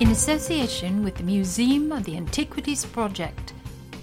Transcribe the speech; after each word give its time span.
in 0.00 0.10
association 0.10 1.02
with 1.02 1.16
the 1.16 1.24
Museum 1.24 1.90
of 1.90 2.04
the 2.04 2.16
Antiquities 2.16 2.84
Project. 2.84 3.52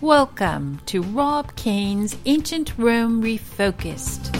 Welcome 0.01 0.81
to 0.87 1.01
Rob 1.01 1.55
Cain's 1.55 2.17
Ancient 2.25 2.77
Rome 2.77 3.23
Refocused. 3.23 4.35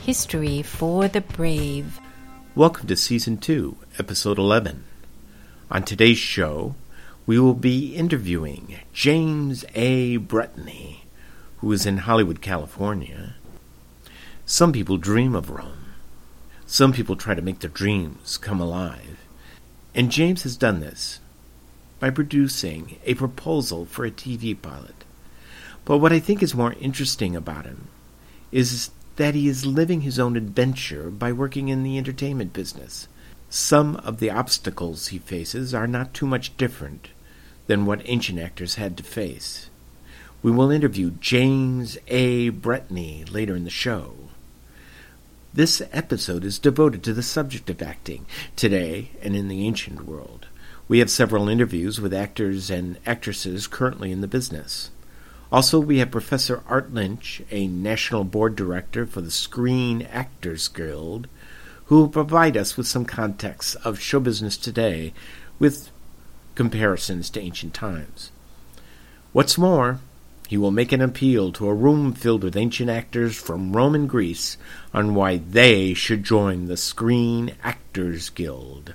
History 0.00 0.62
for 0.62 1.06
the 1.06 1.20
Brave. 1.20 2.00
Welcome 2.54 2.86
to 2.86 2.96
Season 2.96 3.36
2, 3.36 3.76
Episode 3.98 4.38
11. 4.38 4.84
On 5.70 5.82
today's 5.82 6.16
show, 6.16 6.74
we 7.26 7.38
will 7.38 7.54
be 7.54 7.94
interviewing 7.94 8.78
James 8.94 9.66
A. 9.74 10.16
Bretney 10.16 11.01
who 11.62 11.70
is 11.70 11.86
in 11.86 11.98
Hollywood, 11.98 12.40
California. 12.40 13.36
Some 14.44 14.72
people 14.72 14.96
dream 14.96 15.36
of 15.36 15.48
Rome. 15.48 15.94
Some 16.66 16.92
people 16.92 17.14
try 17.14 17.36
to 17.36 17.40
make 17.40 17.60
their 17.60 17.70
dreams 17.70 18.36
come 18.36 18.60
alive. 18.60 19.24
And 19.94 20.10
James 20.10 20.42
has 20.42 20.56
done 20.56 20.80
this 20.80 21.20
by 22.00 22.10
producing 22.10 22.98
a 23.06 23.14
proposal 23.14 23.86
for 23.86 24.04
a 24.04 24.10
TV 24.10 24.60
pilot. 24.60 25.04
But 25.84 25.98
what 25.98 26.12
I 26.12 26.18
think 26.18 26.42
is 26.42 26.52
more 26.52 26.74
interesting 26.80 27.36
about 27.36 27.64
him 27.64 27.86
is 28.50 28.90
that 29.14 29.36
he 29.36 29.46
is 29.46 29.64
living 29.64 30.00
his 30.00 30.18
own 30.18 30.36
adventure 30.36 31.10
by 31.10 31.30
working 31.30 31.68
in 31.68 31.84
the 31.84 31.96
entertainment 31.96 32.52
business. 32.52 33.06
Some 33.50 33.94
of 33.98 34.18
the 34.18 34.30
obstacles 34.30 35.08
he 35.08 35.18
faces 35.18 35.72
are 35.72 35.86
not 35.86 36.12
too 36.12 36.26
much 36.26 36.56
different 36.56 37.10
than 37.68 37.86
what 37.86 38.02
ancient 38.06 38.40
actors 38.40 38.74
had 38.74 38.96
to 38.96 39.04
face. 39.04 39.70
We 40.42 40.50
will 40.50 40.72
interview 40.72 41.12
James 41.20 41.98
A. 42.08 42.50
Bretney 42.50 43.32
later 43.32 43.54
in 43.54 43.62
the 43.62 43.70
show. 43.70 44.14
This 45.54 45.80
episode 45.92 46.42
is 46.42 46.58
devoted 46.58 47.04
to 47.04 47.12
the 47.12 47.22
subject 47.22 47.70
of 47.70 47.80
acting 47.80 48.26
today 48.56 49.10
and 49.22 49.36
in 49.36 49.46
the 49.46 49.64
ancient 49.64 50.04
world. 50.04 50.48
We 50.88 50.98
have 50.98 51.10
several 51.10 51.48
interviews 51.48 52.00
with 52.00 52.12
actors 52.12 52.70
and 52.70 52.98
actresses 53.06 53.68
currently 53.68 54.10
in 54.10 54.20
the 54.20 54.26
business. 54.26 54.90
Also, 55.52 55.78
we 55.78 55.98
have 55.98 56.10
Professor 56.10 56.64
Art 56.66 56.92
Lynch, 56.92 57.42
a 57.52 57.68
national 57.68 58.24
board 58.24 58.56
director 58.56 59.06
for 59.06 59.20
the 59.20 59.30
Screen 59.30 60.02
Actors 60.02 60.66
Guild, 60.66 61.28
who 61.84 61.98
will 61.98 62.08
provide 62.08 62.56
us 62.56 62.76
with 62.76 62.88
some 62.88 63.04
context 63.04 63.76
of 63.84 64.00
show 64.00 64.18
business 64.18 64.56
today 64.56 65.12
with 65.60 65.90
comparisons 66.56 67.30
to 67.30 67.40
ancient 67.40 67.74
times. 67.74 68.32
What's 69.32 69.56
more, 69.56 70.00
he 70.52 70.58
will 70.58 70.70
make 70.70 70.92
an 70.92 71.00
appeal 71.00 71.50
to 71.50 71.66
a 71.66 71.72
room 71.72 72.12
filled 72.12 72.44
with 72.44 72.58
ancient 72.58 72.90
actors 72.90 73.34
from 73.34 73.72
Rome 73.72 73.94
and 73.94 74.06
Greece 74.06 74.58
on 74.92 75.14
why 75.14 75.38
they 75.38 75.94
should 75.94 76.24
join 76.24 76.66
the 76.66 76.76
Screen 76.76 77.54
Actors 77.62 78.28
Guild. 78.28 78.92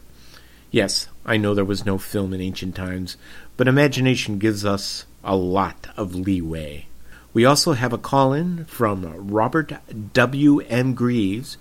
Yes, 0.70 1.08
I 1.26 1.38
know 1.38 1.56
there 1.56 1.66
was 1.66 1.84
no 1.84 1.98
film 1.98 2.32
in 2.32 2.42
ancient 2.42 2.76
times, 2.76 3.18
but 3.58 3.68
imagination 3.68 4.38
gives 4.38 4.66
us 4.66 5.08
a 5.24 5.36
lot 5.36 5.88
of 5.98 6.14
leeway. 6.14 6.86
We 7.34 7.44
also 7.44 7.74
have 7.74 7.92
a 7.92 7.98
call 7.98 8.34
in 8.34 8.66
from 8.66 9.28
Robert 9.28 9.74
W. 10.14 10.60
M. 10.60 10.94
Greaves, 10.94 11.58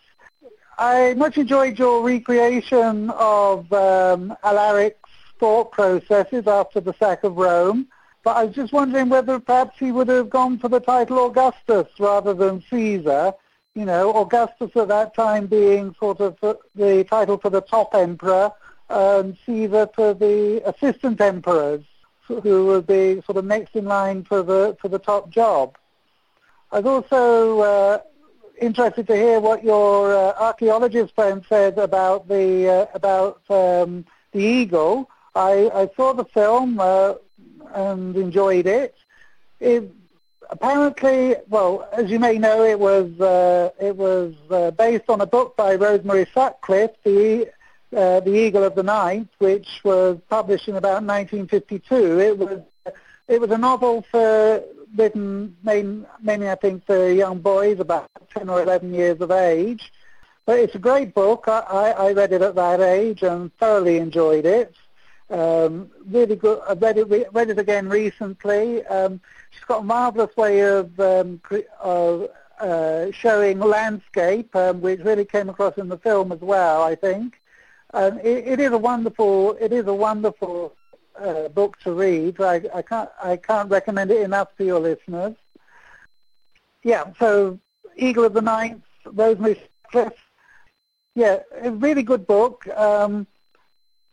I 0.79 1.15
much 1.15 1.39
enjoyed 1.39 1.79
your 1.79 2.05
recreation 2.05 3.11
of 3.11 3.73
um, 3.73 4.37
Alaric's 4.45 4.95
thought 5.41 5.73
processes 5.73 6.47
after 6.47 6.81
the 6.81 6.95
sack 6.95 7.25
of 7.25 7.37
Rome, 7.37 7.89
but 8.23 8.37
I 8.37 8.45
was 8.45 8.55
just 8.55 8.73
wondering 8.73 9.09
whether 9.09 9.41
perhaps 9.41 9.79
he 9.79 9.91
would 9.91 10.09
have 10.09 10.31
gone 10.31 10.59
for 10.59 10.69
the 10.69 10.81
title 10.81 11.27
Augustus 11.27 11.89
rather 11.99 12.33
than 12.35 12.63
Caesar. 12.71 13.33
You 13.75 13.85
know, 13.85 14.13
Augustus 14.15 14.71
at 14.77 14.89
that 14.89 15.15
time 15.15 15.47
being 15.47 15.95
sort 15.99 16.21
of 16.21 16.37
the 16.75 17.05
title 17.05 17.39
for 17.39 17.51
the 17.51 17.61
top 17.61 17.95
emperor, 17.95 18.53
and 18.89 19.37
Caesar 19.47 19.89
for 19.95 20.15
the 20.15 20.63
assistant 20.65 21.21
emperors, 21.21 21.85
who 22.27 22.67
would 22.67 22.87
be 22.87 23.21
sort 23.23 23.39
of 23.39 23.45
next 23.45 23.75
in 23.75 23.85
line 23.85 24.25
for 24.25 24.43
the 24.43 24.77
for 24.81 24.89
the 24.89 24.99
top 24.99 25.31
job. 25.31 25.77
I 26.71 26.81
was 26.81 27.05
also 27.11 27.61
uh, 27.61 27.99
interested 28.61 29.07
to 29.07 29.17
hear 29.17 29.41
what 29.41 29.65
your 29.65 30.15
uh, 30.15 30.35
archaeologist 30.39 31.15
friend 31.15 31.43
said 31.49 31.79
about 31.79 32.29
the 32.29 32.69
uh, 32.69 32.87
about 32.95 33.41
um, 33.49 34.05
the 34.33 34.41
eagle. 34.41 35.09
I, 35.35 35.71
I, 35.73 35.89
saw 35.97 36.13
the 36.13 36.25
film 36.25 36.79
uh, 36.81 37.15
and 37.75 38.17
enjoyed 38.17 38.67
it. 38.67 38.95
it. 39.61 39.91
Apparently, 40.51 41.37
well, 41.49 41.89
as 41.93 42.11
you 42.11 42.19
may 42.19 42.39
know, 42.39 42.65
it 42.65 42.79
was 42.79 43.19
uh, 43.21 43.71
it 43.81 43.97
was 43.97 44.35
uh, 44.51 44.71
based 44.73 45.09
on 45.09 45.23
a 45.23 45.27
book 45.27 45.57
by 45.57 45.75
Rosemary 45.75 46.27
Sutcliff, 46.35 46.91
the 47.05 47.51
the 47.91 48.35
Eagle 48.35 48.65
of 48.65 48.75
the 48.75 48.83
Ninth, 48.83 49.31
which 49.39 49.81
was 49.85 50.19
published 50.29 50.69
in 50.69 50.77
about 50.77 51.03
1952. 51.03 52.21
It 52.21 52.39
was 52.39 52.61
it 53.27 53.41
was 53.41 53.51
a 53.51 53.59
novel 53.59 54.05
for 54.11 54.63
written 54.97 55.57
mainly, 55.63 56.07
mainly, 56.21 56.51
I 56.51 56.55
think, 56.55 56.85
for 56.87 57.11
young 57.11 57.41
boys 57.41 57.81
about 57.81 58.09
10 58.35 58.49
or 58.49 58.63
11 58.63 58.95
years 58.95 59.21
of 59.21 59.31
age. 59.31 59.93
But 60.47 60.59
it's 60.59 60.75
a 60.75 60.79
great 60.79 61.15
book. 61.15 61.45
I, 61.47 61.61
I, 61.61 61.91
I 61.91 62.13
read 62.13 62.33
it 62.33 62.43
at 62.43 62.55
that 62.55 62.81
age 62.81 63.23
and 63.23 63.55
thoroughly 63.59 63.99
enjoyed 63.99 64.47
it. 64.47 64.75
Um, 65.31 65.91
really 66.07 66.37
good. 66.37 66.61
I 66.67 66.73
read 66.73 66.97
it, 66.97 67.33
read 67.33 67.51
it 67.51 67.59
again 67.59 67.89
recently. 67.89 68.85
Um, 68.87 69.21
she's 69.51 69.65
got 69.65 69.81
a 69.81 69.85
marvelous 69.85 70.35
way 70.37 70.61
of, 70.61 70.99
um, 70.99 71.41
of 71.81 72.29
uh, 72.61 73.11
showing 73.13 73.59
landscape, 73.59 74.55
um, 74.57 74.81
which 74.81 75.01
really 75.01 75.27
came 75.27 75.51
across 75.51 75.77
in 75.77 75.89
the 75.89 75.99
film 75.99 76.33
as 76.33 76.41
well. 76.41 76.83
I 76.83 76.95
think. 76.95 77.41
It, 77.95 78.49
it 78.49 78.61
is 78.61 78.73
a 78.73 78.79
wonderful. 78.79 79.57
It 79.61 79.73
is 79.73 79.87
a 79.87 79.95
wonderful 79.95 80.75
uh, 81.21 81.49
book 81.49 81.79
to 81.81 81.93
read. 81.93 82.41
I, 82.41 82.63
I, 82.75 82.83
can't 82.83 83.11
I 83.23 83.37
can't 83.37 83.71
recommend 83.71 84.11
it 84.11 84.23
enough 84.23 84.57
to 84.57 84.65
your 84.65 84.81
listeners. 84.81 85.35
Yeah, 86.83 87.05
so 87.19 87.59
Eagle 87.97 88.25
of 88.25 88.35
the 88.35 88.43
Ninth, 88.43 88.83
Rosemary 89.05 89.61
Cliff. 89.91 90.13
Yeah, 91.15 91.41
a 91.61 91.71
really 91.71 92.03
good 92.03 92.27
book. 92.27 92.67
Um, 92.69 93.27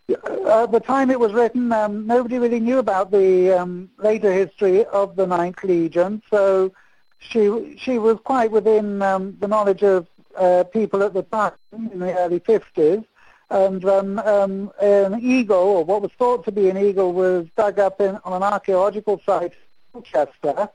at 0.10 0.72
the 0.72 0.80
time 0.80 1.10
it 1.10 1.20
was 1.20 1.34
written, 1.34 1.72
um, 1.72 2.06
nobody 2.06 2.38
really 2.38 2.60
knew 2.60 2.80
about 2.80 3.12
the 3.12 3.52
um, 3.52 3.90
later 3.98 4.32
history 4.32 4.86
of 4.86 5.16
the 5.16 5.26
Ninth 5.26 5.64
Legion, 5.64 6.22
so 6.30 6.72
she 7.20 7.76
she 7.78 7.98
was 7.98 8.18
quite 8.24 8.52
within 8.52 9.02
um, 9.02 9.38
the 9.40 9.48
knowledge 9.48 9.84
of 9.84 10.08
uh, 10.36 10.64
people 10.66 11.02
at 11.02 11.14
the 11.14 11.24
time 11.24 11.54
in 11.72 12.00
the 12.00 12.18
early 12.20 12.40
50s 12.40 13.06
and 13.50 13.86
um, 13.86 14.20
um, 14.20 14.72
an 14.82 15.20
eagle, 15.22 15.58
or 15.58 15.84
what 15.84 16.02
was 16.02 16.12
thought 16.18 16.46
to 16.46 16.52
be 16.52 16.70
an 16.70 16.78
eagle, 16.78 17.14
was 17.14 17.48
dug 17.56 17.80
up 17.80 18.02
in, 18.02 18.18
on 18.24 18.34
an 18.34 18.44
archaeological 18.44 19.22
site 19.26 19.54
in 19.94 20.04
Chester, 20.04 20.70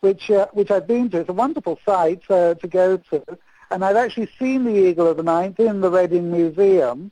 which 0.00 0.30
uh, 0.30 0.46
which 0.52 0.70
I've 0.70 0.86
been 0.86 1.10
to. 1.10 1.20
It's 1.20 1.28
a 1.28 1.32
wonderful 1.32 1.78
site 1.84 2.22
uh, 2.30 2.54
to 2.54 2.68
go 2.68 2.96
to, 2.96 3.24
and 3.70 3.84
I've 3.84 3.96
actually 3.96 4.30
seen 4.38 4.64
the 4.64 4.74
Eagle 4.74 5.06
of 5.06 5.16
the 5.16 5.22
Ninth 5.22 5.60
in 5.60 5.80
the 5.80 5.90
Reading 5.90 6.30
Museum. 6.30 7.10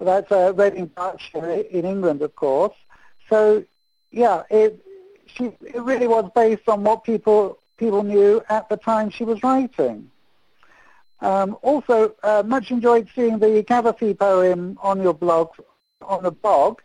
That's 0.00 0.30
uh, 0.30 0.52
Reading, 0.54 0.86
Berkshire, 0.86 1.64
in 1.70 1.84
England, 1.84 2.20
of 2.20 2.34
course. 2.36 2.74
So, 3.30 3.64
yeah, 4.10 4.42
it 4.50 4.84
she 5.26 5.44
it 5.62 5.80
really 5.80 6.06
was 6.06 6.30
based 6.34 6.68
on 6.68 6.84
what 6.84 7.04
people 7.04 7.58
people 7.76 8.02
knew 8.02 8.42
at 8.48 8.68
the 8.68 8.76
time 8.76 9.10
she 9.10 9.24
was 9.24 9.42
writing. 9.42 10.10
Um, 11.20 11.56
also, 11.62 12.14
uh, 12.22 12.42
much 12.44 12.70
enjoyed 12.70 13.08
seeing 13.14 13.38
the 13.38 13.62
Cavafy 13.62 14.18
poem 14.18 14.78
on 14.82 15.02
your 15.02 15.14
blog, 15.14 15.50
on 16.02 16.22
the 16.22 16.30
blog. 16.30 16.80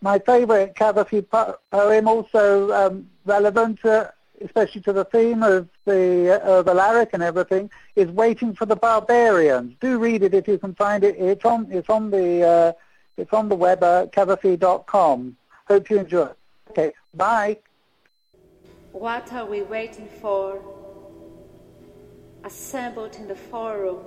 My 0.00 0.18
favourite 0.18 0.74
Cavafy 0.74 1.28
po- 1.28 1.58
poem, 1.70 2.06
also 2.06 2.72
um, 2.72 3.08
relevant, 3.24 3.84
uh, 3.84 4.08
especially 4.40 4.82
to 4.82 4.92
the 4.92 5.04
theme 5.04 5.42
of 5.42 5.68
the 5.84 6.40
uh, 6.44 6.62
the 6.62 6.70
Alaric 6.72 7.10
and 7.12 7.22
everything, 7.22 7.70
is 7.96 8.08
"Waiting 8.08 8.54
for 8.54 8.66
the 8.66 8.76
Barbarians." 8.76 9.74
Do 9.80 9.98
read 9.98 10.22
it 10.22 10.34
if 10.34 10.46
you 10.46 10.58
can 10.58 10.74
find 10.74 11.02
it. 11.02 11.16
It's 11.18 11.44
on 11.44 11.66
it's 11.70 11.88
on 11.88 12.10
the 12.10 12.42
uh, 12.42 12.72
it's 13.16 13.32
on 13.32 13.48
the 13.48 13.56
web 13.56 13.82
at 13.82 14.12
cavafy.com. 14.12 15.36
Hope 15.66 15.90
you 15.90 15.98
enjoy. 15.98 16.26
It. 16.26 16.36
Okay, 16.70 16.92
bye. 17.14 17.56
What 18.92 19.32
are 19.32 19.46
we 19.46 19.62
waiting 19.62 20.08
for? 20.20 20.77
Assembled 22.48 23.14
in 23.16 23.28
the 23.28 23.34
forum, 23.34 23.98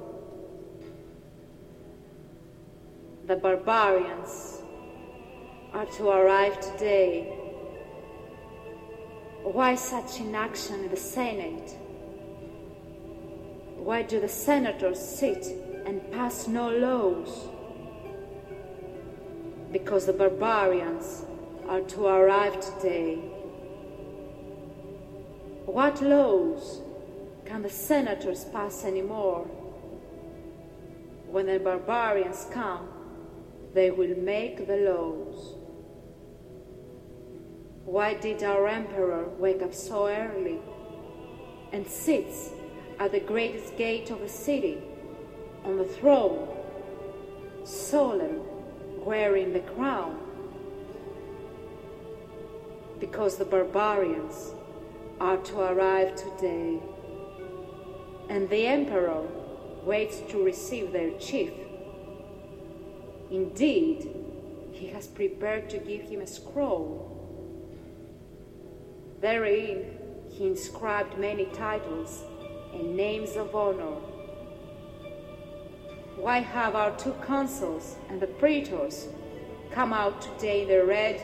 the 3.28 3.36
barbarians 3.36 4.64
are 5.74 5.86
to 5.86 6.10
arrive 6.10 6.60
today. 6.60 7.26
Why 9.44 9.76
such 9.76 10.22
inaction 10.22 10.86
in 10.86 10.90
the 10.90 10.98
Senate? 10.98 11.78
Why 13.78 14.02
do 14.02 14.20
the 14.20 14.28
senators 14.28 15.00
sit 15.00 15.46
and 15.86 16.12
pass 16.12 16.48
no 16.48 16.72
laws? 16.72 17.48
Because 19.72 20.08
the 20.08 20.14
barbarians 20.14 21.26
are 21.70 21.82
to 21.82 22.08
arrive 22.08 22.60
today. 22.60 23.18
What 25.68 26.02
laws 26.02 26.82
can 27.52 27.62
the 27.62 27.70
senators 27.70 28.46
pass 28.46 28.86
anymore? 28.86 29.44
When 31.28 31.48
the 31.48 31.60
barbarians 31.60 32.48
come, 32.50 32.88
they 33.74 33.92
will 33.92 34.18
make 34.18 34.68
the 34.68 34.78
laws. 34.78 35.56
Why 37.84 38.14
did 38.14 38.42
our 38.44 38.70
emperor 38.70 39.28
wake 39.38 39.62
up 39.62 39.74
so 39.74 40.08
early 40.08 40.60
and 41.74 41.86
sits 41.86 42.52
at 43.00 43.12
the 43.12 43.20
greatest 43.20 43.76
gate 43.76 44.12
of 44.12 44.22
the 44.22 44.30
city 44.30 44.78
on 45.66 45.76
the 45.78 45.84
throne, 45.84 46.48
solemn, 47.66 48.40
wearing 49.04 49.52
the 49.52 49.60
crown? 49.60 50.18
Because 53.02 53.36
the 53.36 53.44
barbarians 53.44 54.54
are 55.20 55.36
to 55.36 55.60
arrive 55.60 56.16
today, 56.16 56.80
and 58.32 58.50
the 58.50 58.66
emperor 58.66 59.28
waits 59.84 60.22
to 60.30 60.42
receive 60.42 60.94
their 60.94 61.12
chief. 61.20 61.52
Indeed, 63.30 64.10
he 64.72 64.88
has 64.88 65.06
prepared 65.06 65.70
to 65.70 65.78
give 65.78 66.04
him 66.04 66.22
a 66.22 66.28
scroll. 66.28 66.96
Therein, 69.20 69.98
he 70.30 70.48
inscribed 70.48 71.18
many 71.18 71.44
titles 71.48 72.24
and 72.74 72.96
names 72.96 73.36
of 73.36 73.54
honor. 73.54 73.98
Why 76.16 76.40
have 76.40 76.74
our 76.74 76.96
two 76.96 77.16
consuls 77.26 77.98
and 78.08 78.22
the 78.22 78.28
praetors 78.28 79.10
come 79.72 79.92
out 79.92 80.22
today 80.22 80.62
in 80.62 80.70
their 80.70 80.86
red 80.86 81.22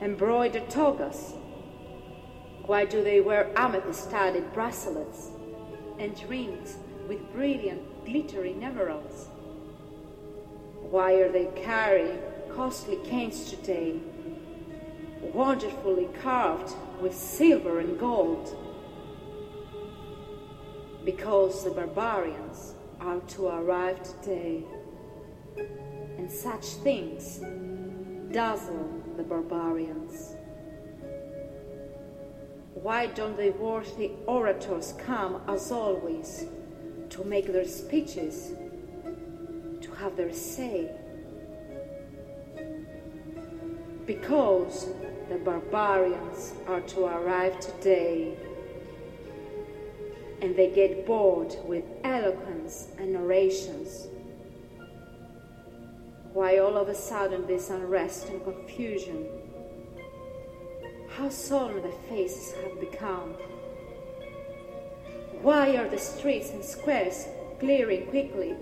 embroidered 0.00 0.70
togas? 0.70 1.34
Why 2.64 2.86
do 2.86 3.04
they 3.04 3.20
wear 3.20 3.50
amethyst-studded 3.54 4.54
bracelets 4.54 5.32
and 5.98 6.22
rings 6.28 6.76
with 7.08 7.32
brilliant, 7.32 8.04
glittering 8.04 8.64
emeralds? 8.64 9.28
Why 10.90 11.14
are 11.14 11.30
they 11.30 11.50
carrying 11.56 12.18
costly 12.54 12.96
canes 13.04 13.50
today, 13.50 14.00
wonderfully 15.20 16.08
carved 16.22 16.72
with 17.00 17.14
silver 17.14 17.80
and 17.80 17.98
gold? 17.98 18.56
Because 21.04 21.64
the 21.64 21.70
barbarians 21.70 22.74
are 23.00 23.20
to 23.20 23.48
arrive 23.48 24.02
today, 24.02 24.64
and 26.16 26.30
such 26.30 26.64
things 26.84 27.40
dazzle 28.32 29.02
the 29.16 29.22
barbarians. 29.22 30.37
Why 32.82 33.06
don't 33.06 33.36
the 33.36 33.50
worthy 33.50 34.12
orators 34.26 34.94
come 34.98 35.42
as 35.48 35.72
always 35.72 36.46
to 37.10 37.24
make 37.24 37.52
their 37.52 37.66
speeches, 37.66 38.52
to 39.80 39.90
have 39.94 40.16
their 40.16 40.32
say? 40.32 40.88
Because 44.06 44.90
the 45.28 45.38
barbarians 45.38 46.54
are 46.68 46.80
to 46.82 47.06
arrive 47.06 47.58
today 47.58 48.36
and 50.40 50.54
they 50.54 50.70
get 50.70 51.04
bored 51.04 51.56
with 51.64 51.84
eloquence 52.04 52.88
and 52.96 53.16
orations. 53.16 54.06
Why 56.32 56.58
all 56.58 56.76
of 56.76 56.88
a 56.88 56.94
sudden 56.94 57.44
this 57.48 57.70
unrest 57.70 58.28
and 58.28 58.44
confusion? 58.44 59.26
How 61.18 61.30
solemn 61.30 61.82
the 61.82 61.90
faces 62.08 62.54
have 62.62 62.78
become. 62.78 63.34
Why 65.42 65.76
are 65.76 65.88
the 65.88 65.98
streets 65.98 66.50
and 66.50 66.64
squares 66.64 67.26
clearing 67.58 68.06
quickly? 68.06 68.54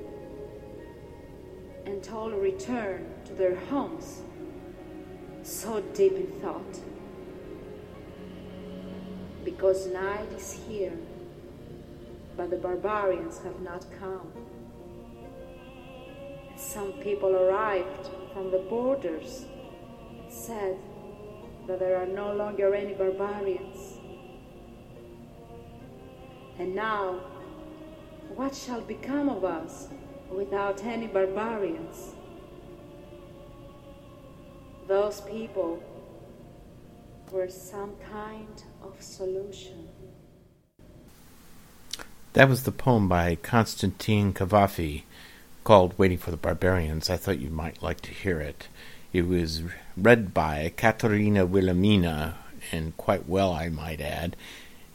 And 1.85 2.09
all 2.09 2.31
return 2.31 3.13
to 3.27 3.35
their 3.35 3.57
homes, 3.57 4.23
so 5.43 5.83
deep 5.93 6.15
in 6.15 6.29
thought. 6.41 6.81
Because 9.45 9.89
night 9.89 10.33
is 10.35 10.59
here, 10.67 10.97
but 12.39 12.49
the 12.49 12.57
barbarians 12.57 13.37
have 13.43 13.61
not 13.61 13.85
come. 14.01 14.33
Some 16.57 16.95
people 16.95 17.37
arrived 17.37 18.09
from 18.33 18.51
the 18.51 18.65
borders, 18.71 19.45
said, 20.31 20.79
that 21.67 21.79
there 21.81 21.97
are 21.97 22.07
no 22.07 22.33
longer 22.33 22.75
any 22.75 22.95
barbarians. 22.95 23.99
And 26.59 26.75
now, 26.75 27.21
what 28.35 28.55
shall 28.55 28.81
become 28.81 29.29
of 29.29 29.45
us 29.45 29.89
without 30.31 30.85
any 30.85 31.07
barbarians? 31.07 32.15
Those 34.87 35.21
people 35.23 35.83
were 37.33 37.49
some 37.49 37.95
kind 38.11 38.63
of 38.83 39.03
solution. 39.03 39.89
That 42.35 42.49
was 42.49 42.63
the 42.63 42.73
poem 42.73 43.09
by 43.09 43.37
Constantine 43.37 44.33
Cavafy 44.33 45.03
called 45.65 45.99
Waiting 45.99 46.19
for 46.19 46.31
the 46.31 46.37
Barbarians. 46.37 47.11
I 47.11 47.17
thought 47.17 47.41
you 47.41 47.51
might 47.51 47.83
like 47.83 48.01
to 48.03 48.11
hear 48.11 48.41
it. 48.41 48.69
It 49.13 49.27
was 49.27 49.63
read 49.97 50.35
by 50.35 50.73
Katerina 50.77 51.47
Wilhelmina, 51.47 52.37
and 52.73 52.97
quite 52.97 53.29
well, 53.29 53.53
I 53.53 53.69
might 53.69 54.01
add. 54.01 54.37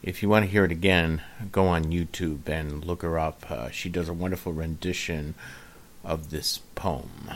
If 0.04 0.22
you 0.22 0.30
want 0.30 0.46
to 0.46 0.52
hear 0.52 0.66
it 0.66 0.72
again, 0.72 1.22
go 1.52 1.68
on 1.68 1.86
YouTube 1.86 2.48
and 2.48 2.84
look 2.84 3.02
her 3.02 3.20
up. 3.20 3.50
Uh, 3.50 3.70
she 3.70 3.90
does 3.90 4.10
a 4.10 4.14
wonderful 4.14 4.54
rendition 4.54 5.36
of 6.04 6.32
this 6.32 6.60
poem. 6.76 7.32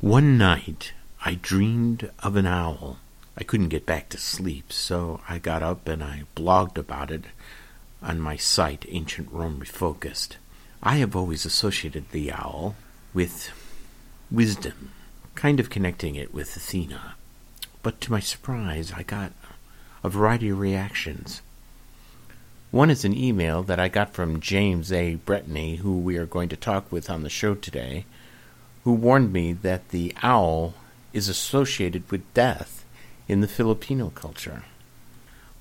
One 0.00 0.36
night 0.36 0.92
I 1.24 1.34
dreamed 1.34 2.10
of 2.22 2.36
an 2.36 2.46
owl. 2.46 2.98
I 3.38 3.44
couldn't 3.44 3.68
get 3.68 3.86
back 3.86 4.08
to 4.10 4.18
sleep, 4.18 4.72
so 4.72 5.20
I 5.28 5.38
got 5.38 5.62
up 5.62 5.88
and 5.88 6.02
I 6.02 6.24
blogged 6.34 6.78
about 6.78 7.10
it 7.10 7.24
on 8.02 8.20
my 8.20 8.36
site, 8.36 8.84
Ancient 8.88 9.30
Rome 9.32 9.60
Refocused. 9.60 10.36
I 10.82 10.96
have 10.96 11.16
always 11.16 11.44
associated 11.44 12.10
the 12.10 12.30
owl 12.32 12.76
with 13.12 13.50
wisdom, 14.30 14.90
kind 15.34 15.60
of 15.60 15.70
connecting 15.70 16.14
it 16.16 16.34
with 16.34 16.56
Athena. 16.56 17.14
But 17.82 18.00
to 18.02 18.12
my 18.12 18.20
surprise, 18.20 18.92
I 18.92 19.02
got 19.02 19.32
a 20.02 20.08
variety 20.08 20.48
of 20.48 20.58
reactions. 20.58 21.42
One 22.70 22.90
is 22.90 23.04
an 23.04 23.16
email 23.16 23.62
that 23.62 23.78
I 23.78 23.88
got 23.88 24.12
from 24.12 24.40
James 24.40 24.92
A. 24.92 25.16
Bretney, 25.24 25.78
who 25.78 25.98
we 25.98 26.16
are 26.16 26.26
going 26.26 26.48
to 26.48 26.56
talk 26.56 26.90
with 26.90 27.08
on 27.08 27.22
the 27.22 27.30
show 27.30 27.54
today, 27.54 28.04
who 28.84 28.92
warned 28.92 29.32
me 29.32 29.52
that 29.52 29.90
the 29.90 30.14
owl 30.22 30.74
is 31.12 31.28
associated 31.28 32.10
with 32.10 32.34
death 32.34 32.84
in 33.28 33.40
the 33.40 33.48
Filipino 33.48 34.10
culture. 34.10 34.64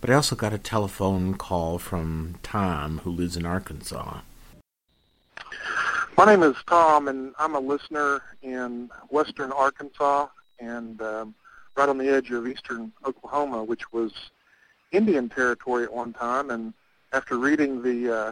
But 0.01 0.09
I 0.09 0.15
also 0.15 0.35
got 0.35 0.53
a 0.53 0.57
telephone 0.57 1.35
call 1.35 1.77
from 1.79 2.35
Tom, 2.43 2.99
who 2.99 3.11
lives 3.11 3.37
in 3.37 3.45
Arkansas. 3.45 4.19
My 6.17 6.23
name 6.23 6.43
is 6.43 6.55
Tom, 6.65 7.09
and 7.09 7.33
I'm 7.37 7.55
a 7.55 7.59
listener 7.59 8.21
in 8.41 8.89
western 9.09 9.51
Arkansas 9.51 10.27
and 10.61 11.01
um, 11.01 11.35
right 11.75 11.89
on 11.89 11.97
the 11.97 12.07
edge 12.07 12.31
of 12.31 12.47
eastern 12.47 12.93
Oklahoma, 13.05 13.65
which 13.65 13.91
was 13.91 14.13
Indian 14.93 15.27
territory 15.27 15.83
at 15.83 15.93
one 15.93 16.13
time. 16.13 16.51
And 16.51 16.73
after 17.11 17.37
reading 17.37 17.81
the 17.83 18.15
uh, 18.15 18.31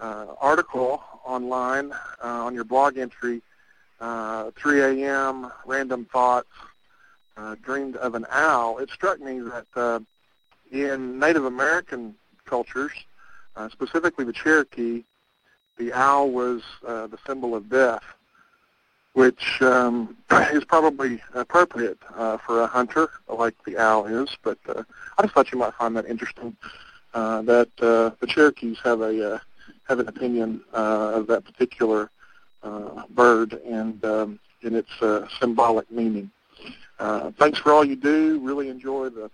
uh, 0.00 0.34
article 0.40 1.04
online 1.26 1.92
uh, 1.92 1.96
on 2.46 2.54
your 2.54 2.64
blog 2.64 2.96
entry, 2.96 3.42
uh, 4.00 4.50
3 4.56 5.02
a.m., 5.02 5.52
random 5.66 6.06
thoughts, 6.10 6.48
uh, 7.36 7.56
dreamed 7.62 7.96
of 7.96 8.14
an 8.14 8.24
owl, 8.30 8.78
it 8.78 8.88
struck 8.88 9.20
me 9.20 9.38
that 9.40 9.66
uh, 9.76 10.00
in 10.70 11.18
Native 11.18 11.44
American 11.44 12.14
cultures, 12.46 12.92
uh, 13.54 13.68
specifically 13.68 14.24
the 14.24 14.32
Cherokee, 14.32 15.04
the 15.78 15.92
owl 15.92 16.30
was 16.30 16.62
uh, 16.86 17.06
the 17.06 17.18
symbol 17.26 17.54
of 17.54 17.68
death, 17.68 18.02
which 19.14 19.60
um, 19.62 20.16
is 20.52 20.64
probably 20.64 21.22
appropriate 21.34 21.98
uh, 22.16 22.38
for 22.38 22.62
a 22.62 22.66
hunter 22.66 23.10
like 23.28 23.54
the 23.64 23.78
owl 23.78 24.06
is. 24.06 24.36
But 24.42 24.58
uh, 24.68 24.82
I 25.18 25.22
just 25.22 25.34
thought 25.34 25.52
you 25.52 25.58
might 25.58 25.74
find 25.74 25.96
that 25.96 26.06
interesting 26.06 26.56
uh, 27.14 27.42
that 27.42 27.68
uh, 27.80 28.10
the 28.20 28.26
Cherokees 28.26 28.78
have 28.84 29.00
a 29.00 29.34
uh, 29.34 29.38
have 29.88 30.00
an 30.00 30.08
opinion 30.08 30.62
uh, 30.72 31.12
of 31.14 31.26
that 31.26 31.44
particular 31.44 32.10
uh, 32.62 33.02
bird 33.10 33.54
and 33.66 34.04
um, 34.04 34.38
in 34.62 34.74
its 34.74 34.90
uh, 35.00 35.26
symbolic 35.40 35.90
meaning. 35.90 36.30
Uh, 36.98 37.32
thanks 37.38 37.58
for 37.58 37.72
all 37.72 37.84
you 37.84 37.96
do. 37.96 38.38
Really 38.40 38.68
enjoy 38.68 39.08
the 39.08 39.30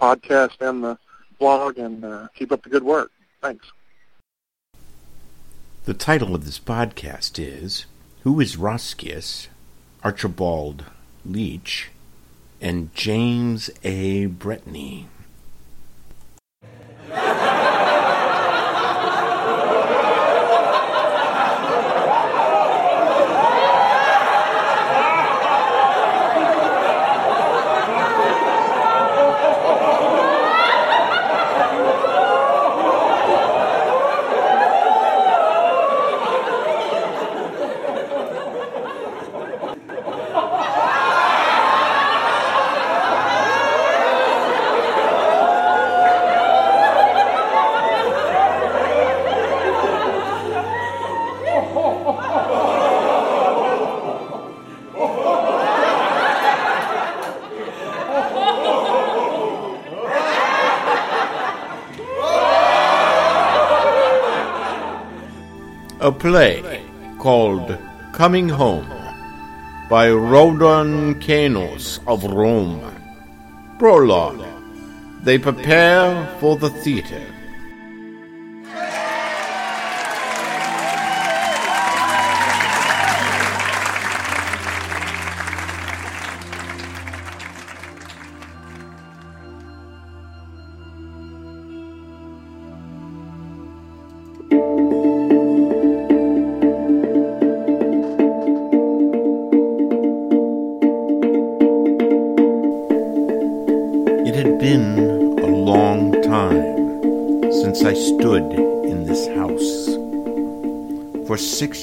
podcast 0.00 0.60
and 0.60 0.82
the 0.82 0.98
blog, 1.38 1.78
and 1.78 2.04
uh, 2.04 2.28
keep 2.34 2.50
up 2.50 2.62
the 2.62 2.70
good 2.70 2.82
work. 2.82 3.10
Thanks. 3.42 3.66
The 5.84 5.94
title 5.94 6.34
of 6.34 6.44
this 6.44 6.58
podcast 6.58 7.38
is 7.38 7.86
Who 8.22 8.40
is 8.40 8.56
Roscius, 8.56 9.48
Archibald 10.04 10.84
Leach, 11.24 11.90
and 12.60 12.94
James 12.94 13.70
A. 13.84 14.26
Bretney? 14.26 15.06
Play 66.18 66.84
called 67.18 67.78
Coming 68.12 68.48
Home 68.48 68.88
by 69.88 70.08
Rodon 70.08 71.20
Canos 71.20 72.00
of 72.06 72.24
Rome. 72.24 72.82
Prologue. 73.78 74.44
They 75.22 75.38
prepare 75.38 76.26
for 76.40 76.56
the 76.56 76.70
theater. 76.70 77.22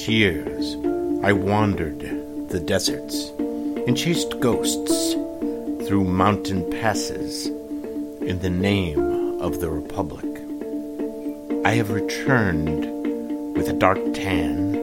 Years, 0.08 0.74
I 1.24 1.32
wandered 1.32 2.00
the 2.48 2.60
deserts 2.60 3.30
and 3.86 3.96
chased 3.96 4.38
ghosts 4.40 5.12
through 5.86 6.04
mountain 6.04 6.68
passes 6.70 7.46
in 7.46 8.38
the 8.40 8.50
name 8.50 9.40
of 9.40 9.60
the 9.60 9.70
Republic. 9.70 10.24
I 11.64 11.74
have 11.74 11.90
returned 11.90 12.84
with 13.56 13.68
a 13.68 13.72
dark 13.72 13.98
tan 14.14 14.76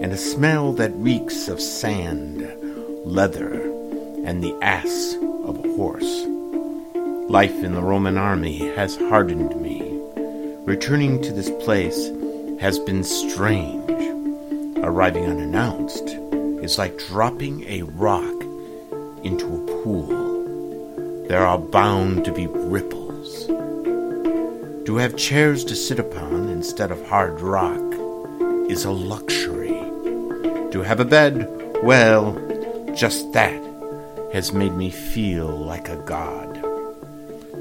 and 0.00 0.12
a 0.12 0.16
smell 0.16 0.72
that 0.74 0.92
reeks 0.94 1.48
of 1.48 1.60
sand, 1.60 2.46
leather, 3.04 3.52
and 4.24 4.42
the 4.42 4.56
ass 4.62 5.16
of 5.44 5.64
a 5.64 5.68
horse. 5.76 6.24
Life 7.30 7.62
in 7.62 7.74
the 7.74 7.82
Roman 7.82 8.18
army 8.18 8.58
has 8.74 8.96
hardened 8.96 9.60
me. 9.60 9.82
Returning 10.64 11.22
to 11.22 11.32
this 11.32 11.50
place 11.64 12.10
has 12.60 12.78
been 12.78 13.04
strange. 13.04 13.77
Arriving 14.98 15.26
unannounced 15.26 16.08
is 16.60 16.76
like 16.76 16.98
dropping 16.98 17.62
a 17.68 17.82
rock 17.82 18.42
into 19.22 19.46
a 19.46 19.84
pool. 19.84 20.08
There 21.28 21.46
are 21.46 21.56
bound 21.56 22.24
to 22.24 22.32
be 22.32 22.48
ripples. 22.48 23.46
To 23.46 24.96
have 24.96 25.16
chairs 25.16 25.64
to 25.66 25.76
sit 25.76 26.00
upon 26.00 26.48
instead 26.48 26.90
of 26.90 27.06
hard 27.06 27.40
rock 27.40 27.80
is 28.68 28.84
a 28.84 28.90
luxury. 28.90 29.78
To 30.72 30.82
have 30.84 30.98
a 30.98 31.04
bed, 31.04 31.46
well, 31.84 32.32
just 32.92 33.32
that 33.34 33.62
has 34.32 34.52
made 34.52 34.74
me 34.74 34.90
feel 34.90 35.46
like 35.46 35.88
a 35.88 36.02
god 36.06 36.54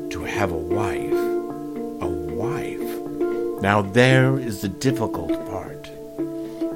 to 0.10 0.24
have 0.24 0.52
a 0.52 0.58
wife. 0.58 1.14
A 2.02 2.08
wife. 2.34 3.62
Now 3.62 3.84
there 3.84 4.40
is 4.40 4.62
the 4.62 4.70
difficult 4.70 5.30
part. 5.52 5.77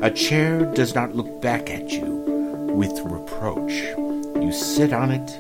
A 0.04 0.10
chair 0.10 0.66
does 0.74 0.96
not 0.96 1.16
look 1.16 1.42
back 1.42 1.70
at 1.70 1.92
you 1.92 2.06
with 2.74 2.92
reproach. 3.06 3.72
You 4.42 4.52
sit 4.52 4.94
on 4.94 5.12
it, 5.12 5.38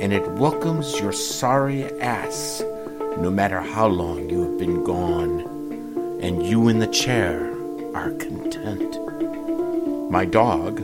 and 0.00 0.12
it 0.12 0.30
welcomes 0.32 1.00
your 1.00 1.12
sorry 1.12 1.84
ass, 1.98 2.62
no 3.16 3.30
matter 3.30 3.62
how 3.62 3.86
long 3.86 4.28
you 4.28 4.42
have 4.42 4.58
been 4.58 4.84
gone, 4.84 5.40
and 6.20 6.44
you 6.44 6.68
in 6.68 6.78
the 6.78 6.88
chair 6.88 7.50
are 7.94 8.10
content. 8.10 9.00
My 10.10 10.26
dog, 10.26 10.82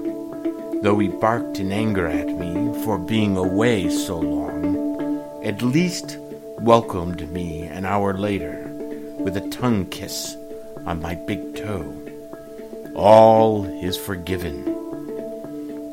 though 0.82 0.99
he 0.99 1.08
barked 1.08 1.58
in 1.58 1.70
anger 1.70 2.06
at 2.06 2.28
me 2.28 2.82
for 2.82 2.97
being 2.97 3.37
away 3.37 3.90
so 3.90 4.18
long, 4.18 5.44
at 5.44 5.61
least 5.61 6.16
welcomed 6.61 7.30
me 7.30 7.64
an 7.64 7.85
hour 7.85 8.14
later 8.14 8.64
with 9.18 9.37
a 9.37 9.47
tongue 9.50 9.85
kiss 9.90 10.35
on 10.87 11.02
my 11.02 11.14
big 11.14 11.54
toe. 11.54 12.08
All 12.99 13.64
is 13.64 13.97
forgiven. 13.97 14.64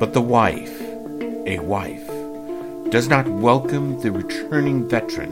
But 0.00 0.12
the 0.12 0.20
wife, 0.20 0.82
a 1.46 1.60
wife, 1.60 2.04
does 2.90 3.06
not 3.06 3.28
welcome 3.28 4.00
the 4.00 4.10
returning 4.10 4.88
veteran 4.88 5.30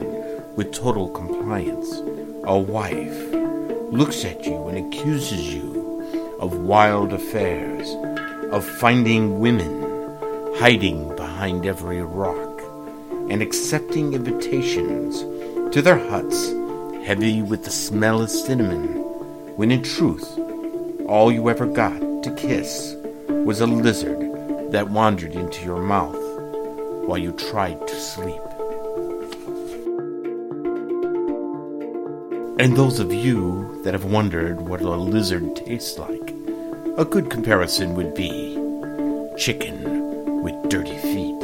with 0.55 0.71
total 0.71 1.09
compliance. 1.09 1.91
A 2.45 2.57
wife 2.57 3.33
looks 3.91 4.23
at 4.23 4.45
you 4.45 4.67
and 4.67 4.87
accuses 4.87 5.53
you 5.53 6.37
of 6.39 6.59
wild 6.59 7.11
affairs, 7.11 7.93
of 8.53 8.63
finding 8.63 9.41
women 9.41 9.83
hiding 10.55 11.13
behind 11.17 11.65
every 11.65 12.01
rock, 12.01 12.61
and 13.29 13.41
accepting 13.41 14.13
invitations 14.13 15.19
to 15.73 15.81
their 15.81 15.99
huts 16.07 16.53
heavy 17.05 17.41
with 17.41 17.65
the 17.65 17.69
smell 17.69 18.21
of 18.21 18.29
cinnamon, 18.29 18.93
when 19.57 19.71
in 19.71 19.83
truth, 19.83 20.39
all 21.07 21.31
you 21.31 21.49
ever 21.49 21.65
got 21.65 21.99
to 22.23 22.35
kiss 22.35 22.95
was 23.27 23.61
a 23.61 23.67
lizard 23.67 24.71
that 24.71 24.89
wandered 24.89 25.33
into 25.33 25.63
your 25.63 25.81
mouth 25.81 26.17
while 27.07 27.17
you 27.17 27.31
tried 27.33 27.87
to 27.87 27.99
sleep. 27.99 28.41
And 32.57 32.75
those 32.75 32.99
of 32.99 33.13
you 33.13 33.81
that 33.83 33.93
have 33.93 34.05
wondered 34.05 34.61
what 34.61 34.81
a 34.81 34.89
lizard 34.89 35.55
tastes 35.55 35.99
like, 35.99 36.33
a 36.97 37.05
good 37.05 37.29
comparison 37.29 37.93
would 37.95 38.15
be 38.15 38.55
chicken 39.37 40.41
with 40.41 40.69
dirty 40.69 40.97
feet. 40.97 41.35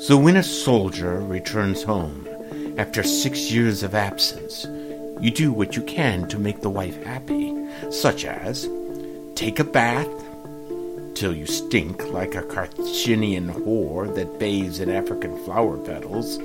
So 0.00 0.16
when 0.16 0.36
a 0.36 0.42
soldier 0.42 1.20
returns 1.20 1.82
home 1.82 2.26
after 2.78 3.02
six 3.02 3.50
years 3.50 3.82
of 3.82 3.94
absence, 3.94 4.64
you 5.20 5.30
do 5.32 5.52
what 5.52 5.74
you 5.74 5.82
can 5.82 6.28
to 6.28 6.38
make 6.38 6.60
the 6.60 6.70
wife 6.70 7.02
happy, 7.02 7.47
such 7.90 8.24
as 8.24 8.68
take 9.34 9.58
a 9.58 9.64
bath 9.64 10.08
till 11.14 11.34
you 11.34 11.46
stink 11.46 12.04
like 12.12 12.34
a 12.34 12.42
Carthaginian 12.42 13.48
whore 13.48 14.14
that 14.14 14.38
bathes 14.38 14.78
in 14.78 14.88
African 14.90 15.36
flower 15.44 15.76
petals, 15.78 16.38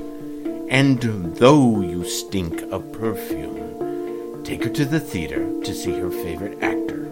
And 0.69 0.99
though 1.35 1.81
you 1.81 2.03
stink 2.05 2.61
of 2.71 2.91
perfume, 2.93 4.43
take 4.43 4.63
her 4.63 4.71
to 4.71 4.85
the 4.85 4.99
theater 4.99 5.45
to 5.61 5.73
see 5.75 5.91
her 5.91 6.09
favorite 6.09 6.57
actor. 6.63 7.07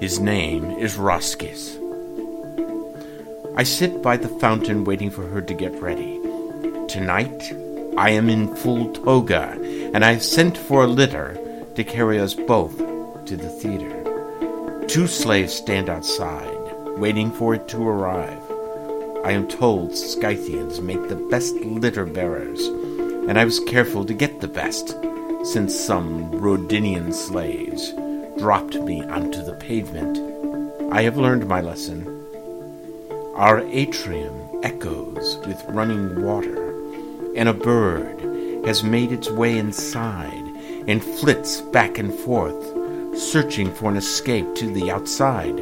His 0.00 0.18
name 0.18 0.70
is 0.78 0.96
Roscius. 0.96 1.76
I 3.56 3.64
sit 3.64 4.00
by 4.00 4.16
the 4.16 4.28
fountain 4.40 4.84
waiting 4.84 5.10
for 5.10 5.26
her 5.26 5.42
to 5.42 5.54
get 5.54 5.82
ready. 5.82 6.18
Tonight, 6.88 7.52
I 7.98 8.10
am 8.10 8.30
in 8.30 8.54
full 8.56 8.92
toga, 8.92 9.58
and 9.92 10.04
I 10.04 10.12
have 10.12 10.22
sent 10.22 10.56
for 10.56 10.84
a 10.84 10.86
litter 10.86 11.38
to 11.76 11.84
carry 11.84 12.18
us 12.18 12.32
both 12.32 12.78
to 13.26 13.36
the 13.36 13.50
theater. 13.50 14.86
Two 14.88 15.06
slaves 15.06 15.52
stand 15.52 15.90
outside, 15.90 16.56
waiting 16.96 17.30
for 17.30 17.54
it 17.54 17.68
to 17.68 17.86
arrive. 17.86 18.42
I 19.26 19.32
am 19.32 19.46
told 19.46 19.94
Scythians 19.94 20.80
make 20.80 21.08
the 21.08 21.16
best 21.30 21.54
litter 21.56 22.06
bearers, 22.06 22.66
and 23.28 23.38
I 23.38 23.44
was 23.44 23.60
careful 23.60 24.06
to 24.06 24.14
get 24.14 24.40
the 24.40 24.48
best, 24.48 24.96
since 25.44 25.78
some 25.78 26.30
Rhodinian 26.32 27.12
slaves 27.12 27.92
dropped 28.38 28.76
me 28.76 29.02
onto 29.02 29.44
the 29.44 29.56
pavement. 29.60 30.18
I 30.94 31.02
have 31.02 31.18
learned 31.18 31.46
my 31.46 31.60
lesson. 31.60 32.06
Our 33.34 33.60
atrium 33.66 34.60
echoes 34.62 35.36
with 35.46 35.62
running 35.68 36.22
water, 36.22 36.72
and 37.36 37.50
a 37.50 37.52
bird 37.52 38.64
has 38.64 38.82
made 38.82 39.12
its 39.12 39.30
way 39.30 39.58
inside 39.58 40.45
and 40.86 41.02
flits 41.02 41.60
back 41.60 41.98
and 41.98 42.12
forth 42.12 42.74
searching 43.18 43.72
for 43.72 43.90
an 43.90 43.96
escape 43.96 44.54
to 44.54 44.72
the 44.72 44.90
outside. 44.90 45.58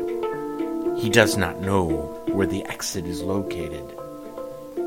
He 0.98 1.08
does 1.08 1.36
not 1.36 1.60
know 1.60 1.88
where 2.26 2.46
the 2.46 2.64
exit 2.66 3.06
is 3.06 3.22
located. 3.22 3.96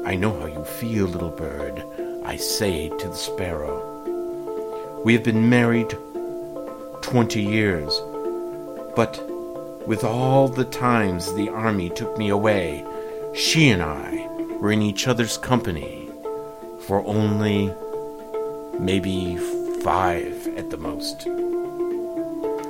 I 0.05 0.15
know 0.15 0.37
how 0.39 0.45
you 0.47 0.63
feel, 0.63 1.05
little 1.05 1.29
bird, 1.29 1.83
I 2.25 2.35
say 2.35 2.89
to 2.89 3.07
the 3.07 3.15
sparrow. 3.15 5.01
We 5.03 5.13
have 5.13 5.23
been 5.23 5.49
married 5.49 5.97
twenty 7.01 7.41
years, 7.41 8.01
but 8.95 9.21
with 9.87 10.03
all 10.03 10.49
the 10.49 10.65
times 10.65 11.33
the 11.35 11.49
army 11.49 11.89
took 11.89 12.17
me 12.17 12.29
away, 12.29 12.85
she 13.33 13.69
and 13.69 13.81
I 13.81 14.27
were 14.59 14.71
in 14.71 14.81
each 14.81 15.07
other's 15.07 15.37
company 15.37 16.09
for 16.81 17.05
only 17.05 17.73
maybe 18.79 19.35
five 19.83 20.47
at 20.57 20.69
the 20.69 20.77
most. 20.77 21.27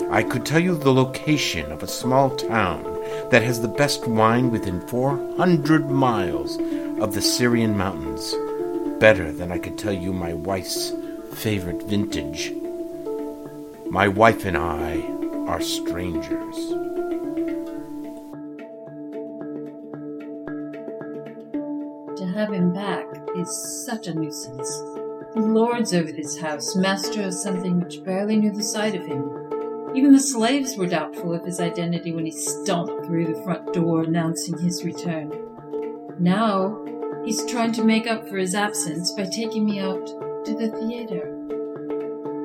I 0.09 0.23
could 0.23 0.45
tell 0.45 0.59
you 0.59 0.75
the 0.77 0.93
location 0.93 1.71
of 1.71 1.83
a 1.83 1.87
small 1.87 2.29
town 2.35 2.83
that 3.29 3.43
has 3.43 3.61
the 3.61 3.67
best 3.67 4.07
wine 4.07 4.51
within 4.51 4.79
400 4.87 5.89
miles 5.89 6.57
of 7.01 7.13
the 7.13 7.21
Syrian 7.21 7.77
mountains, 7.77 8.33
better 8.99 9.31
than 9.31 9.51
I 9.51 9.59
could 9.59 9.77
tell 9.77 9.93
you 9.93 10.13
my 10.13 10.33
wife's 10.33 10.93
favorite 11.33 11.83
vintage. 11.83 12.53
My 13.89 14.07
wife 14.07 14.45
and 14.45 14.57
I 14.57 15.01
are 15.47 15.61
strangers. 15.61 16.55
To 22.17 22.25
have 22.33 22.51
him 22.51 22.73
back 22.73 23.05
is 23.35 23.85
such 23.85 24.07
a 24.07 24.13
nuisance. 24.13 24.96
Lords 25.37 25.93
over 25.93 26.11
this 26.11 26.39
house, 26.39 26.75
master 26.75 27.21
of 27.21 27.33
something 27.33 27.79
which 27.79 28.03
barely 28.03 28.37
knew 28.37 28.51
the 28.51 28.63
sight 28.63 28.95
of 28.95 29.05
him. 29.05 29.29
Even 29.95 30.11
the 30.11 30.19
slaves 30.19 30.75
were 30.75 30.87
doubtful 30.87 31.33
of 31.33 31.45
his 31.45 31.59
identity 31.59 32.11
when 32.11 32.25
he 32.25 32.31
stomped 32.31 33.05
through 33.05 33.27
the 33.27 33.41
front 33.43 33.71
door 33.71 34.03
announcing 34.03 34.57
his 34.57 34.83
return. 34.83 35.31
Now, 36.19 36.83
he's 37.23 37.45
trying 37.45 37.71
to 37.73 37.83
make 37.83 38.07
up 38.07 38.27
for 38.27 38.37
his 38.37 38.55
absence 38.55 39.11
by 39.11 39.25
taking 39.25 39.65
me 39.65 39.79
out 39.79 40.07
to 40.45 40.55
the 40.55 40.69
theater. 40.69 41.33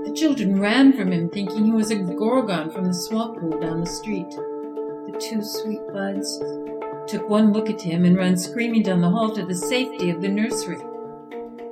The 0.04 0.12
children 0.14 0.60
ran 0.60 0.92
from 0.92 1.12
him 1.12 1.30
thinking 1.30 1.64
he 1.64 1.70
was 1.70 1.90
a 1.90 1.96
gorgon 1.96 2.70
from 2.70 2.84
the 2.84 2.94
swamp 2.94 3.38
pool 3.40 3.58
down 3.58 3.80
the 3.80 3.86
street. 3.86 4.30
The 4.30 5.18
two 5.18 5.42
sweet 5.42 5.80
buds 5.94 6.38
took 7.06 7.28
one 7.28 7.52
look 7.52 7.70
at 7.70 7.80
him 7.80 8.04
and 8.04 8.16
ran 8.16 8.36
screaming 8.36 8.82
down 8.82 9.00
the 9.00 9.10
hall 9.10 9.34
to 9.34 9.46
the 9.46 9.54
safety 9.54 10.10
of 10.10 10.20
the 10.20 10.28
nursery. 10.28 10.78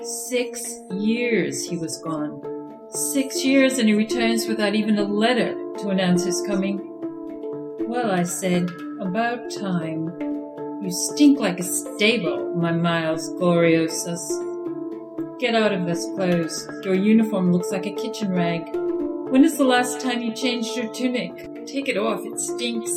Six 0.03 0.81
years 0.93 1.69
he 1.69 1.77
was 1.77 1.99
gone. 1.99 2.41
Six 2.89 3.45
years 3.45 3.79
and 3.79 3.87
he 3.87 3.95
returns 3.95 4.47
without 4.47 4.75
even 4.75 4.99
a 4.99 5.05
letter 5.05 5.53
to 5.77 5.91
announce 5.91 6.25
his 6.25 6.41
coming. 6.47 6.81
Well, 7.87 8.11
I 8.11 8.23
said, 8.23 8.71
about 8.99 9.51
time. 9.51 10.07
You 10.83 10.91
stink 10.91 11.39
like 11.39 11.61
a 11.61 11.63
stable, 11.63 12.55
my 12.55 12.73
Miles 12.73 13.29
Gloriosus. 13.35 14.19
Get 15.39 15.55
out 15.55 15.73
of 15.73 15.85
this 15.85 16.07
clothes. 16.15 16.67
Your 16.83 16.95
uniform 16.95 17.53
looks 17.53 17.71
like 17.71 17.85
a 17.85 17.93
kitchen 17.93 18.33
rag. 18.33 18.63
When 18.73 19.45
is 19.45 19.59
the 19.59 19.65
last 19.65 20.01
time 20.01 20.23
you 20.23 20.33
changed 20.33 20.79
your 20.79 20.91
tunic? 20.95 21.67
Take 21.67 21.91
it 21.91 21.99
off, 21.99 22.25
it 22.25 22.41
stinks. 22.41 22.91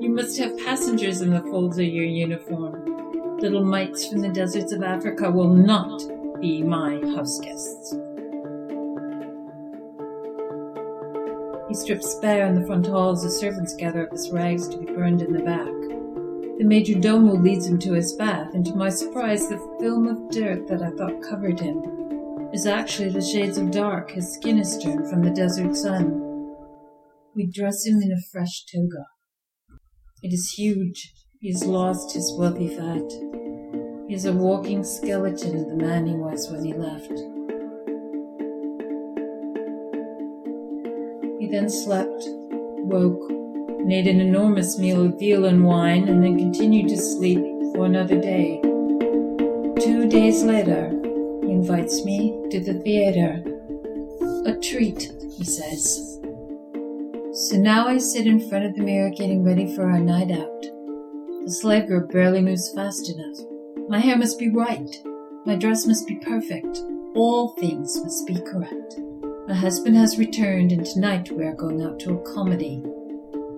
You 0.00 0.08
must 0.08 0.38
have 0.38 0.56
passengers 0.64 1.20
in 1.20 1.28
the 1.28 1.42
folds 1.42 1.78
of 1.78 1.84
your 1.84 2.06
uniform. 2.06 3.38
Little 3.40 3.64
mites 3.64 4.06
from 4.06 4.20
the 4.20 4.30
deserts 4.30 4.72
of 4.72 4.82
Africa 4.82 5.30
will 5.30 5.52
not 5.52 6.13
be 6.40 6.62
my 6.62 7.00
house 7.14 7.38
guests. 7.40 7.96
He 11.68 11.74
strips 11.74 12.14
bare 12.16 12.46
in 12.46 12.54
the 12.54 12.66
front 12.66 12.86
hall 12.86 13.12
as 13.12 13.22
the 13.22 13.30
servants 13.30 13.74
gather 13.74 14.06
up 14.06 14.12
his 14.12 14.30
rags 14.30 14.68
to 14.68 14.78
be 14.78 14.86
burned 14.86 15.22
in 15.22 15.32
the 15.32 15.42
back. 15.42 15.72
The 16.58 16.64
major 16.64 16.98
domo 16.98 17.34
leads 17.34 17.66
him 17.66 17.78
to 17.80 17.94
his 17.94 18.12
bath, 18.12 18.54
and 18.54 18.64
to 18.66 18.76
my 18.76 18.88
surprise, 18.88 19.48
the 19.48 19.58
film 19.80 20.06
of 20.06 20.30
dirt 20.30 20.68
that 20.68 20.82
I 20.82 20.90
thought 20.90 21.22
covered 21.22 21.58
him 21.58 21.82
is 22.52 22.66
actually 22.66 23.08
the 23.08 23.20
shades 23.20 23.58
of 23.58 23.72
dark 23.72 24.12
his 24.12 24.32
skin 24.34 24.58
has 24.58 24.80
turned 24.80 25.10
from 25.10 25.22
the 25.22 25.30
desert 25.30 25.74
sun. 25.74 26.20
We 27.34 27.50
dress 27.52 27.84
him 27.84 28.00
in 28.00 28.12
a 28.12 28.22
fresh 28.30 28.64
toga. 28.72 29.06
It 30.22 30.32
is 30.32 30.54
huge. 30.56 31.12
He 31.40 31.50
has 31.50 31.64
lost 31.64 32.14
his 32.14 32.32
wealthy 32.38 32.68
fat. 32.68 33.33
Is 34.06 34.26
a 34.26 34.32
walking 34.32 34.84
skeleton 34.84 35.56
of 35.56 35.66
the 35.66 35.76
man 35.76 36.06
he 36.06 36.14
was 36.14 36.50
when 36.50 36.62
he 36.62 36.74
left. 36.74 37.10
He 41.40 41.48
then 41.48 41.70
slept, 41.70 42.22
woke, 42.84 43.30
made 43.80 44.06
an 44.06 44.20
enormous 44.20 44.78
meal 44.78 45.06
of 45.06 45.18
veal 45.18 45.46
and 45.46 45.64
wine, 45.64 46.06
and 46.08 46.22
then 46.22 46.36
continued 46.36 46.90
to 46.90 46.98
sleep 46.98 47.40
for 47.74 47.86
another 47.86 48.20
day. 48.20 48.60
Two 49.80 50.06
days 50.08 50.44
later, 50.44 50.90
he 51.42 51.50
invites 51.50 52.04
me 52.04 52.38
to 52.50 52.60
the 52.60 52.74
theater. 52.74 53.42
A 54.46 54.60
treat, 54.60 55.10
he 55.36 55.44
says. 55.44 56.20
So 57.48 57.56
now 57.56 57.88
I 57.88 57.96
sit 57.96 58.26
in 58.26 58.48
front 58.48 58.66
of 58.66 58.74
the 58.74 58.82
mirror 58.82 59.10
getting 59.10 59.42
ready 59.42 59.74
for 59.74 59.90
our 59.90 59.98
night 59.98 60.30
out. 60.30 60.62
The 61.44 61.50
slave 61.50 61.88
girl 61.88 62.06
barely 62.06 62.42
moves 62.42 62.70
fast 62.72 63.10
enough. 63.10 63.53
My 63.86 63.98
hair 63.98 64.16
must 64.16 64.38
be 64.38 64.48
right. 64.48 64.96
My 65.44 65.56
dress 65.56 65.86
must 65.86 66.08
be 66.08 66.14
perfect. 66.16 66.78
All 67.14 67.48
things 67.58 68.02
must 68.02 68.26
be 68.26 68.40
correct. 68.40 68.98
My 69.46 69.54
husband 69.54 69.94
has 69.96 70.18
returned, 70.18 70.72
and 70.72 70.86
tonight 70.86 71.30
we 71.30 71.44
are 71.44 71.54
going 71.54 71.82
out 71.82 72.00
to 72.00 72.14
a 72.14 72.34
comedy. 72.34 72.82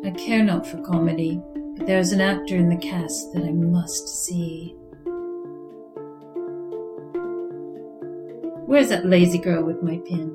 I 0.04 0.10
care 0.10 0.42
not 0.42 0.66
for 0.66 0.82
comedy, 0.82 1.40
but 1.76 1.86
there 1.86 2.00
is 2.00 2.10
an 2.10 2.20
actor 2.20 2.56
in 2.56 2.68
the 2.68 2.76
cast 2.76 3.34
that 3.34 3.44
I 3.44 3.52
must 3.52 4.08
see. 4.24 4.74
Where's 8.66 8.88
that 8.88 9.06
lazy 9.06 9.38
girl 9.38 9.62
with 9.62 9.80
my 9.80 9.98
pin? 9.98 10.34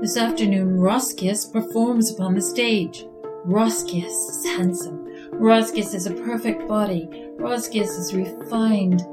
This 0.00 0.16
afternoon, 0.16 0.78
Roscius 0.78 1.46
performs 1.46 2.12
upon 2.12 2.36
the 2.36 2.42
stage. 2.42 3.04
Roscius 3.44 4.12
is 4.12 4.46
handsome. 4.56 5.04
Roscius 5.32 5.94
has 5.94 6.06
a 6.06 6.14
perfect 6.14 6.68
body. 6.68 7.08
Roscius 7.38 7.90
is 7.90 8.14
refined. 8.14 9.04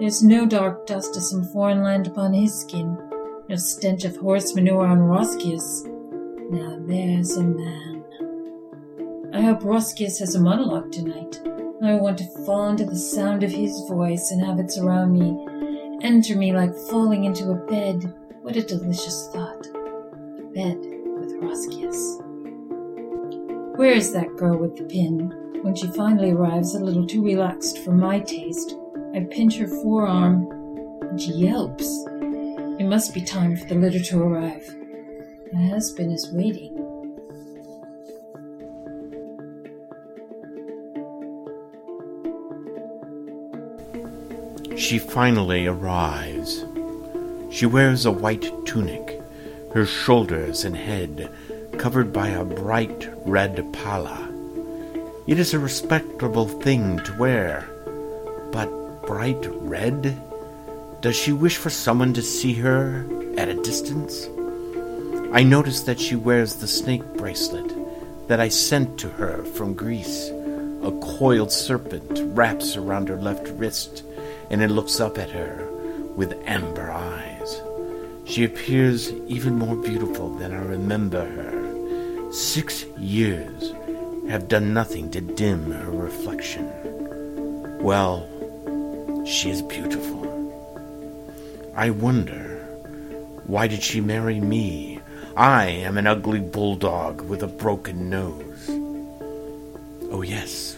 There's 0.00 0.22
no 0.22 0.46
dark 0.46 0.86
dust 0.86 1.16
of 1.16 1.22
some 1.22 1.44
foreign 1.44 1.84
land 1.84 2.08
upon 2.08 2.32
his 2.32 2.58
skin 2.58 2.96
no 3.50 3.56
stench 3.56 4.04
of 4.04 4.16
horse 4.16 4.54
manure 4.54 4.86
on 4.86 5.00
Roscius. 5.00 5.82
Now 6.50 6.78
there's 6.82 7.36
a 7.36 7.42
man. 7.42 8.04
I 9.34 9.40
hope 9.40 9.64
Roscius 9.64 10.20
has 10.20 10.36
a 10.36 10.40
monologue 10.40 10.92
tonight. 10.92 11.40
I 11.82 11.94
want 11.94 12.18
to 12.18 12.44
fall 12.46 12.68
into 12.68 12.84
the 12.84 12.94
sound 12.94 13.42
of 13.42 13.50
his 13.50 13.72
voice 13.88 14.30
and 14.30 14.40
have 14.46 14.60
it 14.60 14.70
surround 14.70 15.14
me, 15.14 15.98
enter 16.00 16.36
me 16.36 16.52
like 16.52 16.72
falling 16.88 17.24
into 17.24 17.50
a 17.50 17.66
bed. 17.66 18.14
What 18.42 18.54
a 18.54 18.62
delicious 18.62 19.28
thought. 19.32 19.66
A 19.66 20.42
bed 20.54 20.78
with 20.78 21.34
Roscius. 21.42 22.20
Where 23.76 23.94
is 23.94 24.12
that 24.12 24.36
girl 24.36 24.58
with 24.58 24.76
the 24.76 24.84
pin? 24.84 25.32
When 25.62 25.74
she 25.74 25.88
finally 25.88 26.30
arrives, 26.30 26.76
a 26.76 26.78
little 26.78 27.04
too 27.04 27.24
relaxed 27.24 27.78
for 27.78 27.90
my 27.90 28.20
taste, 28.20 28.76
I 29.12 29.26
pinch 29.28 29.56
her 29.56 29.66
forearm, 29.66 30.48
and 31.02 31.20
she 31.20 31.32
yelps. 31.32 32.04
It 32.78 32.86
must 32.86 33.12
be 33.12 33.20
time 33.20 33.56
for 33.56 33.66
the 33.66 33.74
litter 33.74 33.98
to 33.98 34.22
arrive. 34.22 34.72
My 35.52 35.66
husband 35.66 36.12
is 36.12 36.30
waiting. 36.32 36.76
She 44.76 44.98
finally 44.98 45.66
arrives. 45.66 46.64
She 47.50 47.66
wears 47.66 48.06
a 48.06 48.12
white 48.12 48.48
tunic, 48.64 49.20
her 49.74 49.84
shoulders 49.86 50.64
and 50.64 50.76
head 50.76 51.30
covered 51.78 52.12
by 52.12 52.28
a 52.28 52.44
bright 52.44 53.10
red 53.26 53.72
palla. 53.72 54.28
It 55.26 55.38
is 55.38 55.52
a 55.52 55.58
respectable 55.58 56.46
thing 56.46 56.98
to 57.00 57.18
wear, 57.18 57.68
but 58.52 58.79
bright 59.10 59.44
red? 59.62 60.16
Does 61.00 61.16
she 61.16 61.32
wish 61.32 61.56
for 61.56 61.68
someone 61.68 62.14
to 62.14 62.22
see 62.22 62.54
her 62.54 63.04
at 63.36 63.48
a 63.48 63.60
distance? 63.60 64.28
I 65.32 65.42
notice 65.42 65.80
that 65.80 65.98
she 65.98 66.14
wears 66.14 66.54
the 66.54 66.68
snake 66.68 67.02
bracelet 67.14 67.74
that 68.28 68.38
I 68.38 68.48
sent 68.48 69.00
to 69.00 69.08
her 69.08 69.42
from 69.42 69.74
Greece. 69.74 70.28
A 70.84 70.92
coiled 71.02 71.50
serpent 71.50 72.20
wraps 72.36 72.76
around 72.76 73.08
her 73.08 73.16
left 73.16 73.48
wrist, 73.58 74.04
and 74.48 74.62
it 74.62 74.70
looks 74.70 75.00
up 75.00 75.18
at 75.18 75.30
her 75.30 75.66
with 76.14 76.40
amber 76.46 76.92
eyes. 76.92 77.60
She 78.26 78.44
appears 78.44 79.10
even 79.26 79.58
more 79.58 79.74
beautiful 79.74 80.32
than 80.36 80.52
I 80.52 80.62
remember 80.62 81.28
her. 81.28 82.32
Six 82.32 82.84
years 82.96 83.72
have 84.28 84.46
done 84.46 84.72
nothing 84.72 85.10
to 85.10 85.20
dim 85.20 85.72
her 85.72 85.90
reflection. 85.90 86.70
Well, 87.82 88.28
she 89.24 89.50
is 89.50 89.62
beautiful. 89.62 90.20
I 91.74 91.90
wonder, 91.90 92.58
why 93.46 93.66
did 93.66 93.82
she 93.82 94.00
marry 94.00 94.40
me? 94.40 95.00
I 95.36 95.66
am 95.66 95.96
an 95.96 96.06
ugly 96.06 96.40
bulldog 96.40 97.22
with 97.22 97.42
a 97.42 97.46
broken 97.46 98.10
nose. 98.10 98.68
Oh, 100.10 100.22
yes, 100.22 100.76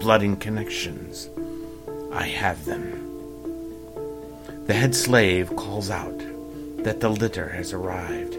blood 0.00 0.22
and 0.22 0.40
connections. 0.40 1.28
I 2.12 2.26
have 2.26 2.64
them. 2.64 3.06
The 4.66 4.74
head 4.74 4.94
slave 4.94 5.54
calls 5.56 5.90
out 5.90 6.18
that 6.84 7.00
the 7.00 7.08
litter 7.08 7.48
has 7.48 7.72
arrived. 7.72 8.36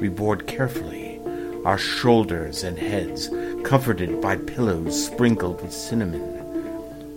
We 0.00 0.08
board 0.08 0.46
carefully, 0.46 1.20
our 1.64 1.78
shoulders 1.78 2.62
and 2.62 2.78
heads 2.78 3.28
comforted 3.64 4.20
by 4.20 4.36
pillows 4.36 5.06
sprinkled 5.06 5.62
with 5.62 5.72
cinnamon. 5.72 6.41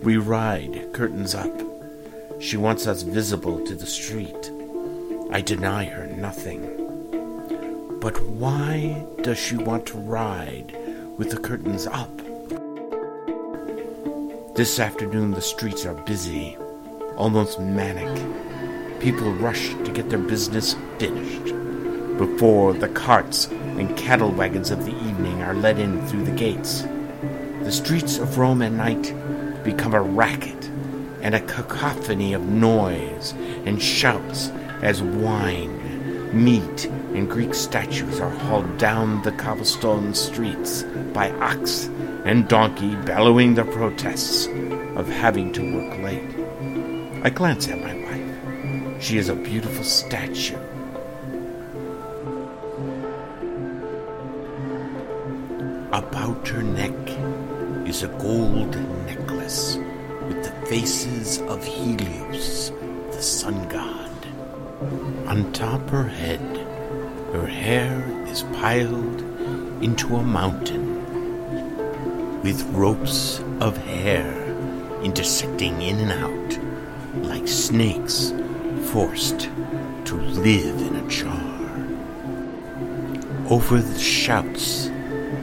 We 0.06 0.18
ride, 0.18 0.92
curtains 0.92 1.34
up. 1.34 1.50
She 2.38 2.56
wants 2.56 2.86
us 2.86 3.02
visible 3.02 3.66
to 3.66 3.74
the 3.74 3.86
street. 3.86 4.52
I 5.32 5.40
deny 5.40 5.86
her 5.86 6.06
nothing. 6.06 6.62
But 8.00 8.24
why 8.24 9.04
does 9.22 9.36
she 9.36 9.56
want 9.56 9.84
to 9.86 9.98
ride 9.98 10.76
with 11.18 11.30
the 11.30 11.40
curtains 11.40 11.88
up? 11.88 12.16
This 14.54 14.78
afternoon 14.78 15.32
the 15.32 15.42
streets 15.42 15.84
are 15.84 15.94
busy, 15.94 16.56
almost 17.16 17.58
manic. 17.58 18.14
People 19.00 19.32
rush 19.32 19.70
to 19.70 19.90
get 19.92 20.08
their 20.08 20.20
business 20.20 20.76
finished 20.98 21.52
before 22.16 22.74
the 22.74 22.90
carts 22.90 23.46
and 23.46 23.96
cattle 23.96 24.30
wagons 24.30 24.70
of 24.70 24.84
the 24.84 24.96
evening 25.08 25.42
are 25.42 25.54
let 25.54 25.80
in 25.80 26.06
through 26.06 26.26
the 26.26 26.30
gates. 26.30 26.82
The 27.62 27.72
streets 27.72 28.18
of 28.18 28.38
Rome 28.38 28.62
at 28.62 28.70
night 28.70 29.12
become 29.66 29.94
a 29.94 30.00
racket 30.00 30.70
and 31.20 31.34
a 31.34 31.40
cacophony 31.40 32.32
of 32.32 32.42
noise 32.42 33.32
and 33.66 33.82
shouts 33.82 34.48
as 34.80 35.02
wine 35.02 35.82
meat, 36.32 36.86
and 37.14 37.28
Greek 37.28 37.54
statues 37.54 38.20
are 38.20 38.30
hauled 38.30 38.78
down 38.78 39.22
the 39.22 39.32
cobblestone 39.32 40.14
streets 40.14 40.82
by 41.12 41.30
ox 41.40 41.86
and 42.24 42.48
donkey 42.48 42.94
bellowing 43.06 43.54
their 43.54 43.64
protests 43.64 44.46
of 44.96 45.08
having 45.08 45.52
to 45.52 45.74
work 45.74 45.98
late. 45.98 47.24
I 47.24 47.30
glance 47.30 47.68
at 47.68 47.80
my 47.80 47.94
wife. 47.94 49.02
She 49.02 49.18
is 49.18 49.28
a 49.28 49.34
beautiful 49.34 49.84
statue. 49.84 50.58
About 55.92 56.46
her 56.48 56.62
neck 56.62 56.92
is 57.88 58.02
a 58.02 58.08
gold 58.08 58.76
with 59.46 60.42
the 60.42 60.66
faces 60.66 61.38
of 61.42 61.64
Helios, 61.64 62.72
the 63.12 63.22
sun 63.22 63.68
god. 63.68 64.10
On 65.28 65.52
top 65.52 65.88
her 65.88 66.02
head, 66.08 66.40
her 67.32 67.46
hair 67.46 68.02
is 68.26 68.42
piled 68.42 69.20
into 69.84 70.16
a 70.16 70.22
mountain 70.24 70.96
with 72.42 72.60
ropes 72.74 73.38
of 73.60 73.76
hair 73.76 74.26
intersecting 75.04 75.80
in 75.80 76.00
and 76.00 76.10
out 76.10 77.24
like 77.24 77.46
snakes 77.46 78.32
forced 78.90 79.48
to 80.06 80.16
live 80.16 80.80
in 80.80 80.96
a 80.96 81.08
jar. 81.08 81.52
Over 83.48 83.80
the 83.80 84.00
shouts 84.00 84.90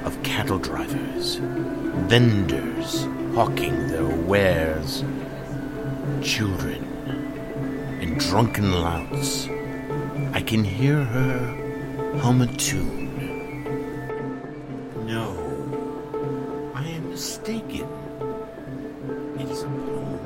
of 0.04 0.22
cattle 0.24 0.60
drivers, 0.60 1.36
vendors 2.10 3.08
hawking 3.34 3.88
their 3.88 4.06
wares, 4.06 5.04
children 6.22 6.84
and 8.00 8.20
drunken 8.20 8.72
louts. 8.72 9.48
I 10.34 10.42
can 10.42 10.64
hear 10.64 11.04
her 11.04 12.18
hum 12.20 12.42
a 12.42 12.48
tune. 12.58 13.10
No, 15.08 15.32
I 16.76 16.88
am 16.88 17.10
mistaken. 17.10 17.88
It 19.40 19.50
is 19.50 19.64
a 19.64 19.68
poem. 19.68 20.20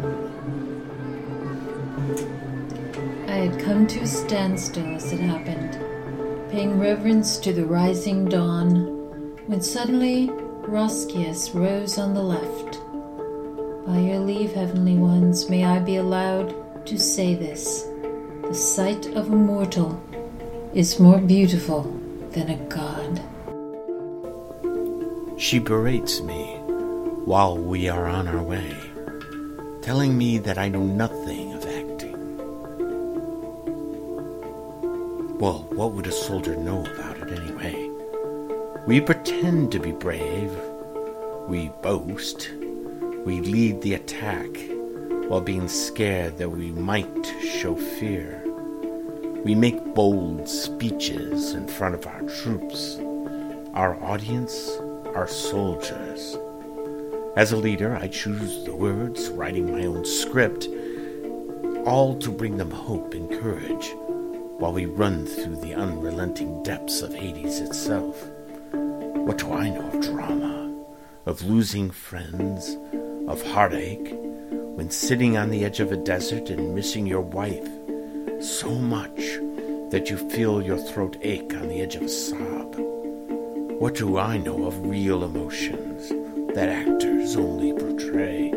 I 3.29 3.35
had 3.35 3.57
come 3.61 3.87
to 3.87 4.01
a 4.01 4.07
standstill 4.07 4.95
as 4.95 5.13
it 5.13 5.21
happened, 5.21 5.79
paying 6.51 6.77
reverence 6.77 7.37
to 7.37 7.53
the 7.53 7.65
rising 7.65 8.25
dawn, 8.25 9.37
when 9.45 9.61
suddenly 9.61 10.29
Roscius 10.67 11.51
rose 11.55 11.97
on 11.97 12.13
the 12.13 12.21
left. 12.21 12.81
By 13.87 13.99
your 13.99 14.19
leave, 14.19 14.51
heavenly 14.51 14.97
ones, 14.97 15.49
may 15.49 15.63
I 15.63 15.79
be 15.79 15.95
allowed 15.95 16.53
to 16.87 16.99
say 16.99 17.35
this 17.35 17.83
the 18.41 18.53
sight 18.53 19.05
of 19.15 19.31
a 19.31 19.35
mortal 19.35 19.97
is 20.73 20.99
more 20.99 21.19
beautiful 21.19 21.83
than 22.31 22.49
a 22.49 22.57
god. 22.67 23.21
She 25.39 25.59
berates 25.59 26.19
me 26.19 26.57
while 27.23 27.57
we 27.57 27.87
are 27.87 28.07
on 28.07 28.27
our 28.27 28.43
way, 28.43 28.75
telling 29.81 30.17
me 30.17 30.37
that 30.39 30.57
I 30.57 30.67
know 30.67 30.83
nothing 30.83 31.53
of 31.53 31.65
acting. 31.65 32.37
Well, 35.37 35.65
what 35.69 35.93
would 35.93 36.07
a 36.07 36.11
soldier 36.11 36.57
know 36.57 36.85
about 36.85 37.19
it 37.19 37.39
anyway? 37.39 37.89
We 38.85 38.99
pretend 38.99 39.71
to 39.71 39.79
be 39.79 39.93
brave, 39.93 40.51
we 41.47 41.69
boast, 41.81 42.49
we 43.27 43.41
lead 43.41 43.81
the 43.81 43.93
attack 43.93 44.47
while 45.27 45.41
being 45.41 45.67
scared 45.67 46.37
that 46.37 46.49
we 46.49 46.71
might 46.71 47.25
show 47.41 47.75
fear. 47.75 48.41
We 49.43 49.53
make 49.53 49.93
bold 49.93 50.47
speeches 50.47 51.51
in 51.51 51.67
front 51.67 51.95
of 51.95 52.07
our 52.07 52.21
troops. 52.21 52.95
Our 53.73 54.01
audience 54.01 54.79
our 55.13 55.27
soldiers. 55.27 56.37
As 57.35 57.51
a 57.51 57.57
leader, 57.57 57.97
I 57.97 58.07
choose 58.07 58.63
the 58.63 58.73
words, 58.73 59.27
writing 59.29 59.73
my 59.73 59.85
own 59.85 60.05
script, 60.05 60.69
all 61.85 62.17
to 62.19 62.31
bring 62.31 62.55
them 62.55 62.71
hope 62.71 63.13
and 63.13 63.29
courage 63.29 63.91
while 64.57 64.71
we 64.71 64.85
run 64.85 65.25
through 65.25 65.57
the 65.57 65.73
unrelenting 65.73 66.63
depths 66.63 67.01
of 67.01 67.13
Hades 67.13 67.59
itself. 67.59 68.25
What 68.71 69.39
do 69.39 69.51
I 69.51 69.67
know 69.67 69.89
of 69.89 70.01
drama, 70.01 70.73
of 71.25 71.43
losing 71.43 71.91
friends, 71.91 72.77
of 73.27 73.41
heartache, 73.43 74.13
when 74.75 74.89
sitting 74.89 75.37
on 75.37 75.49
the 75.49 75.65
edge 75.65 75.79
of 75.79 75.91
a 75.91 75.97
desert 75.97 76.49
and 76.49 76.73
missing 76.73 77.05
your 77.05 77.21
wife 77.21 77.67
so 78.41 78.69
much 78.69 79.17
that 79.89 80.09
you 80.09 80.17
feel 80.29 80.61
your 80.61 80.77
throat 80.77 81.17
ache 81.21 81.53
on 81.55 81.67
the 81.67 81.81
edge 81.81 81.95
of 81.95 82.03
a 82.03 82.09
sob. 82.09 82.75
What 83.79 83.95
do 83.95 84.17
I 84.17 84.37
know 84.37 84.65
of 84.65 84.87
real 84.87 85.23
emotions 85.23 86.09
that 86.53 86.69
actors 86.69 87.35
only 87.35 87.73
portray? 87.73 88.51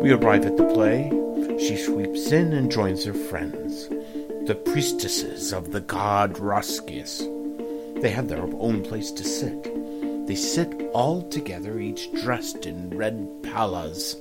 We 0.00 0.12
arrive 0.12 0.44
at 0.44 0.56
the 0.56 0.70
play. 0.74 1.10
She 1.58 1.76
sweeps 1.76 2.30
in 2.32 2.52
and 2.52 2.70
joins 2.70 3.04
her 3.04 3.14
friends, 3.14 3.88
the 4.46 4.54
priestesses 4.54 5.52
of 5.52 5.72
the 5.72 5.80
god 5.80 6.38
Roscius. 6.38 7.22
They 8.00 8.10
have 8.10 8.28
their 8.28 8.42
own 8.42 8.82
place 8.82 9.10
to 9.12 9.24
sit. 9.24 9.66
They 10.26 10.36
sit 10.36 10.90
all 10.94 11.28
together, 11.28 11.78
each 11.78 12.10
dressed 12.22 12.64
in 12.64 12.88
red 12.96 13.42
palas, 13.42 14.16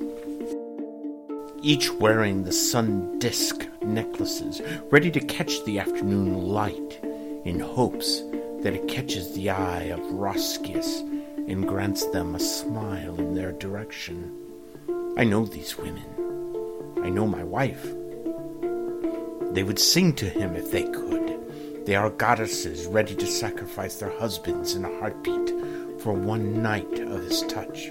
each 1.62 1.90
wearing 1.94 2.44
the 2.44 2.52
sun 2.52 3.20
disk 3.20 3.66
necklaces, 3.82 4.62
ready 4.92 5.10
to 5.12 5.22
catch 5.22 5.64
the 5.64 5.80
afternoon 5.80 6.42
light, 6.46 7.00
in 7.46 7.60
hopes 7.60 8.22
that 8.64 8.74
it 8.74 8.90
catches 8.90 9.34
the 9.34 9.50
eye 9.50 9.84
of 9.84 10.00
Roscius 10.12 11.00
and 11.48 11.68
grants 11.68 12.06
them 12.08 12.36
a 12.36 12.40
smile 12.40 13.16
in 13.16 13.34
their 13.34 13.54
direction. 13.54 14.30
I 15.16 15.24
know 15.24 15.46
these 15.46 15.78
women. 15.78 16.04
I 17.02 17.10
know 17.10 17.28
my 17.28 17.46
wife. 17.46 17.84
They 19.54 19.64
would 19.64 19.80
sing 19.80 20.16
to 20.16 20.28
him 20.28 20.56
if 20.56 20.70
they 20.70 20.84
could. 20.84 21.86
They 21.86 21.96
are 21.96 22.10
goddesses 22.10 22.88
ready 22.88 23.16
to 23.16 23.26
sacrifice 23.26 23.98
their 23.98 24.18
husbands 24.20 24.76
in 24.76 24.84
a 24.84 25.00
heartbeat 25.00 25.53
for 26.04 26.12
one 26.12 26.62
night 26.62 27.00
of 27.00 27.24
his 27.24 27.44
touch. 27.44 27.90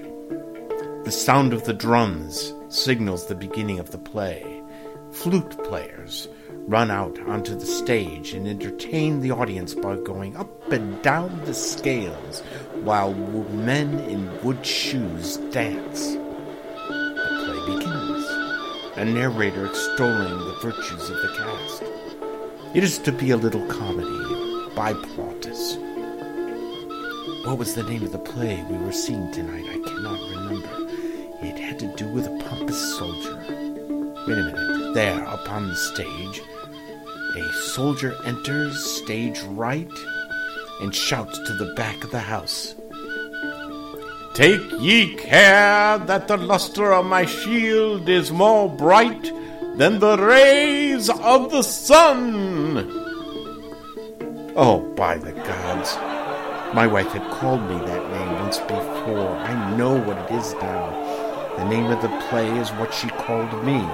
The 1.04 1.10
sound 1.10 1.54
of 1.54 1.64
the 1.64 1.72
drums 1.72 2.52
signals 2.68 3.26
the 3.26 3.34
beginning 3.34 3.78
of 3.78 3.90
the 3.90 3.96
play. 3.96 4.62
Flute 5.12 5.64
players 5.64 6.28
run 6.68 6.90
out 6.90 7.18
onto 7.20 7.54
the 7.54 7.64
stage 7.64 8.34
and 8.34 8.46
entertain 8.46 9.20
the 9.20 9.30
audience 9.30 9.74
by 9.74 9.96
going 9.96 10.36
up 10.36 10.70
and 10.70 11.00
down 11.00 11.42
the 11.46 11.54
scales 11.54 12.40
while 12.82 13.14
men 13.14 13.98
in 14.00 14.30
wood 14.42 14.64
shoes 14.64 15.38
dance. 15.50 16.12
The 16.12 17.44
play 17.46 17.74
begins, 17.74 18.26
a 18.98 19.06
narrator 19.06 19.64
extolling 19.64 20.38
the 20.38 20.58
virtues 20.60 21.08
of 21.08 21.16
the 21.16 21.32
cast. 21.38 21.82
It 22.76 22.84
is 22.84 22.98
to 22.98 23.12
be 23.12 23.30
a 23.30 23.38
little 23.38 23.66
comedy 23.68 24.74
by 24.76 24.92
Plautus. 24.92 25.91
What 27.44 27.58
was 27.58 27.74
the 27.74 27.82
name 27.82 28.04
of 28.04 28.12
the 28.12 28.18
play 28.18 28.64
we 28.70 28.78
were 28.78 28.92
seeing 28.92 29.28
tonight? 29.32 29.64
I 29.68 29.82
cannot 29.84 30.20
remember. 30.30 30.68
It 31.42 31.58
had 31.58 31.76
to 31.80 31.92
do 31.96 32.06
with 32.06 32.26
a 32.26 32.44
pompous 32.48 32.96
soldier. 32.96 33.36
Wait 33.48 34.38
a 34.38 34.42
minute. 34.44 34.94
There, 34.94 35.24
upon 35.24 35.66
the 35.66 35.74
stage, 35.74 36.40
a 37.36 37.52
soldier 37.74 38.14
enters 38.24 38.78
stage 38.84 39.40
right 39.42 39.90
and 40.80 40.94
shouts 40.94 41.36
to 41.38 41.54
the 41.54 41.74
back 41.74 42.04
of 42.04 42.12
the 42.12 42.20
house. 42.20 42.76
Take 44.34 44.62
ye 44.78 45.16
care 45.16 45.98
that 45.98 46.28
the 46.28 46.36
luster 46.36 46.92
of 46.92 47.06
my 47.06 47.24
shield 47.26 48.08
is 48.08 48.30
more 48.30 48.68
bright 48.68 49.32
than 49.78 49.98
the 49.98 50.16
rays 50.16 51.10
of 51.10 51.50
the 51.50 51.62
sun. 51.62 52.88
Oh, 54.54 54.92
by 54.96 55.18
the 55.18 55.32
gods! 55.32 56.11
My 56.74 56.86
wife 56.86 57.08
had 57.08 57.30
called 57.30 57.60
me 57.68 57.76
that 57.76 58.10
name 58.10 58.32
once 58.40 58.58
before. 58.60 59.36
I 59.36 59.76
know 59.76 59.94
what 59.94 60.16
it 60.16 60.30
is 60.30 60.54
now. 60.54 60.88
The 61.58 61.66
name 61.66 61.90
of 61.90 62.00
the 62.00 62.08
play 62.30 62.48
is 62.58 62.70
what 62.70 62.94
she 62.94 63.08
called 63.08 63.62
me. 63.62 63.86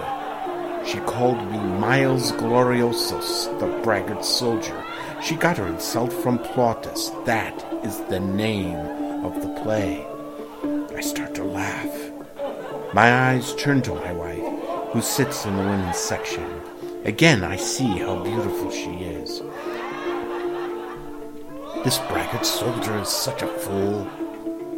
She 0.87 0.99
called 1.01 1.45
me 1.51 1.59
Miles 1.59 2.31
Gloriosus, 2.31 3.59
the 3.59 3.67
braggart 3.83 4.25
soldier. 4.25 4.81
She 5.21 5.35
got 5.35 5.59
her 5.59 5.67
insult 5.67 6.12
from 6.12 6.38
Plautus. 6.38 7.11
That 7.25 7.67
is 7.85 7.99
the 8.05 8.21
name 8.21 8.77
of 9.25 9.43
the 9.43 9.61
play. 9.61 10.07
I 10.97 11.01
start 11.01 11.35
to 11.35 11.43
laugh. 11.43 12.12
My 12.95 13.33
eyes 13.33 13.57
turn 13.57 13.83
to 13.83 13.95
my 13.97 14.12
wife, 14.12 14.93
who 14.93 15.03
sits 15.03 15.45
in 15.47 15.57
the 15.57 15.64
women's 15.64 15.99
section. 15.99 16.49
Again, 17.05 17.43
I 17.43 17.57
see 17.57 17.99
how 17.99 18.23
beautiful 18.23 18.71
she 18.71 18.93
is. 19.03 19.43
This 21.85 21.99
braggart 22.09 22.45
soldier 22.45 22.99
is 22.99 23.09
such 23.09 23.43
a 23.43 23.47
fool. 23.47 24.07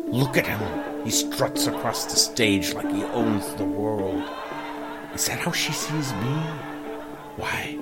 Look 0.07 0.37
at 0.37 0.47
him. 0.47 0.61
He 1.05 1.11
struts 1.11 1.67
across 1.67 2.05
the 2.05 2.17
stage 2.17 2.75
like 2.75 2.91
he 2.93 3.03
owns 3.05 3.55
the 3.55 3.65
world. 3.65 4.23
Is 5.15 5.27
that 5.27 5.39
how 5.39 5.51
she 5.51 5.73
sees 5.73 6.13
me? 6.13 6.37
Why? 7.37 7.79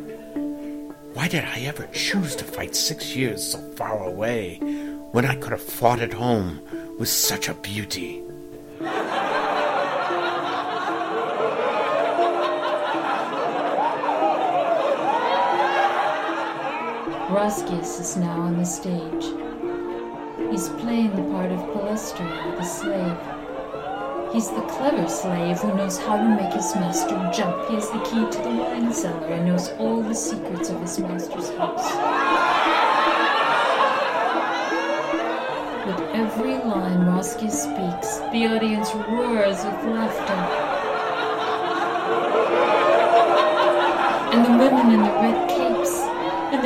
Why 1.15 1.27
did 1.27 1.45
I 1.45 1.63
ever 1.63 1.89
choose 1.93 2.37
to 2.37 2.45
fight 2.45 2.77
six 2.77 3.17
years 3.17 3.53
so 3.53 3.59
far 3.73 4.05
away 4.05 4.59
when 5.11 5.27
I 5.27 5.35
could 5.35 5.51
have 5.51 5.63
fought 5.63 6.01
at 6.01 6.13
home 6.13 6.61
with 6.99 7.09
such 7.09 7.49
a 7.49 7.55
beauty? 7.55 8.23
Roscius 17.31 18.01
is 18.01 18.17
now 18.17 18.41
on 18.41 18.57
the 18.57 18.65
stage. 18.65 19.27
He's 20.51 20.71
playing 20.81 21.15
the 21.15 21.31
part 21.31 21.53
of 21.53 21.61
Palestrio, 21.75 22.57
the 22.57 22.65
slave. 22.65 23.19
He's 24.33 24.49
the 24.49 24.63
clever 24.63 25.07
slave 25.11 25.59
who 25.59 25.75
knows 25.75 25.99
how 25.99 26.17
to 26.17 26.27
make 26.27 26.55
his 26.55 26.75
master 26.77 27.31
jump. 27.35 27.69
He 27.69 27.75
has 27.75 27.91
the 27.91 27.99
key 28.01 28.31
to 28.31 28.39
the 28.43 28.57
wine 28.57 28.91
cellar 28.95 29.27
and 29.27 29.45
knows 29.45 29.69
all 29.79 30.01
the 30.03 30.15
secrets 30.15 30.71
of 30.71 30.81
his 30.81 30.99
master's 31.01 31.51
house. 31.51 31.93
With 35.87 36.01
every 36.15 36.55
line 36.65 37.05
Roscius 37.05 37.65
speaks, 37.65 38.21
the 38.33 38.47
audience 38.47 38.95
roars 38.95 39.63
with 39.67 39.85
laughter. 39.93 40.79
And 44.33 44.45
the 44.47 44.65
women 44.65 44.93
in 44.95 45.03
the 45.03 45.11
red 45.11 45.49
capes 45.49 45.69
and 45.69 45.78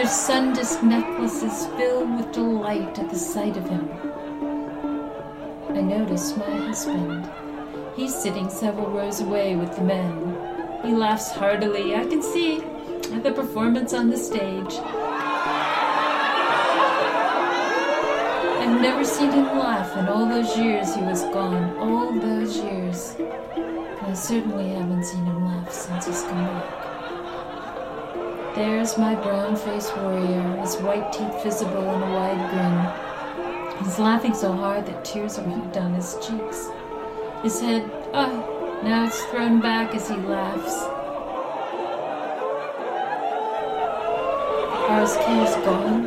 their 0.02 0.10
sun-disk 0.10 0.82
necklaces 0.82 1.68
filled 1.76 2.16
with 2.16 2.32
delight 2.32 2.98
at 2.98 3.08
the 3.08 3.16
sight 3.16 3.56
of 3.56 3.68
him. 3.68 3.88
I 5.68 5.80
notice 5.80 6.36
my 6.36 6.50
husband. 6.56 7.30
He's 7.94 8.12
sitting 8.12 8.50
several 8.50 8.90
rows 8.90 9.20
away 9.20 9.54
with 9.54 9.76
the 9.76 9.82
men. 9.82 10.36
He 10.82 10.90
laughs 10.90 11.30
heartily, 11.30 11.94
I 11.94 12.04
can 12.04 12.20
see, 12.20 12.64
at 13.14 13.22
the 13.22 13.30
performance 13.30 13.94
on 13.94 14.10
the 14.10 14.16
stage. 14.16 14.74
I've 18.58 18.80
never 18.80 19.04
seen 19.04 19.30
him 19.30 19.56
laugh 19.56 19.96
in 19.96 20.08
all 20.08 20.26
those 20.26 20.58
years 20.58 20.96
he 20.96 21.02
was 21.02 21.22
gone, 21.26 21.78
all 21.78 22.12
those 22.12 22.56
years. 22.56 23.14
I 24.02 24.14
certainly 24.14 24.70
haven't 24.70 25.04
seen 25.04 25.24
him 25.26 25.44
laugh 25.44 25.70
since 25.72 26.06
he's 26.06 26.22
come 26.22 26.44
back. 26.44 26.91
There's 28.54 28.98
my 28.98 29.14
brown 29.14 29.56
faced 29.56 29.96
warrior, 29.96 30.42
his 30.60 30.76
white 30.76 31.10
teeth 31.10 31.42
visible 31.42 31.88
in 31.94 32.02
a 32.02 32.12
wide 32.12 32.50
grin. 32.50 33.82
He's 33.82 33.98
laughing 33.98 34.34
so 34.34 34.52
hard 34.52 34.84
that 34.84 35.06
tears 35.06 35.38
are 35.38 35.42
running 35.42 35.70
down 35.70 35.94
his 35.94 36.18
cheeks. 36.20 36.68
His 37.42 37.58
head, 37.62 37.90
ah, 38.12 38.28
now 38.84 39.06
it's 39.06 39.24
thrown 39.24 39.62
back 39.62 39.94
as 39.94 40.10
he 40.10 40.16
laughs. 40.16 40.82
Are 44.90 45.00
his 45.00 45.16
cares 45.16 45.54
gone? 45.64 46.04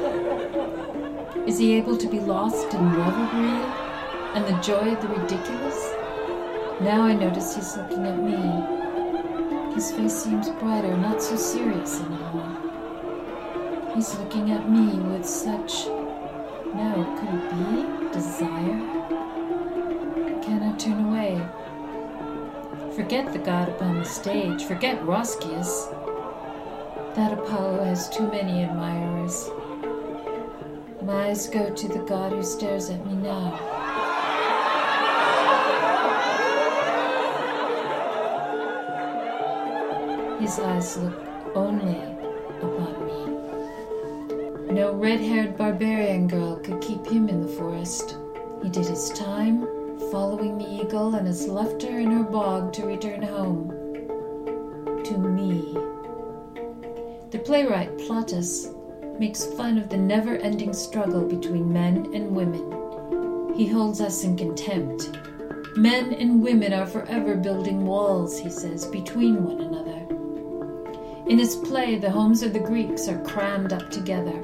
Is 1.47 1.57
he 1.57 1.73
able 1.73 1.97
to 1.97 2.07
be 2.07 2.19
lost 2.19 2.71
in 2.75 2.95
revelry 2.95 3.59
and 4.35 4.45
the 4.45 4.61
joy 4.61 4.93
of 4.93 5.01
the 5.01 5.07
ridiculous? 5.07 5.91
Now 6.79 7.01
I 7.01 7.15
notice 7.15 7.55
he's 7.55 7.75
looking 7.75 8.05
at 8.05 8.19
me. 8.19 8.74
His 9.75 9.91
face 9.91 10.23
seems 10.23 10.49
brighter, 10.51 10.95
not 10.95 11.21
so 11.21 11.35
serious 11.35 11.99
anymore. 11.99 13.91
He's 13.93 14.17
looking 14.17 14.51
at 14.51 14.69
me 14.69 14.97
with 14.99 15.25
such. 15.25 15.87
No, 15.87 17.17
could 17.19 17.29
it 17.35 17.49
be? 17.51 18.13
Desire? 18.13 18.79
I 20.27 20.39
cannot 20.41 20.79
turn 20.79 21.05
away. 21.05 21.41
Forget 22.95 23.33
the 23.33 23.39
god 23.39 23.67
upon 23.67 23.99
the 23.99 24.05
stage. 24.05 24.63
Forget 24.63 25.05
Roscius. 25.05 25.87
That 27.15 27.33
Apollo 27.33 27.83
has 27.83 28.09
too 28.09 28.27
many 28.27 28.63
admirers. 28.63 29.49
My 31.01 31.27
eyes 31.27 31.49
go 31.49 31.69
to 31.69 31.87
the 31.89 31.99
god 31.99 32.31
who 32.31 32.43
stares 32.43 32.89
at 32.89 33.05
me 33.05 33.15
now. 33.15 33.74
His 40.45 40.59
eyes 40.59 40.95
look 40.97 41.55
only 41.55 41.97
upon 42.61 43.07
me. 43.07 44.71
No 44.71 44.93
red 44.93 45.19
haired 45.19 45.57
barbarian 45.57 46.27
girl 46.27 46.57
could 46.57 46.81
keep 46.81 47.03
him 47.07 47.29
in 47.29 47.41
the 47.41 47.47
forest. 47.47 48.15
He 48.61 48.69
did 48.69 48.85
his 48.85 49.09
time, 49.09 49.61
following 50.11 50.59
the 50.59 50.69
eagle, 50.69 51.15
and 51.15 51.25
has 51.25 51.47
left 51.47 51.81
her 51.81 51.97
in 51.97 52.11
her 52.11 52.23
bog 52.23 52.73
to 52.73 52.85
return 52.85 53.23
home. 53.23 53.69
To 55.05 55.17
me. 55.17 55.73
The 57.31 57.39
playwright 57.39 57.97
Plautus 57.97 58.67
makes 59.17 59.45
fun 59.45 59.79
of 59.79 59.89
the 59.89 59.97
never 59.97 60.35
ending 60.35 60.73
struggle 60.73 61.27
between 61.27 61.73
men 61.73 62.13
and 62.13 62.35
women. 62.35 63.55
He 63.55 63.65
holds 63.65 63.99
us 63.99 64.23
in 64.23 64.37
contempt. 64.37 65.09
Men 65.75 66.13
and 66.13 66.43
women 66.43 66.71
are 66.71 66.85
forever 66.85 67.35
building 67.35 67.87
walls, 67.87 68.37
he 68.37 68.51
says, 68.51 68.85
between 68.85 69.43
one 69.43 69.61
another. 69.61 69.94
In 71.27 71.39
his 71.39 71.55
play, 71.55 71.97
the 71.97 72.11
homes 72.11 72.43
of 72.43 72.53
the 72.53 72.59
Greeks 72.59 73.07
are 73.07 73.17
crammed 73.23 73.73
up 73.73 73.89
together. 73.89 74.43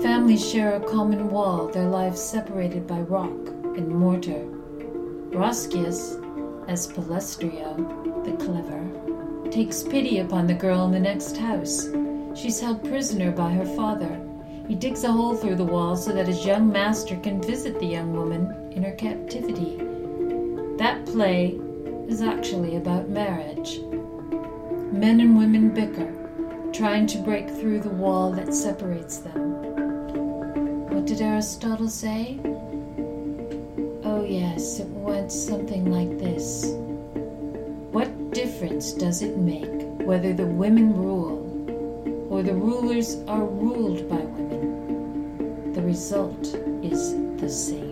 Families 0.00 0.48
share 0.48 0.74
a 0.76 0.80
common 0.80 1.30
wall, 1.30 1.68
their 1.68 1.86
lives 1.86 2.22
separated 2.22 2.86
by 2.86 3.00
rock 3.00 3.48
and 3.76 3.88
mortar. 3.88 4.42
Roscius, 5.36 6.16
as 6.66 6.86
Palestrio, 6.86 7.76
the 8.24 8.32
clever, 8.42 9.50
takes 9.50 9.82
pity 9.82 10.20
upon 10.20 10.46
the 10.46 10.54
girl 10.54 10.86
in 10.86 10.92
the 10.92 10.98
next 10.98 11.36
house. 11.36 11.88
She's 12.34 12.60
held 12.60 12.82
prisoner 12.82 13.30
by 13.30 13.50
her 13.50 13.66
father. 13.66 14.18
He 14.66 14.74
digs 14.74 15.04
a 15.04 15.12
hole 15.12 15.36
through 15.36 15.56
the 15.56 15.64
wall 15.64 15.94
so 15.94 16.12
that 16.12 16.26
his 16.26 16.46
young 16.46 16.72
master 16.72 17.16
can 17.16 17.42
visit 17.42 17.78
the 17.78 17.86
young 17.86 18.14
woman 18.14 18.72
in 18.72 18.82
her 18.82 18.92
captivity. 18.92 19.76
That 20.78 21.04
play 21.04 21.60
is 22.08 22.22
actually 22.22 22.76
about 22.76 23.10
marriage. 23.10 23.80
Men 24.94 25.20
and 25.20 25.36
women 25.36 25.74
bicker. 25.74 26.12
trying 26.72 27.06
to 27.06 27.18
break 27.18 27.48
through 27.48 27.80
the 27.80 27.88
wall 27.88 28.32
that 28.32 28.54
separates 28.54 29.18
them. 29.18 29.52
What 30.90 31.04
did 31.04 31.20
Aristotle 31.20 31.88
say? 31.88 32.38
Oh, 34.02 34.24
yes, 34.26 34.80
it 34.80 34.88
went 34.88 35.30
something 35.30 35.90
like 35.90 36.18
this. 36.18 36.64
What 37.92 38.32
difference 38.32 38.92
does 38.92 39.22
it 39.22 39.36
make 39.36 39.70
whether 40.06 40.32
the 40.32 40.46
women 40.46 40.96
rule 40.96 41.42
or 42.30 42.42
the 42.42 42.54
rulers 42.54 43.16
are 43.28 43.44
ruled 43.44 44.08
by 44.08 44.16
women? 44.16 45.72
The 45.74 45.82
result 45.82 46.46
is 46.82 47.14
the 47.40 47.50
same. 47.50 47.83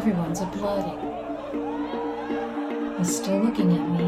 Everyone's 0.00 0.40
applauding. 0.40 0.96
He's 2.96 3.14
still 3.14 3.38
looking 3.40 3.70
at 3.70 3.86
me, 3.86 3.99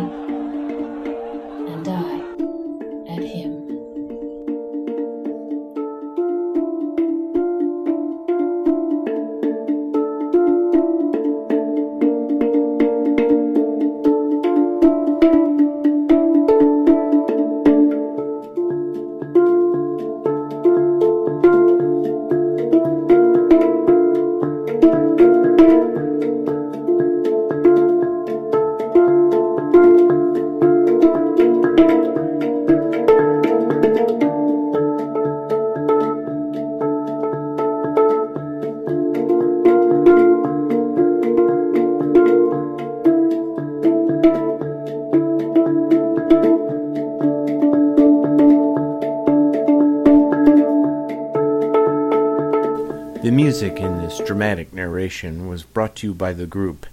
dramatic 54.42 54.72
narration 54.72 55.46
was 55.46 55.62
brought 55.62 55.94
to 55.94 56.08
you 56.08 56.12
by 56.12 56.32
the 56.32 56.46
group 56.46 56.84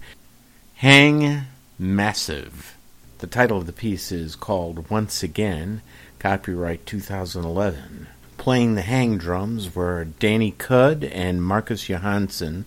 Hang 0.76 1.46
Massive. 1.80 2.76
The 3.18 3.26
title 3.26 3.58
of 3.58 3.66
the 3.66 3.72
piece 3.72 4.12
is 4.12 4.36
called 4.36 4.88
Once 4.88 5.24
Again, 5.24 5.82
copyright 6.20 6.86
2011. 6.86 8.06
Playing 8.38 8.76
the 8.76 8.82
hang 8.82 9.18
drums 9.18 9.74
were 9.74 10.04
Danny 10.04 10.52
Cudd 10.52 11.02
and 11.12 11.42
Marcus 11.42 11.88
Johansson. 11.88 12.66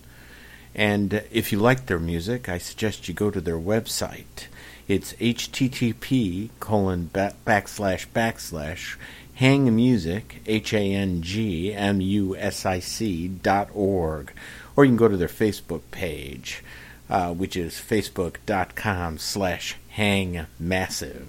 And 0.74 1.22
if 1.32 1.50
you 1.50 1.58
like 1.58 1.86
their 1.86 1.98
music, 1.98 2.50
I 2.50 2.58
suggest 2.58 3.08
you 3.08 3.14
go 3.14 3.30
to 3.30 3.40
their 3.40 3.56
website. 3.56 4.48
It's 4.86 5.14
http 5.14 6.50
colon 6.60 7.06
back- 7.06 7.42
backslash 7.46 8.06
backslash 8.08 8.96
hangmusic 9.40 10.42
h 10.46 10.74
a 10.74 10.92
n 10.92 11.22
g 11.22 11.72
m 11.72 12.02
u 12.02 12.36
s 12.36 12.66
i 12.66 12.78
c 12.78 13.28
dot 13.28 13.68
org, 13.72 14.32
or 14.76 14.84
you 14.84 14.90
can 14.90 14.96
go 14.96 15.08
to 15.08 15.16
their 15.16 15.28
Facebook 15.28 15.82
page, 15.90 16.62
uh, 17.08 17.32
which 17.32 17.56
is 17.56 17.74
facebook.com 17.74 19.18
slash 19.18 19.76
hangmassive. 19.96 21.26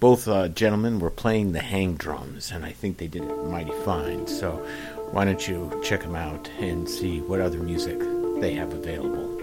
Both 0.00 0.28
uh, 0.28 0.48
gentlemen 0.48 1.00
were 1.00 1.10
playing 1.10 1.52
the 1.52 1.60
hang 1.60 1.94
drums, 1.94 2.52
and 2.52 2.64
I 2.64 2.70
think 2.70 2.98
they 2.98 3.08
did 3.08 3.24
it 3.24 3.44
mighty 3.44 3.72
fine. 3.84 4.26
So 4.26 4.64
why 5.10 5.24
don't 5.24 5.48
you 5.48 5.80
check 5.82 6.02
them 6.02 6.14
out 6.14 6.48
and 6.60 6.88
see 6.88 7.20
what 7.20 7.40
other 7.40 7.58
music 7.58 7.98
they 8.40 8.54
have 8.54 8.72
available. 8.72 9.37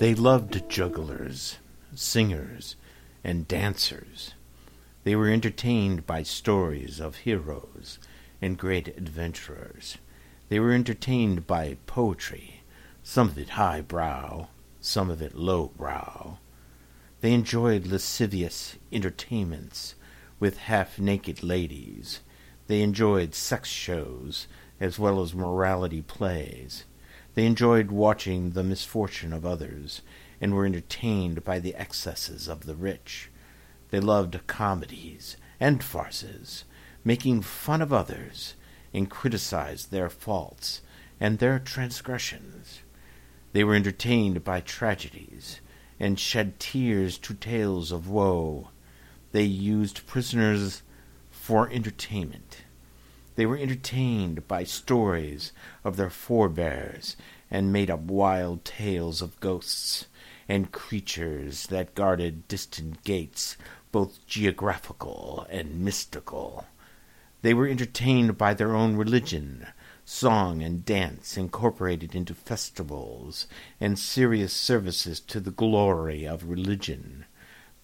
They 0.00 0.14
loved 0.14 0.66
jugglers, 0.70 1.58
singers, 1.94 2.74
and 3.22 3.46
dancers. 3.46 4.32
They 5.04 5.14
were 5.14 5.28
entertained 5.28 6.06
by 6.06 6.22
stories 6.22 7.00
of 7.00 7.16
heroes 7.16 7.98
and 8.40 8.56
great 8.56 8.88
adventurers. 8.88 9.98
They 10.48 10.58
were 10.58 10.72
entertained 10.72 11.46
by 11.46 11.76
poetry, 11.84 12.62
some 13.02 13.28
of 13.28 13.36
it 13.36 13.50
high 13.50 13.82
brow, 13.82 14.48
some 14.80 15.10
of 15.10 15.20
it 15.20 15.34
low 15.34 15.66
brow. 15.76 16.38
They 17.20 17.34
enjoyed 17.34 17.86
lascivious 17.86 18.76
entertainments 18.90 19.96
with 20.38 20.56
half 20.56 20.98
naked 20.98 21.42
ladies. 21.42 22.20
They 22.68 22.80
enjoyed 22.80 23.34
sex 23.34 23.68
shows 23.68 24.46
as 24.80 24.98
well 24.98 25.20
as 25.20 25.34
morality 25.34 26.00
plays. 26.00 26.86
They 27.34 27.46
enjoyed 27.46 27.90
watching 27.90 28.50
the 28.50 28.64
misfortune 28.64 29.32
of 29.32 29.46
others, 29.46 30.02
and 30.40 30.54
were 30.54 30.66
entertained 30.66 31.44
by 31.44 31.58
the 31.58 31.74
excesses 31.74 32.48
of 32.48 32.66
the 32.66 32.74
rich. 32.74 33.30
They 33.90 34.00
loved 34.00 34.46
comedies 34.46 35.36
and 35.58 35.82
farces, 35.82 36.64
making 37.04 37.42
fun 37.42 37.82
of 37.82 37.92
others, 37.92 38.54
and 38.92 39.10
criticized 39.10 39.90
their 39.90 40.08
faults 40.08 40.82
and 41.20 41.38
their 41.38 41.58
transgressions. 41.58 42.80
They 43.52 43.64
were 43.64 43.74
entertained 43.74 44.42
by 44.42 44.60
tragedies, 44.60 45.60
and 45.98 46.18
shed 46.18 46.58
tears 46.58 47.18
to 47.18 47.34
tales 47.34 47.92
of 47.92 48.08
woe. 48.08 48.70
They 49.32 49.44
used 49.44 50.06
prisoners 50.06 50.82
for 51.30 51.70
entertainment. 51.70 52.64
They 53.40 53.46
were 53.46 53.56
entertained 53.56 54.46
by 54.46 54.64
stories 54.64 55.52
of 55.82 55.96
their 55.96 56.10
forebears, 56.10 57.16
and 57.50 57.72
made 57.72 57.88
up 57.90 58.00
wild 58.00 58.66
tales 58.66 59.22
of 59.22 59.40
ghosts 59.40 60.04
and 60.46 60.70
creatures 60.70 61.68
that 61.68 61.94
guarded 61.94 62.48
distant 62.48 63.02
gates, 63.02 63.56
both 63.92 64.26
geographical 64.26 65.46
and 65.48 65.80
mystical. 65.80 66.66
They 67.40 67.54
were 67.54 67.66
entertained 67.66 68.36
by 68.36 68.52
their 68.52 68.76
own 68.76 68.96
religion, 68.96 69.68
song 70.04 70.62
and 70.62 70.84
dance 70.84 71.38
incorporated 71.38 72.14
into 72.14 72.34
festivals, 72.34 73.46
and 73.80 73.98
serious 73.98 74.52
services 74.52 75.18
to 75.18 75.40
the 75.40 75.50
glory 75.50 76.26
of 76.26 76.44
religion. 76.50 77.24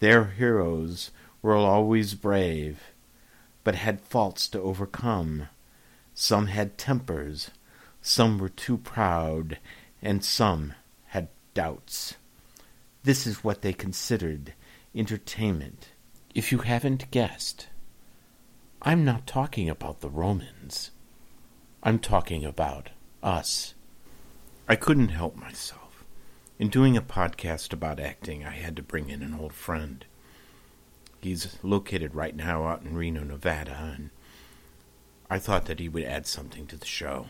Their 0.01 0.25
heroes 0.25 1.09
were 1.41 1.55
always 1.55 2.13
brave, 2.13 2.93
but 3.67 3.75
had 3.75 3.99
faults 3.99 4.47
to 4.47 4.61
overcome. 4.61 5.49
Some 6.13 6.47
had 6.47 6.77
tempers, 6.77 7.51
some 8.01 8.37
were 8.37 8.47
too 8.47 8.77
proud, 8.77 9.59
and 10.01 10.23
some 10.23 10.73
had 11.07 11.27
doubts. 11.53 12.15
This 13.03 13.27
is 13.27 13.43
what 13.43 13.63
they 13.63 13.73
considered 13.73 14.53
entertainment. 14.95 15.89
If 16.33 16.53
you 16.53 16.59
haven't 16.59 17.11
guessed, 17.11 17.67
I'm 18.83 19.03
not 19.03 19.27
talking 19.27 19.69
about 19.69 19.99
the 19.99 20.09
Romans. 20.09 20.91
I'm 21.83 21.99
talking 21.99 22.45
about 22.45 22.91
us. 23.21 23.73
I 24.69 24.77
couldn't 24.77 25.09
help 25.09 25.35
myself. 25.35 26.05
In 26.57 26.69
doing 26.69 26.95
a 26.95 27.01
podcast 27.01 27.73
about 27.73 27.99
acting, 27.99 28.45
I 28.45 28.51
had 28.51 28.77
to 28.77 28.81
bring 28.81 29.09
in 29.09 29.21
an 29.21 29.35
old 29.37 29.51
friend. 29.51 30.05
He's 31.21 31.57
located 31.63 32.15
right 32.15 32.35
now 32.35 32.67
out 32.67 32.83
in 32.83 32.95
Reno, 32.95 33.23
Nevada, 33.23 33.93
and 33.95 34.09
I 35.29 35.39
thought 35.39 35.65
that 35.65 35.79
he 35.79 35.89
would 35.89 36.03
add 36.03 36.25
something 36.25 36.67
to 36.67 36.77
the 36.77 36.85
show. 36.85 37.27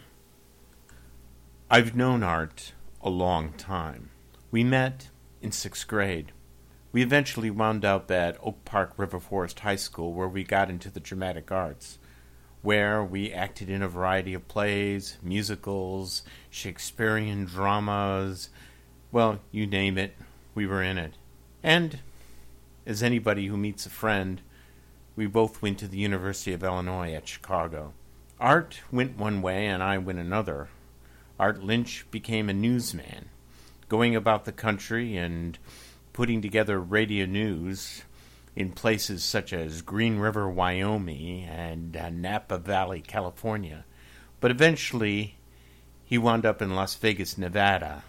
I've 1.69 1.95
known 1.95 2.21
Art 2.21 2.73
a 3.01 3.09
long 3.09 3.53
time. 3.53 4.11
We 4.51 4.63
met 4.63 5.09
in 5.41 5.51
sixth 5.51 5.87
grade. 5.87 6.31
We 6.91 7.01
eventually 7.01 7.49
wound 7.49 7.85
up 7.85 8.09
at 8.11 8.37
Oak 8.41 8.63
Park 8.65 8.93
River 8.97 9.19
Forest 9.19 9.59
High 9.59 9.75
School, 9.75 10.13
where 10.13 10.27
we 10.27 10.43
got 10.43 10.69
into 10.69 10.89
the 10.89 10.99
dramatic 10.99 11.51
arts, 11.51 11.99
where 12.61 13.03
we 13.03 13.31
acted 13.31 13.69
in 13.69 13.81
a 13.81 13.87
variety 13.87 14.33
of 14.33 14.47
plays, 14.47 15.17
musicals, 15.21 16.23
Shakespearean 16.49 17.45
dramas. 17.45 18.49
Well, 19.11 19.39
you 19.51 19.67
name 19.67 19.97
it, 19.97 20.15
we 20.55 20.65
were 20.65 20.81
in 20.81 20.97
it. 20.97 21.13
And, 21.61 21.99
as 22.87 23.03
anybody 23.03 23.47
who 23.47 23.57
meets 23.57 23.85
a 23.85 23.89
friend, 23.89 24.41
we 25.17 25.27
both 25.27 25.61
went 25.61 25.77
to 25.77 25.87
the 25.89 25.97
University 25.97 26.53
of 26.53 26.63
Illinois 26.63 27.13
at 27.13 27.27
Chicago. 27.27 27.93
Art 28.39 28.79
went 28.91 29.17
one 29.17 29.41
way 29.41 29.67
and 29.67 29.83
I 29.83 29.97
went 29.97 30.19
another, 30.19 30.69
Art 31.37 31.61
Lynch 31.61 32.05
became 32.11 32.49
a 32.49 32.53
newsman, 32.53 33.27
going 33.89 34.15
about 34.15 34.45
the 34.45 34.53
country 34.53 35.17
and 35.17 35.59
putting 36.13 36.41
together 36.41 36.79
radio 36.79 37.25
news 37.25 38.03
in 38.55 38.71
places 38.71 39.21
such 39.21 39.51
as 39.51 39.81
Green 39.81 40.17
River, 40.17 40.49
Wyoming, 40.49 41.43
and 41.43 41.95
uh, 41.95 42.09
Napa 42.09 42.57
Valley, 42.57 43.01
California. 43.01 43.83
But 44.39 44.49
eventually, 44.49 45.35
he 46.05 46.17
wound 46.17 46.45
up 46.45 46.61
in 46.61 46.73
Las 46.73 46.95
Vegas, 46.95 47.37
Nevada, 47.37 48.03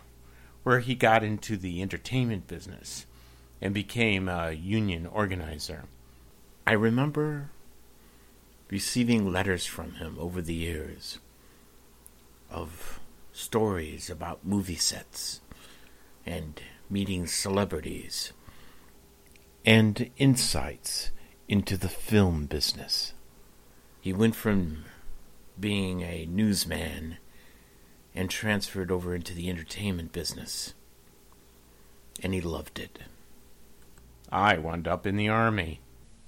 where 0.63 0.79
he 0.79 0.95
got 0.95 1.25
into 1.25 1.57
the 1.57 1.83
entertainment 1.83 2.47
business 2.47 3.07
and 3.61 3.75
became 3.75 4.29
a 4.29 4.53
union 4.53 5.07
organizer. 5.07 5.85
I 6.67 6.73
remember 6.73 7.51
receiving 8.71 9.33
letters 9.33 9.67
from 9.67 9.95
him 9.95 10.17
over 10.19 10.43
the 10.43 10.55
years 10.55 11.19
of 12.51 13.01
stories 13.33 14.11
about 14.11 14.45
movie 14.45 14.77
sets 14.77 15.41
and 16.27 16.61
meeting 16.91 17.27
celebrities 17.27 18.33
and 19.65 20.11
insights 20.17 21.11
into 21.49 21.77
the 21.77 21.89
film 21.89 22.47
business. 22.47 23.15
He 24.01 24.13
went 24.13 24.37
from 24.37 24.85
being 25.59 26.03
a 26.03 26.27
newsman 26.27 27.19
and 28.15 28.31
transferred 28.31 28.91
over 28.91 29.15
into 29.15 29.35
the 29.35 29.49
entertainment 29.49 30.13
business. 30.13 30.75
And 32.23 32.35
he 32.35 32.41
loved 32.41 32.79
it. 32.79 32.99
I 34.31 34.59
wound 34.59 34.87
up 34.87 35.07
in 35.07 35.17
the 35.17 35.29
army. 35.29 35.81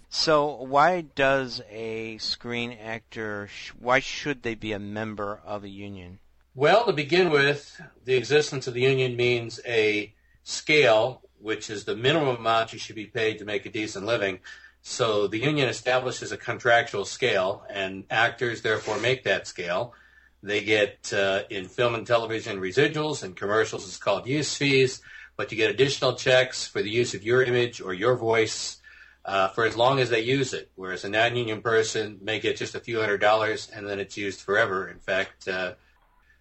So, 0.09 0.63
why 0.63 1.03
does 1.03 1.63
a 1.71 2.19
screen 2.19 2.73
actor, 2.73 3.47
sh- 3.47 3.71
why 3.79 4.01
should 4.01 4.43
they 4.43 4.57
be 4.57 4.73
a 4.73 4.79
member 4.79 5.41
of 5.45 5.63
a 5.63 5.69
union? 5.69 6.19
Well, 6.55 6.85
to 6.87 6.93
begin 6.93 7.31
with, 7.31 7.81
the 8.05 8.15
existence 8.15 8.67
of 8.67 8.75
the 8.75 8.81
union 8.81 9.17
means 9.17 9.61
a 9.65 10.13
scale, 10.43 11.23
which 11.39 11.71
is 11.71 11.85
the 11.85 11.95
minimum 11.95 12.37
amount 12.37 12.73
you 12.73 12.79
should 12.79 12.97
be 12.97 13.07
paid 13.07 13.39
to 13.39 13.45
make 13.45 13.67
a 13.67 13.71
decent 13.71 14.05
living. 14.05 14.41
So 14.83 15.29
the 15.29 15.39
union 15.39 15.69
establishes 15.69 16.33
a 16.33 16.37
contractual 16.37 17.05
scale, 17.05 17.65
and 17.71 18.05
actors 18.11 18.63
therefore 18.63 18.99
make 18.99 19.25
that 19.25 19.47
scale. 19.47 19.95
They 20.43 20.63
get 20.65 21.13
uh, 21.13 21.43
in 21.51 21.69
film 21.69 21.95
and 21.95 22.07
television 22.07 22.61
residuals, 22.61 23.23
and 23.23 23.37
commercials 23.37 23.87
it's 23.87 23.97
called 23.97 24.27
use 24.27 24.57
fees, 24.57 25.03
but 25.41 25.51
you 25.51 25.57
get 25.57 25.71
additional 25.71 26.13
checks 26.17 26.67
for 26.67 26.83
the 26.83 26.91
use 26.91 27.15
of 27.15 27.23
your 27.23 27.43
image 27.43 27.81
or 27.81 27.95
your 27.95 28.15
voice 28.15 28.77
uh, 29.25 29.49
for 29.49 29.65
as 29.65 29.75
long 29.75 29.99
as 29.99 30.11
they 30.11 30.21
use 30.21 30.53
it. 30.53 30.71
Whereas 30.75 31.03
a 31.03 31.09
non-union 31.09 31.63
person 31.63 32.19
may 32.21 32.41
get 32.41 32.59
just 32.59 32.75
a 32.75 32.81
few 32.81 33.01
hundred 33.01 33.23
dollars, 33.23 33.71
and 33.75 33.89
then 33.89 33.99
it's 33.99 34.19
used 34.19 34.43
forever. 34.43 34.87
In 34.87 34.99
fact, 34.99 35.49
uh, 35.49 35.77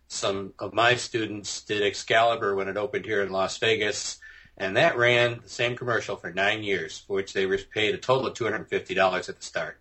some 0.10 0.54
of 0.60 0.74
my 0.74 0.96
students 0.96 1.62
did 1.62 1.82
Excalibur 1.82 2.56
when 2.56 2.68
it 2.68 2.76
opened 2.76 3.06
here 3.06 3.24
in 3.24 3.32
Las 3.32 3.58
Vegas, 3.60 4.18
and 4.58 4.76
that 4.76 4.98
ran 4.98 5.40
the 5.44 5.48
same 5.48 5.78
commercial 5.78 6.18
for 6.18 6.34
nine 6.34 6.62
years, 6.62 6.98
for 7.08 7.14
which 7.14 7.32
they 7.32 7.46
were 7.46 7.58
paid 7.58 7.96
a 7.96 7.98
total 7.98 8.28
of 8.28 8.34
$250 8.34 9.30
at 9.30 9.40
the 9.40 9.46
start. 9.46 9.80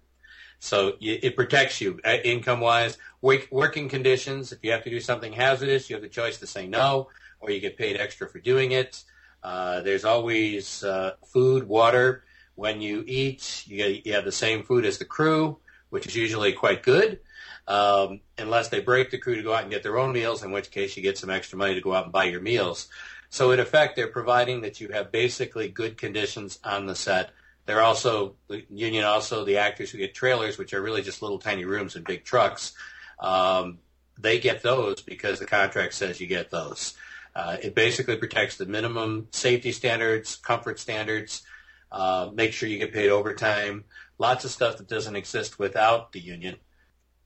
So 0.60 0.92
it 1.00 1.34
protects 1.34 1.80
you 1.80 1.98
uh, 2.04 2.18
income-wise. 2.22 2.98
Working 3.20 3.88
conditions, 3.88 4.52
if 4.52 4.60
you 4.62 4.70
have 4.70 4.84
to 4.84 4.90
do 4.90 5.00
something 5.00 5.32
hazardous, 5.32 5.90
you 5.90 5.96
have 5.96 6.04
the 6.04 6.08
choice 6.08 6.38
to 6.38 6.46
say 6.46 6.68
no, 6.68 7.08
or 7.40 7.50
you 7.50 7.60
get 7.60 7.76
paid 7.76 7.96
extra 7.96 8.28
for 8.28 8.38
doing 8.38 8.72
it. 8.72 9.02
Uh, 9.42 9.80
there's 9.80 10.04
always 10.04 10.82
uh, 10.84 11.12
food, 11.26 11.68
water. 11.68 12.24
When 12.54 12.80
you 12.80 13.04
eat, 13.06 13.64
you, 13.66 14.00
you 14.04 14.12
have 14.14 14.24
the 14.24 14.32
same 14.32 14.64
food 14.64 14.84
as 14.84 14.98
the 14.98 15.04
crew, 15.04 15.58
which 15.90 16.06
is 16.06 16.16
usually 16.16 16.52
quite 16.52 16.82
good 16.82 17.20
um, 17.68 18.20
unless 18.38 18.68
they 18.68 18.80
break 18.80 19.10
the 19.10 19.18
crew 19.18 19.36
to 19.36 19.42
go 19.42 19.52
out 19.52 19.62
and 19.62 19.70
get 19.70 19.82
their 19.82 19.98
own 19.98 20.12
meals, 20.12 20.42
in 20.42 20.50
which 20.50 20.70
case 20.70 20.96
you 20.96 21.02
get 21.02 21.18
some 21.18 21.30
extra 21.30 21.58
money 21.58 21.74
to 21.74 21.80
go 21.80 21.94
out 21.94 22.04
and 22.04 22.12
buy 22.12 22.24
your 22.24 22.40
meals. 22.40 22.88
So 23.28 23.50
in 23.50 23.60
effect, 23.60 23.94
they're 23.94 24.08
providing 24.08 24.62
that 24.62 24.80
you 24.80 24.88
have 24.88 25.12
basically 25.12 25.68
good 25.68 25.98
conditions 25.98 26.58
on 26.64 26.86
the 26.86 26.94
set. 26.94 27.30
They're 27.66 27.82
also 27.82 28.36
the 28.48 28.64
union, 28.70 29.04
also 29.04 29.44
the 29.44 29.58
actors 29.58 29.90
who 29.90 29.98
get 29.98 30.14
trailers, 30.14 30.56
which 30.56 30.72
are 30.72 30.80
really 30.80 31.02
just 31.02 31.20
little 31.20 31.38
tiny 31.38 31.66
rooms 31.66 31.94
and 31.94 32.06
big 32.06 32.24
trucks. 32.24 32.72
Um, 33.20 33.78
they 34.18 34.40
get 34.40 34.62
those 34.62 35.02
because 35.02 35.38
the 35.38 35.44
contract 35.44 35.92
says 35.92 36.20
you 36.20 36.26
get 36.26 36.50
those. 36.50 36.94
Uh, 37.34 37.56
it 37.62 37.74
basically 37.74 38.16
protects 38.16 38.56
the 38.56 38.66
minimum 38.66 39.28
safety 39.30 39.72
standards, 39.72 40.36
comfort 40.36 40.78
standards. 40.78 41.42
Uh, 41.90 42.30
make 42.34 42.52
sure 42.52 42.68
you 42.68 42.78
get 42.78 42.92
paid 42.92 43.10
overtime. 43.10 43.84
Lots 44.18 44.44
of 44.44 44.50
stuff 44.50 44.78
that 44.78 44.88
doesn't 44.88 45.16
exist 45.16 45.58
without 45.58 46.12
the 46.12 46.20
union. 46.20 46.56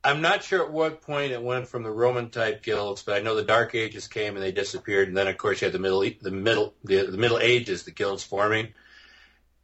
I'm 0.04 0.20
not 0.20 0.42
sure 0.42 0.64
at 0.64 0.72
what 0.72 1.02
point 1.02 1.32
it 1.32 1.42
went 1.42 1.68
from 1.68 1.84
the 1.84 1.90
Roman 1.90 2.30
type 2.30 2.62
guilds, 2.62 3.02
but 3.04 3.16
I 3.16 3.20
know 3.20 3.36
the 3.36 3.44
Dark 3.44 3.74
Ages 3.76 4.08
came 4.08 4.34
and 4.34 4.42
they 4.42 4.50
disappeared, 4.50 5.08
and 5.08 5.16
then 5.16 5.28
of 5.28 5.38
course 5.38 5.60
you 5.60 5.66
had 5.66 5.72
the 5.72 5.78
Middle 5.78 6.04
the 6.20 6.30
Middle 6.32 6.74
the, 6.82 7.06
the 7.06 7.16
Middle 7.16 7.38
Ages, 7.38 7.84
the 7.84 7.92
guilds 7.92 8.24
forming. 8.24 8.74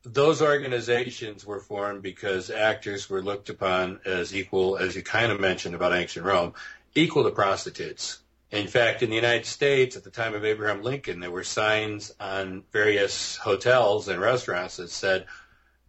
Those 0.05 0.41
organizations 0.41 1.45
were 1.45 1.59
formed 1.59 2.03
because 2.03 2.51
actors 2.51 3.11
were 3.11 3.21
looked 3.21 3.49
upon 3.49 4.01
as 4.07 4.35
equal, 4.35 4.77
as 4.77 4.95
you 4.95 5.03
kind 5.03 5.33
of 5.33 5.41
mentioned 5.41 5.75
about 5.75 5.93
ancient 5.93 6.25
Rome, 6.25 6.55
equal 6.95 7.25
to 7.25 7.31
prostitutes. 7.31 8.21
In 8.51 8.67
fact, 8.67 9.03
in 9.03 9.11
the 9.11 9.17
United 9.17 9.47
States 9.47 9.97
at 9.97 10.05
the 10.05 10.11
time 10.11 10.35
of 10.35 10.45
Abraham 10.45 10.83
Lincoln, 10.83 11.21
there 11.21 11.31
were 11.31 11.45
signs 11.45 12.13
on 12.19 12.65
various 12.73 13.37
hotels 13.37 14.09
and 14.09 14.21
restaurants 14.21 14.77
that 14.79 14.91
said, 14.91 15.27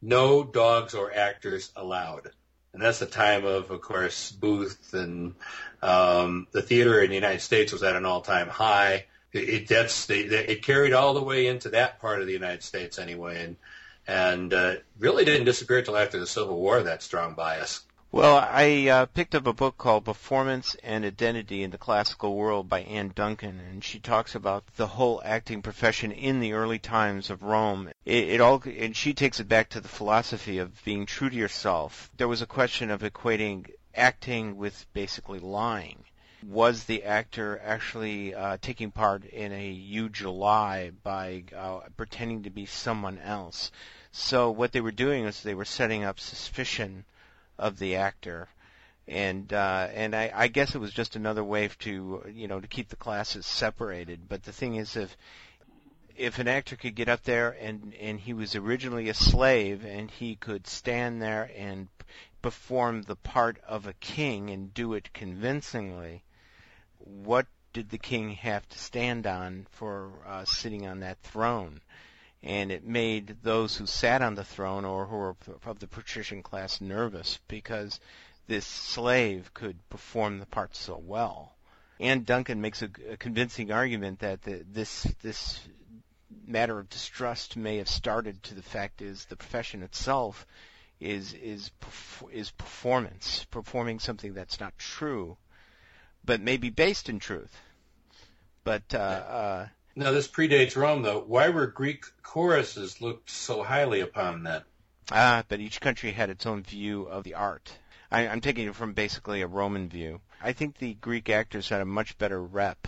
"No 0.02 0.44
dogs 0.44 0.94
or 0.94 1.14
actors 1.14 1.72
allowed." 1.76 2.32
and 2.74 2.82
that's 2.82 3.00
the 3.00 3.06
time 3.06 3.46
of, 3.46 3.72
of 3.72 3.82
course, 3.82 4.32
Booth 4.32 4.94
and 4.94 5.36
um, 5.82 6.48
the 6.52 6.62
theater 6.62 7.02
in 7.02 7.10
the 7.10 7.16
United 7.16 7.42
States 7.42 7.72
was 7.72 7.84
at 7.84 7.96
an 7.96 8.06
all-time 8.06 8.48
high. 8.48 9.06
It, 9.34 9.68
that's 9.68 10.06
they, 10.06 10.22
it 10.22 10.64
carried 10.64 10.94
all 10.94 11.14
the 11.14 11.24
way 11.24 11.48
into 11.48 11.70
that 11.70 12.00
part 12.00 12.22
of 12.22 12.28
the 12.28 12.34
United 12.34 12.64
States 12.64 12.98
anyway, 12.98 13.44
and 13.44 13.56
and 14.08 14.54
uh, 14.54 14.76
really 14.98 15.26
didn't 15.26 15.46
disappear 15.46 15.80
until 15.80 15.98
after 15.98 16.20
the 16.20 16.26
Civil 16.26 16.58
War. 16.58 16.82
That 16.82 17.04
strong 17.04 17.36
bias. 17.36 17.82
Well, 18.12 18.38
I 18.38 18.88
uh, 18.88 19.06
picked 19.06 19.36
up 19.36 19.46
a 19.46 19.54
book 19.54 19.78
called 19.78 20.06
Performance 20.06 20.76
and 20.82 21.06
Identity 21.06 21.62
in 21.62 21.70
the 21.70 21.78
Classical 21.78 22.36
World 22.36 22.68
by 22.68 22.82
Anne 22.82 23.12
Duncan, 23.14 23.60
and 23.60 23.84
she 23.84 24.00
talks 24.00 24.34
about 24.34 24.66
the 24.78 24.88
whole 24.88 25.22
acting 25.24 25.62
profession 25.62 26.12
in 26.12 26.40
the 26.40 26.54
early 26.54 26.80
times 26.80 27.30
of 27.30 27.44
Rome. 27.44 27.92
It, 28.06 28.30
it 28.30 28.42
all, 28.42 28.64
and 28.66 28.98
she 28.98 29.14
takes 29.14 29.40
it 29.40 29.48
back 29.48 29.70
to 29.70 29.80
the 29.80 29.88
philosophy 29.88 30.58
of 30.58 30.84
being 30.84 31.06
true 31.06 31.30
to 31.30 31.36
yourself. 31.36 32.10
There 32.18 32.28
was 32.28 32.42
a 32.42 32.48
question 32.48 32.90
of 32.90 33.02
equating 33.02 33.70
acting 33.94 34.58
with 34.58 34.88
basically 34.94 35.38
lying. 35.38 36.04
Was 36.42 36.86
the 36.86 37.04
actor 37.04 37.62
actually 37.64 38.34
uh, 38.34 38.58
taking 38.60 38.90
part 38.90 39.24
in 39.24 39.52
a 39.54 39.72
huge 39.72 40.24
lie 40.24 40.94
by 41.04 41.44
uh, 41.56 41.82
pretending 41.96 42.42
to 42.42 42.50
be 42.50 42.66
someone 42.66 43.20
else? 43.20 43.72
So 44.12 44.50
what 44.50 44.72
they 44.72 44.82
were 44.82 44.92
doing 44.92 45.26
is 45.26 45.44
they 45.44 45.54
were 45.54 45.64
setting 45.64 46.04
up 46.04 46.20
suspicion 46.20 47.06
of 47.60 47.78
the 47.78 47.96
actor. 47.98 48.48
And 49.08 49.52
uh, 49.52 49.88
and 49.94 50.16
I, 50.16 50.32
I 50.34 50.48
guess 50.48 50.76
it 50.76 50.80
was 50.80 50.94
just 50.94 51.16
another 51.16 51.44
way 51.44 51.70
to 51.80 52.24
you 52.32 52.48
know 52.48 52.60
to 52.60 52.68
keep 52.68 52.90
the 52.90 52.96
classes 52.96 53.46
separated. 53.46 54.30
But 54.30 54.44
the 54.44 54.52
thing 54.52 54.76
is, 54.76 54.96
if 54.96 55.18
if 56.16 56.38
an 56.38 56.48
actor 56.48 56.76
could 56.76 56.96
get 56.96 57.10
up 57.10 57.24
there 57.24 57.56
and 57.60 57.94
and 58.00 58.20
he 58.20 58.34
was 58.34 58.56
originally 58.56 59.10
a 59.10 59.14
slave 59.14 59.84
and 59.84 60.12
he 60.12 60.36
could 60.36 60.68
stand 60.68 61.22
there 61.22 61.50
and 61.56 61.88
perform 62.42 63.04
the 63.04 63.16
part 63.16 63.60
of 63.68 63.88
a 63.88 63.94
king 63.94 64.50
and 64.50 64.74
do 64.74 64.94
it 64.94 65.14
convincingly, 65.14 66.24
what 67.00 67.48
did 67.74 67.90
the 67.90 67.98
king 67.98 68.32
have 68.32 68.68
to 68.70 68.78
stand 68.78 69.26
on 69.28 69.66
for 69.72 70.12
uh, 70.26 70.46
sitting 70.46 70.86
on 70.86 71.00
that 71.00 71.20
throne? 71.22 71.82
And 72.42 72.72
it 72.72 72.86
made 72.86 73.38
those 73.44 73.76
who 73.76 73.86
sat 73.86 74.22
on 74.22 74.36
the 74.36 74.44
throne 74.44 74.86
or 74.86 75.06
who 75.06 75.16
were 75.16 75.36
of 75.66 75.80
the 75.80 75.88
patrician 75.88 76.42
class 76.42 76.80
nervous 76.80 77.40
because 77.48 78.00
this 78.48 78.66
slave 78.66 79.54
could 79.54 79.78
perform 79.90 80.40
the 80.40 80.46
part 80.46 80.76
so 80.76 80.98
well. 80.98 81.54
Anne 82.00 82.24
Duncan 82.24 82.62
makes 82.62 82.82
a, 82.82 82.90
a 83.12 83.18
convincing 83.18 83.72
argument 83.72 84.20
that 84.20 84.42
the, 84.44 84.64
this 84.72 85.04
this 85.22 85.60
matter 86.48 86.80
of 86.80 86.90
distrust 86.90 87.58
may 87.58 87.78
have 87.78 87.90
started 87.90 88.42
to 88.44 88.56
the 88.56 88.62
fact 88.62 89.02
is 89.02 89.26
the 89.26 89.36
profession 89.36 89.84
itself 89.84 90.48
is 91.00 91.34
is 91.34 91.72
is 92.32 92.52
performance, 92.52 93.46
performing 93.52 94.00
something 94.00 94.34
that's 94.34 94.60
not 94.60 94.78
true, 94.78 95.38
but 96.26 96.42
may 96.42 96.58
be 96.58 96.70
based 96.70 97.10
in 97.10 97.20
truth. 97.20 97.56
But 98.64 98.94
uh, 98.94 98.98
uh, 98.98 99.68
now, 99.96 100.12
this 100.12 100.28
predates 100.28 100.76
Rome, 100.76 101.02
though. 101.02 101.20
Why 101.20 101.50
were 101.50 101.68
Greek 101.68 102.06
choruses 102.24 103.02
looked 103.02 103.30
so 103.30 103.64
highly 103.64 104.00
upon 104.02 104.44
then? 104.44 104.62
Ah, 105.12 105.44
but 105.48 105.60
each 105.60 105.82
country 105.82 106.12
had 106.12 106.30
its 106.30 106.46
own 106.46 106.64
view 106.64 107.04
of 107.04 107.24
the 107.24 107.34
art. 107.34 107.72
I, 108.12 108.28
I'm 108.28 108.42
taking 108.42 108.68
it 108.68 108.76
from 108.76 108.94
basically 108.94 109.42
a 109.42 109.48
Roman 109.48 109.90
view. 109.90 110.22
I 110.42 110.54
think 110.54 110.78
the 110.78 110.94
Greek 110.94 111.30
actors 111.30 111.70
had 111.70 111.82
a 111.82 111.86
much 111.86 112.18
better 112.18 112.42
rep 112.42 112.88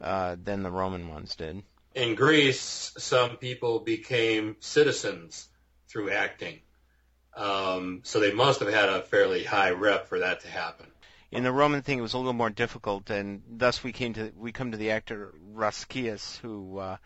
uh, 0.00 0.36
than 0.42 0.62
the 0.62 0.70
Roman 0.70 1.08
ones 1.08 1.36
did. 1.36 1.62
In 1.94 2.14
Greece, 2.14 2.92
some 2.96 3.36
people 3.36 3.80
became 3.80 4.56
citizens 4.60 5.48
through 5.88 6.10
acting. 6.10 6.60
Um, 7.36 8.00
so 8.04 8.20
they 8.20 8.32
must 8.32 8.60
have 8.60 8.72
had 8.72 8.88
a 8.88 9.02
fairly 9.02 9.44
high 9.44 9.70
rep 9.70 10.08
for 10.08 10.20
that 10.20 10.40
to 10.40 10.48
happen. 10.48 10.86
In 11.32 11.44
the 11.44 11.52
Roman 11.52 11.80
thing, 11.80 11.98
it 11.98 12.02
was 12.02 12.12
a 12.12 12.18
little 12.18 12.34
more 12.34 12.50
difficult, 12.50 13.08
and 13.08 13.42
thus 13.48 13.82
we 13.82 13.90
came 13.90 14.12
to 14.12 14.32
we 14.36 14.52
come 14.52 14.70
to 14.70 14.76
the 14.76 14.90
actor 14.90 15.32
Roscius, 15.54 16.36
who 16.36 16.76
uh, 16.76 16.98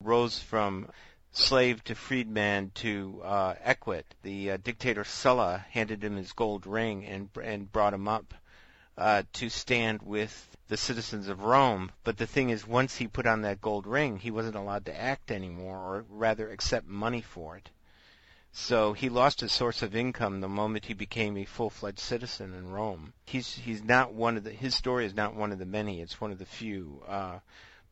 rose 0.00 0.38
from 0.38 0.88
slave 1.32 1.82
to 1.82 1.96
freedman 1.96 2.70
to 2.76 3.20
uh, 3.24 3.54
equit. 3.64 4.04
The 4.22 4.52
uh, 4.52 4.56
dictator 4.58 5.02
Sulla 5.02 5.66
handed 5.70 6.04
him 6.04 6.14
his 6.14 6.30
gold 6.30 6.64
ring 6.64 7.04
and 7.04 7.28
and 7.42 7.72
brought 7.72 7.92
him 7.92 8.06
up 8.06 8.34
uh, 8.96 9.24
to 9.32 9.48
stand 9.48 10.00
with 10.00 10.56
the 10.68 10.76
citizens 10.76 11.26
of 11.26 11.42
Rome. 11.42 11.90
But 12.04 12.18
the 12.18 12.26
thing 12.28 12.50
is, 12.50 12.64
once 12.64 12.96
he 12.96 13.08
put 13.08 13.26
on 13.26 13.42
that 13.42 13.60
gold 13.60 13.88
ring, 13.88 14.18
he 14.18 14.30
wasn't 14.30 14.54
allowed 14.54 14.86
to 14.86 14.96
act 14.96 15.32
anymore, 15.32 15.78
or 15.78 16.04
rather 16.08 16.50
accept 16.50 16.86
money 16.86 17.20
for 17.20 17.56
it. 17.56 17.70
So 18.58 18.94
he 18.94 19.10
lost 19.10 19.42
his 19.42 19.52
source 19.52 19.82
of 19.82 19.94
income 19.94 20.40
the 20.40 20.48
moment 20.48 20.86
he 20.86 20.94
became 20.94 21.36
a 21.36 21.44
full-fledged 21.44 21.98
citizen 21.98 22.54
in 22.54 22.70
Rome. 22.70 23.12
He's 23.26 23.54
he's 23.54 23.84
not 23.84 24.14
one 24.14 24.38
of 24.38 24.44
the 24.44 24.50
his 24.50 24.74
story 24.74 25.04
is 25.04 25.12
not 25.12 25.34
one 25.34 25.52
of 25.52 25.58
the 25.58 25.66
many. 25.66 26.00
It's 26.00 26.22
one 26.22 26.32
of 26.32 26.38
the 26.38 26.46
few. 26.46 27.04
Uh, 27.06 27.40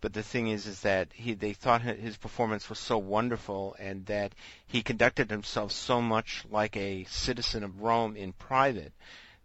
but 0.00 0.14
the 0.14 0.22
thing 0.22 0.48
is, 0.48 0.66
is 0.66 0.80
that 0.80 1.12
he 1.12 1.34
they 1.34 1.52
thought 1.52 1.82
his 1.82 2.16
performance 2.16 2.70
was 2.70 2.78
so 2.78 2.96
wonderful, 2.96 3.76
and 3.78 4.06
that 4.06 4.34
he 4.66 4.82
conducted 4.82 5.30
himself 5.30 5.70
so 5.70 6.00
much 6.00 6.46
like 6.50 6.78
a 6.78 7.04
citizen 7.04 7.62
of 7.62 7.82
Rome 7.82 8.16
in 8.16 8.32
private, 8.32 8.94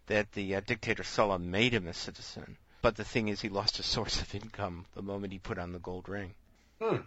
that 0.07 0.31
the 0.31 0.55
uh, 0.55 0.61
dictator 0.61 1.03
Sulla 1.03 1.37
made 1.37 1.73
him 1.73 1.87
a 1.87 1.93
citizen. 1.93 2.57
But 2.81 2.95
the 2.95 3.03
thing 3.03 3.27
is, 3.27 3.41
he 3.41 3.49
lost 3.49 3.75
his 3.75 3.85
source 3.97 4.21
of 4.21 4.33
income 4.33 4.85
the 4.95 5.01
moment 5.01 5.33
he 5.33 5.39
put 5.39 5.59
on 5.59 5.73
the 5.73 5.79
gold 5.79 6.07
ring. 6.07 6.33
Hmm. 6.81 7.01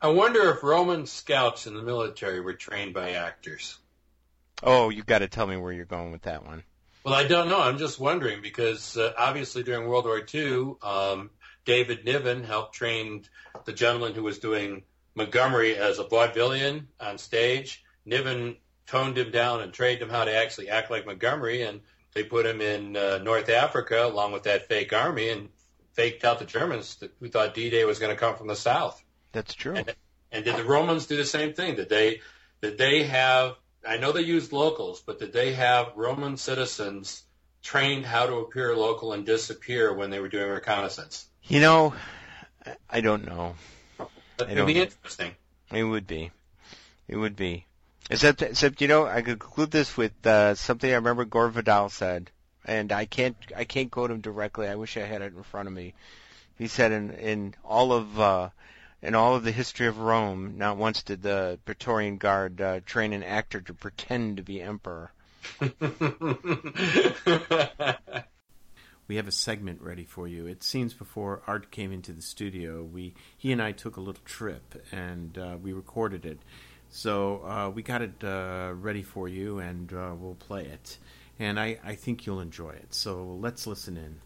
I 0.00 0.08
wonder 0.08 0.50
if 0.50 0.62
Roman 0.62 1.06
scouts 1.06 1.66
in 1.66 1.74
the 1.74 1.82
military 1.82 2.40
were 2.40 2.54
trained 2.54 2.92
by 2.92 3.12
actors. 3.12 3.78
Oh, 4.62 4.90
you've 4.90 5.06
got 5.06 5.20
to 5.20 5.28
tell 5.28 5.46
me 5.46 5.56
where 5.56 5.72
you're 5.72 5.84
going 5.84 6.12
with 6.12 6.22
that 6.22 6.44
one. 6.44 6.62
Well, 7.04 7.14
I 7.14 7.26
don't 7.26 7.48
know. 7.48 7.60
I'm 7.60 7.78
just 7.78 7.98
wondering 7.98 8.42
because 8.42 8.96
uh, 8.96 9.12
obviously 9.16 9.62
during 9.62 9.88
World 9.88 10.04
War 10.04 10.20
II, 10.34 10.74
um, 10.82 11.30
David 11.64 12.04
Niven 12.04 12.44
helped 12.44 12.74
train 12.74 13.24
the 13.64 13.72
gentleman 13.72 14.14
who 14.14 14.22
was 14.22 14.38
doing 14.38 14.82
Montgomery 15.14 15.76
as 15.76 15.98
a 15.98 16.04
vaudevillian 16.04 16.86
on 17.00 17.18
stage. 17.18 17.82
Niven 18.04 18.56
toned 18.86 19.16
him 19.16 19.30
down 19.30 19.62
and 19.62 19.72
trained 19.72 20.02
him 20.02 20.10
how 20.10 20.24
to 20.24 20.34
actually 20.34 20.68
act 20.68 20.90
like 20.90 21.06
Montgomery, 21.06 21.62
and 21.62 21.80
they 22.12 22.22
put 22.22 22.44
him 22.44 22.60
in 22.60 22.96
uh, 22.96 23.18
North 23.18 23.48
Africa 23.48 24.04
along 24.04 24.32
with 24.32 24.44
that 24.44 24.68
fake 24.68 24.92
army 24.92 25.30
and 25.30 25.48
faked 25.94 26.24
out 26.24 26.38
the 26.38 26.44
Germans 26.44 26.96
that, 26.96 27.12
who 27.18 27.28
thought 27.28 27.54
D-Day 27.54 27.84
was 27.84 27.98
going 27.98 28.14
to 28.14 28.20
come 28.20 28.36
from 28.36 28.46
the 28.46 28.56
south. 28.56 29.02
That's 29.36 29.52
true. 29.52 29.74
And, 29.74 29.94
and 30.32 30.44
did 30.46 30.56
the 30.56 30.64
Romans 30.64 31.04
do 31.04 31.14
the 31.18 31.24
same 31.26 31.52
thing? 31.52 31.76
Did 31.76 31.90
they 31.90 32.22
did 32.62 32.78
they 32.78 33.02
have? 33.02 33.56
I 33.86 33.98
know 33.98 34.12
they 34.12 34.22
used 34.22 34.50
locals, 34.50 35.02
but 35.04 35.18
did 35.18 35.34
they 35.34 35.52
have 35.52 35.92
Roman 35.94 36.38
citizens 36.38 37.22
trained 37.62 38.06
how 38.06 38.24
to 38.24 38.36
appear 38.36 38.74
local 38.74 39.12
and 39.12 39.26
disappear 39.26 39.92
when 39.92 40.08
they 40.08 40.20
were 40.20 40.30
doing 40.30 40.48
reconnaissance? 40.48 41.26
You 41.44 41.60
know, 41.60 41.94
I 42.88 43.02
don't 43.02 43.26
know. 43.26 43.56
It 44.40 44.56
would 44.56 44.66
be 44.66 44.80
interesting. 44.80 45.32
It 45.70 45.84
would 45.84 46.06
be. 46.06 46.30
It 47.06 47.16
would 47.16 47.36
be. 47.36 47.66
Except, 48.08 48.40
except 48.40 48.80
you 48.80 48.88
know, 48.88 49.04
I 49.04 49.20
could 49.20 49.38
conclude 49.38 49.70
this 49.70 49.98
with 49.98 50.26
uh, 50.26 50.54
something 50.54 50.90
I 50.90 50.94
remember 50.94 51.26
Gore 51.26 51.50
Vidal 51.50 51.90
said, 51.90 52.30
and 52.64 52.90
I 52.90 53.04
can't, 53.04 53.36
I 53.54 53.64
can't 53.64 53.90
quote 53.90 54.10
him 54.10 54.22
directly. 54.22 54.66
I 54.66 54.76
wish 54.76 54.96
I 54.96 55.04
had 55.04 55.20
it 55.20 55.34
in 55.36 55.42
front 55.42 55.68
of 55.68 55.74
me. 55.74 55.92
He 56.56 56.68
said 56.68 56.90
in 56.90 57.10
in 57.10 57.54
all 57.62 57.92
of 57.92 58.18
uh, 58.18 58.48
in 59.06 59.14
all 59.14 59.36
of 59.36 59.44
the 59.44 59.52
history 59.52 59.86
of 59.86 59.98
Rome, 59.98 60.54
not 60.58 60.76
once 60.76 61.04
did 61.04 61.22
the 61.22 61.60
Praetorian 61.64 62.16
Guard 62.16 62.60
uh, 62.60 62.80
train 62.84 63.12
an 63.12 63.22
actor 63.22 63.60
to 63.60 63.72
pretend 63.72 64.38
to 64.38 64.42
be 64.42 64.60
emperor. 64.60 65.12
we 69.06 69.14
have 69.14 69.28
a 69.28 69.32
segment 69.32 69.80
ready 69.80 70.04
for 70.04 70.26
you. 70.26 70.46
It 70.48 70.64
seems 70.64 70.92
before 70.92 71.40
Art 71.46 71.70
came 71.70 71.92
into 71.92 72.12
the 72.12 72.20
studio, 72.20 72.82
we 72.82 73.14
he 73.38 73.52
and 73.52 73.62
I 73.62 73.70
took 73.70 73.96
a 73.96 74.00
little 74.00 74.22
trip 74.24 74.84
and 74.90 75.38
uh, 75.38 75.56
we 75.62 75.72
recorded 75.72 76.26
it. 76.26 76.40
So 76.88 77.44
uh, 77.44 77.70
we 77.70 77.82
got 77.82 78.02
it 78.02 78.24
uh, 78.24 78.72
ready 78.74 79.02
for 79.02 79.28
you, 79.28 79.58
and 79.58 79.92
uh, 79.92 80.14
we'll 80.18 80.34
play 80.34 80.64
it. 80.64 80.98
And 81.38 81.60
I, 81.60 81.78
I 81.84 81.94
think 81.94 82.26
you'll 82.26 82.40
enjoy 82.40 82.70
it. 82.70 82.94
So 82.94 83.38
let's 83.40 83.66
listen 83.66 83.96
in. 83.96 84.20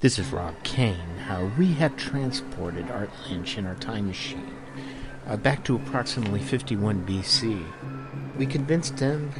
This 0.00 0.16
is 0.16 0.32
Rob 0.32 0.54
Cain. 0.62 1.18
Uh, 1.28 1.50
we 1.58 1.72
have 1.72 1.96
transported 1.96 2.88
Art 2.88 3.10
Lynch 3.28 3.58
in 3.58 3.66
our 3.66 3.74
time 3.74 4.06
machine 4.06 4.54
uh, 5.26 5.36
back 5.36 5.64
to 5.64 5.74
approximately 5.74 6.40
51 6.40 7.04
BC. 7.04 7.66
We 8.38 8.46
convinced 8.46 9.00
him 9.00 9.32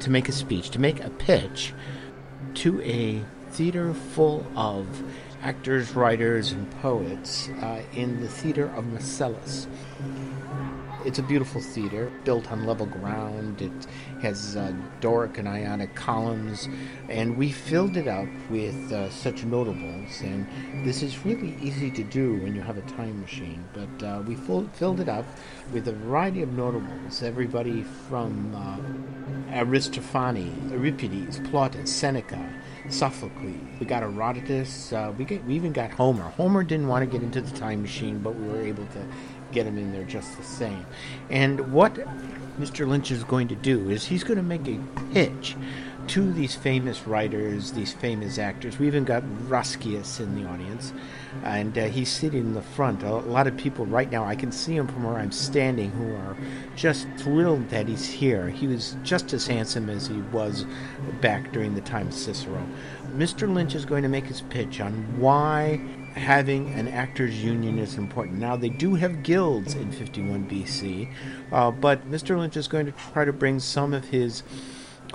to 0.00 0.10
make 0.10 0.28
a 0.28 0.32
speech, 0.32 0.70
to 0.70 0.80
make 0.80 0.98
a 0.98 1.10
pitch 1.10 1.74
to 2.54 2.82
a 2.82 3.22
theater 3.52 3.94
full 3.94 4.44
of 4.56 4.88
actors, 5.42 5.94
writers, 5.94 6.50
and 6.50 6.68
poets 6.80 7.48
uh, 7.62 7.80
in 7.94 8.20
the 8.20 8.26
theater 8.28 8.66
of 8.74 8.84
Marcellus. 8.86 9.68
It's 11.04 11.18
a 11.18 11.22
beautiful 11.22 11.60
theater 11.60 12.10
built 12.24 12.50
on 12.50 12.64
level 12.64 12.86
ground. 12.86 13.60
It 13.60 13.86
has 14.22 14.56
uh, 14.56 14.72
Doric 15.02 15.36
and 15.36 15.46
Ionic 15.46 15.94
columns, 15.94 16.66
and 17.10 17.36
we 17.36 17.52
filled 17.52 17.98
it 17.98 18.08
up 18.08 18.26
with 18.48 18.90
uh, 18.90 19.10
such 19.10 19.44
notables. 19.44 20.22
And 20.22 20.46
this 20.86 21.02
is 21.02 21.26
really 21.26 21.56
easy 21.60 21.90
to 21.90 22.02
do 22.02 22.36
when 22.42 22.54
you 22.54 22.62
have 22.62 22.78
a 22.78 22.82
time 22.82 23.20
machine. 23.20 23.62
But 23.74 24.06
uh, 24.06 24.22
we 24.22 24.34
full, 24.34 24.66
filled 24.72 25.00
it 25.00 25.10
up 25.10 25.26
with 25.74 25.88
a 25.88 25.92
variety 25.92 26.40
of 26.40 26.52
notables. 26.54 27.22
Everybody 27.22 27.82
from 28.08 28.54
uh, 28.54 29.60
Aristophanes, 29.60 30.72
Euripides, 30.72 31.38
Plautus, 31.40 31.88
Seneca, 31.88 32.48
Sophocles. 32.88 33.56
We 33.78 33.86
got 33.86 34.02
Herodotus. 34.02 34.92
Uh, 34.92 35.12
we, 35.16 35.24
get, 35.24 35.44
we 35.44 35.54
even 35.54 35.72
got 35.72 35.90
Homer. 35.90 36.30
Homer 36.30 36.64
didn't 36.64 36.88
want 36.88 37.04
to 37.04 37.10
get 37.10 37.22
into 37.22 37.42
the 37.42 37.56
time 37.56 37.82
machine, 37.82 38.18
but 38.20 38.34
we 38.34 38.48
were 38.48 38.62
able 38.62 38.86
to 38.86 39.06
get 39.54 39.66
him 39.66 39.78
in 39.78 39.92
there 39.92 40.04
just 40.04 40.36
the 40.36 40.42
same. 40.42 40.84
And 41.30 41.72
what 41.72 41.94
Mr. 42.58 42.86
Lynch 42.86 43.10
is 43.10 43.24
going 43.24 43.48
to 43.48 43.54
do 43.54 43.88
is 43.88 44.04
he's 44.04 44.24
going 44.24 44.36
to 44.36 44.42
make 44.42 44.66
a 44.68 44.78
pitch 45.12 45.56
to 46.08 46.32
these 46.32 46.54
famous 46.54 47.06
writers, 47.06 47.72
these 47.72 47.92
famous 47.92 48.38
actors. 48.38 48.78
We 48.78 48.86
even 48.86 49.04
got 49.04 49.22
Roscius 49.48 50.20
in 50.20 50.34
the 50.34 50.48
audience, 50.48 50.92
and 51.44 51.76
uh, 51.78 51.86
he's 51.86 52.10
sitting 52.10 52.40
in 52.40 52.54
the 52.54 52.62
front. 52.62 53.02
A 53.02 53.16
lot 53.16 53.46
of 53.46 53.56
people 53.56 53.86
right 53.86 54.10
now, 54.10 54.24
I 54.24 54.36
can 54.36 54.52
see 54.52 54.76
him 54.76 54.86
from 54.86 55.04
where 55.04 55.16
I'm 55.16 55.32
standing, 55.32 55.90
who 55.92 56.14
are 56.14 56.36
just 56.76 57.06
thrilled 57.16 57.68
that 57.70 57.88
he's 57.88 58.06
here. 58.06 58.48
He 58.48 58.66
was 58.66 58.96
just 59.02 59.32
as 59.32 59.46
handsome 59.46 59.88
as 59.88 60.06
he 60.06 60.20
was 60.32 60.66
back 61.20 61.52
during 61.52 61.74
the 61.74 61.80
time 61.80 62.08
of 62.08 62.14
Cicero. 62.14 62.66
Mr. 63.14 63.52
Lynch 63.52 63.74
is 63.74 63.84
going 63.84 64.02
to 64.02 64.08
make 64.08 64.26
his 64.26 64.42
pitch 64.42 64.80
on 64.80 64.92
why 65.18 65.80
having 66.14 66.72
an 66.74 66.88
actors 66.88 67.42
union 67.42 67.78
is 67.78 67.96
important. 67.96 68.38
Now 68.38 68.56
they 68.56 68.68
do 68.68 68.94
have 68.94 69.22
guilds 69.22 69.74
in 69.74 69.90
51 69.90 70.48
BC, 70.48 71.08
uh, 71.52 71.70
but 71.70 72.10
Mr. 72.10 72.38
Lynch 72.38 72.56
is 72.56 72.68
going 72.68 72.86
to 72.86 72.92
try 73.12 73.24
to 73.24 73.32
bring 73.32 73.58
some 73.60 73.92
of 73.92 74.06
his 74.06 74.42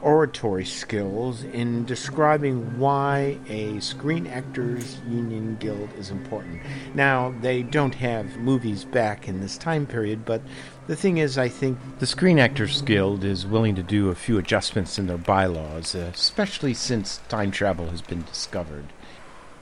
oratory 0.01 0.65
skills 0.65 1.43
in 1.43 1.85
describing 1.85 2.77
why 2.79 3.37
a 3.47 3.79
Screen 3.79 4.27
Actors 4.27 4.99
Union 5.07 5.57
Guild 5.59 5.89
is 5.97 6.09
important. 6.09 6.61
Now, 6.93 7.33
they 7.41 7.63
don't 7.63 7.95
have 7.95 8.37
movies 8.37 8.85
back 8.85 9.27
in 9.27 9.41
this 9.41 9.57
time 9.57 9.85
period, 9.85 10.25
but 10.25 10.41
the 10.87 10.95
thing 10.95 11.17
is, 11.17 11.37
I 11.37 11.49
think 11.49 11.77
the 11.99 12.05
Screen 12.05 12.39
Actors 12.39 12.81
Guild 12.81 13.23
is 13.23 13.45
willing 13.45 13.75
to 13.75 13.83
do 13.83 14.09
a 14.09 14.15
few 14.15 14.37
adjustments 14.37 14.97
in 14.97 15.07
their 15.07 15.17
bylaws, 15.17 15.95
especially 15.95 16.73
since 16.73 17.19
time 17.27 17.51
travel 17.51 17.89
has 17.89 18.01
been 18.01 18.23
discovered. 18.23 18.85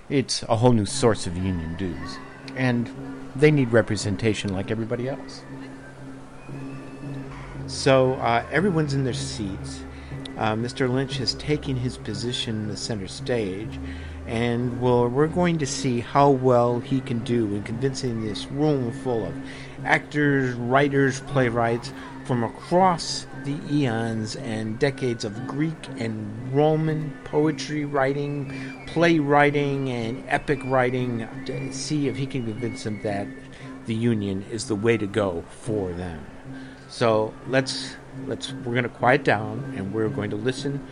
It's 0.09 0.41
a 0.43 0.55
whole 0.55 0.71
new 0.71 0.85
source 0.85 1.27
of 1.27 1.35
union 1.35 1.75
dues, 1.75 2.17
and 2.55 2.89
they 3.35 3.51
need 3.51 3.73
representation 3.73 4.53
like 4.53 4.71
everybody 4.71 5.09
else. 5.09 5.43
So 7.67 8.13
uh, 8.13 8.45
everyone's 8.49 8.93
in 8.93 9.03
their 9.03 9.13
seats. 9.13 9.83
Uh, 10.37 10.53
Mr. 10.53 10.89
Lynch 10.89 11.17
has 11.17 11.33
taken 11.33 11.75
his 11.75 11.97
position 11.97 12.55
in 12.55 12.67
the 12.69 12.77
center 12.77 13.09
stage, 13.09 13.77
and 14.27 14.79
we'll, 14.79 15.09
we're 15.09 15.27
going 15.27 15.57
to 15.57 15.65
see 15.65 15.99
how 15.99 16.29
well 16.29 16.79
he 16.79 17.01
can 17.01 17.19
do 17.25 17.53
in 17.53 17.63
convincing 17.63 18.23
this 18.23 18.45
room 18.45 18.93
full 19.03 19.25
of 19.25 19.35
actors, 19.83 20.55
writers, 20.55 21.19
playwrights 21.21 21.91
from 22.23 22.45
across 22.45 23.27
the 23.47 23.73
eons 23.73 24.35
and 24.35 24.77
decades 24.77 25.23
of 25.23 25.47
Greek 25.47 25.87
and 25.99 26.53
Roman 26.53 27.17
poetry 27.23 27.85
writing, 27.85 28.83
playwriting, 28.87 29.89
and 29.89 30.21
epic 30.27 30.59
writing 30.65 31.25
to 31.45 31.71
see 31.71 32.09
if 32.09 32.17
he 32.17 32.25
can 32.25 32.43
convince 32.43 32.83
them 32.83 33.01
that 33.03 33.25
the 33.85 33.95
Union 33.95 34.43
is 34.51 34.67
the 34.67 34.75
way 34.75 34.97
to 34.97 35.07
go 35.07 35.45
for 35.49 35.93
them. 35.93 36.25
So 36.89 37.33
let's 37.47 37.95
let's 38.25 38.51
we're 38.51 38.73
going 38.73 38.83
to 38.83 38.89
quiet 38.89 39.23
down 39.23 39.73
and 39.77 39.93
we're 39.93 40.09
going 40.09 40.29
to 40.31 40.35
listen 40.35 40.85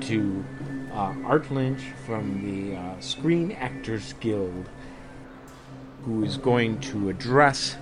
to 0.00 0.42
uh, 0.94 1.14
Art 1.26 1.50
Lynch 1.50 1.82
from 2.06 2.42
the 2.42 2.76
uh, 2.76 2.98
Screen 3.00 3.52
Actors 3.52 4.14
Guild, 4.20 4.70
who 6.04 6.24
is 6.24 6.38
going 6.38 6.80
to 6.80 7.10
address 7.10 7.76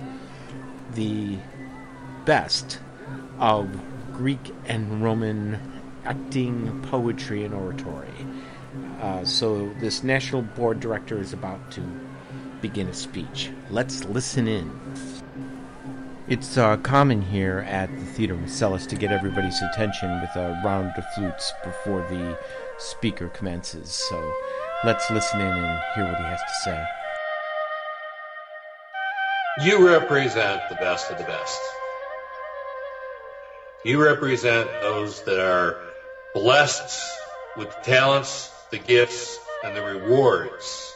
the 0.93 1.37
best 2.25 2.79
of 3.39 3.69
Greek 4.19 4.53
and 4.65 5.01
Roman 5.01 5.57
acting, 6.03 6.81
poetry, 6.91 7.45
and 7.45 7.53
oratory. 7.53 8.11
Uh, 8.99 9.23
so 9.23 9.73
this 9.79 10.03
national 10.03 10.41
board 10.41 10.81
director 10.81 11.17
is 11.17 11.31
about 11.31 11.71
to 11.71 11.81
begin 12.59 12.89
a 12.89 12.93
speech. 12.93 13.49
Let's 13.69 14.03
listen 14.03 14.45
in. 14.45 14.69
It's 16.27 16.57
uh, 16.57 16.75
common 16.77 17.21
here 17.21 17.59
at 17.59 17.89
the 17.97 18.05
Theater 18.07 18.35
Marcellus 18.35 18.85
to 18.87 18.97
get 18.97 19.13
everybody's 19.13 19.61
attention 19.61 20.19
with 20.19 20.35
a 20.35 20.61
round 20.65 20.91
of 20.97 21.05
flutes 21.15 21.53
before 21.63 22.01
the 22.09 22.37
speaker 22.77 23.29
commences. 23.29 23.89
So 23.89 24.33
let's 24.83 25.09
listen 25.09 25.39
in 25.39 25.47
and 25.47 25.81
hear 25.95 26.03
what 26.03 26.17
he 26.17 26.23
has 26.23 26.41
to 26.41 26.55
say. 26.65 26.85
You 29.65 29.87
represent 29.87 30.61
the 30.67 30.75
best 30.75 31.09
of 31.09 31.17
the 31.17 31.23
best. 31.23 31.61
You 33.85 34.03
represent 34.03 34.69
those 34.81 35.23
that 35.23 35.39
are 35.39 35.79
blessed 36.33 37.01
with 37.55 37.69
the 37.69 37.81
talents, 37.81 38.51
the 38.71 38.77
gifts, 38.77 39.39
and 39.63 39.73
the 39.73 39.81
rewards 39.81 40.93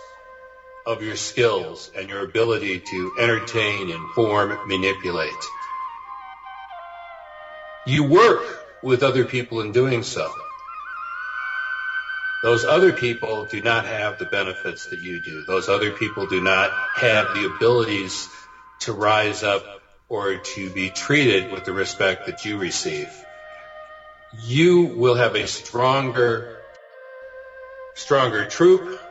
of 0.86 1.02
your 1.02 1.16
skills 1.16 1.90
and 1.96 2.10
your 2.10 2.24
ability 2.26 2.80
to 2.80 3.12
entertain, 3.18 3.90
inform, 3.90 4.68
manipulate. 4.68 5.32
You 7.88 8.04
work 8.04 8.44
with 8.84 9.02
other 9.02 9.24
people 9.24 9.62
in 9.62 9.72
doing 9.72 10.04
so. 10.04 10.30
Those 12.44 12.66
other 12.66 12.92
people 12.92 13.46
do 13.46 13.62
not 13.62 13.86
have 13.86 14.20
the 14.20 14.26
benefits 14.26 14.88
that 14.88 15.00
you 15.00 15.22
do. 15.22 15.46
Those 15.48 15.70
other 15.70 15.92
people 15.92 16.26
do 16.28 16.42
not 16.42 16.70
have 16.96 17.34
the 17.34 17.46
abilities 17.46 18.28
to 18.82 18.92
rise 18.92 19.42
up 19.42 19.83
or 20.14 20.38
to 20.38 20.70
be 20.70 20.92
treated 20.92 21.52
with 21.52 21.66
the 21.66 21.74
respect 21.74 22.28
that 22.28 22.46
you 22.46 22.60
receive. 22.60 23.10
You 24.44 24.84
will 24.96 25.16
have 25.16 25.34
a 25.36 25.48
stronger, 25.48 26.60
stronger 27.96 28.46
troop, 28.46 29.02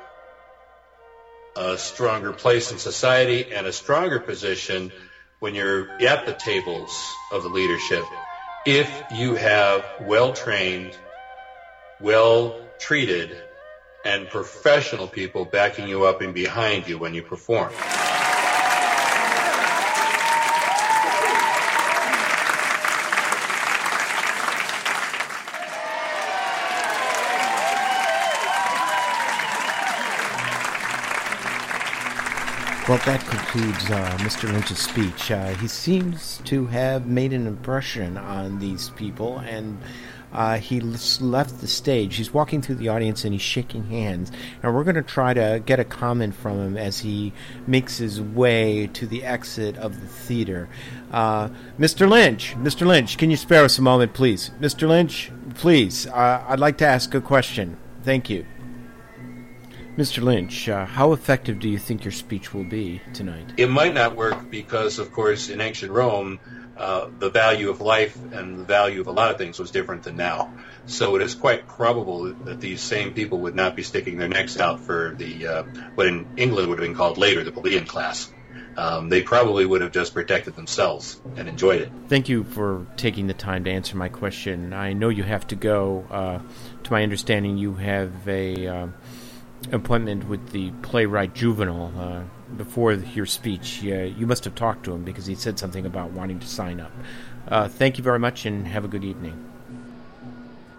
a 1.57 1.77
stronger 1.77 2.33
place 2.33 2.71
in 2.71 2.79
society, 2.79 3.53
and 3.53 3.67
a 3.67 3.73
stronger 3.73 4.21
position 4.21 4.93
when 5.41 5.57
you're 5.57 5.91
at 6.03 6.25
the 6.25 6.35
tables 6.35 6.97
of 7.33 7.43
the 7.43 7.49
leadership 7.49 8.05
if 8.65 8.89
you 9.13 9.35
have 9.35 9.85
well-trained, 10.03 10.97
well-treated, 12.01 13.37
and 14.05 14.29
professional 14.29 15.09
people 15.09 15.45
backing 15.45 15.89
you 15.89 16.05
up 16.05 16.21
and 16.21 16.33
behind 16.33 16.87
you 16.87 16.97
when 16.97 17.13
you 17.13 17.25
perform. 17.25 17.73
Well, 32.93 33.01
that 33.07 33.25
concludes 33.27 33.91
uh, 33.91 34.19
Mr. 34.21 34.53
Lynch's 34.53 34.79
speech. 34.79 35.31
Uh, 35.31 35.55
he 35.55 35.67
seems 35.67 36.43
to 36.45 36.67
have 36.67 37.07
made 37.07 37.33
an 37.33 37.47
impression 37.47 38.19
on 38.19 38.59
these 38.59 38.91
people, 38.91 39.39
and 39.39 39.81
uh, 40.31 40.59
he 40.59 40.79
left 40.83 41.63
the 41.63 41.69
stage. 41.69 42.17
He's 42.17 42.35
walking 42.35 42.61
through 42.61 42.75
the 42.75 42.89
audience 42.91 43.25
and 43.25 43.33
he's 43.33 43.41
shaking 43.41 43.85
hands. 43.85 44.31
And 44.63 44.75
we're 44.75 44.85
going 44.85 44.97
to 44.97 45.03
try 45.03 45.33
to 45.33 45.63
get 45.65 45.81
a 45.81 45.87
comment 45.87 46.35
from 46.35 46.61
him 46.61 46.77
as 46.77 46.99
he 46.99 47.33
makes 47.67 47.97
his 47.97 48.21
way 48.21 48.89
to 48.89 49.07
the 49.07 49.25
exit 49.25 49.79
of 49.79 49.99
the 49.99 50.07
theater. 50.07 50.69
Uh, 51.11 51.49
Mr. 51.79 52.07
Lynch, 52.07 52.55
Mr. 52.57 52.87
Lynch, 52.87 53.17
can 53.17 53.31
you 53.31 53.39
spare 53.39 53.65
us 53.65 53.79
a 53.79 53.83
moment, 53.83 54.13
please? 54.13 54.51
Mr. 54.61 54.87
Lynch, 54.87 55.33
please, 55.55 56.07
uh, 56.09 56.45
I'd 56.47 56.61
like 56.61 56.77
to 56.77 56.87
ask 56.87 57.15
a 57.15 57.23
question. 57.23 57.79
Thank 58.03 58.29
you. 58.29 58.45
Mr. 59.97 60.23
Lynch, 60.23 60.71
uh, 60.71 60.87
how 60.87 61.13
effective 61.13 61.59
do 61.59 61.69
you 61.69 61.79
think 61.79 62.03
your 62.03 62.13
speech 62.13 62.55
will 62.55 62.65
be 62.65 63.03
tonight? 63.13 63.53
It 63.59 63.69
might 63.69 63.93
not 63.93 64.17
work 64.17 64.51
because, 64.51 64.99
of 64.99 65.13
course, 65.13 65.51
in 65.51 65.61
ancient 65.61 65.93
Rome, 65.93 66.41
uh, 66.79 67.09
the 67.19 67.29
value 67.29 67.69
of 67.69 67.83
life 67.83 68.17
and 68.33 68.59
the 68.59 68.65
value 68.65 69.03
of 69.03 69.07
a 69.07 69.13
lot 69.13 69.31
of 69.31 69.37
things 69.37 69.59
was 69.59 69.71
different 69.71 70.05
than 70.05 70.17
now. 70.17 70.55
So 70.87 71.17
it 71.17 71.23
is 71.23 71.35
quite 71.35 71.69
probable 71.69 72.33
that 72.33 72.59
these 72.59 72.81
same 72.81 73.13
people 73.13 73.41
would 73.41 73.55
not 73.55 73.77
be 73.77 73.83
sticking 73.83 74.17
their 74.17 74.29
necks 74.29 74.59
out 74.59 74.81
for 74.81 75.15
the 75.15 75.47
uh, 75.47 75.63
what 75.95 76.07
in 76.07 76.27
England 76.39 76.71
would 76.71 76.79
have 76.79 76.89
been 76.89 76.97
called 76.97 77.19
later 77.19 77.45
the 77.45 77.53
plebeian 77.53 77.85
class. 77.85 78.33
Um, 78.77 79.11
they 79.11 79.23
probably 79.23 79.67
would 79.67 79.83
have 79.83 79.93
just 79.93 80.15
protected 80.15 80.57
themselves 80.57 81.21
and 81.37 81.47
enjoyed 81.49 81.83
it. 81.83 81.93
Thank 82.09 82.31
you 82.31 82.45
for 82.45 82.87
taking 82.97 83.27
the 83.27 83.35
time 83.35 83.65
to 83.65 83.71
answer 83.71 83.97
my 83.97 84.09
question. 84.09 84.73
I 84.73 84.95
know 84.95 85.11
you 85.11 85.23
have 85.23 85.47
to 85.49 85.57
go. 85.57 86.07
Uh, 86.11 86.39
to 86.85 86.93
my 86.93 87.03
understanding, 87.03 87.59
you 87.59 87.75
have 87.75 88.27
a 88.27 88.67
uh, 88.67 88.87
appointment 89.71 90.29
with 90.29 90.51
the 90.51 90.71
playwright 90.83 91.35
Juvenal 91.35 91.93
uh, 91.97 92.23
before 92.57 92.93
your 92.93 93.27
speech. 93.27 93.83
you 93.83 94.27
must 94.27 94.45
have 94.45 94.55
talked 94.55 94.85
to 94.85 94.93
him 94.93 95.05
because 95.05 95.27
he 95.27 95.35
said 95.35 95.59
something 95.59 95.87
about 95.87 96.11
wanting 96.13 96.41
to 96.41 96.47
sign 96.47 96.81
up. 96.81 96.93
Uh, 97.49 97.69
thank 97.69 97.99
you 97.99 98.05
very 98.05 98.19
much 98.19 98.47
and 98.47 98.67
have 98.67 98.85
a 98.85 98.89
good 98.89 99.05
evening. 99.05 99.49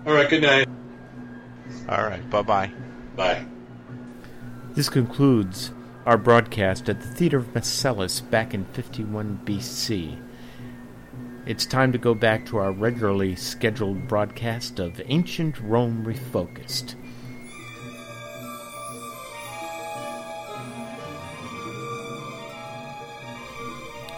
All 0.06 0.14
right, 0.14 0.30
good 0.30 0.42
night. 0.42 0.68
All 1.88 2.04
right, 2.04 2.30
bye 2.30 2.42
bye. 2.42 2.72
Bye. 3.16 3.46
This 4.74 4.90
concludes 4.90 5.72
our 6.06 6.18
broadcast 6.18 6.90
at 6.90 7.00
the 7.00 7.08
Theater 7.08 7.38
of 7.38 7.54
Marcellus 7.54 8.20
back 8.20 8.54
in 8.54 8.66
51 8.66 9.42
BC. 9.46 10.20
It's 11.46 11.66
time 11.66 11.92
to 11.92 11.98
go 11.98 12.14
back 12.14 12.46
to 12.48 12.58
our 12.58 12.72
regularly 12.72 13.36
scheduled 13.36 14.08
broadcast 14.08 14.80
of 14.80 15.02
Ancient 15.06 15.60
Rome 15.60 16.06
Refocused. 16.06 16.96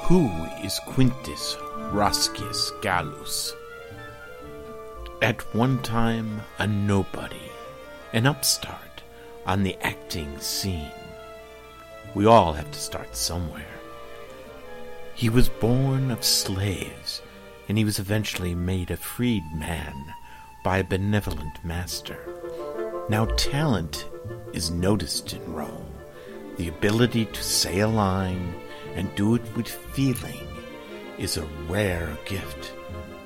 Who 0.07 0.29
is 0.63 0.79
Quintus 0.85 1.57
Roscius 1.91 2.69
Gallus? 2.83 3.55
At 5.19 5.41
one 5.55 5.81
time 5.81 6.41
a 6.59 6.67
nobody, 6.67 7.49
an 8.13 8.27
upstart 8.27 9.01
on 9.47 9.63
the 9.63 9.75
acting 9.81 10.39
scene. 10.39 10.91
We 12.13 12.27
all 12.27 12.53
have 12.53 12.69
to 12.71 12.79
start 12.79 13.15
somewhere. 13.15 13.79
He 15.15 15.27
was 15.27 15.49
born 15.49 16.11
of 16.11 16.23
slaves, 16.23 17.23
and 17.67 17.75
he 17.75 17.83
was 17.83 17.97
eventually 17.97 18.53
made 18.53 18.91
a 18.91 18.97
freed 18.97 19.45
man 19.55 20.13
by 20.63 20.77
a 20.77 20.83
benevolent 20.83 21.65
master. 21.65 22.19
Now, 23.09 23.25
talent 23.25 24.07
is 24.53 24.69
noticed 24.69 25.33
in 25.33 25.51
Rome. 25.51 25.91
The 26.57 26.67
ability 26.67 27.25
to 27.25 27.43
say 27.43 27.79
a 27.79 27.87
line 27.87 28.53
and 28.95 29.13
do 29.15 29.35
it 29.35 29.43
with 29.55 29.67
feeling 29.67 30.47
is 31.17 31.37
a 31.37 31.45
rare 31.67 32.17
gift, 32.25 32.73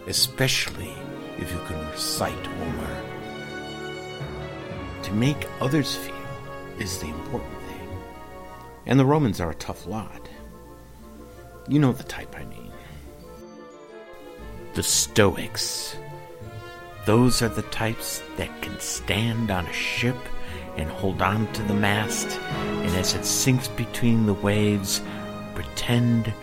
especially 0.07 0.93
if 1.37 1.51
you 1.51 1.59
can 1.67 1.87
recite 1.89 2.45
Homer. 2.45 3.03
To 5.03 5.13
make 5.13 5.47
others 5.61 5.95
feel 5.95 6.15
is 6.79 6.99
the 6.99 7.07
important 7.07 7.59
thing. 7.63 7.89
And 8.85 8.99
the 8.99 9.05
Romans 9.05 9.39
are 9.39 9.51
a 9.51 9.55
tough 9.55 9.85
lot. 9.87 10.27
You 11.67 11.79
know 11.79 11.93
the 11.93 12.03
type 12.03 12.35
I 12.35 12.45
mean. 12.45 12.71
The 14.73 14.83
Stoics. 14.83 15.95
Those 17.05 17.41
are 17.41 17.49
the 17.49 17.63
types 17.63 18.21
that 18.37 18.61
can 18.61 18.79
stand 18.79 19.51
on 19.51 19.65
a 19.65 19.73
ship 19.73 20.17
and 20.77 20.89
hold 20.89 21.21
on 21.21 21.51
to 21.53 21.63
the 21.63 21.73
mast, 21.73 22.39
and 22.39 22.95
as 22.95 23.13
it 23.15 23.25
sinks 23.25 23.67
between 23.67 24.25
the 24.25 24.33
waves, 24.33 25.01
pretend 25.59 26.33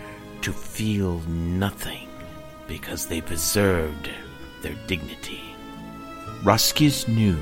to 0.41 0.53
feel 0.53 1.19
nothing 1.27 2.07
because 2.67 3.07
they 3.07 3.19
preserved 3.19 4.11
their 4.61 4.75
dignity. 4.85 5.41
Roscius 6.43 7.07
knew 7.07 7.35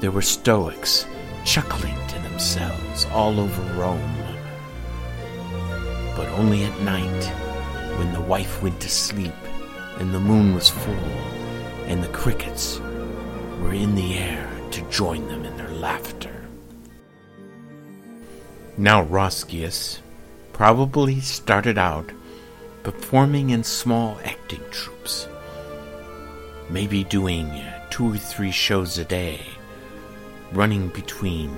there 0.00 0.10
were 0.10 0.22
Stoics 0.22 1.04
chuckling 1.44 1.98
to 2.08 2.18
themselves 2.20 3.04
all 3.12 3.38
over 3.38 3.60
Rome. 3.74 4.16
But 6.16 6.28
only 6.28 6.64
at 6.64 6.80
night, 6.80 7.24
when 7.98 8.14
the 8.14 8.22
wife 8.22 8.62
went 8.62 8.80
to 8.80 8.88
sleep 8.88 9.34
and 9.98 10.14
the 10.14 10.20
moon 10.20 10.54
was 10.54 10.70
full 10.70 11.10
and 11.88 12.02
the 12.02 12.08
crickets 12.08 12.80
were 13.60 13.74
in 13.74 13.94
the 13.94 14.14
air 14.14 14.50
to 14.70 14.80
join 14.88 15.28
them 15.28 15.44
in 15.44 15.54
their 15.58 15.72
laughter. 15.72 16.48
Now 18.78 19.02
Roscius 19.02 20.00
probably 20.56 21.20
started 21.20 21.76
out 21.76 22.10
performing 22.82 23.50
in 23.50 23.62
small 23.62 24.18
acting 24.24 24.62
troupes, 24.70 25.28
maybe 26.70 27.04
doing 27.04 27.62
two 27.90 28.14
or 28.14 28.16
three 28.16 28.50
shows 28.50 28.96
a 28.96 29.04
day, 29.04 29.38
running 30.52 30.88
between 30.88 31.54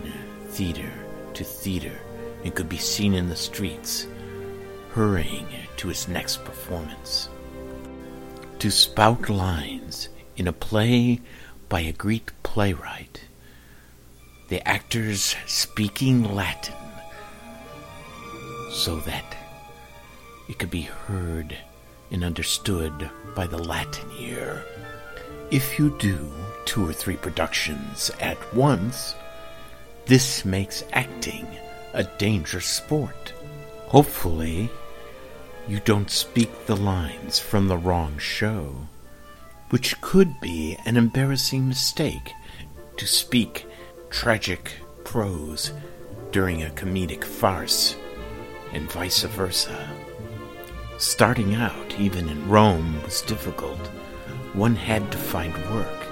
theater 0.48 0.90
to 1.32 1.44
theater, 1.44 1.96
and 2.42 2.56
could 2.56 2.68
be 2.68 2.76
seen 2.76 3.14
in 3.14 3.28
the 3.28 3.36
streets, 3.36 4.08
hurrying 4.90 5.46
to 5.76 5.86
his 5.86 6.08
next 6.08 6.44
performance. 6.44 7.28
To 8.58 8.68
spout 8.68 9.30
lines 9.30 10.08
in 10.36 10.48
a 10.48 10.52
play 10.52 11.20
by 11.68 11.82
a 11.82 11.92
Greek 11.92 12.32
playwright 12.42 13.20
the 14.48 14.66
actors 14.66 15.36
speaking 15.46 16.34
Latin 16.34 16.87
so 18.70 18.96
that 19.00 19.36
it 20.48 20.58
could 20.58 20.70
be 20.70 20.82
heard 20.82 21.56
and 22.10 22.24
understood 22.24 23.10
by 23.34 23.46
the 23.46 23.58
Latin 23.58 24.10
ear. 24.18 24.64
If 25.50 25.78
you 25.78 25.96
do 25.98 26.30
two 26.64 26.88
or 26.88 26.92
three 26.92 27.16
productions 27.16 28.10
at 28.20 28.38
once, 28.54 29.14
this 30.06 30.44
makes 30.44 30.84
acting 30.92 31.46
a 31.92 32.04
dangerous 32.04 32.66
sport. 32.66 33.32
Hopefully, 33.86 34.70
you 35.66 35.80
don't 35.80 36.10
speak 36.10 36.66
the 36.66 36.76
lines 36.76 37.38
from 37.38 37.68
the 37.68 37.76
wrong 37.76 38.16
show, 38.18 38.88
which 39.70 40.00
could 40.00 40.40
be 40.40 40.78
an 40.86 40.96
embarrassing 40.96 41.68
mistake 41.68 42.32
to 42.96 43.06
speak 43.06 43.66
tragic 44.10 44.72
prose 45.04 45.72
during 46.32 46.62
a 46.62 46.70
comedic 46.70 47.24
farce, 47.24 47.96
and 48.72 48.90
vice 48.90 49.22
versa. 49.22 49.88
Starting 50.98 51.54
out, 51.54 51.94
even 51.98 52.28
in 52.28 52.48
Rome, 52.48 53.00
was 53.02 53.22
difficult. 53.22 53.78
One 54.52 54.74
had 54.74 55.10
to 55.12 55.18
find 55.18 55.54
work, 55.70 56.06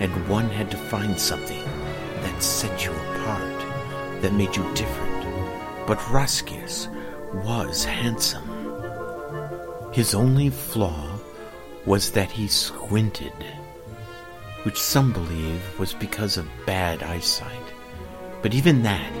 and 0.00 0.28
one 0.28 0.48
had 0.48 0.70
to 0.70 0.76
find 0.76 1.18
something 1.18 1.62
that 2.22 2.42
set 2.42 2.84
you 2.84 2.92
apart, 2.92 4.22
that 4.22 4.32
made 4.32 4.56
you 4.56 4.64
different. 4.74 5.26
But 5.86 6.10
Roscius 6.10 6.88
was 7.44 7.84
handsome. 7.84 8.48
His 9.92 10.14
only 10.14 10.48
flaw 10.48 11.18
was 11.84 12.12
that 12.12 12.30
he 12.30 12.46
squinted, 12.48 13.32
which 14.62 14.80
some 14.80 15.12
believe 15.12 15.78
was 15.78 15.92
because 15.92 16.36
of 16.36 16.48
bad 16.64 17.02
eyesight. 17.02 17.72
But 18.40 18.54
even 18.54 18.82
that, 18.84 19.12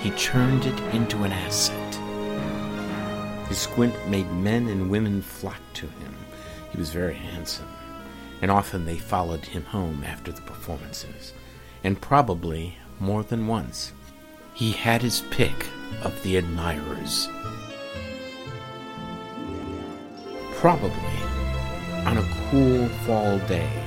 he 0.00 0.10
turned 0.10 0.66
it 0.66 0.78
into 0.94 1.24
an 1.24 1.32
asset. 1.32 1.89
His 3.50 3.58
squint 3.58 4.08
made 4.08 4.30
men 4.30 4.68
and 4.68 4.88
women 4.88 5.22
flock 5.22 5.60
to 5.74 5.88
him. 5.88 6.14
He 6.70 6.78
was 6.78 6.92
very 6.92 7.14
handsome, 7.14 7.66
and 8.40 8.48
often 8.48 8.84
they 8.84 8.96
followed 8.96 9.44
him 9.44 9.64
home 9.64 10.04
after 10.06 10.30
the 10.30 10.40
performances, 10.42 11.34
and 11.82 12.00
probably 12.00 12.78
more 13.00 13.24
than 13.24 13.48
once. 13.48 13.92
He 14.54 14.70
had 14.70 15.02
his 15.02 15.22
pick 15.30 15.66
of 16.02 16.22
the 16.22 16.36
admirers. 16.36 17.28
Probably 20.54 21.20
on 22.06 22.18
a 22.18 22.28
cool 22.50 22.86
fall 23.04 23.40
day, 23.48 23.82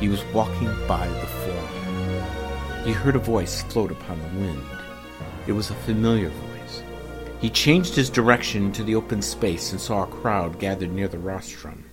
he 0.00 0.08
was 0.08 0.24
walking 0.32 0.74
by 0.86 1.06
the 1.06 1.26
forum. 1.26 2.84
He 2.86 2.92
heard 2.92 3.16
a 3.16 3.18
voice 3.18 3.60
float 3.64 3.90
upon 3.90 4.18
the 4.18 4.40
wind. 4.40 4.64
It 5.46 5.52
was 5.52 5.68
a 5.68 5.74
familiar 5.74 6.30
voice. 6.30 6.47
He 7.40 7.50
changed 7.50 7.94
his 7.94 8.10
direction 8.10 8.72
to 8.72 8.82
the 8.82 8.96
open 8.96 9.22
space 9.22 9.70
and 9.70 9.80
saw 9.80 10.02
a 10.02 10.06
crowd 10.06 10.58
gathered 10.58 10.92
near 10.92 11.06
the 11.06 11.18
rostrum. 11.18 11.84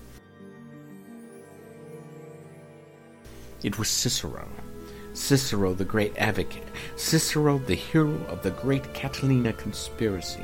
It 3.64 3.78
was 3.78 3.88
Cicero. 3.88 4.48
Cicero, 5.14 5.74
the 5.74 5.86
great 5.86 6.16
advocate. 6.18 6.68
Cicero, 6.96 7.58
the 7.60 7.76
hero 7.76 8.16
of 8.26 8.41
the 8.41 8.52
great 8.52 8.84
Catilina 8.93 9.54
conspiracy. 9.54 10.43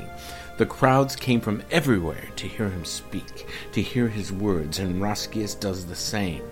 The 0.56 0.66
crowds 0.66 1.16
came 1.16 1.40
from 1.40 1.62
everywhere 1.70 2.28
to 2.36 2.48
hear 2.48 2.68
him 2.68 2.84
speak, 2.84 3.46
to 3.72 3.82
hear 3.82 4.08
his 4.08 4.32
words, 4.32 4.78
and 4.78 5.00
Roscius 5.00 5.54
does 5.54 5.86
the 5.86 5.96
same. 5.96 6.42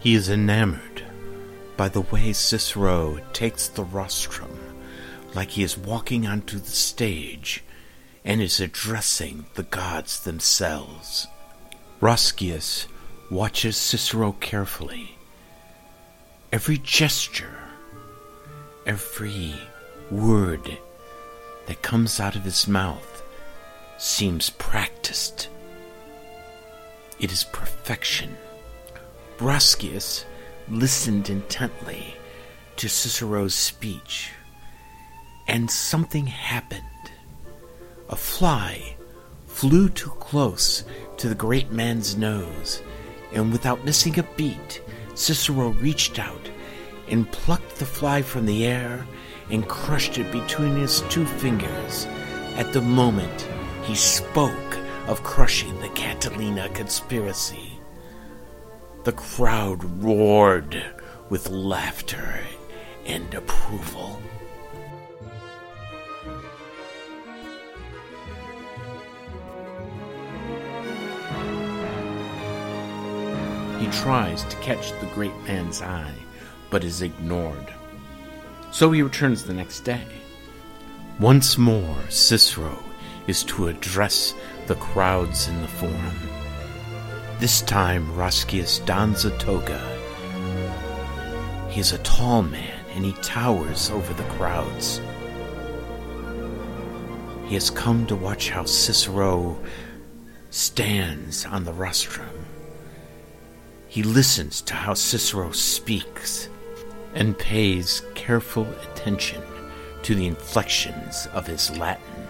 He 0.00 0.14
is 0.14 0.28
enamored 0.28 1.02
by 1.76 1.88
the 1.88 2.00
way 2.00 2.32
Cicero 2.32 3.18
takes 3.32 3.68
the 3.68 3.84
rostrum, 3.84 4.58
like 5.34 5.50
he 5.50 5.62
is 5.62 5.76
walking 5.76 6.26
onto 6.26 6.58
the 6.58 6.70
stage 6.70 7.62
and 8.26 8.42
is 8.42 8.58
addressing 8.58 9.46
the 9.54 9.62
gods 9.62 10.20
themselves. 10.20 11.28
Roscius 12.00 12.88
watches 13.30 13.76
Cicero 13.76 14.32
carefully. 14.40 15.16
Every 16.52 16.78
gesture, 16.78 17.56
every 18.84 19.54
word 20.10 20.76
that 21.66 21.82
comes 21.82 22.18
out 22.18 22.34
of 22.34 22.42
his 22.42 22.66
mouth 22.66 23.22
seems 23.96 24.50
practiced. 24.50 25.48
It 27.20 27.30
is 27.30 27.44
perfection. 27.44 28.36
Roscius 29.38 30.24
listened 30.68 31.30
intently 31.30 32.16
to 32.76 32.88
Cicero's 32.88 33.54
speech, 33.54 34.32
and 35.46 35.70
something 35.70 36.26
happened. 36.26 36.82
A 38.08 38.16
fly 38.16 38.96
flew 39.46 39.88
too 39.88 40.10
close 40.10 40.84
to 41.16 41.28
the 41.28 41.34
great 41.34 41.72
man's 41.72 42.16
nose, 42.16 42.82
and 43.32 43.50
without 43.50 43.84
missing 43.84 44.18
a 44.18 44.22
beat, 44.36 44.80
Cicero 45.14 45.70
reached 45.70 46.18
out 46.18 46.50
and 47.08 47.30
plucked 47.32 47.76
the 47.76 47.84
fly 47.84 48.22
from 48.22 48.46
the 48.46 48.64
air 48.64 49.04
and 49.50 49.66
crushed 49.66 50.18
it 50.18 50.30
between 50.30 50.76
his 50.76 51.00
two 51.08 51.24
fingers. 51.24 52.06
At 52.56 52.72
the 52.72 52.80
moment, 52.80 53.48
he 53.82 53.94
spoke 53.94 54.78
of 55.06 55.22
crushing 55.24 55.78
the 55.80 55.88
Catilina 55.88 56.72
conspiracy. 56.74 57.78
The 59.04 59.12
crowd 59.12 59.84
roared 60.02 60.82
with 61.28 61.48
laughter 61.50 62.40
and 63.04 63.32
approval. 63.34 64.20
Tries 73.92 74.44
to 74.44 74.56
catch 74.56 74.92
the 75.00 75.10
great 75.14 75.36
man's 75.44 75.82
eye, 75.82 76.14
but 76.70 76.84
is 76.84 77.02
ignored. 77.02 77.72
So 78.70 78.92
he 78.92 79.02
returns 79.02 79.44
the 79.44 79.54
next 79.54 79.80
day. 79.80 80.06
Once 81.18 81.56
more, 81.56 81.96
Cicero 82.08 82.78
is 83.26 83.42
to 83.44 83.68
address 83.68 84.34
the 84.66 84.76
crowds 84.76 85.48
in 85.48 85.60
the 85.62 85.68
forum. 85.68 86.18
This 87.38 87.62
time, 87.62 88.14
Roscius 88.14 88.78
dons 88.80 89.24
a 89.24 89.36
toga. 89.38 89.80
He 91.68 91.80
is 91.80 91.92
a 91.92 91.98
tall 91.98 92.42
man 92.42 92.80
and 92.94 93.04
he 93.04 93.12
towers 93.22 93.90
over 93.90 94.12
the 94.14 94.28
crowds. 94.30 95.00
He 97.46 97.54
has 97.54 97.70
come 97.70 98.06
to 98.06 98.16
watch 98.16 98.50
how 98.50 98.64
Cicero 98.64 99.58
stands 100.50 101.44
on 101.44 101.64
the 101.64 101.72
rostrum. 101.72 102.35
He 103.96 104.02
listens 104.02 104.60
to 104.60 104.74
how 104.74 104.92
Cicero 104.92 105.52
speaks 105.52 106.50
and 107.14 107.38
pays 107.38 108.02
careful 108.14 108.66
attention 108.82 109.40
to 110.02 110.14
the 110.14 110.26
inflections 110.26 111.26
of 111.32 111.46
his 111.46 111.74
Latin. 111.78 112.28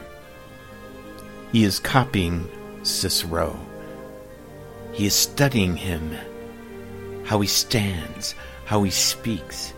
He 1.51 1.64
is 1.64 1.81
copying 1.81 2.49
Cicero. 2.85 3.59
He 4.93 5.07
is 5.07 5.14
studying 5.14 5.75
him, 5.75 6.17
how 7.25 7.41
he 7.41 7.49
stands, 7.49 8.37
how 8.64 8.85
he 8.85 8.93
speaks. 8.93 9.75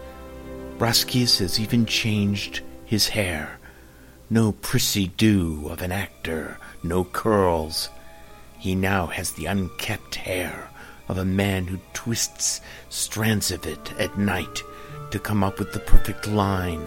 Roscius 0.79 1.39
has 1.39 1.59
even 1.59 1.87
changed 1.87 2.61
his 2.85 3.09
hair. 3.09 3.59
No 4.29 4.53
prissy 4.53 5.07
do 5.17 5.67
of 5.71 5.81
an 5.81 5.93
actor, 5.93 6.59
no 6.83 7.05
curls. 7.05 7.89
He 8.59 8.75
now 8.75 9.07
has 9.07 9.33
the 9.33 9.47
unkept 9.47 10.17
hair 10.17 10.68
of 11.09 11.19
a 11.19 11.25
man 11.25 11.67
who 11.67 11.79
twists 11.95 12.61
strands 12.89 13.51
of 13.51 13.67
it 13.67 13.93
at 13.99 14.19
night 14.19 14.63
to 15.11 15.19
come 15.19 15.43
up 15.43 15.59
with 15.59 15.73
the 15.73 15.81
perfect 15.81 16.27
line 16.27 16.87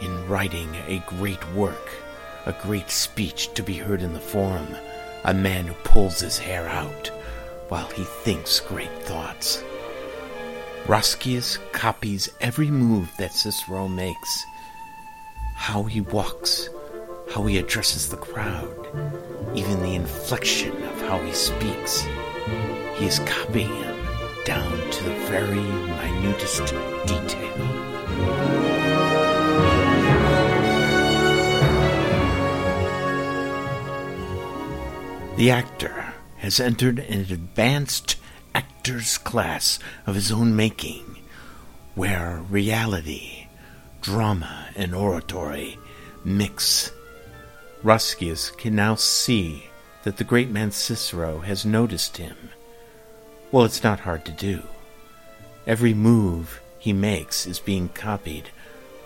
in 0.00 0.28
writing 0.28 0.74
a 0.86 1.02
great 1.06 1.52
work, 1.52 1.90
a 2.44 2.52
great 2.62 2.90
speech 2.90 3.52
to 3.54 3.62
be 3.62 3.74
heard 3.74 4.02
in 4.02 4.12
the 4.12 4.20
forum, 4.20 4.68
a 5.24 5.34
man 5.34 5.66
who 5.66 5.74
pulls 5.84 6.20
his 6.20 6.38
hair 6.38 6.68
out 6.68 7.10
while 7.68 7.88
he 7.88 8.04
thinks 8.04 8.60
great 8.60 8.92
thoughts. 9.02 9.62
Roscius 10.86 11.58
copies 11.72 12.28
every 12.40 12.70
move 12.70 13.10
that 13.18 13.32
Cicero 13.32 13.88
makes, 13.88 14.44
how 15.56 15.82
he 15.82 16.00
walks, 16.00 16.68
how 17.34 17.44
he 17.44 17.58
addresses 17.58 18.08
the 18.08 18.16
crowd, 18.16 18.86
even 19.56 19.82
the 19.82 19.96
inflection 19.96 20.70
of 20.84 21.00
how 21.02 21.18
he 21.18 21.32
speaks. 21.32 22.06
He 22.98 23.06
is 23.06 23.18
copying 23.20 23.74
him 23.74 23.96
down 24.46 24.90
to 24.90 25.04
the 25.04 25.14
very 25.28 25.60
minutest 25.60 26.72
detail. 27.04 27.56
The 35.36 35.50
actor 35.50 36.14
has 36.38 36.58
entered 36.58 36.98
an 37.00 37.20
advanced 37.30 38.16
actor's 38.54 39.18
class 39.18 39.78
of 40.06 40.14
his 40.14 40.32
own 40.32 40.56
making, 40.56 41.18
where 41.94 42.42
reality, 42.48 43.48
drama 44.00 44.68
and 44.74 44.94
oratory 44.94 45.78
mix. 46.24 46.92
Roscius 47.82 48.50
can 48.50 48.74
now 48.74 48.94
see 48.94 49.66
that 50.04 50.16
the 50.16 50.24
great 50.24 50.48
man 50.48 50.70
Cicero 50.70 51.40
has 51.40 51.66
noticed 51.66 52.16
him. 52.16 52.36
Well, 53.52 53.64
it's 53.64 53.84
not 53.84 54.00
hard 54.00 54.24
to 54.24 54.32
do. 54.32 54.62
Every 55.66 55.94
move 55.94 56.60
he 56.78 56.92
makes 56.92 57.46
is 57.46 57.58
being 57.58 57.88
copied 57.88 58.50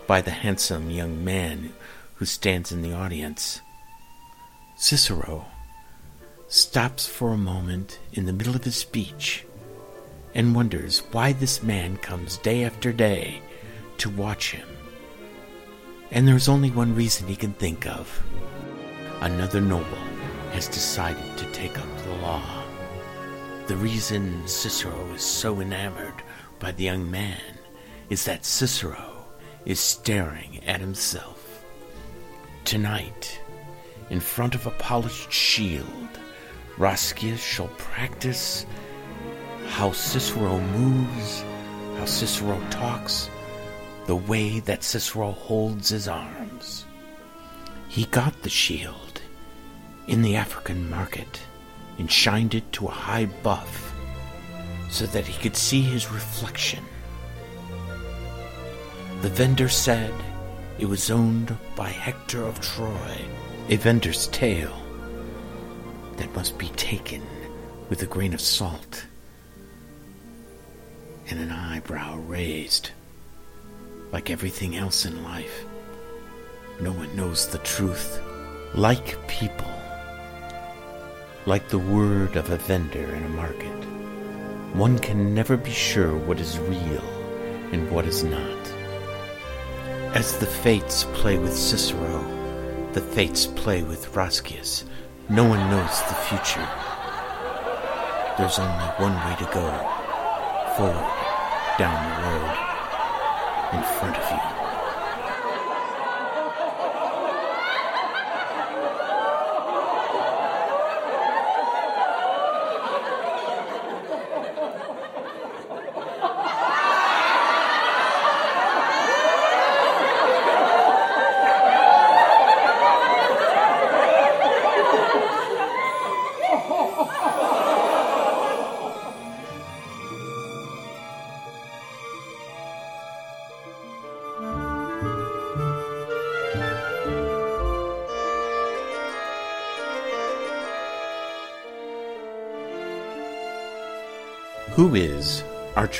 by 0.07 0.20
the 0.20 0.30
handsome 0.30 0.91
young 0.91 1.24
man 1.24 1.72
who 2.16 2.24
stands 2.24 2.72
in 2.72 2.82
the 2.82 2.93
audience. 2.93 3.61
Cicero 4.76 5.47
stops 6.49 7.07
for 7.07 7.32
a 7.32 7.38
moment 7.38 7.99
in 8.12 8.26
the 8.26 8.32
middle 8.32 8.57
of 8.57 8.64
his 8.64 8.76
speech 8.76 9.45
and 10.34 10.55
wonders 10.55 11.03
why 11.12 11.32
this 11.32 11.62
man 11.62 11.97
comes 11.99 12.38
day 12.38 12.64
after 12.64 12.93
day 12.93 13.41
to 13.99 14.09
watch 14.11 14.53
him. 14.53 14.66
And 16.11 16.26
there's 16.26 16.49
only 16.49 16.70
one 16.70 16.95
reason 16.95 17.28
he 17.28 17.36
can 17.36 17.53
think 17.53 17.86
of. 17.86 18.22
Another 19.20 19.61
noble 19.61 19.84
has 20.53 20.66
decided 20.66 21.36
to 21.36 21.53
take 21.53 21.78
up 21.78 21.99
the 22.05 22.14
law. 22.16 22.59
The 23.70 23.76
reason 23.76 24.48
Cicero 24.48 25.12
is 25.14 25.22
so 25.22 25.60
enamored 25.60 26.24
by 26.58 26.72
the 26.72 26.82
young 26.82 27.08
man 27.08 27.56
is 28.08 28.24
that 28.24 28.44
Cicero 28.44 29.24
is 29.64 29.78
staring 29.78 30.58
at 30.64 30.80
himself. 30.80 31.64
Tonight, 32.64 33.40
in 34.10 34.18
front 34.18 34.56
of 34.56 34.66
a 34.66 34.72
polished 34.72 35.30
shield, 35.30 36.18
Roscius 36.78 37.40
shall 37.40 37.68
practice 37.78 38.66
how 39.68 39.92
Cicero 39.92 40.58
moves, 40.58 41.44
how 41.96 42.06
Cicero 42.06 42.60
talks, 42.70 43.30
the 44.06 44.16
way 44.16 44.58
that 44.58 44.82
Cicero 44.82 45.30
holds 45.30 45.90
his 45.90 46.08
arms. 46.08 46.86
He 47.86 48.06
got 48.06 48.42
the 48.42 48.50
shield 48.50 49.20
in 50.08 50.22
the 50.22 50.34
African 50.34 50.90
market 50.90 51.40
and 52.01 52.11
shined 52.11 52.55
it 52.55 52.72
to 52.72 52.86
a 52.86 52.90
high 52.90 53.26
buff 53.26 53.94
so 54.88 55.05
that 55.05 55.26
he 55.26 55.38
could 55.42 55.55
see 55.55 55.82
his 55.82 56.11
reflection. 56.11 56.82
The 59.20 59.28
vendor 59.28 59.68
said 59.68 60.14
it 60.78 60.86
was 60.86 61.11
owned 61.11 61.55
by 61.76 61.90
Hector 61.90 62.42
of 62.42 62.59
Troy, 62.59 63.18
a 63.68 63.76
vendor's 63.76 64.28
tale 64.28 64.82
that 66.16 66.34
must 66.34 66.57
be 66.57 66.70
taken 66.70 67.22
with 67.90 68.03
a 68.03 68.07
grain 68.07 68.32
of 68.32 68.40
salt 68.40 69.05
and 71.28 71.38
an 71.38 71.51
eyebrow 71.51 72.16
raised. 72.20 72.92
Like 74.11 74.30
everything 74.30 74.74
else 74.74 75.05
in 75.05 75.22
life, 75.22 75.66
no 76.80 76.92
one 76.92 77.14
knows 77.14 77.46
the 77.48 77.59
truth. 77.59 78.22
Like 78.74 79.28
people, 79.28 79.70
like 81.51 81.66
the 81.66 81.78
word 81.80 82.36
of 82.36 82.48
a 82.51 82.57
vendor 82.59 83.12
in 83.12 83.24
a 83.24 83.28
market, 83.30 83.84
one 84.72 84.96
can 85.01 85.34
never 85.34 85.57
be 85.57 85.72
sure 85.72 86.16
what 86.16 86.38
is 86.38 86.61
real 86.61 87.03
and 87.72 87.90
what 87.90 88.07
is 88.07 88.22
not. 88.22 88.62
As 90.14 90.38
the 90.38 90.46
fates 90.46 91.03
play 91.12 91.38
with 91.38 91.53
Cicero, 91.53 92.22
the 92.92 93.01
fates 93.01 93.46
play 93.46 93.82
with 93.82 94.14
Roscius. 94.14 94.84
No 95.28 95.42
one 95.42 95.68
knows 95.72 96.01
the 96.03 96.14
future. 96.28 96.68
There's 98.38 98.61
only 98.61 98.88
one 99.03 99.16
way 99.26 99.34
to 99.40 99.51
go 99.53 99.66
forward 100.76 101.16
down 101.78 101.98
the 102.07 102.28
road 102.28 102.57
in 103.74 103.82
front 103.98 104.16
of 104.16 104.30
you. 104.30 104.59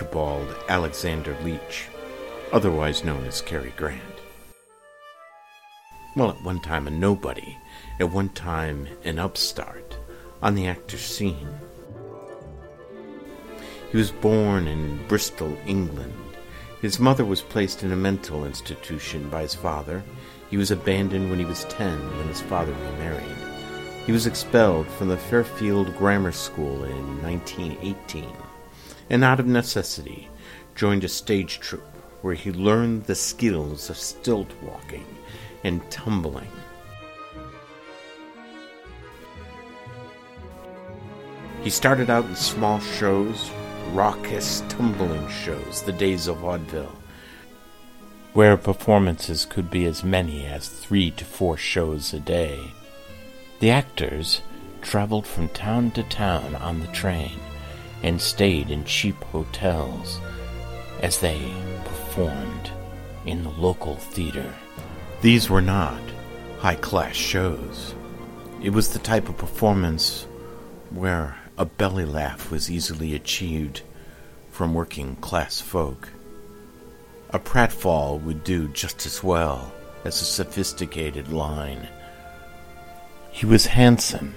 Archibald 0.01 0.57
Alexander 0.71 1.37
Leach, 1.43 1.89
otherwise 2.53 3.05
known 3.05 3.27
as 3.27 3.43
Cary 3.43 3.75
Grant? 3.77 4.01
Well, 6.17 6.31
at 6.31 6.43
one 6.43 6.61
time 6.61 6.87
a 6.87 6.91
nobody, 6.91 7.59
at 7.99 8.11
one 8.11 8.31
time 8.31 8.89
an 9.05 9.19
upstart 9.19 9.99
on 10.41 10.55
the 10.55 10.69
actor's 10.69 11.03
scene. 11.03 11.51
He 13.93 13.99
was 13.99 14.11
born 14.11 14.67
in 14.67 15.07
Bristol, 15.07 15.55
England. 15.67 16.15
His 16.81 16.99
mother 16.99 17.27
was 17.27 17.43
placed 17.43 17.83
in 17.83 17.93
a 17.93 17.97
mental 17.97 18.47
institution 18.47 19.29
by 19.29 19.43
his 19.43 19.55
father. 19.55 20.03
He 20.49 20.57
was 20.57 20.71
abandoned 20.71 21.29
when 21.29 21.39
he 21.39 21.45
was 21.45 21.67
ten 21.67 21.99
when 22.17 22.29
his 22.29 22.41
father 22.41 22.73
remarried. 22.73 23.37
He 24.07 24.13
was 24.13 24.27
expelled 24.27 24.87
from 24.87 25.09
the 25.09 25.19
Fairfield 25.19 25.95
Grammar 25.99 26.33
School 26.33 26.85
in 26.85 27.23
1918 27.23 28.25
and 29.11 29.25
out 29.25 29.41
of 29.41 29.47
necessity 29.47 30.29
joined 30.77 31.05
a 31.05 31.09
stage 31.09 31.59
troupe 31.59 31.83
where 32.23 32.35
he 32.35 32.53
learned 32.53 33.05
the 33.05 33.15
skills 33.15 33.91
of 33.91 33.97
stilt 33.97 34.51
walking 34.63 35.05
and 35.65 35.89
tumbling. 35.91 36.49
He 41.63 41.71
started 41.71 42.09
out 42.09 42.25
in 42.25 42.37
small 42.37 42.81
shows, 42.81 43.51
raucous 43.93 44.63
tumbling 44.69 45.29
shows, 45.29 45.83
the 45.83 45.93
days 45.93 46.27
of 46.27 46.39
vaudeville, 46.39 46.97
where 48.33 48.57
performances 48.57 49.45
could 49.45 49.71
be 49.71 49.85
as 49.85 50.05
many 50.05 50.47
as 50.47 50.69
three 50.69 51.11
to 51.11 51.25
four 51.25 51.57
shows 51.57 52.15
a 52.15 52.21
day. 52.21 52.73
The 53.59 53.71
actors 53.71 54.41
traveled 54.81 55.27
from 55.27 55.49
town 55.49 55.91
to 55.93 56.03
town 56.05 56.55
on 56.55 56.81
the 56.81 56.87
train 56.87 57.39
and 58.03 58.21
stayed 58.21 58.71
in 58.71 58.85
cheap 58.85 59.23
hotels 59.25 60.21
as 61.01 61.21
they 61.21 61.53
performed 61.85 62.71
in 63.27 63.43
the 63.43 63.51
local 63.51 63.97
theater. 63.97 64.55
These 65.21 65.51
were 65.51 65.63
not 65.63 66.01
high 66.59 66.77
class 66.77 67.15
shows. 67.15 67.95
It 68.63 68.71
was 68.71 68.91
the 68.91 68.99
type 68.99 69.29
of 69.29 69.39
performance 69.39 70.27
where 70.91 71.37
a 71.57 71.65
belly 71.65 72.05
laugh 72.05 72.51
was 72.51 72.71
easily 72.71 73.15
achieved 73.15 73.83
from 74.51 74.75
working 74.75 75.17
class 75.17 75.61
folk. 75.61 76.09
A 77.31 77.39
pratfall 77.39 78.21
would 78.23 78.45
do 78.45 78.69
just 78.69 79.07
as 79.07 79.23
well 79.23 79.73
as 80.05 80.21
a 80.21 80.25
sophisticated 80.25 81.33
line. 81.33 81.87
He 83.31 83.47
was 83.47 83.67
handsome 83.67 84.35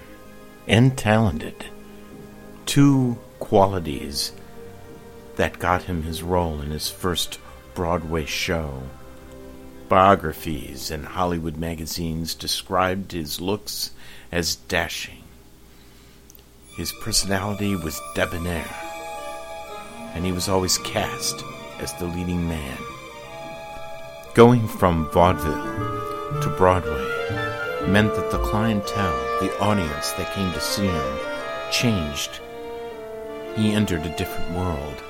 and 0.66 0.96
talented, 0.96 1.66
two 2.66 3.18
qualities 3.44 4.32
that 5.36 5.58
got 5.58 5.82
him 5.82 6.02
his 6.02 6.22
role 6.22 6.62
in 6.62 6.70
his 6.70 6.88
first 6.88 7.38
Broadway 7.74 8.24
show. 8.24 8.82
Biographies 9.86 10.90
and 10.90 11.04
Hollywood 11.04 11.58
magazines 11.58 12.34
described 12.34 13.12
his 13.12 13.42
looks 13.42 13.90
as 14.32 14.56
dashing. 14.56 15.22
His 16.78 16.90
personality 17.02 17.76
was 17.76 18.00
debonair, 18.14 18.74
and 20.14 20.24
he 20.24 20.32
was 20.32 20.48
always 20.48 20.78
cast 20.78 21.44
as 21.78 21.92
the 21.94 22.06
leading 22.06 22.48
man. 22.48 22.78
Going 24.32 24.66
from 24.66 25.10
vaudeville 25.10 26.40
to 26.40 26.54
Broadway 26.56 27.86
meant 27.86 28.14
that 28.14 28.30
the 28.30 28.38
clientele, 28.38 29.40
the 29.40 29.56
audience 29.60 30.12
that 30.12 30.32
came 30.32 30.50
to 30.54 30.60
see 30.60 30.86
him, 30.86 31.18
changed 31.70 32.40
he 33.56 33.72
entered 33.72 34.04
a 34.04 34.16
different 34.16 34.50
world. 34.52 35.02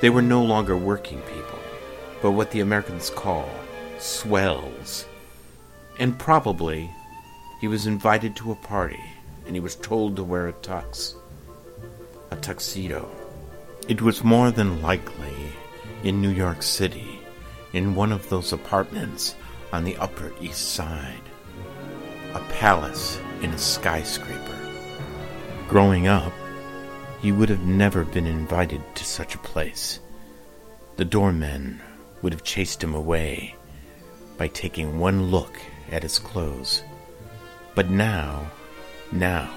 They 0.00 0.10
were 0.10 0.22
no 0.22 0.42
longer 0.42 0.76
working 0.76 1.20
people, 1.22 1.58
but 2.22 2.32
what 2.32 2.50
the 2.50 2.60
Americans 2.60 3.10
call 3.10 3.48
swells. 3.98 5.06
And 5.98 6.18
probably 6.18 6.90
he 7.60 7.68
was 7.68 7.86
invited 7.86 8.36
to 8.36 8.52
a 8.52 8.56
party 8.56 9.02
and 9.46 9.56
he 9.56 9.60
was 9.60 9.74
told 9.76 10.16
to 10.16 10.24
wear 10.24 10.48
a 10.48 10.52
tux, 10.52 11.14
a 12.30 12.36
tuxedo. 12.36 13.10
It 13.88 14.02
was 14.02 14.22
more 14.22 14.50
than 14.50 14.82
likely 14.82 15.34
in 16.04 16.20
New 16.20 16.30
York 16.30 16.62
City 16.62 17.18
in 17.72 17.94
one 17.94 18.12
of 18.12 18.28
those 18.28 18.52
apartments 18.52 19.34
on 19.72 19.84
the 19.84 19.96
Upper 19.96 20.32
East 20.40 20.72
Side. 20.74 21.22
A 22.34 22.40
palace 22.52 23.18
in 23.42 23.50
a 23.50 23.58
skyscraper. 23.58 24.58
Growing 25.68 26.06
up, 26.06 26.32
he 27.20 27.32
would 27.32 27.48
have 27.48 27.64
never 27.64 28.04
been 28.04 28.26
invited 28.26 28.82
to 28.94 29.04
such 29.04 29.34
a 29.34 29.38
place. 29.38 30.00
The 30.96 31.04
doormen 31.04 31.80
would 32.22 32.32
have 32.32 32.44
chased 32.44 32.82
him 32.82 32.94
away 32.94 33.56
by 34.36 34.48
taking 34.48 34.98
one 34.98 35.30
look 35.30 35.58
at 35.90 36.02
his 36.02 36.18
clothes. 36.18 36.82
But 37.74 37.90
now, 37.90 38.50
now, 39.10 39.52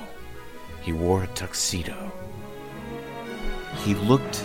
he 0.82 0.92
wore 0.92 1.24
a 1.24 1.28
tuxedo. 1.28 2.12
He 3.84 3.94
looked 3.94 4.44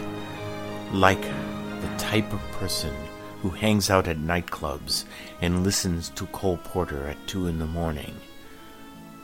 like 0.93 1.21
the 1.21 1.95
type 1.99 2.33
of 2.33 2.41
person 2.53 2.95
who 3.41 3.51
hangs 3.51 3.91
out 3.91 4.09
at 4.09 4.19
nightclubs 4.19 5.05
and 5.41 5.65
listens 5.65 6.11
to 6.11 6.27
Cole 6.27 6.59
Porter 6.65 7.07
at 7.09 7.27
two 7.27 7.47
in 7.47 7.59
the 7.59 7.67
morning. 7.67 8.15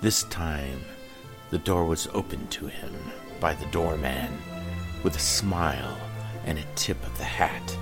This 0.01 0.25
time, 0.25 0.81
the 1.51 1.59
door 1.59 1.85
was 1.85 2.09
open 2.09 2.47
to 2.49 2.67
him 2.67 2.95
by 3.43 3.53
the 3.55 3.67
doorman 3.67 4.31
with 5.03 5.17
a 5.17 5.19
smile 5.19 5.99
and 6.47 6.61
a 6.61 6.65
tip 6.77 7.05
of 7.05 7.19
the 7.19 7.25
hat. 7.25 7.77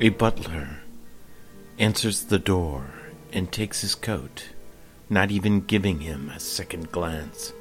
A 0.00 0.10
butler 0.10 0.78
answers 1.76 2.22
the 2.22 2.38
door 2.38 2.86
and 3.32 3.50
takes 3.50 3.80
his 3.80 3.96
coat, 3.96 4.50
not 5.10 5.32
even 5.32 5.62
giving 5.62 5.98
him 5.98 6.28
a 6.28 6.38
second 6.38 6.92
glance. 6.92 7.52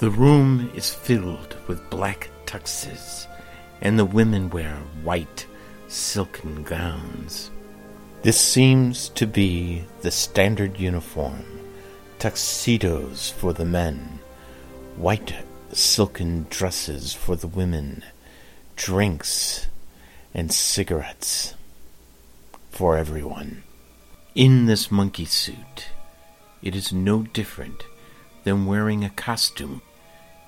The 0.00 0.10
room 0.10 0.70
is 0.74 0.92
filled 0.92 1.56
with 1.66 1.88
black 1.88 2.28
tuxes, 2.44 3.26
and 3.80 3.98
the 3.98 4.04
women 4.04 4.50
wear 4.50 4.74
white 5.02 5.46
silken 5.94 6.64
gowns. 6.64 7.52
This 8.22 8.40
seems 8.40 9.10
to 9.10 9.26
be 9.26 9.84
the 10.00 10.10
standard 10.10 10.78
uniform 10.78 11.44
tuxedos 12.18 13.30
for 13.30 13.52
the 13.52 13.64
men, 13.64 14.18
white 14.96 15.34
silken 15.72 16.46
dresses 16.50 17.12
for 17.12 17.36
the 17.36 17.46
women, 17.46 18.02
drinks 18.74 19.68
and 20.32 20.50
cigarettes 20.50 21.54
for 22.70 22.96
everyone. 22.96 23.62
In 24.34 24.66
this 24.66 24.90
monkey 24.90 25.26
suit, 25.26 25.90
it 26.60 26.74
is 26.74 26.92
no 26.92 27.22
different 27.22 27.84
than 28.42 28.66
wearing 28.66 29.04
a 29.04 29.10
costume. 29.10 29.80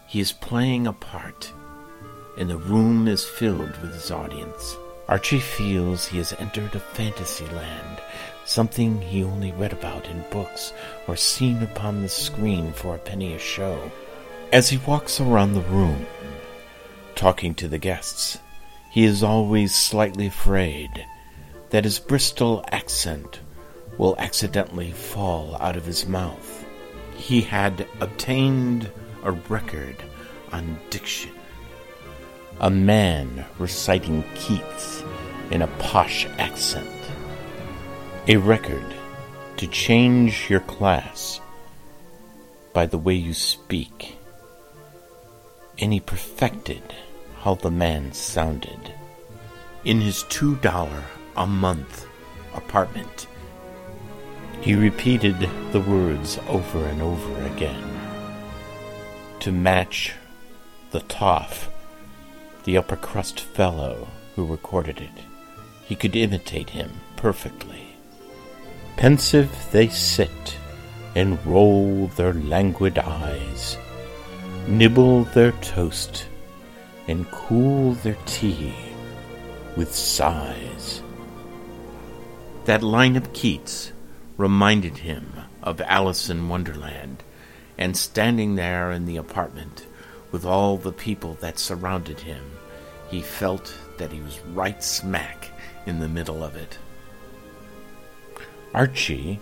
He 0.08 0.18
is 0.18 0.32
playing 0.32 0.88
a 0.88 0.92
part, 0.92 1.52
and 2.36 2.50
the 2.50 2.58
room 2.58 3.06
is 3.06 3.24
filled 3.24 3.80
with 3.80 3.92
his 3.92 4.10
audience. 4.10 4.76
Archie 5.08 5.38
feels 5.38 6.06
he 6.06 6.18
has 6.18 6.32
entered 6.40 6.74
a 6.74 6.80
fantasy 6.80 7.46
land, 7.46 8.00
something 8.44 9.00
he 9.00 9.22
only 9.22 9.52
read 9.52 9.72
about 9.72 10.08
in 10.08 10.24
books 10.30 10.72
or 11.06 11.14
seen 11.14 11.62
upon 11.62 12.02
the 12.02 12.08
screen 12.08 12.72
for 12.72 12.96
a 12.96 12.98
penny 12.98 13.34
a 13.34 13.38
show. 13.38 13.90
As 14.52 14.68
he 14.68 14.78
walks 14.78 15.20
around 15.20 15.52
the 15.52 15.60
room, 15.60 16.06
talking 17.14 17.54
to 17.54 17.68
the 17.68 17.78
guests, 17.78 18.38
he 18.90 19.04
is 19.04 19.22
always 19.22 19.74
slightly 19.74 20.26
afraid 20.26 21.06
that 21.70 21.84
his 21.84 22.00
Bristol 22.00 22.64
accent 22.72 23.40
will 23.98 24.16
accidentally 24.18 24.90
fall 24.90 25.56
out 25.60 25.76
of 25.76 25.86
his 25.86 26.06
mouth. 26.06 26.64
He 27.16 27.42
had 27.42 27.86
obtained 28.00 28.90
a 29.22 29.32
record 29.32 29.96
on 30.52 30.80
diction. 30.90 31.35
A 32.60 32.70
man 32.70 33.44
reciting 33.58 34.24
Keats 34.34 35.04
in 35.50 35.60
a 35.60 35.66
posh 35.78 36.26
accent. 36.38 36.88
A 38.28 38.38
record 38.38 38.94
to 39.58 39.66
change 39.66 40.48
your 40.48 40.60
class 40.60 41.40
by 42.72 42.86
the 42.86 42.96
way 42.96 43.14
you 43.14 43.34
speak. 43.34 44.16
And 45.78 45.92
he 45.92 46.00
perfected 46.00 46.82
how 47.42 47.56
the 47.56 47.70
man 47.70 48.12
sounded. 48.14 48.92
In 49.84 50.00
his 50.00 50.22
two 50.24 50.56
dollar 50.56 51.04
a 51.36 51.46
month 51.46 52.06
apartment, 52.54 53.26
he 54.62 54.74
repeated 54.74 55.36
the 55.72 55.80
words 55.80 56.38
over 56.48 56.86
and 56.86 57.02
over 57.02 57.44
again 57.44 57.84
to 59.40 59.52
match 59.52 60.14
the 60.90 61.00
toff, 61.00 61.68
the 62.66 62.76
upper 62.76 62.96
crust 62.96 63.40
fellow 63.40 64.08
who 64.34 64.44
recorded 64.44 65.00
it. 65.00 65.24
He 65.84 65.94
could 65.94 66.16
imitate 66.16 66.70
him 66.70 66.90
perfectly. 67.14 67.96
Pensive 68.96 69.68
they 69.70 69.88
sit 69.88 70.58
and 71.14 71.38
roll 71.46 72.08
their 72.08 72.34
languid 72.34 72.98
eyes, 72.98 73.78
nibble 74.66 75.24
their 75.24 75.52
toast 75.52 76.26
and 77.06 77.30
cool 77.30 77.92
their 77.92 78.18
tea 78.26 78.74
with 79.76 79.94
sighs. 79.94 81.02
That 82.64 82.82
line 82.82 83.14
of 83.14 83.32
Keats 83.32 83.92
reminded 84.36 84.98
him 84.98 85.32
of 85.62 85.80
Alice 85.82 86.28
in 86.28 86.48
Wonderland, 86.48 87.22
and 87.78 87.96
standing 87.96 88.56
there 88.56 88.90
in 88.90 89.06
the 89.06 89.18
apartment 89.18 89.86
with 90.32 90.44
all 90.44 90.76
the 90.76 90.92
people 90.92 91.34
that 91.34 91.58
surrounded 91.58 92.20
him, 92.20 92.55
he 93.08 93.20
felt 93.20 93.74
that 93.98 94.12
he 94.12 94.20
was 94.20 94.40
right 94.52 94.82
smack 94.82 95.50
in 95.86 96.00
the 96.00 96.08
middle 96.08 96.42
of 96.42 96.56
it. 96.56 96.78
Archie 98.74 99.40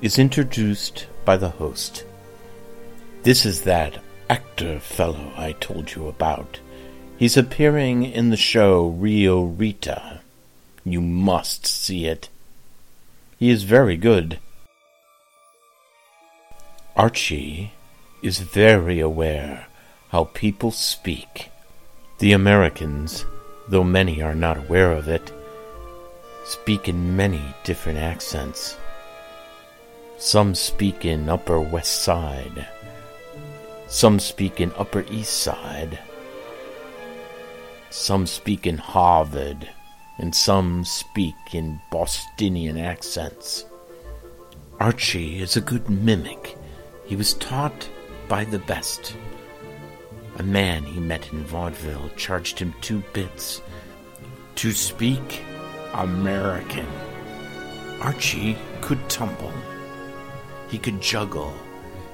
is 0.00 0.18
introduced 0.18 1.06
by 1.24 1.36
the 1.36 1.50
host. 1.50 2.04
This 3.22 3.44
is 3.44 3.62
that 3.62 3.98
actor 4.30 4.80
fellow 4.80 5.32
I 5.36 5.52
told 5.52 5.94
you 5.94 6.08
about. 6.08 6.60
He's 7.18 7.36
appearing 7.36 8.04
in 8.04 8.30
the 8.30 8.36
show 8.36 8.88
Rio 8.88 9.42
Rita. 9.42 10.20
You 10.84 11.02
must 11.02 11.66
see 11.66 12.06
it. 12.06 12.30
He 13.38 13.50
is 13.50 13.64
very 13.64 13.96
good. 13.96 14.38
Archie 16.96 17.72
is 18.22 18.38
very 18.38 19.00
aware 19.00 19.66
how 20.10 20.24
people 20.24 20.70
speak. 20.70 21.50
The 22.20 22.32
Americans, 22.32 23.24
though 23.68 23.82
many 23.82 24.20
are 24.20 24.34
not 24.34 24.58
aware 24.58 24.92
of 24.92 25.08
it, 25.08 25.32
speak 26.44 26.86
in 26.86 27.16
many 27.16 27.40
different 27.64 27.98
accents. 27.98 28.76
Some 30.18 30.54
speak 30.54 31.06
in 31.06 31.30
Upper 31.30 31.58
West 31.58 32.02
Side. 32.02 32.68
Some 33.86 34.20
speak 34.20 34.60
in 34.60 34.70
Upper 34.76 35.06
East 35.10 35.32
Side. 35.32 35.98
Some 37.88 38.26
speak 38.26 38.66
in 38.66 38.76
Harvard, 38.76 39.66
and 40.18 40.34
some 40.34 40.84
speak 40.84 41.54
in 41.54 41.80
Bostonian 41.90 42.76
accents. 42.76 43.64
Archie 44.78 45.40
is 45.40 45.56
a 45.56 45.62
good 45.62 45.88
mimic. 45.88 46.58
He 47.06 47.16
was 47.16 47.32
taught 47.32 47.88
by 48.28 48.44
the 48.44 48.58
best. 48.58 49.16
A 50.40 50.42
man 50.42 50.84
he 50.84 51.00
met 51.00 51.30
in 51.34 51.44
vaudeville 51.44 52.08
charged 52.16 52.60
him 52.60 52.72
two 52.80 53.04
bits 53.12 53.60
to 54.54 54.72
speak 54.72 55.42
American. 55.92 56.86
Archie 58.00 58.56
could 58.80 59.06
tumble. 59.10 59.52
He 60.70 60.78
could 60.78 61.02
juggle. 61.02 61.52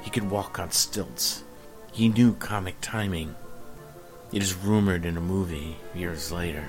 He 0.02 0.10
could 0.10 0.28
walk 0.28 0.58
on 0.58 0.72
stilts. 0.72 1.44
He 1.92 2.08
knew 2.08 2.34
comic 2.34 2.74
timing. 2.80 3.32
It 4.32 4.42
is 4.42 4.56
rumored 4.56 5.04
in 5.04 5.16
a 5.16 5.20
movie 5.20 5.76
years 5.94 6.32
later 6.32 6.68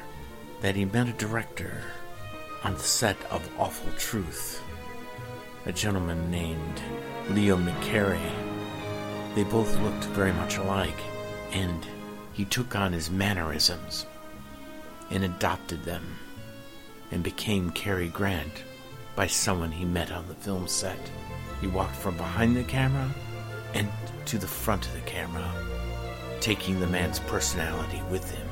that 0.62 0.76
he 0.76 0.86
met 0.86 1.10
a 1.10 1.14
director 1.14 1.82
on 2.64 2.76
the 2.76 2.80
set 2.80 3.18
of 3.32 3.50
Awful 3.58 3.92
Truth, 3.98 4.62
a 5.66 5.72
gentleman 5.72 6.30
named 6.30 6.82
Leo 7.32 7.58
McCarey. 7.58 8.32
They 9.34 9.44
both 9.44 9.76
looked 9.80 10.04
very 10.04 10.34
much 10.34 10.58
alike, 10.58 11.02
and 11.52 11.86
he 12.34 12.46
took 12.46 12.76
on 12.76 12.94
his 12.94 13.10
mannerisms 13.10 14.06
and 15.10 15.24
adopted 15.24 15.84
them 15.84 16.18
and 17.12 17.24
became 17.24 17.72
Cary 17.72 18.10
Grant 18.10 18.64
by 19.16 19.28
someone 19.28 19.72
he 19.72 19.86
met 19.86 20.12
on 20.12 20.28
the 20.28 20.36
film 20.36 20.68
set. 20.68 21.00
He 21.62 21.68
walked 21.68 21.96
from 21.96 22.18
behind 22.18 22.56
the 22.56 22.64
camera 22.64 23.10
and 23.74 23.90
to 24.26 24.38
the 24.38 24.48
front 24.48 24.86
of 24.86 24.94
the 24.94 25.02
camera 25.02 25.50
taking 26.40 26.80
the 26.80 26.88
man's 26.88 27.20
personality 27.20 28.02
with 28.12 28.30
him. 28.32 28.48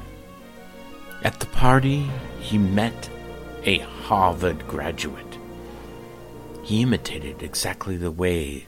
At 1.24 1.40
the 1.40 1.46
party, 1.48 2.10
he 2.40 2.58
met 2.58 3.10
a 3.64 3.80
Harvard 3.80 4.68
graduate. 4.68 5.38
He 6.64 6.82
imitated 6.82 7.44
exactly 7.44 7.98
the 7.98 8.12
way 8.12 8.68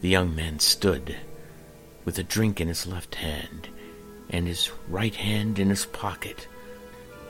The 0.00 0.08
young 0.08 0.34
man 0.34 0.58
stood 0.58 1.16
with 2.04 2.18
a 2.18 2.22
drink 2.22 2.60
in 2.60 2.68
his 2.68 2.86
left 2.86 3.14
hand 3.16 3.68
and 4.30 4.46
his 4.46 4.70
right 4.88 5.14
hand 5.14 5.58
in 5.58 5.68
his 5.68 5.86
pocket. 5.86 6.48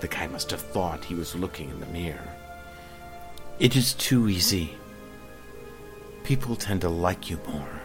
The 0.01 0.09
guy 0.09 0.27
must 0.27 0.51
have 0.51 0.61
thought 0.61 1.05
he 1.05 1.15
was 1.15 1.35
looking 1.35 1.71
in 1.71 1.81
the 1.81 1.87
mirror. 1.87 2.29
It 3.59 3.77
is 3.77 3.95
too 3.95 4.29
easy. 4.29 4.75
People 6.25 6.57
tend 6.57 6.81
to 6.83 6.89
like 6.89 7.29
you 7.29 7.39
more 7.47 7.81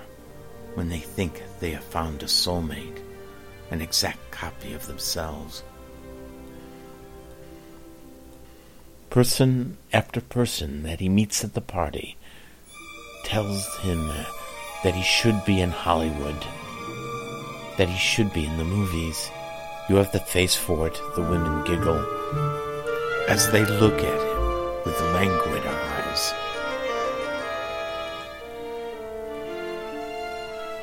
when 0.75 0.89
they 0.89 0.99
think 0.99 1.41
they 1.59 1.71
have 1.71 1.83
found 1.83 2.21
a 2.21 2.27
soulmate, 2.27 2.99
an 3.71 3.81
exact 3.81 4.31
copy 4.31 4.73
of 4.73 4.87
themselves. 4.87 5.63
Person 9.09 9.77
after 9.93 10.19
person 10.19 10.83
that 10.83 10.99
he 10.99 11.07
meets 11.07 11.43
at 11.43 11.53
the 11.53 11.61
party 11.61 12.17
tells 13.23 13.65
him 13.77 14.07
that 14.83 14.93
he 14.93 15.03
should 15.03 15.43
be 15.45 15.61
in 15.61 15.71
Hollywood, 15.71 16.35
that 17.77 17.89
he 17.89 17.97
should 17.97 18.33
be 18.33 18.45
in 18.45 18.57
the 18.57 18.63
movies. 18.63 19.29
You 19.89 19.95
have 19.95 20.11
the 20.11 20.19
face 20.19 20.55
for 20.55 20.87
it, 20.87 20.99
the 21.15 21.21
women 21.21 21.63
giggle 21.63 22.03
as 23.27 23.49
they 23.51 23.65
look 23.65 23.99
at 24.03 24.21
him 24.21 24.83
with 24.85 25.01
languid 25.13 25.65
eyes. 25.65 26.33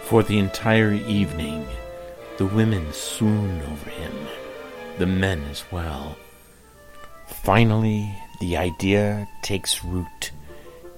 For 0.04 0.22
the 0.22 0.38
entire 0.38 0.92
evening, 0.92 1.66
the 2.38 2.46
women 2.46 2.92
swoon 2.92 3.62
over 3.62 3.90
him, 3.90 4.12
the 4.98 5.06
men 5.06 5.42
as 5.44 5.64
well. 5.70 6.16
Finally, 7.26 8.12
the 8.40 8.56
idea 8.56 9.28
takes 9.42 9.84
root, 9.84 10.32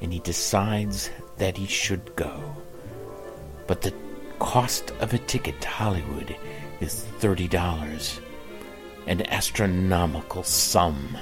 and 0.01 0.13
he 0.13 0.19
decides 0.21 1.11
that 1.37 1.57
he 1.57 1.67
should 1.67 2.17
go. 2.17 2.57
But 3.67 3.83
the 3.83 3.93
cost 4.45 4.91
of 5.01 5.15
a 5.15 5.19
ticket 5.19 5.59
to 5.59 5.69
Hollywood 5.69 6.37
is 6.81 7.07
$30, 7.21 8.21
an 9.07 9.27
astronomical 9.33 10.43
sum. 10.43 11.17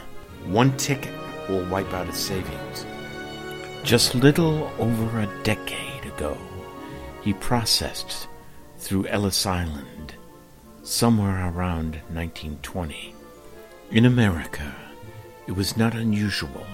One 0.46 0.76
ticket 0.76 1.14
will 1.48 1.64
wipe 1.66 1.92
out 1.94 2.08
his 2.08 2.16
savings. 2.16 2.84
Just 3.84 4.16
little 4.16 4.72
over 4.80 5.20
a 5.20 5.42
decade 5.44 6.04
ago, 6.04 6.36
he 7.22 7.32
processed 7.34 8.26
through 8.78 9.06
Ellis 9.06 9.46
Island, 9.46 10.16
somewhere 10.82 11.48
around 11.48 12.00
1920. 12.10 13.14
In 13.92 14.04
America, 14.04 14.74
it 15.46 15.52
was 15.52 15.76
not 15.76 15.94
unusual 15.94 16.66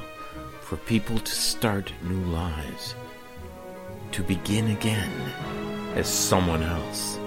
for 0.63 0.79
people 0.79 1.19
to 1.19 1.33
start 1.33 1.93
new 2.03 2.25
lives, 2.33 2.95
to 4.13 4.23
begin 4.23 4.71
again 4.71 5.11
as 5.95 6.09
someone 6.09 6.63
else. 6.63 7.19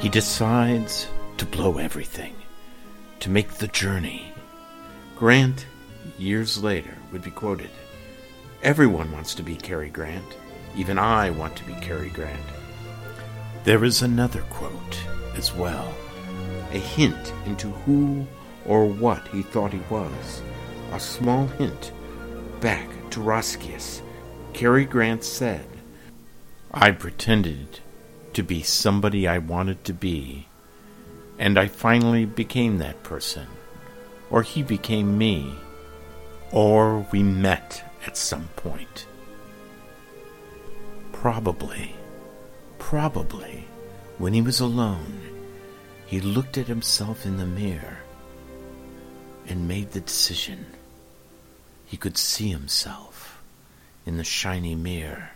He 0.00 0.08
decides 0.08 1.08
to 1.38 1.46
blow 1.46 1.78
everything, 1.78 2.34
to 3.20 3.30
make 3.30 3.54
the 3.54 3.68
journey. 3.68 4.32
Grant, 5.16 5.66
years 6.18 6.62
later, 6.62 6.96
would 7.12 7.22
be 7.22 7.30
quoted 7.30 7.70
Everyone 8.62 9.10
wants 9.10 9.34
to 9.34 9.42
be 9.42 9.56
Cary 9.56 9.90
Grant. 9.90 10.36
Even 10.76 10.96
I 10.96 11.30
want 11.30 11.56
to 11.56 11.64
be 11.64 11.74
Cary 11.74 12.10
Grant. 12.10 12.46
There 13.64 13.84
is 13.84 14.02
another 14.02 14.42
quote 14.50 14.98
as 15.34 15.52
well, 15.52 15.92
a 16.70 16.78
hint 16.78 17.32
into 17.46 17.70
who 17.70 18.24
or 18.64 18.86
what 18.86 19.26
he 19.28 19.42
thought 19.42 19.72
he 19.72 19.82
was. 19.90 20.42
A 20.92 21.00
small 21.00 21.48
hint 21.48 21.92
back 22.60 22.88
to 23.10 23.20
Roscius. 23.20 24.00
Cary 24.52 24.84
Grant 24.84 25.24
said, 25.24 25.66
I 26.74 26.90
pretended 26.92 27.80
to 28.32 28.42
be 28.42 28.62
somebody 28.62 29.28
I 29.28 29.38
wanted 29.38 29.84
to 29.84 29.92
be, 29.92 30.46
and 31.38 31.58
I 31.58 31.68
finally 31.68 32.24
became 32.24 32.78
that 32.78 33.02
person. 33.02 33.46
Or 34.30 34.42
he 34.42 34.62
became 34.62 35.18
me. 35.18 35.54
Or 36.50 37.06
we 37.12 37.22
met 37.22 37.84
at 38.06 38.16
some 38.16 38.48
point. 38.56 39.06
Probably, 41.12 41.94
probably, 42.78 43.66
when 44.16 44.32
he 44.32 44.40
was 44.40 44.58
alone, 44.58 45.20
he 46.06 46.20
looked 46.20 46.56
at 46.56 46.68
himself 46.68 47.26
in 47.26 47.36
the 47.36 47.46
mirror 47.46 47.98
and 49.46 49.68
made 49.68 49.92
the 49.92 50.00
decision. 50.00 50.64
He 51.84 51.98
could 51.98 52.16
see 52.16 52.48
himself 52.48 53.42
in 54.06 54.16
the 54.16 54.24
shiny 54.24 54.74
mirror, 54.74 55.32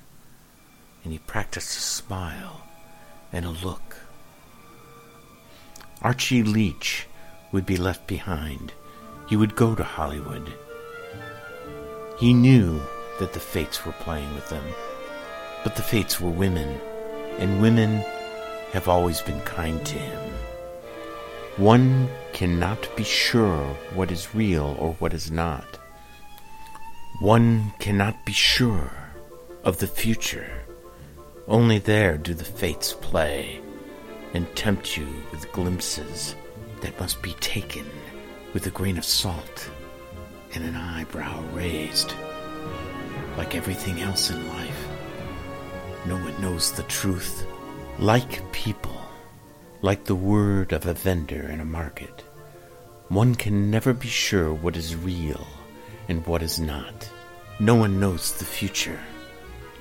and 1.07 1.12
he 1.12 1.20
practiced 1.20 1.78
a 1.78 1.80
smile 1.80 2.62
and 3.32 3.44
a 3.44 3.50
look. 3.50 3.96
Archie 6.02 6.42
Leach 6.42 7.07
would 7.52 7.64
be 7.64 7.76
left 7.76 8.09
behind. 8.09 8.72
He 9.28 9.36
would 9.36 9.54
go 9.54 9.76
to 9.76 9.84
Hollywood. 9.84 10.52
He 12.18 12.34
knew 12.34 12.80
that 13.20 13.32
the 13.32 13.38
fates 13.38 13.86
were 13.86 13.92
playing 13.92 14.34
with 14.34 14.48
them, 14.48 14.64
but 15.62 15.76
the 15.76 15.82
fates 15.82 16.20
were 16.20 16.28
women, 16.28 16.80
and 17.38 17.62
women 17.62 18.04
have 18.72 18.88
always 18.88 19.20
been 19.20 19.40
kind 19.42 19.86
to 19.86 19.96
him. 19.96 20.32
One 21.57 22.09
cannot 22.32 22.96
be 22.96 23.04
sure 23.04 23.62
what 23.94 24.11
is 24.11 24.34
real 24.34 24.74
or 24.80 24.94
what 24.94 25.14
is 25.14 25.30
not. 25.30 25.78
One 27.20 27.74
cannot 27.78 28.26
be 28.26 28.32
sure 28.32 28.90
of 29.62 29.78
the 29.78 29.86
future. 29.86 30.55
Only 31.49 31.78
there 31.78 32.18
do 32.18 32.34
the 32.34 32.44
fates 32.44 32.92
play 32.92 33.61
and 34.34 34.53
tempt 34.57 34.97
you 34.97 35.07
with 35.30 35.53
glimpses 35.53 36.34
that 36.80 36.99
must 36.99 37.22
be 37.22 37.34
taken 37.34 37.86
with 38.53 38.66
a 38.66 38.70
grain 38.70 38.99
of 38.99 39.05
salt 39.05 39.70
and 40.55 40.64
an 40.64 40.74
eyebrow 40.74 41.44
raised. 41.53 42.14
Like 43.36 43.55
everything 43.55 44.01
else 44.01 44.30
in 44.30 44.49
life, 44.49 44.88
no 46.07 46.16
one 46.16 46.40
knows 46.40 46.72
the 46.72 46.82
truth. 46.84 47.47
Like 48.01 48.51
people, 48.53 49.01
like 49.82 50.05
the 50.05 50.16
word 50.16 50.72
of 50.72 50.86
a 50.86 50.94
vendor 50.94 51.49
in 51.49 51.61
a 51.61 51.64
market, 51.64 52.24
one 53.09 53.36
can 53.36 53.70
never 53.70 53.93
be 53.93 54.09
sure 54.09 54.52
what 54.52 54.77
is 54.77 54.97
real 54.97 55.47
and 56.09 56.27
what 56.27 56.43
is 56.43 56.59
not. 56.59 57.09
No 57.60 57.77
one 57.77 58.01
knows 58.01 58.32
the 58.32 58.44
future. 58.44 58.98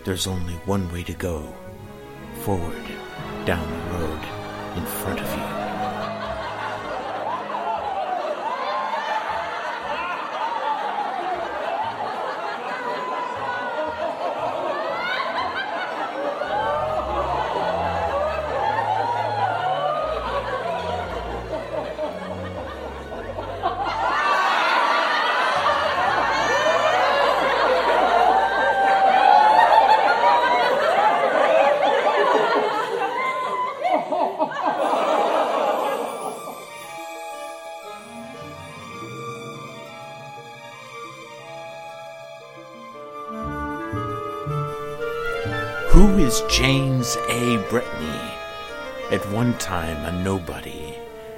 There's 0.06 0.28
only 0.28 0.54
one 0.66 0.88
way 0.94 1.02
to 1.02 1.14
go 1.14 1.52
forward, 2.44 2.86
down 3.46 3.68
the 3.68 3.98
road 3.98 4.78
in 4.78 4.86
front 4.86 5.20
of 5.20 5.28
you. 5.28 5.65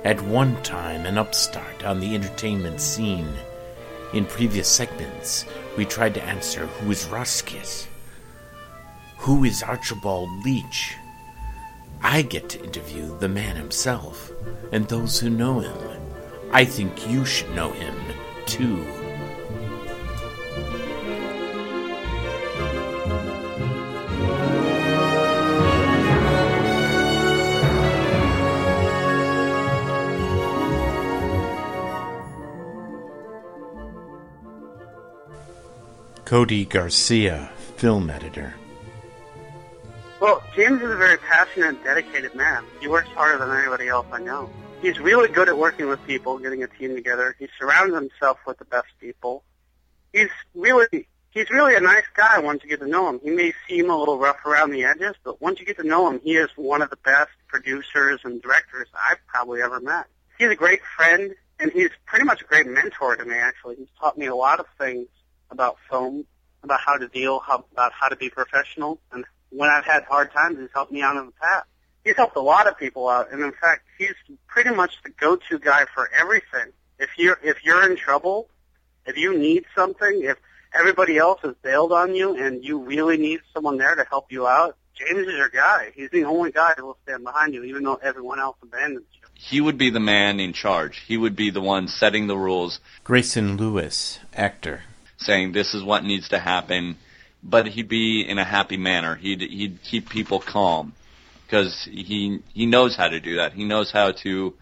At 0.07 0.21
one 0.21 0.55
time 0.63 1.05
an 1.05 1.17
upstart 1.17 1.83
on 1.83 1.99
the 1.99 2.15
entertainment 2.15 2.79
scene. 2.79 3.27
In 4.13 4.25
previous 4.25 4.69
segments, 4.69 5.43
we 5.75 5.83
tried 5.83 6.13
to 6.13 6.23
answer 6.23 6.65
who 6.65 6.91
is 6.91 7.07
Roscius? 7.07 7.89
Who 9.17 9.43
is 9.43 9.61
Archibald 9.61 10.29
Leach? 10.45 10.95
I 12.01 12.21
get 12.21 12.47
to 12.51 12.63
interview 12.63 13.19
the 13.19 13.27
man 13.27 13.57
himself 13.57 14.31
and 14.71 14.87
those 14.87 15.19
who 15.19 15.29
know 15.29 15.59
him. 15.59 15.77
I 16.53 16.63
think 16.63 17.09
you 17.09 17.25
should 17.25 17.53
know 17.53 17.73
him, 17.73 17.93
too. 18.45 18.96
Cody 36.27 36.65
Garcia, 36.65 37.49
film 37.77 38.09
editor. 38.09 38.53
Well, 40.19 40.43
James 40.57 40.81
is 40.81 40.91
a 40.91 40.97
very 40.97 41.17
passionate 41.19 41.69
and 41.69 41.83
dedicated 41.85 42.35
man. 42.35 42.65
He 42.81 42.89
works 42.89 43.07
harder 43.15 43.37
than 43.37 43.57
anybody 43.57 43.87
else 43.87 44.07
I 44.11 44.19
know. 44.19 44.49
He's 44.81 44.99
really 44.99 45.29
good 45.29 45.47
at 45.47 45.57
working 45.57 45.87
with 45.87 46.05
people, 46.05 46.37
getting 46.37 46.63
a 46.63 46.67
team 46.67 46.95
together. 46.95 47.33
He 47.39 47.47
surrounds 47.57 47.95
himself 47.95 48.39
with 48.45 48.57
the 48.57 48.65
best 48.65 48.89
people. 48.99 49.45
He's 50.11 50.27
really 50.53 51.07
he's 51.29 51.49
really 51.49 51.75
a 51.75 51.79
nice 51.79 52.03
guy 52.13 52.39
once 52.39 52.61
you 52.61 52.69
get 52.69 52.81
to 52.81 52.87
know 52.89 53.07
him. 53.07 53.21
He 53.23 53.29
may 53.29 53.53
seem 53.65 53.89
a 53.89 53.97
little 53.97 54.19
rough 54.19 54.45
around 54.45 54.71
the 54.71 54.83
edges, 54.83 55.15
but 55.23 55.41
once 55.41 55.61
you 55.61 55.65
get 55.65 55.77
to 55.77 55.87
know 55.87 56.09
him, 56.09 56.19
he 56.21 56.35
is 56.35 56.49
one 56.57 56.81
of 56.81 56.89
the 56.89 56.97
best 56.97 57.31
producers 57.47 58.19
and 58.25 58.41
directors 58.41 58.89
I've 59.09 59.25
probably 59.27 59.61
ever 59.61 59.79
met. 59.79 60.07
He's 60.37 60.49
a 60.49 60.55
great 60.55 60.81
friend, 60.97 61.33
and 61.57 61.71
he's 61.71 61.91
pretty 62.05 62.25
much 62.25 62.41
a 62.41 62.45
great 62.45 62.67
mentor 62.67 63.15
to 63.15 63.23
me, 63.23 63.35
actually. 63.35 63.77
He's 63.77 63.87
taught 63.97 64.17
me 64.17 64.25
a 64.25 64.35
lot 64.35 64.59
of 64.59 64.65
things 64.77 65.07
about 65.51 65.77
film, 65.89 66.25
about 66.63 66.79
how 66.79 66.97
to 66.97 67.07
deal, 67.07 67.39
how, 67.39 67.65
about 67.71 67.91
how 67.93 68.07
to 68.07 68.15
be 68.15 68.29
professional, 68.29 68.99
and 69.11 69.25
when 69.49 69.69
I've 69.69 69.85
had 69.85 70.03
hard 70.03 70.31
times, 70.31 70.57
he's 70.59 70.69
helped 70.73 70.91
me 70.91 71.01
out 71.01 71.15
in 71.17 71.25
the 71.27 71.31
past. 71.33 71.65
He's 72.03 72.15
helped 72.15 72.35
a 72.35 72.41
lot 72.41 72.67
of 72.67 72.77
people 72.77 73.07
out, 73.07 73.31
and 73.31 73.41
in 73.41 73.51
fact, 73.51 73.83
he's 73.97 74.13
pretty 74.47 74.71
much 74.71 75.01
the 75.03 75.09
go-to 75.09 75.59
guy 75.59 75.85
for 75.93 76.09
everything. 76.17 76.71
If 76.99 77.09
you're 77.17 77.39
if 77.43 77.63
you're 77.63 77.89
in 77.89 77.97
trouble, 77.97 78.49
if 79.05 79.17
you 79.17 79.37
need 79.37 79.65
something, 79.75 80.21
if 80.23 80.37
everybody 80.73 81.17
else 81.17 81.39
has 81.43 81.53
bailed 81.61 81.91
on 81.91 82.15
you 82.15 82.35
and 82.35 82.63
you 82.63 82.79
really 82.79 83.17
need 83.17 83.41
someone 83.53 83.77
there 83.77 83.95
to 83.95 84.05
help 84.09 84.31
you 84.31 84.47
out, 84.47 84.77
James 84.95 85.27
is 85.27 85.35
your 85.35 85.49
guy. 85.49 85.91
He's 85.95 86.09
the 86.09 86.23
only 86.23 86.51
guy 86.51 86.73
who 86.77 86.87
will 86.87 86.97
stand 87.03 87.23
behind 87.23 87.53
you, 87.53 87.63
even 87.63 87.83
though 87.83 87.99
everyone 88.01 88.39
else 88.39 88.57
abandons 88.63 89.05
you. 89.13 89.27
He 89.33 89.61
would 89.61 89.77
be 89.77 89.91
the 89.91 89.99
man 89.99 90.39
in 90.39 90.53
charge. 90.53 91.03
He 91.07 91.17
would 91.17 91.35
be 91.35 91.51
the 91.51 91.61
one 91.61 91.87
setting 91.87 92.27
the 92.27 92.37
rules. 92.37 92.79
Greyson 93.05 93.57
Lewis, 93.59 94.19
actor. 94.33 94.81
Saying 95.17 95.51
this 95.51 95.73
is 95.73 95.83
what 95.83 96.03
needs 96.03 96.29
to 96.29 96.39
happen, 96.39 96.97
but 97.43 97.67
he'd 97.67 97.89
be 97.89 98.21
in 98.21 98.37
a 98.37 98.43
happy 98.43 98.77
manner. 98.77 99.15
He'd 99.15 99.41
he'd 99.41 99.79
keep 99.83 100.09
people 100.09 100.39
calm 100.39 100.93
because 101.45 101.87
he 101.89 102.39
he 102.53 102.65
knows 102.65 102.95
how 102.95 103.07
to 103.07 103.19
do 103.19 103.37
that. 103.37 103.53
He 103.53 103.63
knows 103.63 103.91
how 103.91 104.11
to 104.23 104.53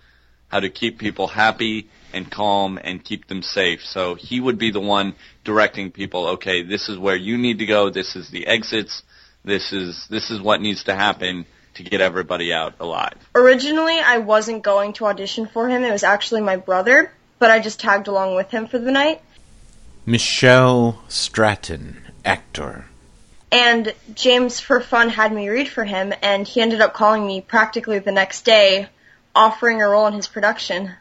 how 0.47 0.59
to 0.59 0.69
keep 0.69 0.99
people 0.99 1.27
happy 1.27 1.89
and 2.13 2.31
calm 2.31 2.79
and 2.81 3.03
keep 3.03 3.27
them 3.27 3.41
safe. 3.41 3.81
So 3.83 4.15
he 4.15 4.39
would 4.39 4.57
be 4.57 4.71
the 4.71 4.79
one 4.79 5.15
directing 5.43 5.91
people, 5.91 6.27
okay, 6.35 6.63
this 6.63 6.87
is 6.87 6.97
where 6.97 7.15
you 7.15 7.37
need 7.37 7.59
to 7.59 7.65
go, 7.65 7.89
this 7.89 8.15
is 8.15 8.29
the 8.29 8.47
exits, 8.47 9.03
this 9.43 9.73
is 9.73 10.07
this 10.09 10.31
is 10.31 10.41
what 10.41 10.61
needs 10.61 10.85
to 10.85 10.95
happen 10.95 11.45
to 11.75 11.83
get 11.83 11.99
everybody 11.99 12.53
out 12.53 12.75
alive. 12.79 13.17
Originally, 13.35 13.99
I 13.99 14.19
wasn't 14.19 14.63
going 14.63 14.93
to 14.93 15.05
audition 15.05 15.45
for 15.45 15.67
him. 15.67 15.83
It 15.83 15.91
was 15.91 16.03
actually 16.03 16.41
my 16.41 16.55
brother, 16.55 17.11
but 17.37 17.51
I 17.51 17.59
just 17.59 17.79
tagged 17.79 18.07
along 18.07 18.35
with 18.35 18.49
him 18.49 18.67
for 18.67 18.79
the 18.79 18.91
night. 18.91 19.21
Michelle 20.07 21.01
Stratton, 21.07 21.99
actor. 22.23 22.85
And 23.51 23.95
James, 24.13 24.59
for 24.59 24.79
fun, 24.79 25.09
had 25.09 25.33
me 25.33 25.49
read 25.49 25.67
for 25.67 25.83
him, 25.83 26.13
and 26.21 26.47
he 26.47 26.61
ended 26.61 26.79
up 26.79 26.93
calling 26.93 27.25
me 27.25 27.41
practically 27.41 27.97
the 27.97 28.11
next 28.11 28.45
day, 28.45 28.87
offering 29.33 29.81
a 29.81 29.87
role 29.87 30.05
in 30.05 30.13
his 30.13 30.27
production. 30.27 30.91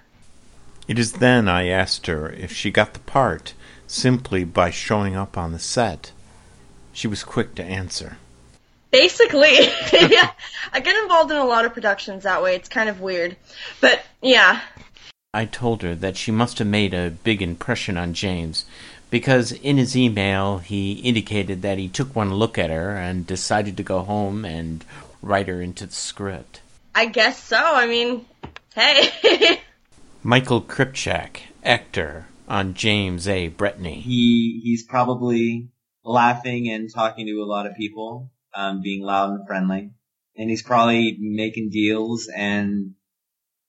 It 0.88 0.98
is 0.98 1.12
then 1.12 1.48
I 1.48 1.68
asked 1.68 2.06
her 2.06 2.30
if 2.30 2.52
she 2.52 2.70
got 2.70 2.94
the 2.94 3.00
part 3.00 3.52
simply 3.86 4.42
by 4.44 4.70
showing 4.70 5.16
up 5.16 5.36
on 5.36 5.52
the 5.52 5.58
set. 5.58 6.12
She 6.92 7.06
was 7.06 7.24
quick 7.24 7.54
to 7.56 7.64
answer. 7.64 8.16
Basically, 8.90 9.52
yeah. 9.92 10.30
I 10.72 10.80
get 10.80 11.02
involved 11.02 11.30
in 11.30 11.36
a 11.36 11.44
lot 11.44 11.66
of 11.66 11.74
productions 11.74 12.22
that 12.22 12.42
way. 12.42 12.54
It's 12.54 12.68
kind 12.70 12.88
of 12.88 13.00
weird. 13.00 13.36
But, 13.80 14.02
yeah. 14.22 14.62
I 15.34 15.46
told 15.46 15.82
her 15.82 15.96
that 15.96 16.16
she 16.16 16.30
must 16.30 16.58
have 16.58 16.68
made 16.68 16.94
a 16.94 17.10
big 17.10 17.42
impression 17.42 17.96
on 17.96 18.14
James 18.14 18.64
because 19.14 19.52
in 19.52 19.76
his 19.76 19.96
email 19.96 20.58
he 20.58 20.94
indicated 20.94 21.62
that 21.62 21.78
he 21.78 21.86
took 21.86 22.16
one 22.16 22.34
look 22.34 22.58
at 22.58 22.68
her 22.68 22.96
and 22.96 23.24
decided 23.24 23.76
to 23.76 23.82
go 23.84 24.02
home 24.02 24.44
and 24.44 24.84
write 25.22 25.46
her 25.46 25.62
into 25.62 25.86
the 25.86 25.92
script. 25.92 26.60
I 26.96 27.06
guess 27.06 27.40
so. 27.40 27.56
I 27.56 27.86
mean, 27.86 28.26
hey. 28.74 29.60
Michael 30.24 30.60
Kripchak, 30.60 31.42
actor 31.62 32.26
on 32.48 32.74
James 32.74 33.28
A. 33.28 33.50
Bretney. 33.50 34.00
He 34.00 34.60
he's 34.64 34.82
probably 34.82 35.68
laughing 36.04 36.68
and 36.68 36.92
talking 36.92 37.26
to 37.26 37.40
a 37.40 37.46
lot 37.46 37.66
of 37.66 37.76
people, 37.76 38.32
um, 38.52 38.82
being 38.82 39.04
loud 39.04 39.30
and 39.30 39.46
friendly, 39.46 39.92
and 40.36 40.50
he's 40.50 40.64
probably 40.64 41.16
making 41.20 41.70
deals 41.70 42.28
and 42.34 42.94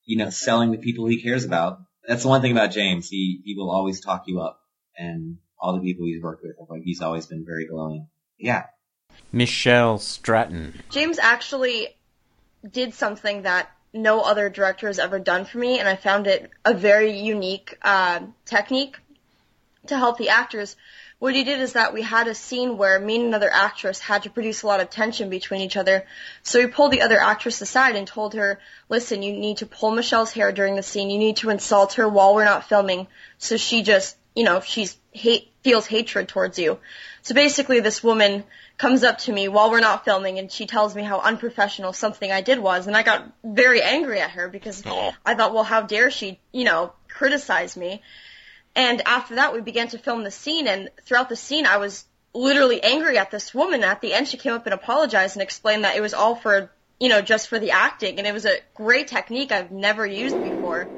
you 0.05 0.17
know 0.17 0.31
selling 0.31 0.71
the 0.71 0.79
people 0.79 1.05
he 1.05 1.21
cares 1.21 1.45
about. 1.45 1.81
That's 2.07 2.23
the 2.23 2.29
one 2.29 2.41
thing 2.41 2.51
about 2.51 2.71
James. 2.71 3.07
He 3.07 3.41
he 3.45 3.53
will 3.55 3.69
always 3.69 4.01
talk 4.01 4.23
you 4.25 4.41
up, 4.41 4.59
and 4.97 5.37
all 5.59 5.73
the 5.73 5.81
people 5.81 6.05
he's 6.05 6.21
worked 6.21 6.43
with, 6.43 6.55
like 6.69 6.83
he's 6.83 7.01
always 7.01 7.25
been 7.25 7.45
very 7.45 7.67
glowing. 7.67 8.07
Yeah. 8.37 8.65
Michelle 9.31 9.97
Stratton. 9.97 10.81
James 10.89 11.19
actually 11.19 11.89
did 12.69 12.93
something 12.93 13.43
that 13.43 13.69
no 13.93 14.21
other 14.21 14.49
director 14.49 14.87
has 14.87 14.99
ever 14.99 15.19
done 15.19 15.45
for 15.45 15.57
me, 15.57 15.79
and 15.79 15.87
I 15.87 15.95
found 15.95 16.27
it 16.27 16.51
a 16.65 16.73
very 16.73 17.17
unique 17.17 17.77
uh, 17.81 18.21
technique 18.45 18.97
to 19.87 19.97
help 19.97 20.17
the 20.17 20.29
actors. 20.29 20.75
What 21.17 21.33
he 21.33 21.45
did 21.45 21.61
is 21.61 21.73
that 21.73 21.93
we 21.93 22.01
had 22.01 22.27
a 22.27 22.35
scene 22.35 22.77
where 22.77 22.99
me 22.99 23.15
and 23.15 23.25
another 23.25 23.49
actress 23.49 23.99
had 23.99 24.23
to 24.23 24.29
produce 24.29 24.63
a 24.63 24.67
lot 24.67 24.81
of 24.81 24.89
tension 24.89 25.29
between 25.29 25.61
each 25.61 25.77
other. 25.77 26.05
So 26.43 26.59
he 26.59 26.67
pulled 26.67 26.91
the 26.91 27.01
other 27.01 27.17
actress 27.17 27.61
aside 27.61 27.95
and 27.95 28.05
told 28.05 28.33
her, 28.33 28.59
listen, 28.89 29.23
you 29.23 29.31
need 29.31 29.57
to 29.57 29.65
pull 29.65 29.91
Michelle's 29.91 30.33
hair 30.33 30.51
during 30.51 30.75
the 30.75 30.83
scene. 30.83 31.09
You 31.09 31.17
need 31.17 31.37
to 31.37 31.49
insult 31.49 31.93
her 31.93 32.07
while 32.09 32.35
we're 32.35 32.43
not 32.43 32.67
filming. 32.67 33.07
So 33.37 33.55
she 33.55 33.81
just, 33.81 34.17
you 34.35 34.43
know, 34.43 34.59
she's 34.59 34.97
hate, 35.11 35.51
feels 35.63 35.87
hatred 35.87 36.27
towards 36.27 36.59
you. 36.59 36.77
So 37.21 37.33
basically 37.33 37.79
this 37.79 38.03
woman 38.03 38.43
comes 38.77 39.03
up 39.03 39.19
to 39.19 39.31
me 39.31 39.47
while 39.47 39.71
we're 39.71 39.79
not 39.79 40.03
filming 40.03 40.37
and 40.37 40.51
she 40.51 40.67
tells 40.67 40.93
me 40.93 41.01
how 41.01 41.19
unprofessional 41.21 41.93
something 41.93 42.29
I 42.29 42.41
did 42.41 42.59
was 42.59 42.87
and 42.87 42.95
I 42.95 43.03
got 43.03 43.31
very 43.43 43.81
angry 43.81 44.19
at 44.19 44.31
her 44.31 44.49
because 44.49 44.83
oh. 44.85 45.13
I 45.25 45.33
thought, 45.33 45.53
well, 45.53 45.63
how 45.63 45.81
dare 45.81 46.11
she, 46.11 46.39
you 46.51 46.65
know, 46.65 46.93
criticize 47.07 47.77
me. 47.77 48.01
And 48.75 49.01
after 49.05 49.35
that 49.35 49.53
we 49.53 49.61
began 49.61 49.87
to 49.89 49.97
film 49.97 50.23
the 50.23 50.31
scene 50.31 50.67
and 50.67 50.89
throughout 51.03 51.29
the 51.29 51.37
scene 51.37 51.65
I 51.65 51.77
was 51.77 52.05
literally 52.33 52.83
angry 52.83 53.17
at 53.17 53.31
this 53.31 53.53
woman. 53.53 53.83
At 53.83 54.01
the 54.01 54.13
end 54.13 54.27
she 54.27 54.37
came 54.37 54.53
up 54.53 54.65
and 54.65 54.73
apologized 54.73 55.37
and 55.37 55.43
explained 55.43 55.85
that 55.85 55.95
it 55.95 56.01
was 56.01 56.13
all 56.13 56.35
for, 56.35 56.69
you 56.99 57.07
know, 57.07 57.21
just 57.21 57.47
for 57.47 57.57
the 57.57 57.71
acting 57.71 58.17
and 58.17 58.27
it 58.27 58.33
was 58.33 58.45
a 58.45 58.57
great 58.73 59.07
technique 59.07 59.53
I've 59.53 59.71
never 59.71 60.05
used 60.05 60.41
before. 60.41 60.89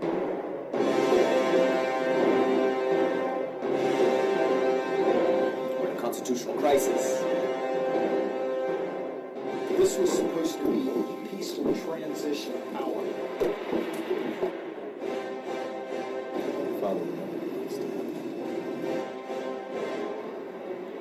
Constitutional 6.28 6.60
crisis. 6.60 7.22
This 9.78 9.98
was 9.98 10.12
supposed 10.12 10.58
to 10.58 10.66
be 10.66 10.90
a 10.90 11.28
peaceful 11.30 11.74
transition 11.74 12.54
of 12.54 12.74
power. 12.74 13.04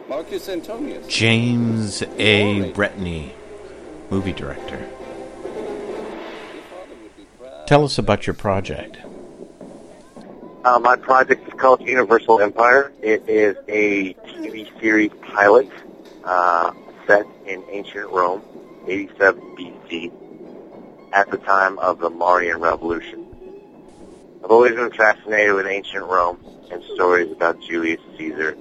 Marcus 0.09 0.49
Antonius. 0.49 1.07
James 1.09 2.03
A. 2.03 2.73
Bretney, 2.73 3.33
movie 4.11 4.33
director. 4.33 4.89
Tell 7.67 7.85
us 7.85 7.99
about 7.99 8.29
your 8.29 8.35
project. 8.35 8.99
Uh, 10.67 10.81
my 10.81 10.97
project 10.97 11.47
is 11.47 11.55
called 11.55 11.81
Universal 11.81 12.41
Empire. 12.41 12.91
It 13.01 13.29
is 13.29 13.55
a 13.69 14.15
TV 14.15 14.81
series 14.81 15.13
pilot 15.33 15.71
uh, 16.25 16.73
set 17.07 17.25
in 17.47 17.63
ancient 17.71 18.11
Rome. 18.11 18.43
87 18.89 19.41
BC, 19.57 20.13
at 21.13 21.31
the 21.31 21.37
time 21.37 21.79
of 21.79 22.01
the 22.01 22.11
Marian 22.11 22.59
Revolution. 22.59 23.29
I've 24.43 24.51
always 24.51 24.75
been 24.75 24.91
fascinated 24.91 25.55
with 25.55 25.69
ancient 25.69 26.05
Rome 26.05 26.45
and 26.73 26.83
stories 26.95 27.31
about 27.31 27.61
Julius 27.61 28.01
Caesar. 28.19 28.57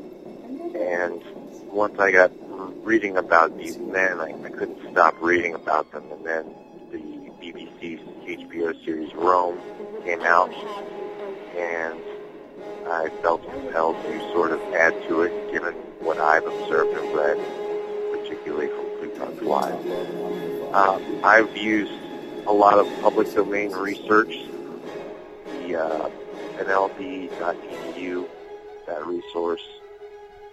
And 0.76 1.24
once 1.72 1.98
I 1.98 2.12
got 2.12 2.32
reading 2.86 3.18
about 3.18 3.58
these 3.58 3.80
men, 3.80 4.20
I, 4.20 4.32
I 4.44 4.50
couldn't 4.52 4.92
stop 4.92 5.16
reading 5.22 5.56
about 5.56 5.92
them. 5.92 6.04
And 6.12 6.24
then 6.24 6.56
the 6.92 7.00
BBC 7.42 8.00
HBO 8.28 8.86
series 8.86 9.12
Rome 9.16 9.60
came 10.04 10.22
out, 10.22 10.52
and 11.58 12.00
I 12.88 13.10
felt 13.22 13.44
compelled 13.50 14.02
to 14.04 14.20
sort 14.32 14.52
of 14.52 14.62
add 14.74 14.94
to 15.08 15.24
it, 15.24 15.52
given 15.52 15.74
what 16.00 16.18
I've 16.18 16.46
observed 16.46 16.98
and 16.98 17.16
read, 17.16 17.38
particularly 18.12 18.68
from 18.68 18.86
Plutarch's 19.00 19.42
Lives. 19.42 19.86
Uh, 20.74 21.00
I've 21.24 21.56
used 21.58 21.92
a 22.46 22.54
lot 22.54 22.78
of 22.78 22.88
public 23.02 23.34
domain 23.34 23.72
research, 23.72 24.38
the 25.46 25.76
uh, 25.76 26.10
NLD.edu, 26.58 28.28
that 28.86 29.06
resource, 29.06 29.64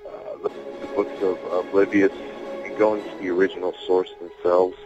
uh, 0.07 0.37
the, 0.43 0.49
the 0.49 0.87
books 0.95 1.23
of, 1.23 1.39
of 1.53 1.67
Livius, 1.75 2.13
and 2.65 2.79
going 2.79 3.03
to 3.05 3.17
the 3.19 3.29
original 3.29 3.75
source 3.87 4.11
themselves, 4.21 4.77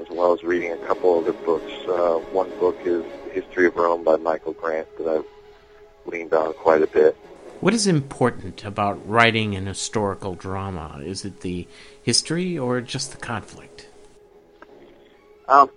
as 0.00 0.08
well 0.08 0.32
as 0.32 0.42
reading 0.42 0.72
a 0.72 0.78
couple 0.86 1.18
other 1.18 1.32
books. 1.32 1.72
Uh, 1.86 2.18
one 2.32 2.48
book 2.58 2.78
is 2.84 3.04
History 3.36 3.66
of 3.66 3.76
Rome 3.76 4.02
by 4.02 4.16
Michael 4.16 4.54
Grant 4.54 4.88
that 4.96 5.06
I've 5.06 5.26
leaned 6.06 6.32
on 6.32 6.54
quite 6.54 6.80
a 6.80 6.86
bit. 6.86 7.14
What 7.60 7.74
is 7.74 7.86
important 7.86 8.64
about 8.64 9.06
writing 9.06 9.54
an 9.54 9.66
historical 9.66 10.34
drama? 10.34 11.02
Is 11.04 11.22
it 11.26 11.42
the 11.42 11.68
history 12.02 12.56
or 12.56 12.80
just 12.80 13.10
the 13.10 13.18
conflict? 13.18 13.88
Um, 15.48 15.70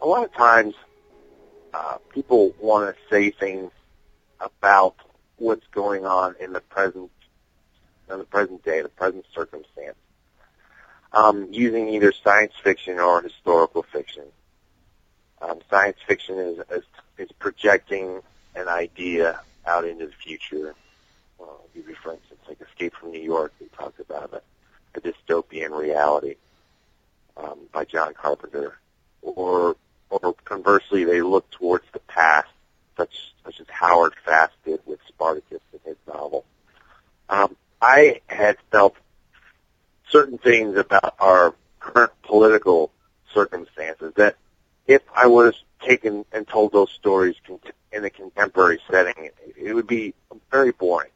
a 0.00 0.06
lot 0.06 0.24
of 0.24 0.34
times, 0.34 0.74
uh, 1.72 1.98
people 2.12 2.52
want 2.58 2.92
to 2.92 3.00
say 3.08 3.30
things 3.30 3.70
about 4.40 4.96
what's 5.36 5.66
going 5.68 6.04
on 6.04 6.34
in 6.40 6.52
the 6.52 6.60
present, 6.60 7.12
in 8.10 8.18
the 8.18 8.24
present 8.24 8.64
day, 8.64 8.82
the 8.82 8.88
present 8.88 9.24
circumstance, 9.32 9.96
um, 11.12 11.46
using 11.52 11.88
either 11.90 12.12
science 12.12 12.54
fiction 12.64 12.98
or 12.98 13.22
historical 13.22 13.84
fiction. 13.84 14.24
Um, 15.42 15.58
science 15.68 15.98
fiction 16.06 16.38
is, 16.38 16.58
is 16.70 16.84
is 17.18 17.32
projecting 17.38 18.20
an 18.54 18.68
idea 18.68 19.40
out 19.66 19.84
into 19.84 20.06
the 20.06 20.12
future. 20.12 20.74
Uh, 21.40 21.46
give 21.74 21.88
you, 21.88 21.96
for 21.96 22.12
instance, 22.12 22.40
like 22.48 22.60
Escape 22.60 22.94
from 22.94 23.10
New 23.10 23.20
York. 23.20 23.52
We 23.60 23.66
talked 23.68 23.98
about 23.98 24.32
a, 24.32 24.42
a 24.94 25.00
dystopian 25.00 25.76
reality 25.76 26.36
um, 27.36 27.58
by 27.72 27.84
John 27.84 28.14
Carpenter, 28.14 28.78
or 29.20 29.76
or 30.10 30.34
conversely, 30.44 31.04
they 31.04 31.22
look 31.22 31.50
towards 31.50 31.84
the 31.92 31.98
past, 32.00 32.48
such 32.96 33.32
such 33.44 33.60
as 33.60 33.66
Howard 33.68 34.14
Fast 34.24 34.52
did 34.64 34.80
with 34.86 35.00
Spartacus 35.08 35.60
in 35.72 35.80
his 35.84 35.96
novel. 36.06 36.44
Um, 37.28 37.56
I 37.80 38.20
had 38.26 38.58
felt 38.70 38.94
certain 40.10 40.38
things 40.38 40.76
about 40.76 41.16
our 41.18 41.54
current 41.80 42.12
political 42.22 42.92
circumstances 43.32 44.12
that 44.16 44.36
if 44.86 45.02
I 45.14 45.26
was 45.26 45.54
taken 45.80 46.24
and 46.32 46.46
told 46.46 46.72
those 46.72 46.90
stories 46.90 47.36
in 47.92 48.04
a 48.04 48.10
contemporary 48.10 48.80
setting, 48.90 49.30
it 49.56 49.74
would 49.74 49.86
be 49.86 50.14
very 50.50 50.72
boring. 50.72 51.10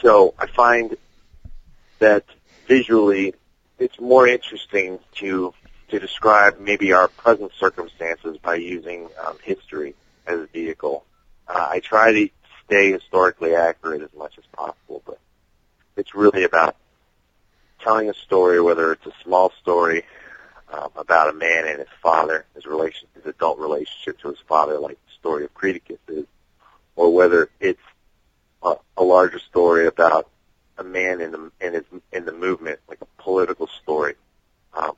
So 0.00 0.34
I 0.38 0.46
find 0.46 0.96
that 1.98 2.24
visually 2.66 3.34
it's 3.78 4.00
more 4.00 4.26
interesting 4.26 4.98
to 5.16 5.54
to 5.88 5.98
describe 5.98 6.58
maybe 6.58 6.94
our 6.94 7.08
present 7.08 7.52
circumstances 7.60 8.38
by 8.38 8.54
using 8.54 9.10
um, 9.26 9.36
history 9.42 9.94
as 10.26 10.40
a 10.40 10.46
vehicle. 10.46 11.04
Uh, 11.46 11.68
I 11.70 11.80
try 11.80 12.12
to 12.12 12.28
stay 12.64 12.92
historically 12.92 13.54
accurate 13.54 14.00
as 14.00 14.08
much 14.16 14.38
as 14.38 14.44
possible, 14.52 15.02
but 15.04 15.18
it's 15.96 16.14
really 16.14 16.44
about 16.44 16.76
telling 17.80 18.08
a 18.08 18.14
story, 18.14 18.58
whether 18.58 18.92
it's 18.92 19.04
a 19.04 19.12
small 19.22 19.52
story 19.60 20.04
um, 20.72 20.90
about 20.96 21.28
a 21.28 21.32
man 21.32 21.66
and 21.66 21.78
his 21.78 21.88
father, 22.02 22.46
his 22.54 22.66
relation, 22.66 23.06
his 23.14 23.26
adult 23.26 23.58
relationship 23.58 24.18
to 24.20 24.28
his 24.28 24.38
father, 24.48 24.78
like 24.78 24.98
the 25.06 25.12
story 25.18 25.44
of 25.44 25.54
Creticus 25.54 25.98
is, 26.08 26.24
or 26.96 27.12
whether 27.12 27.50
it's 27.60 27.80
a, 28.62 28.74
a 28.96 29.02
larger 29.02 29.38
story 29.38 29.86
about 29.86 30.28
a 30.78 30.84
man 30.84 31.20
in 31.20 31.32
the 31.32 31.50
in 31.60 31.74
his 31.74 31.84
in 32.12 32.24
the 32.24 32.32
movement, 32.32 32.80
like 32.88 33.00
a 33.02 33.22
political 33.22 33.66
story. 33.82 34.14
Um, 34.74 34.96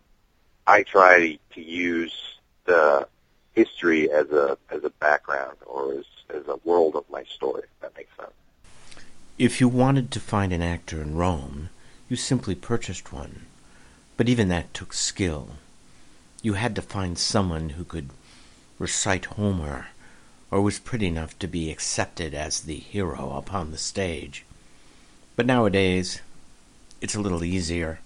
I 0.67 0.85
try 0.85 1.19
to, 1.19 1.39
to 1.55 1.61
use 1.61 2.39
the 2.65 3.09
history 3.53 4.11
as 4.11 4.31
a 4.31 4.57
as 4.71 4.85
a 4.85 4.91
background 4.91 5.57
or 5.67 5.95
as 5.95 6.05
as 6.31 6.47
a 6.47 6.57
world 6.65 6.95
of 6.95 7.05
my 7.11 7.25
story. 7.25 7.63
If 7.65 7.81
that 7.81 7.97
makes 7.97 8.17
sense. 8.17 8.31
If 9.39 9.61
you 9.61 9.69
wanted 9.69 10.13
to 10.13 10.21
find 10.21 10.53
an 10.53 10.63
actor 10.63 11.03
in 11.03 11.17
Rome, 11.17 11.71
you 12.09 12.17
simply 12.17 12.55
purchased 12.55 13.13
one. 13.13 13.47
But 14.17 14.29
even 14.29 14.47
that 14.49 14.73
took 14.73 14.93
skill. 14.93 15.49
You 16.45 16.53
had 16.53 16.77
to 16.77 16.83
find 16.83 17.19
someone 17.19 17.71
who 17.71 17.85
could 17.85 18.11
recite 18.79 19.25
Homer, 19.25 19.87
or 20.51 20.61
was 20.61 20.79
pretty 20.79 21.07
enough 21.07 21.39
to 21.39 21.49
be 21.49 21.71
accepted 21.71 22.35
as 22.35 22.61
the 22.61 22.77
hero 22.77 23.33
upon 23.35 23.71
the 23.71 23.79
stage. 23.79 24.45
But 25.37 25.47
nowadays, 25.47 26.21
it's 27.01 27.15
a 27.15 27.21
little 27.21 27.45
easier. 27.45 28.01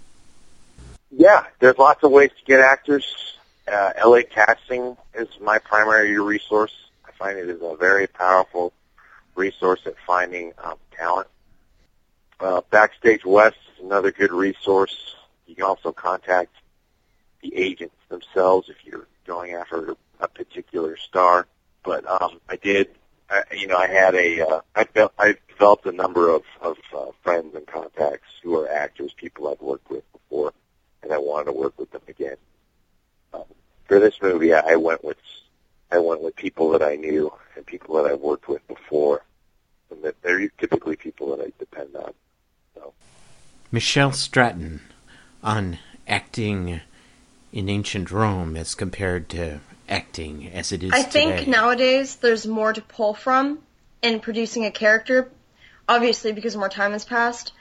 Yeah, 1.11 1.47
there's 1.59 1.79
lots 1.79 2.05
of 2.05 2.13
ways 2.13 2.31
to 2.39 2.45
get 2.45 2.61
actors. 2.61 3.37
Uh, 3.67 3.91
LA 4.07 4.21
Casting 4.31 4.97
is 5.15 5.27
my 5.41 5.59
primary 5.59 6.17
resource. 6.21 6.91
I 7.05 7.11
find 7.19 7.37
it 7.37 7.49
is 7.49 7.61
a 7.61 7.75
very 7.75 8.07
powerful 8.07 8.73
resource 9.35 9.81
at 9.85 9.97
finding 10.07 10.53
um, 10.63 10.77
talent. 10.93 11.27
Uh, 12.39 12.61
Backstage 12.71 13.25
West 13.25 13.57
is 13.75 13.85
another 13.85 14.13
good 14.13 14.31
resource. 14.31 15.17
You 15.49 15.57
can 15.57 15.65
also 15.65 15.91
contact 15.91 16.55
the 17.43 17.55
agents 17.55 17.95
themselves 18.09 18.69
if 18.69 18.77
you're 18.85 19.07
going 19.27 19.53
after 19.53 19.95
a 20.21 20.29
particular 20.29 20.97
star. 20.97 21.47
But 21.85 22.09
um, 22.09 22.41
I 22.49 22.57
did, 22.57 22.89
I, 23.31 23.43
you 23.55 23.67
know, 23.67 23.77
I 23.77 23.87
had 23.87 24.15
a, 24.15 24.47
uh, 24.47 24.61
I, 24.75 24.85
felt, 24.85 25.13
I 25.19 25.37
developed 25.49 25.87
a 25.87 25.93
number 25.93 26.29
of, 26.29 26.43
of 26.61 26.77
uh, 26.97 27.07
friends 27.23 27.55
and 27.55 27.67
contacts 27.67 28.29
who 28.43 28.59
are 28.59 28.69
actors, 28.69 29.13
people 29.17 29.49
I've 29.49 29.61
worked 29.61 29.91
with 29.91 30.11
before, 30.13 30.53
and 31.03 31.13
I 31.13 31.19
wanted 31.19 31.47
to 31.47 31.53
work 31.53 31.79
with 31.79 31.91
them 31.91 32.03
again. 32.09 32.37
Um, 33.33 33.45
for 33.87 34.01
this 34.01 34.21
movie, 34.21 34.53
I, 34.53 34.77
went 34.77 35.05
with, 35.05 35.19
I 35.91 35.99
went 35.99 36.23
with 36.23 36.37
people 36.37 36.71
that 36.71 36.83
I 36.83 36.97
knew 36.97 37.33
and 37.57 37.65
people 37.65 37.97
that 37.97 38.11
I've 38.11 38.21
worked 38.21 38.49
with 38.49 38.67
before, 38.67 39.25
and 39.91 40.03
that 40.03 40.21
they're 40.23 40.49
typically 40.59 40.97
people 40.97 41.35
that 41.37 41.45
I 41.45 41.53
depend 41.59 41.97
on. 41.97 42.13
So. 42.75 42.93
Michelle 43.71 44.13
Stratton 44.13 44.81
on 45.43 45.79
acting 46.07 46.81
in 47.53 47.69
ancient 47.69 48.11
Rome 48.11 48.57
as 48.57 48.75
compared 48.75 49.29
to 49.31 49.61
acting 49.89 50.51
as 50.53 50.73
it 50.73 50.83
is 50.83 50.93
I 50.93 51.03
today? 51.03 51.37
think 51.37 51.49
nowadays 51.49 52.17
there's 52.17 52.47
more 52.47 52.73
to 52.73 52.83
pull 52.83 53.15
from 53.15 53.61
in 54.03 54.21
producing 54.21 54.65
a 54.65 54.71
character, 54.71 55.31
obviously 55.89 56.33
because 56.33 56.57
more 56.57 56.69
time 56.69 56.93
has 56.93 57.05
passed. 57.05 57.53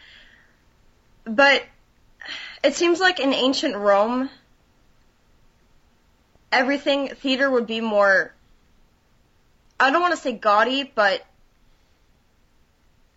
But 1.24 1.64
it 2.64 2.76
seems 2.76 3.00
like 3.00 3.20
in 3.20 3.34
ancient 3.34 3.76
Rome, 3.76 4.30
everything, 6.52 7.10
theater 7.10 7.50
would 7.50 7.68
be 7.68 7.82
more, 7.82 8.34
I 9.80 9.92
don't 9.92 10.02
want 10.02 10.16
to 10.16 10.22
say 10.22 10.34
gaudy, 10.34 10.84
but 10.84 11.26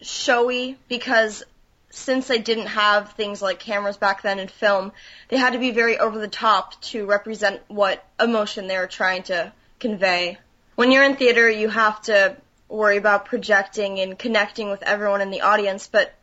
showy 0.00 0.78
because 0.88 1.42
since 1.90 2.28
they 2.28 2.38
didn't 2.38 2.68
have 2.68 3.12
things 3.12 3.42
like 3.42 3.58
cameras 3.58 3.96
back 3.96 4.22
then 4.22 4.38
and 4.38 4.50
film, 4.50 4.92
they 5.28 5.36
had 5.36 5.52
to 5.52 5.58
be 5.58 5.72
very 5.72 5.98
over 5.98 6.18
the 6.18 6.28
top 6.28 6.80
to 6.82 7.04
represent 7.04 7.60
what 7.68 8.04
emotion 8.18 8.68
they 8.68 8.78
were 8.78 8.86
trying 8.86 9.24
to 9.24 9.52
convey. 9.78 10.38
When 10.76 10.92
you're 10.92 11.04
in 11.04 11.16
theater, 11.16 11.50
you 11.50 11.68
have 11.68 12.00
to 12.02 12.36
worry 12.68 12.96
about 12.96 13.24
projecting 13.24 13.98
and 13.98 14.18
connecting 14.18 14.70
with 14.70 14.82
everyone 14.82 15.20
in 15.20 15.30
the 15.30 15.40
audience, 15.40 15.88
but 15.88 16.14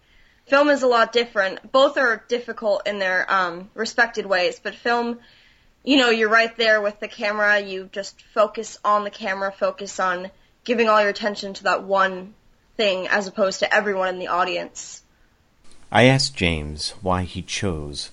film 0.46 0.70
is 0.70 0.84
a 0.84 0.88
lot 0.88 1.12
different. 1.12 1.72
Both 1.72 1.98
are 1.98 2.24
difficult 2.30 2.88
in 2.88 3.00
their 3.00 3.30
um, 3.32 3.70
respected 3.74 4.26
ways, 4.26 4.60
but 4.64 4.74
film, 4.74 5.20
you 5.84 5.98
know, 5.98 6.10
you're 6.10 6.30
right 6.30 6.56
there 6.58 6.82
with 6.82 7.00
the 7.00 7.08
camera. 7.08 7.60
You 7.60 7.90
just 7.92 8.22
focus 8.34 8.80
on 8.84 9.04
the 9.04 9.10
camera, 9.10 9.52
focus 9.52 10.00
on 10.00 10.32
giving 10.64 10.88
all 10.88 11.02
your 11.02 11.10
attention 11.10 11.54
to 11.56 11.64
that 11.64 11.84
one 11.84 12.34
thing 12.78 13.08
as 13.08 13.28
opposed 13.28 13.60
to 13.60 13.74
everyone 13.74 14.10
in 14.10 14.20
the 14.20 14.28
audience. 14.28 15.02
I 15.92 16.04
asked 16.04 16.36
James 16.36 16.96
why 17.02 17.24
he 17.24 17.42
chose 17.42 18.12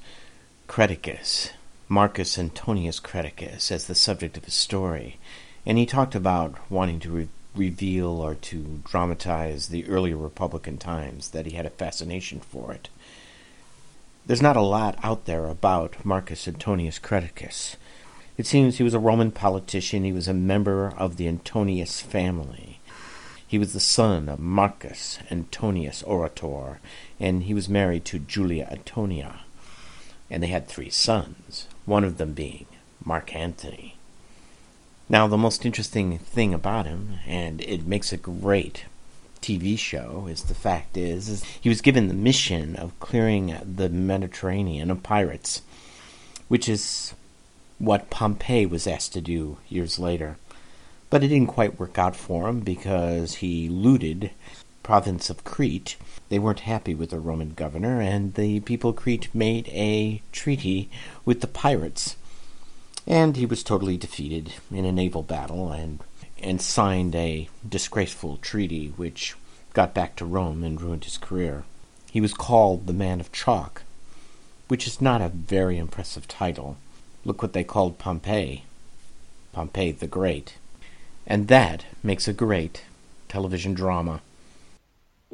Creticus, 0.68 1.50
Marcus 1.88 2.38
Antonius 2.38 3.00
Creticus, 3.00 3.72
as 3.72 3.86
the 3.86 3.96
subject 3.96 4.36
of 4.36 4.44
his 4.44 4.54
story, 4.54 5.18
and 5.66 5.76
he 5.76 5.84
talked 5.84 6.14
about 6.14 6.54
wanting 6.70 7.00
to 7.00 7.10
re- 7.10 7.28
reveal 7.52 8.10
or 8.10 8.36
to 8.36 8.80
dramatize 8.84 9.68
the 9.68 9.88
earlier 9.88 10.16
Republican 10.16 10.78
times, 10.78 11.30
that 11.30 11.46
he 11.46 11.56
had 11.56 11.66
a 11.66 11.70
fascination 11.70 12.38
for 12.38 12.72
it. 12.72 12.90
There's 14.24 14.42
not 14.42 14.56
a 14.56 14.60
lot 14.62 14.96
out 15.02 15.24
there 15.24 15.46
about 15.46 16.04
Marcus 16.04 16.46
Antonius 16.46 17.00
Creticus. 17.00 17.74
It 18.38 18.46
seems 18.46 18.78
he 18.78 18.84
was 18.84 18.94
a 18.94 19.00
Roman 19.00 19.32
politician, 19.32 20.04
he 20.04 20.12
was 20.12 20.28
a 20.28 20.34
member 20.34 20.94
of 20.96 21.16
the 21.16 21.26
Antonius 21.26 22.00
family. 22.00 22.78
He 23.46 23.58
was 23.58 23.72
the 23.72 23.80
son 23.80 24.28
of 24.28 24.38
Marcus 24.38 25.18
Antonius 25.30 26.02
Orator, 26.04 26.78
and 27.24 27.44
he 27.44 27.54
was 27.54 27.70
married 27.70 28.04
to 28.04 28.18
Julia 28.18 28.68
Antonia. 28.70 29.40
And 30.28 30.42
they 30.42 30.48
had 30.48 30.68
three 30.68 30.90
sons, 30.90 31.66
one 31.86 32.04
of 32.04 32.18
them 32.18 32.34
being 32.34 32.66
Mark 33.02 33.34
Antony. 33.34 33.96
Now, 35.08 35.26
the 35.26 35.38
most 35.38 35.64
interesting 35.64 36.18
thing 36.18 36.52
about 36.52 36.84
him, 36.84 37.14
and 37.26 37.62
it 37.62 37.86
makes 37.86 38.12
a 38.12 38.18
great 38.18 38.84
TV 39.40 39.78
show, 39.78 40.26
is 40.30 40.42
the 40.42 40.54
fact 40.54 40.98
is, 40.98 41.30
is 41.30 41.44
he 41.44 41.70
was 41.70 41.80
given 41.80 42.08
the 42.08 42.14
mission 42.14 42.76
of 42.76 42.98
clearing 43.00 43.56
the 43.64 43.88
Mediterranean 43.88 44.90
of 44.90 45.02
pirates, 45.02 45.62
which 46.48 46.68
is 46.68 47.14
what 47.78 48.10
Pompey 48.10 48.66
was 48.66 48.86
asked 48.86 49.14
to 49.14 49.22
do 49.22 49.56
years 49.70 49.98
later. 49.98 50.36
But 51.08 51.24
it 51.24 51.28
didn't 51.28 51.48
quite 51.48 51.80
work 51.80 51.96
out 51.96 52.16
for 52.16 52.50
him 52.50 52.60
because 52.60 53.36
he 53.36 53.70
looted 53.70 54.30
province 54.82 55.30
of 55.30 55.42
Crete. 55.44 55.96
They 56.28 56.38
weren't 56.38 56.60
happy 56.60 56.94
with 56.94 57.10
the 57.10 57.18
Roman 57.18 57.54
governor, 57.54 58.00
and 58.00 58.34
the 58.34 58.60
people 58.60 58.90
of 58.90 58.96
Crete 58.96 59.34
made 59.34 59.68
a 59.68 60.22
treaty 60.32 60.88
with 61.24 61.40
the 61.40 61.46
pirates. 61.46 62.16
And 63.06 63.36
he 63.36 63.46
was 63.46 63.62
totally 63.62 63.96
defeated 63.96 64.54
in 64.70 64.84
a 64.84 64.92
naval 64.92 65.22
battle 65.22 65.70
and 65.70 66.00
and 66.44 66.60
signed 66.60 67.14
a 67.14 67.48
disgraceful 67.66 68.36
treaty 68.36 68.88
which 68.96 69.34
got 69.72 69.94
back 69.94 70.14
to 70.16 70.24
Rome 70.24 70.62
and 70.62 70.80
ruined 70.80 71.04
his 71.04 71.16
career. 71.16 71.64
He 72.10 72.20
was 72.20 72.34
called 72.34 72.86
the 72.86 72.92
Man 72.92 73.18
of 73.18 73.32
Chalk, 73.32 73.82
which 74.68 74.86
is 74.86 75.00
not 75.00 75.22
a 75.22 75.28
very 75.28 75.78
impressive 75.78 76.28
title. 76.28 76.76
Look 77.24 77.40
what 77.40 77.54
they 77.54 77.64
called 77.64 77.98
Pompey. 77.98 78.64
Pompey 79.52 79.90
the 79.92 80.06
Great. 80.06 80.54
And 81.26 81.48
that 81.48 81.86
makes 82.02 82.28
a 82.28 82.32
great 82.32 82.84
television 83.28 83.72
drama. 83.72 84.20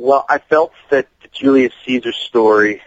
Well, 0.03 0.25
I 0.31 0.39
felt 0.39 0.73
that 0.91 1.09
the 1.21 1.29
Julius 1.29 1.75
Caesar 1.85 2.13
story, 2.13 2.81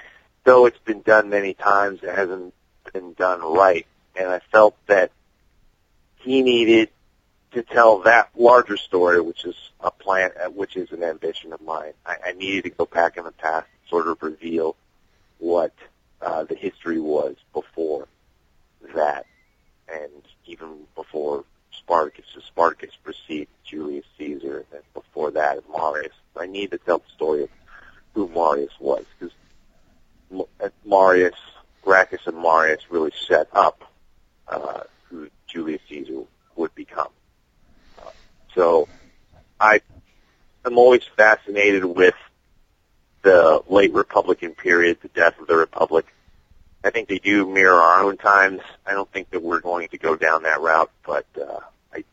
though 0.45 0.65
it's 0.65 0.79
been 0.79 1.03
done 1.03 1.29
many 1.29 1.53
times, 1.53 1.99
it 2.01 2.09
hasn't 2.09 2.55
been 2.91 3.13
done 3.13 3.39
right. 3.39 3.85
And 4.15 4.29
I 4.29 4.39
felt 4.51 4.75
that 4.87 5.11
he 6.15 6.41
needed 6.41 6.89
to 7.51 7.61
tell 7.61 7.99
that 7.99 8.31
larger 8.35 8.77
story, 8.77 9.21
which 9.21 9.45
is 9.45 9.53
a 9.79 9.91
plan, 9.91 10.31
uh, 10.43 10.49
which 10.49 10.75
is 10.75 10.91
an 10.91 11.03
ambition 11.03 11.53
of 11.53 11.61
mine. 11.61 11.93
I, 12.03 12.15
I 12.25 12.31
needed 12.31 12.63
to 12.63 12.71
go 12.71 12.87
back 12.87 13.15
in 13.15 13.25
the 13.25 13.31
past, 13.31 13.67
and 13.67 13.89
sort 13.91 14.07
of 14.07 14.23
reveal 14.23 14.75
what 15.37 15.73
uh, 16.19 16.45
the 16.45 16.55
history 16.55 16.99
was 16.99 17.35
before 17.53 18.07
that, 18.95 19.27
and 19.87 20.23
even 20.47 20.79
before 20.95 21.45
Spartacus. 21.77 22.25
So 22.33 22.39
Spartacus 22.39 22.97
precedes 23.03 23.51
Julius 23.63 24.05
Caesar, 24.17 24.65
and 24.73 24.81
before 24.95 25.29
that 25.29 25.59
Marius. 25.69 26.13
I 26.37 26.47
need 26.47 26.71
to 26.71 26.77
tell 26.77 26.99
the 26.99 27.09
story 27.15 27.43
of 27.43 27.49
who 28.13 28.27
Marius 28.29 28.73
was, 28.79 29.05
because 29.19 29.33
Marius, 30.85 31.35
Gracchus, 31.81 32.21
and 32.25 32.37
Marius 32.37 32.89
really 32.89 33.11
set 33.27 33.47
up 33.53 33.83
uh, 34.47 34.81
who 35.09 35.29
Julius 35.47 35.81
Caesar 35.89 36.23
would 36.55 36.73
become. 36.75 37.09
Uh, 37.99 38.09
so 38.55 38.87
I 39.59 39.81
am 40.65 40.77
always 40.77 41.03
fascinated 41.15 41.85
with 41.85 42.15
the 43.21 43.61
late 43.69 43.93
Republican 43.93 44.53
period, 44.53 44.97
the 45.01 45.07
death 45.09 45.39
of 45.39 45.47
the 45.47 45.55
Republic. 45.55 46.05
I 46.83 46.89
think 46.89 47.07
they 47.07 47.19
do 47.19 47.47
mirror 47.49 47.81
our 47.81 48.03
own 48.03 48.17
times. 48.17 48.61
I 48.85 48.91
don't 48.91 49.09
think 49.11 49.29
that 49.31 49.41
we're 49.41 49.61
going 49.61 49.87
to 49.89 49.97
go 49.97 50.15
down 50.15 50.43
that 50.43 50.59
route, 50.59 50.91
but 51.05 51.25
uh, 51.39 51.59
I, 51.93 52.03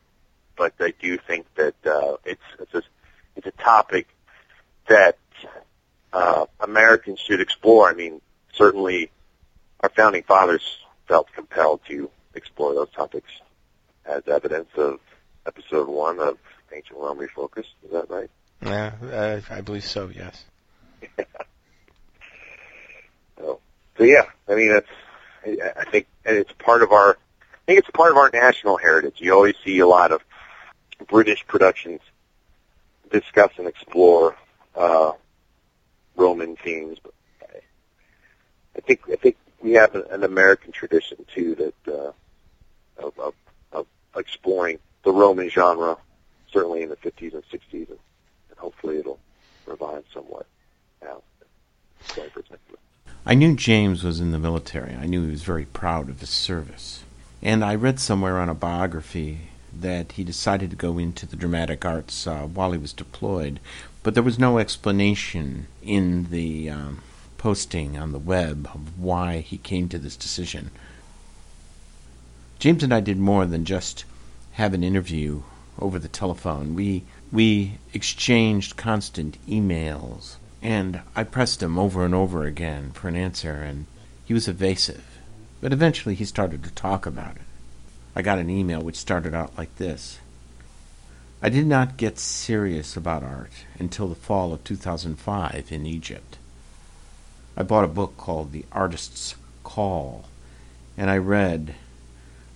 but 0.56 0.74
I 0.78 0.92
do 1.00 1.18
think 1.18 1.46
that 1.56 1.74
uh, 1.84 2.16
it's 2.24 2.40
it's 2.60 2.74
a, 2.74 2.82
it's 3.44 3.56
a 3.58 3.62
topic 3.62 4.06
that 4.88 5.18
uh, 6.12 6.46
Americans 6.60 7.20
should 7.20 7.40
explore. 7.40 7.88
I 7.88 7.94
mean, 7.94 8.20
certainly 8.52 9.10
our 9.80 9.88
founding 9.88 10.22
fathers 10.22 10.62
felt 11.08 11.32
compelled 11.32 11.80
to 11.88 12.10
explore 12.34 12.74
those 12.74 12.90
topics 12.90 13.30
as 14.04 14.26
evidence 14.28 14.68
of 14.76 15.00
episode 15.46 15.88
one 15.88 16.18
of 16.20 16.38
Ancient 16.72 16.98
Rome 16.98 17.18
Refocused. 17.18 17.72
Is 17.84 17.92
that 17.92 18.10
right? 18.10 18.30
Yeah, 18.62 18.92
uh, 19.02 19.40
I 19.50 19.62
believe 19.62 19.84
so. 19.84 20.10
Yes. 20.14 20.44
so, 23.38 23.60
so 23.96 24.04
yeah, 24.04 24.24
I 24.48 24.54
mean, 24.54 24.70
it's 24.72 24.88
I 25.78 25.84
think 25.90 26.06
and 26.24 26.36
it's 26.36 26.52
part 26.58 26.82
of 26.82 26.92
our 26.92 27.16
I 27.52 27.58
think 27.66 27.78
it's 27.78 27.90
part 27.90 28.10
of 28.10 28.18
our 28.18 28.30
national 28.32 28.76
heritage. 28.76 29.14
You 29.18 29.32
always 29.32 29.54
see 29.64 29.78
a 29.78 29.86
lot 29.86 30.12
of 30.12 30.20
British 31.08 31.46
productions 31.46 32.00
discuss 33.10 33.50
and 33.58 33.66
explore 33.66 34.36
uh, 34.74 35.12
Roman 36.16 36.56
themes. 36.56 36.98
But 37.02 37.12
I 38.76 38.80
think 38.80 39.00
I 39.10 39.16
think 39.16 39.36
we 39.62 39.72
have 39.72 39.94
an 39.94 40.24
American 40.24 40.72
tradition 40.72 41.24
too 41.34 41.54
that 41.56 41.92
uh, 41.92 42.12
of, 42.98 43.18
of, 43.18 43.34
of 43.72 43.86
exploring 44.16 44.78
the 45.04 45.12
Roman 45.12 45.48
genre, 45.48 45.96
certainly 46.52 46.82
in 46.82 46.88
the 46.88 46.96
50s 46.96 47.34
and 47.34 47.42
60s, 47.50 47.88
and, 47.88 47.98
and 48.50 48.58
hopefully 48.58 48.98
it'll 48.98 49.18
revive 49.66 50.04
somewhat 50.12 50.46
now. 51.02 51.22
I 53.26 53.34
knew 53.34 53.54
James 53.54 54.02
was 54.02 54.20
in 54.20 54.32
the 54.32 54.38
military. 54.38 54.94
I 54.94 55.06
knew 55.06 55.24
he 55.24 55.30
was 55.30 55.42
very 55.42 55.66
proud 55.66 56.08
of 56.08 56.20
his 56.20 56.30
service. 56.30 57.04
And 57.42 57.64
I 57.64 57.74
read 57.74 58.00
somewhere 58.00 58.38
on 58.38 58.48
a 58.48 58.54
biography 58.54 59.50
that 59.78 60.12
he 60.12 60.24
decided 60.24 60.70
to 60.70 60.76
go 60.76 60.98
into 60.98 61.26
the 61.26 61.36
dramatic 61.36 61.84
arts 61.84 62.26
uh, 62.26 62.42
while 62.42 62.72
he 62.72 62.78
was 62.78 62.92
deployed, 62.92 63.60
but 64.02 64.14
there 64.14 64.22
was 64.22 64.38
no 64.38 64.58
explanation 64.58 65.66
in 65.82 66.30
the 66.30 66.70
um, 66.70 67.02
posting 67.38 67.96
on 67.96 68.12
the 68.12 68.18
web 68.18 68.68
of 68.74 68.98
why 68.98 69.38
he 69.40 69.58
came 69.58 69.88
to 69.88 69.98
this 69.98 70.16
decision. 70.16 70.70
James 72.58 72.82
and 72.82 72.92
I 72.92 73.00
did 73.00 73.18
more 73.18 73.46
than 73.46 73.64
just 73.64 74.04
have 74.52 74.74
an 74.74 74.84
interview 74.84 75.42
over 75.78 75.98
the 75.98 76.08
telephone. 76.08 76.74
We 76.74 77.04
we 77.32 77.78
exchanged 77.94 78.76
constant 78.76 79.38
emails, 79.46 80.36
and 80.60 81.00
I 81.16 81.24
pressed 81.24 81.62
him 81.62 81.78
over 81.78 82.04
and 82.04 82.14
over 82.14 82.44
again 82.44 82.90
for 82.92 83.08
an 83.08 83.16
answer, 83.16 83.54
and 83.54 83.86
he 84.24 84.34
was 84.34 84.48
evasive. 84.48 85.04
But 85.60 85.72
eventually 85.72 86.14
he 86.14 86.24
started 86.24 86.62
to 86.64 86.70
talk 86.70 87.06
about 87.06 87.36
it. 87.36 87.42
I 88.14 88.22
got 88.22 88.38
an 88.38 88.50
email 88.50 88.80
which 88.80 88.96
started 88.96 89.34
out 89.34 89.56
like 89.56 89.74
this 89.76 90.18
I 91.42 91.48
did 91.48 91.66
not 91.66 91.96
get 91.96 92.18
serious 92.18 92.96
about 92.96 93.22
art 93.22 93.52
until 93.78 94.08
the 94.08 94.14
fall 94.14 94.52
of 94.52 94.62
2005 94.62 95.72
in 95.72 95.86
Egypt. 95.86 96.36
I 97.56 97.62
bought 97.62 97.84
a 97.84 97.88
book 97.88 98.18
called 98.18 98.52
The 98.52 98.66
Artist's 98.72 99.36
Call, 99.64 100.26
and 100.98 101.08
I 101.08 101.16
read 101.16 101.76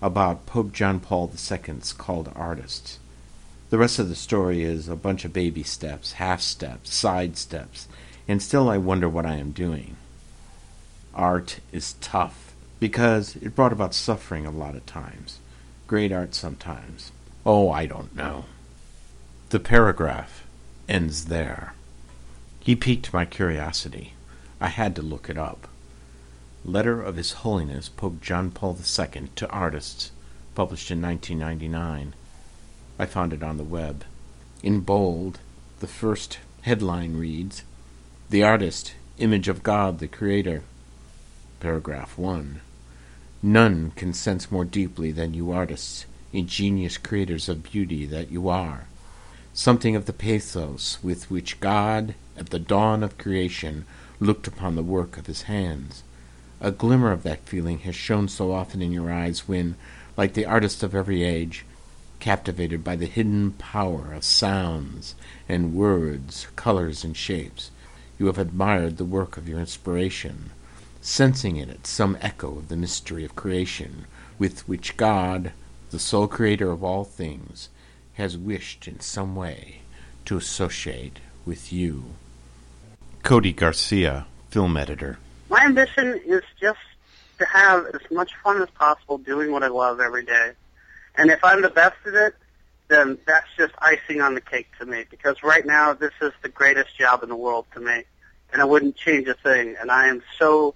about 0.03 0.45
Pope 0.45 0.73
John 0.73 1.01
Paul 1.01 1.31
II's 1.33 1.95
call 1.95 2.25
to 2.25 2.33
artists. 2.33 2.99
The 3.71 3.79
rest 3.79 3.99
of 3.99 4.11
the 4.11 4.15
story 4.15 4.63
is 4.63 4.87
a 4.87 4.97
bunch 4.97 5.25
of 5.25 5.33
baby 5.33 5.63
steps, 5.63 6.15
half 6.15 6.43
steps, 6.43 6.93
side 6.93 7.39
steps, 7.39 7.89
and 8.29 8.43
still 8.43 8.69
I 8.69 8.77
wonder 8.77 9.09
what 9.09 9.25
I 9.25 9.37
am 9.37 9.53
doing. 9.53 9.97
Art 11.15 11.61
is 11.73 11.95
tough 12.03 12.53
because 12.81 13.37
it 13.37 13.55
brought 13.55 13.73
about 13.73 13.95
suffering 13.95 14.45
a 14.45 14.51
lot 14.51 14.75
of 14.75 14.85
times 14.85 15.39
great 15.87 16.13
art 16.13 16.35
sometimes. 16.35 17.13
Oh, 17.45 17.71
I 17.71 17.87
don't 17.87 18.15
know. 18.17 18.47
The 19.51 19.61
paragraph 19.61 20.45
ends 20.89 21.27
there. 21.27 21.75
He 22.61 22.75
piqued 22.75 23.13
my 23.13 23.25
curiosity. 23.25 24.15
I 24.61 24.69
had 24.69 24.97
to 24.97 25.03
look 25.03 25.29
it 25.29 25.37
up. 25.37 25.69
Letter 26.65 27.03
of 27.03 27.17
His 27.17 27.33
Holiness 27.33 27.91
Pope 27.91 28.23
John 28.23 28.51
Paul 28.51 28.79
II 28.79 29.29
to 29.37 29.49
Artists, 29.51 30.11
published 30.55 30.91
in 30.91 31.03
1999. 31.03 32.15
I 32.99 33.07
found 33.07 33.33
it 33.35 33.43
on 33.43 33.59
the 33.59 33.65
web. 33.65 34.05
In 34.63 34.81
bold, 34.81 35.41
the 35.81 35.87
first 35.87 36.39
headline 36.63 37.17
reads 37.17 37.65
The 38.31 38.43
Artist, 38.43 38.95
Image 39.19 39.49
of 39.49 39.63
God 39.63 39.99
the 39.99 40.09
Creator. 40.09 40.63
Paragraph 41.61 42.17
1. 42.17 42.63
None 43.47 43.91
can 43.91 44.15
sense 44.15 44.51
more 44.51 44.65
deeply 44.65 45.13
than 45.13 45.35
you 45.35 45.53
artists, 45.53 46.07
ingenious 46.33 46.97
creators 46.97 47.47
of 47.47 47.63
beauty 47.63 48.07
that 48.07 48.31
you 48.31 48.49
are, 48.49 48.87
something 49.53 49.95
of 49.95 50.07
the 50.07 50.15
pathos 50.15 50.97
with 51.03 51.31
which 51.31 51.61
God, 51.61 52.15
at 52.39 52.49
the 52.49 52.59
dawn 52.59 53.03
of 53.03 53.19
creation, 53.19 53.85
looked 54.19 54.47
upon 54.47 54.77
the 54.77 54.83
work 54.83 55.19
of 55.19 55.27
his 55.27 55.43
hands. 55.43 56.05
A 56.59 56.71
glimmer 56.71 57.13
of 57.13 57.23
that 57.25 57.47
feeling 57.47 57.81
has 57.81 57.95
shone 57.95 58.29
so 58.29 58.51
often 58.51 58.81
in 58.81 58.93
your 58.93 59.13
eyes 59.13 59.47
when, 59.47 59.75
like 60.17 60.33
the 60.33 60.47
artists 60.47 60.83
of 60.83 60.95
every 60.95 61.23
age, 61.23 61.67
captivated 62.21 62.83
by 62.83 62.97
the 62.97 63.05
hidden 63.05 63.51
power 63.53 64.15
of 64.15 64.25
sounds 64.25 65.17
and 65.51 65.75
words, 65.75 66.47
colors 66.57 67.05
and 67.05 67.15
shapes, 67.15 67.71
you 68.19 68.25
have 68.25 68.39
admired 68.39 68.97
the 68.97 69.05
work 69.05 69.37
of 69.37 69.47
your 69.47 69.61
inspiration, 69.61 70.49
sensing 71.05 71.57
in 71.57 71.69
it 71.69 71.87
some 71.87 72.17
echo 72.23 72.57
of 72.57 72.69
the 72.69 72.77
mystery 72.77 73.27
of 73.27 73.37
creation 73.37 74.07
with 74.39 74.67
which 74.67 74.97
God, 74.97 75.53
the 75.91 75.99
sole 75.99 76.27
creator 76.27 76.71
of 76.71 76.83
all 76.83 77.05
things, 77.05 77.69
has 78.15 78.39
wished 78.39 78.89
in 78.89 78.99
some 79.01 79.37
way 79.37 79.83
to 80.25 80.39
associate 80.39 81.19
with 81.45 81.71
you. 81.71 82.05
Cody 83.23 83.53
Garcia, 83.53 84.25
film 84.49 84.79
editor. 84.79 85.19
My 85.51 85.63
ambition 85.67 86.21
is 86.25 86.43
just 86.59 86.79
to 87.39 87.45
have 87.45 87.85
as 87.89 88.11
much 88.11 88.33
fun 88.43 88.63
as 88.63 88.71
possible 88.71 89.19
doing 89.19 89.53
what 89.53 89.63
I 89.63 89.69
love 89.69 90.01
every 90.01 90.25
day. 90.25 90.53
And 91.17 91.31
if 91.31 91.45
I'm 91.45 91.61
the 91.61 91.69
best 91.69 91.97
at 92.07 92.15
it, 92.15 92.35
then 92.89 93.19
that's 93.27 93.49
just 93.59 93.75
icing 93.79 94.23
on 94.23 94.35
the 94.35 94.41
cake 94.41 94.69
to 94.79 94.87
me 94.87 95.05
because 95.11 95.43
right 95.43 95.67
now 95.67 95.93
this 95.93 96.13
is 96.23 96.33
the 96.43 96.49
greatest 96.49 96.97
job 96.97 97.23
in 97.23 97.29
the 97.29 97.37
world 97.37 97.67
to 97.75 97.81
me 97.81 98.05
and 98.53 98.63
I 98.63 98.65
wouldn't 98.65 98.97
change 98.97 99.29
a 99.29 99.35
thing 99.35 99.77
and 99.81 99.91
I 99.91 100.09
am 100.09 100.23
so 100.39 100.75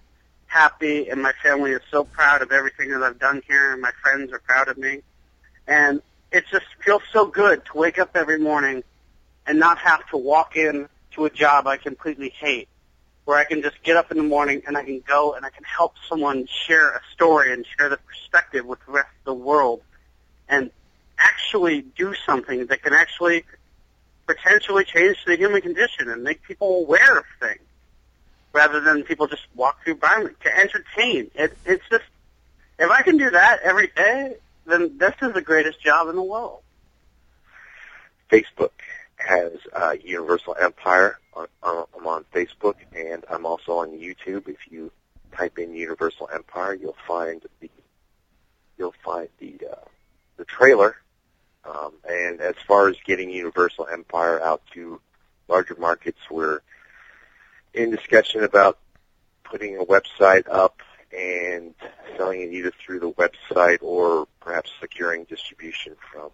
happy 0.49 1.09
and 1.09 1.23
my 1.23 1.33
family 1.43 1.70
is 1.70 1.83
so 1.91 2.05
proud 2.05 2.43
of 2.43 2.51
everything 2.51 2.91
that 2.91 3.03
I've 3.03 3.19
done 3.19 3.43
here 3.47 3.73
and 3.73 3.81
my 3.81 3.93
friends 4.03 4.33
are 4.33 4.41
proud 4.41 4.69
of 4.69 4.77
me. 4.77 5.03
And 5.66 6.03
it 6.33 6.45
just 6.51 6.66
feels 6.85 7.03
so 7.12 7.27
good 7.27 7.65
to 7.66 7.77
wake 7.77 7.99
up 7.99 8.11
every 8.15 8.39
morning 8.39 8.83
and 9.47 9.59
not 9.59 9.79
have 9.79 10.07
to 10.11 10.16
walk 10.16 10.57
in 10.57 10.89
to 11.12 11.27
a 11.27 11.31
job 11.31 11.66
I 11.66 11.77
completely 11.77 12.31
hate 12.31 12.69
where 13.25 13.37
I 13.37 13.45
can 13.45 13.62
just 13.62 13.83
get 13.83 13.97
up 13.97 14.11
in 14.11 14.16
the 14.16 14.23
morning 14.23 14.62
and 14.66 14.77
I 14.77 14.83
can 14.85 15.01
go 15.07 15.35
and 15.35 15.45
I 15.45 15.51
can 15.51 15.65
help 15.65 15.95
someone 16.09 16.47
share 16.66 16.91
a 16.91 17.01
story 17.12 17.53
and 17.53 17.65
share 17.79 17.91
the 17.91 17.99
perspective 17.99 18.65
with 18.65 18.79
the 18.87 18.93
rest 18.93 19.11
of 19.20 19.25
the 19.27 19.35
world 19.35 19.83
and 20.49 20.70
actually 21.19 21.83
do 21.83 22.15
something 22.25 22.66
that 22.66 22.83
can 22.83 22.95
actually 22.95 23.45
potentially 24.27 24.85
change 24.85 25.19
the 25.27 25.37
human 25.37 25.61
condition 25.61 26.09
and 26.09 26.23
make 26.23 26.43
people 26.43 26.81
aware 26.81 27.19
of 27.19 27.25
things 27.39 27.61
rather 28.53 28.81
than 28.81 29.05
people 29.05 29.27
just 29.27 29.47
walk 29.55 29.83
through 29.85 29.95
me 29.95 30.31
to 30.43 30.59
entertain. 30.59 31.31
It, 31.35 31.57
it's 31.65 31.85
just, 31.91 32.05
if 32.79 32.91
I 32.91 33.03
can 33.03 33.16
do 33.16 33.31
that 33.31 33.61
every 33.62 33.89
day, 33.89 34.35
then 34.66 34.99
this 34.99 35.15
is 35.23 35.33
the 35.33 35.43
greatest 35.43 35.83
job 35.83 36.09
in 36.09 36.16
the 36.16 36.23
world. 36.23 36.62
Facebook 38.31 38.70
has 39.16 39.53
uh, 39.75 39.95
Universal 40.03 40.57
Empire. 40.61 41.19
I'm 41.37 42.07
on 42.07 42.25
Facebook, 42.35 42.75
and 42.95 43.25
I'm 43.31 43.47
also 43.47 43.79
on 43.79 43.91
YouTube. 43.91 44.49
If 44.49 44.59
you 44.70 44.91
type 45.37 45.59
in 45.59 45.75
Universal 45.75 46.31
Empire, 46.33 46.75
you'll 46.75 46.97
find 47.07 47.43
the 47.61 47.70
you'll 48.77 48.95
find 49.05 49.29
the 49.39 49.59
uh, 49.70 49.85
the 50.37 50.45
trailer. 50.45 50.97
Um, 51.65 51.93
and 52.09 52.41
as 52.41 52.55
far 52.66 52.89
as 52.89 52.97
getting 53.05 53.31
Universal 53.31 53.89
Empire 53.89 54.43
out 54.43 54.62
to 54.75 55.01
larger 55.49 55.77
markets, 55.79 56.19
we're 56.31 56.61
in 57.79 57.91
discussion 57.91 58.45
about 58.45 58.79
putting 59.45 59.77
a 59.79 59.85
website 59.85 60.49
up 60.51 60.81
and 61.17 61.75
selling 62.17 62.43
it 62.43 62.53
either 62.53 62.73
through 62.85 63.01
the 63.01 63.13
website 63.13 63.79
or 63.81 64.27
perhaps 64.41 64.71
securing 64.81 65.25
distribution 65.25 65.97
from 66.13 66.31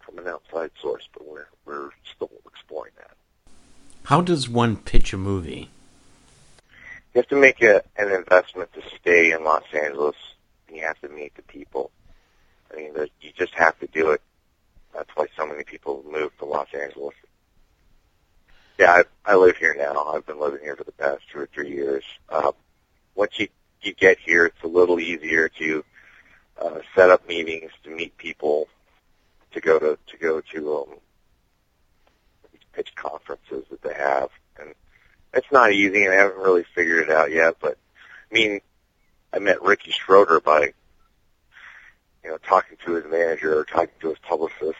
from 0.00 0.18
an 0.18 0.28
outside 0.28 0.70
source. 0.80 1.08
But 1.12 1.26
we're 1.26 1.46
we're 1.64 1.90
still 2.14 2.30
exploring 2.46 2.92
that. 2.98 3.16
How 4.04 4.20
does 4.20 4.48
one 4.48 4.76
pitch 4.76 5.12
a 5.12 5.16
movie? 5.16 5.70
You 7.14 7.20
have 7.20 7.28
to 7.28 7.36
make 7.36 7.62
a, 7.62 7.82
an 7.96 8.10
investment 8.10 8.72
to 8.74 8.82
stay 9.00 9.32
in 9.32 9.44
Los 9.44 9.62
Angeles. 9.72 10.16
and 10.68 10.76
You 10.76 10.82
have 10.82 11.00
to 11.00 11.08
meet 11.08 11.34
the 11.36 11.42
people. 11.42 11.90
I 12.72 12.76
mean, 12.76 12.92
you 13.20 13.30
just 13.36 13.54
have 13.54 13.78
to 13.80 13.86
do 13.86 14.10
it. 14.10 14.20
That's 14.92 15.10
why 15.14 15.26
so 15.36 15.46
many 15.46 15.64
people 15.64 16.04
move 16.10 16.36
to 16.38 16.44
Los 16.44 16.68
Angeles. 16.74 17.14
Yeah, 18.78 19.02
I, 19.26 19.32
I 19.32 19.36
live 19.36 19.56
here 19.56 19.74
now. 19.78 20.04
I've 20.06 20.26
been 20.26 20.40
living 20.40 20.60
here 20.62 20.74
for 20.74 20.84
the 20.84 20.92
past 20.92 21.22
two 21.32 21.38
or 21.38 21.48
three 21.54 21.70
years. 21.70 22.02
Uh, 22.28 22.52
once 23.14 23.38
you 23.38 23.48
you 23.82 23.92
get 23.94 24.18
here, 24.18 24.46
it's 24.46 24.62
a 24.64 24.66
little 24.68 24.98
easier 24.98 25.48
to 25.48 25.84
uh, 26.60 26.78
set 26.96 27.10
up 27.10 27.28
meetings, 27.28 27.70
to 27.84 27.90
meet 27.90 28.16
people, 28.16 28.66
to 29.52 29.60
go 29.60 29.78
to 29.78 29.98
to 30.08 30.16
go 30.16 30.40
to 30.40 30.76
um, 30.76 30.98
pitch 32.72 32.94
conferences 32.96 33.64
that 33.70 33.82
they 33.82 33.94
have, 33.94 34.30
and 34.58 34.74
it's 35.32 35.52
not 35.52 35.72
easy, 35.72 36.04
and 36.04 36.12
I 36.12 36.16
haven't 36.16 36.38
really 36.38 36.64
figured 36.74 37.08
it 37.08 37.14
out 37.14 37.30
yet. 37.30 37.56
But 37.60 37.78
I 38.30 38.34
mean, 38.34 38.60
I 39.32 39.38
met 39.38 39.62
Ricky 39.62 39.92
Schroder 39.92 40.40
by 40.40 40.72
you 42.24 42.30
know 42.30 42.38
talking 42.38 42.76
to 42.86 42.94
his 42.94 43.04
manager 43.04 43.56
or 43.56 43.64
talking 43.64 43.94
to 44.00 44.08
his 44.08 44.18
publicist, 44.18 44.78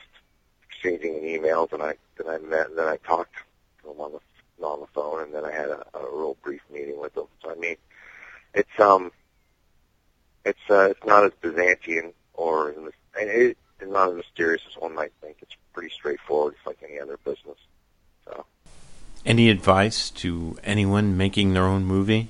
exchanging 0.68 1.14
emails, 1.22 1.72
and 1.72 1.80
I 1.80 1.94
then 2.16 2.28
I 2.28 2.38
met 2.38 2.70
and 2.70 2.78
then 2.78 2.88
I 2.88 2.96
talked 2.96 3.36
to 3.84 3.90
him 3.90 4.00
on 4.00 4.12
the 4.12 4.18
on 4.64 4.80
the 4.80 4.86
phone, 4.88 5.22
and 5.22 5.34
then 5.34 5.44
I 5.44 5.52
had 5.52 5.68
a, 5.68 5.84
a 5.94 6.02
real 6.02 6.36
brief 6.42 6.62
meeting 6.72 6.98
with 7.00 7.16
him. 7.16 7.24
So 7.42 7.50
I 7.50 7.54
mean, 7.56 7.76
it's 8.54 8.80
um, 8.80 9.12
it's 10.44 10.58
uh, 10.70 10.88
it's 10.90 11.04
not 11.06 11.24
as 11.24 11.32
Byzantine 11.40 12.12
or 12.34 12.70
and 12.70 12.90
it's 13.16 13.58
not 13.82 14.10
as 14.10 14.16
mysterious 14.16 14.62
as 14.68 14.80
one 14.80 14.94
might 14.94 15.12
think. 15.20 15.36
It's 15.42 15.54
pretty 15.72 15.90
straightforward. 15.90 16.54
It's 16.56 16.66
like 16.66 16.78
any 16.88 16.98
other 17.00 17.18
business. 17.18 17.58
So 18.24 18.46
Any 19.26 19.50
advice 19.50 20.10
to 20.10 20.58
anyone 20.64 21.16
making 21.16 21.52
their 21.54 21.64
own 21.64 21.84
movie? 21.84 22.28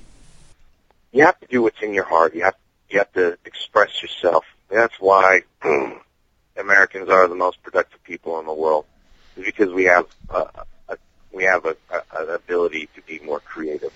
you 1.11 1.23
have 1.23 1.39
to 1.39 1.47
do 1.47 1.61
what's 1.61 1.81
in 1.81 1.93
your 1.93 2.03
heart. 2.03 2.35
You 2.35 2.43
have 2.43 2.55
you 2.89 2.99
have 2.99 3.11
to 3.13 3.37
express 3.45 4.01
yourself. 4.01 4.45
That's 4.69 4.95
why 4.99 5.43
Americans 6.57 7.09
are 7.09 7.27
the 7.27 7.35
most 7.35 7.63
productive 7.63 8.03
people 8.03 8.39
in 8.39 8.45
the 8.45 8.53
world, 8.53 8.85
because 9.35 9.71
we 9.73 9.85
have 9.85 10.07
uh, 10.29 10.45
a, 10.55 10.65
we 11.35 11.43
have 11.43 11.65
a, 11.65 11.75
a, 11.91 12.23
an 12.23 12.29
ability 12.29 12.89
to 12.95 13.01
be 13.01 13.19
more 13.19 13.39
creative. 13.39 13.93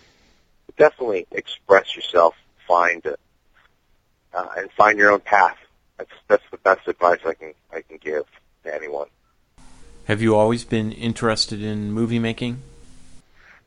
But 0.65 0.75
definitely 0.75 1.25
express 1.31 1.95
yourself, 1.95 2.35
find 2.67 3.03
it, 3.05 3.19
uh, 4.33 4.47
and 4.57 4.71
find 4.71 4.97
your 4.97 5.11
own 5.11 5.21
path. 5.21 5.57
That's 5.97 6.11
that's 6.27 6.43
the 6.51 6.57
best 6.57 6.87
advice 6.87 7.19
I 7.25 7.33
can 7.33 7.53
I 7.73 7.81
can 7.81 7.97
give 7.97 8.25
to 8.63 8.73
anyone. 8.73 9.07
Have 10.05 10.21
you 10.21 10.35
always 10.35 10.63
been 10.63 10.91
interested 10.91 11.61
in 11.61 11.91
movie 11.91 12.19
making? 12.19 12.61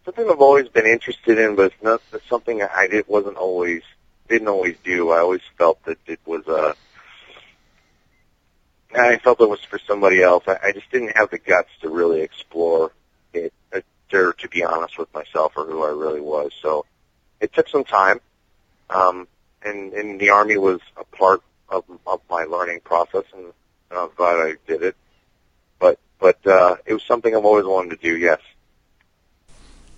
something 0.05 0.29
I've 0.29 0.41
always 0.41 0.69
been 0.69 0.87
interested 0.87 1.39
in, 1.39 1.55
but 1.55 1.67
it's 1.67 1.83
not 1.83 2.03
it's 2.13 2.29
something 2.29 2.63
I 2.63 2.87
did 2.89 3.07
wasn't 3.09 3.37
always 3.37 3.83
didn't 4.29 4.49
always 4.49 4.77
do. 4.85 5.11
I 5.11 5.19
always 5.19 5.43
felt 5.59 5.83
that 5.85 5.99
it 6.07 6.21
was 6.27 6.47
uh 6.49 6.75
I 8.95 9.17
felt 9.19 9.41
it 9.41 9.49
was 9.49 9.65
for 9.65 9.79
somebody 9.79 10.23
else. 10.23 10.45
I, 10.47 10.59
I 10.63 10.73
just 10.73 10.91
didn't 10.91 11.17
have 11.17 11.31
the 11.31 11.39
guts 11.39 11.71
to 11.81 11.89
really 11.89 12.21
explore 12.21 12.93
it, 13.35 13.53
uh, 13.75 13.81
or 14.13 14.33
to 14.35 14.49
be 14.49 14.63
honest 14.63 14.99
with 14.99 15.13
myself 15.15 15.53
or 15.57 15.65
who 15.65 15.83
I 15.83 15.91
really 15.91 16.21
was. 16.21 16.53
So 16.61 16.85
it 17.41 17.53
took 17.53 17.69
some 17.69 17.85
time, 17.85 18.21
um, 18.91 19.27
and 19.65 19.93
and 19.95 20.21
the 20.21 20.31
army 20.31 20.57
was 20.57 20.81
a 20.97 21.05
part 21.05 21.43
of 21.69 21.85
of 22.07 22.21
my 22.31 22.45
learning 22.45 22.81
process, 22.81 23.25
and, 23.35 23.47
and 23.91 23.99
I'm 23.99 24.11
glad 24.17 24.37
I 24.37 24.55
did 24.67 24.83
it. 24.83 24.97
But 25.79 25.99
but 26.19 26.47
uh, 26.47 26.77
it 26.87 26.93
was 26.93 27.03
something 27.03 27.35
I've 27.35 27.45
always 27.45 27.65
wanted 27.65 27.91
to 27.91 27.97
do. 27.97 28.17
Yes. 28.17 28.41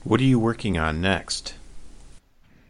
What 0.04 0.20
are 0.20 0.24
you 0.24 0.38
working 0.38 0.76
on 0.78 1.00
next? 1.00 1.54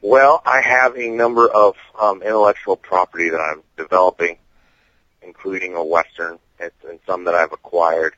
Well, 0.00 0.42
I 0.44 0.60
have 0.60 0.96
a 0.96 1.08
number 1.08 1.48
of 1.48 1.76
um, 1.98 2.22
intellectual 2.22 2.76
property 2.76 3.30
that 3.30 3.40
I'm 3.40 3.62
developing, 3.76 4.36
including 5.22 5.74
a 5.74 5.84
Western 5.84 6.38
and, 6.60 6.70
and 6.88 6.98
some 7.06 7.24
that 7.24 7.34
I've 7.34 7.52
acquired. 7.52 8.14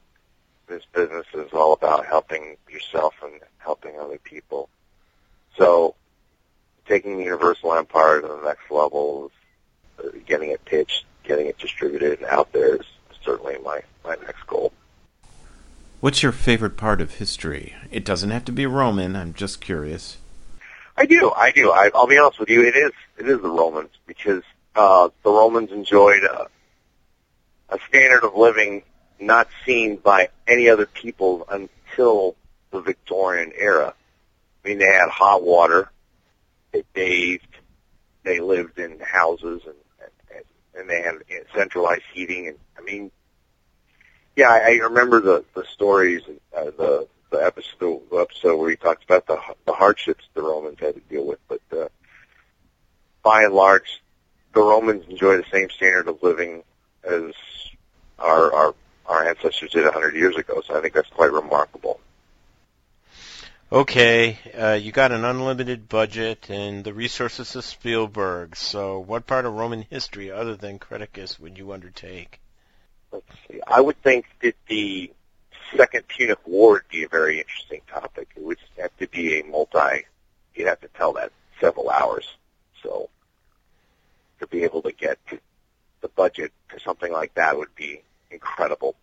This 0.68 0.82
business 0.92 1.26
is 1.32 1.52
all 1.52 1.72
about 1.72 2.06
helping 2.06 2.56
yourself 2.68 3.14
and 3.22 3.34
helping 3.58 3.98
other 3.98 4.18
people. 4.18 4.68
So, 5.56 5.94
taking 6.86 7.18
the 7.18 7.24
Universal 7.24 7.74
Empire 7.74 8.20
to 8.20 8.26
the 8.26 8.42
next 8.44 8.70
level, 8.70 9.30
uh, 9.98 10.08
getting 10.26 10.50
it 10.50 10.64
pitched, 10.64 11.04
getting 11.24 11.46
it 11.46 11.58
distributed 11.58 12.20
and 12.20 12.28
out 12.28 12.52
there 12.52 12.76
is 12.76 12.86
certainly 13.24 13.56
my, 13.64 13.80
my 14.04 14.16
next 14.26 14.46
goal. 14.46 14.72
What's 16.00 16.22
your 16.22 16.32
favorite 16.32 16.76
part 16.76 17.00
of 17.00 17.14
history? 17.14 17.74
It 17.90 18.04
doesn't 18.04 18.30
have 18.30 18.44
to 18.46 18.52
be 18.52 18.66
Roman, 18.66 19.16
I'm 19.16 19.34
just 19.34 19.60
curious. 19.60 20.18
I 20.96 21.06
do, 21.06 21.30
I 21.30 21.50
do. 21.50 21.72
I, 21.72 21.90
I'll 21.94 22.06
be 22.06 22.18
honest 22.18 22.40
with 22.40 22.48
you. 22.48 22.62
It 22.62 22.74
is, 22.76 22.92
it 23.18 23.28
is 23.28 23.40
the 23.40 23.50
Romans 23.50 23.90
because 24.06 24.42
uh, 24.74 25.10
the 25.22 25.30
Romans 25.30 25.70
enjoyed 25.72 26.22
a, 26.24 26.48
a 27.68 27.78
standard 27.88 28.24
of 28.24 28.34
living 28.34 28.82
not 29.20 29.48
seen 29.64 29.96
by 29.96 30.28
any 30.46 30.68
other 30.68 30.86
people 30.86 31.46
until 31.50 32.36
the 32.70 32.80
Victorian 32.80 33.52
era. 33.56 33.94
I 34.64 34.68
mean, 34.68 34.78
they 34.78 34.86
had 34.86 35.08
hot 35.08 35.42
water, 35.42 35.90
they 36.72 36.82
bathed, 36.92 37.46
they 38.24 38.40
lived 38.40 38.78
in 38.78 38.98
houses, 39.00 39.62
and 39.64 39.74
and, 40.34 40.44
and 40.78 40.90
they 40.90 41.02
had 41.02 41.22
centralized 41.54 42.02
heating. 42.12 42.48
And 42.48 42.58
I 42.78 42.82
mean, 42.82 43.10
yeah, 44.34 44.50
I, 44.50 44.58
I 44.58 44.70
remember 44.84 45.20
the 45.20 45.44
the 45.54 45.64
stories, 45.72 46.22
uh, 46.56 46.64
the 46.64 47.08
the 47.30 47.38
episode 47.38 48.02
the 48.10 48.16
episode 48.16 48.56
where 48.56 48.70
he 48.70 48.76
talks 48.76 49.04
about 49.04 49.26
the 49.26 49.38
the 49.64 49.72
hardships 49.72 50.24
the 50.34 50.42
Romans 50.42 50.78
had 50.80 50.94
to 50.94 51.00
deal 51.00 51.26
with. 51.26 51.38
But 51.48 51.60
uh, 51.72 51.88
by 53.22 53.44
and 53.44 53.54
large, 53.54 54.02
the 54.52 54.60
Romans 54.60 55.04
enjoy 55.08 55.36
the 55.36 55.44
same 55.52 55.70
standard 55.70 56.08
of 56.08 56.22
living 56.22 56.62
as 57.04 57.32
our 58.18 58.52
our 58.52 58.74
our 59.08 59.26
ancestors 59.28 59.70
did 59.70 59.86
a 59.86 59.92
hundred 59.92 60.14
years 60.14 60.36
ago. 60.36 60.62
So 60.66 60.76
I 60.76 60.80
think 60.80 60.94
that's 60.94 61.08
quite 61.10 61.32
remarkable. 61.32 62.00
Okay, 63.70 64.38
uh, 64.56 64.78
you 64.80 64.92
got 64.92 65.10
an 65.10 65.24
unlimited 65.24 65.88
budget 65.88 66.48
and 66.50 66.84
the 66.84 66.94
resources 66.94 67.56
of 67.56 67.64
Spielberg. 67.64 68.54
So, 68.54 69.00
what 69.00 69.26
part 69.26 69.44
of 69.44 69.54
Roman 69.54 69.82
history, 69.82 70.30
other 70.30 70.54
than 70.54 70.78
Creticus, 70.78 71.40
would 71.40 71.58
you 71.58 71.72
undertake? 71.72 72.38
Let's 73.10 73.26
see. 73.48 73.60
I 73.66 73.80
would 73.80 74.00
think 74.02 74.26
that 74.42 74.54
the 74.68 75.10
Second 75.76 76.06
Punic 76.06 76.38
War 76.46 76.72
would 76.74 76.88
be 76.88 77.02
a 77.02 77.08
very 77.08 77.40
interesting 77.40 77.80
topic. 77.88 78.28
It 78.36 78.42
would 78.44 78.58
have 78.78 78.96
to 78.98 79.08
be 79.08 79.40
a 79.40 79.44
multi. 79.44 80.06
You'd 80.54 80.68
have 80.68 80.80
to 80.82 80.88
tell 80.88 81.14
that 81.14 81.32
several 81.60 81.90
hours. 81.90 82.28
So 82.84 83.10
to 84.38 84.46
be 84.46 84.62
able 84.62 84.82
to 84.82 84.92
get 84.92 85.18
the 86.02 86.08
budget 86.08 86.52
for 86.68 86.78
something 86.78 87.12
like 87.12 87.34
that 87.34 87.56
would 87.56 87.74
be 87.74 88.02
incredible. 88.30 88.96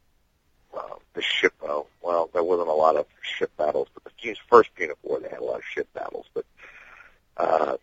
Uh, 0.76 0.96
the 1.14 1.22
ship, 1.22 1.54
uh, 1.64 1.82
well, 2.02 2.30
there 2.34 2.44
wasn't 2.44 2.68
a 2.68 2.74
lot 2.74 2.96
of 2.96 3.06
ship 3.22 3.52
battles, 3.58 3.88
but 3.94 4.04
the 4.04 4.36
first 4.50 4.74
Punic 4.76 4.98
War 5.04 5.20
they 5.20 5.30
had 5.30 5.40
a 5.40 5.44
lot 5.44 5.58
of 5.58 5.66
ship 5.66 5.88
battles. 5.94 6.26
But 6.34 6.46
uh, 7.38 7.78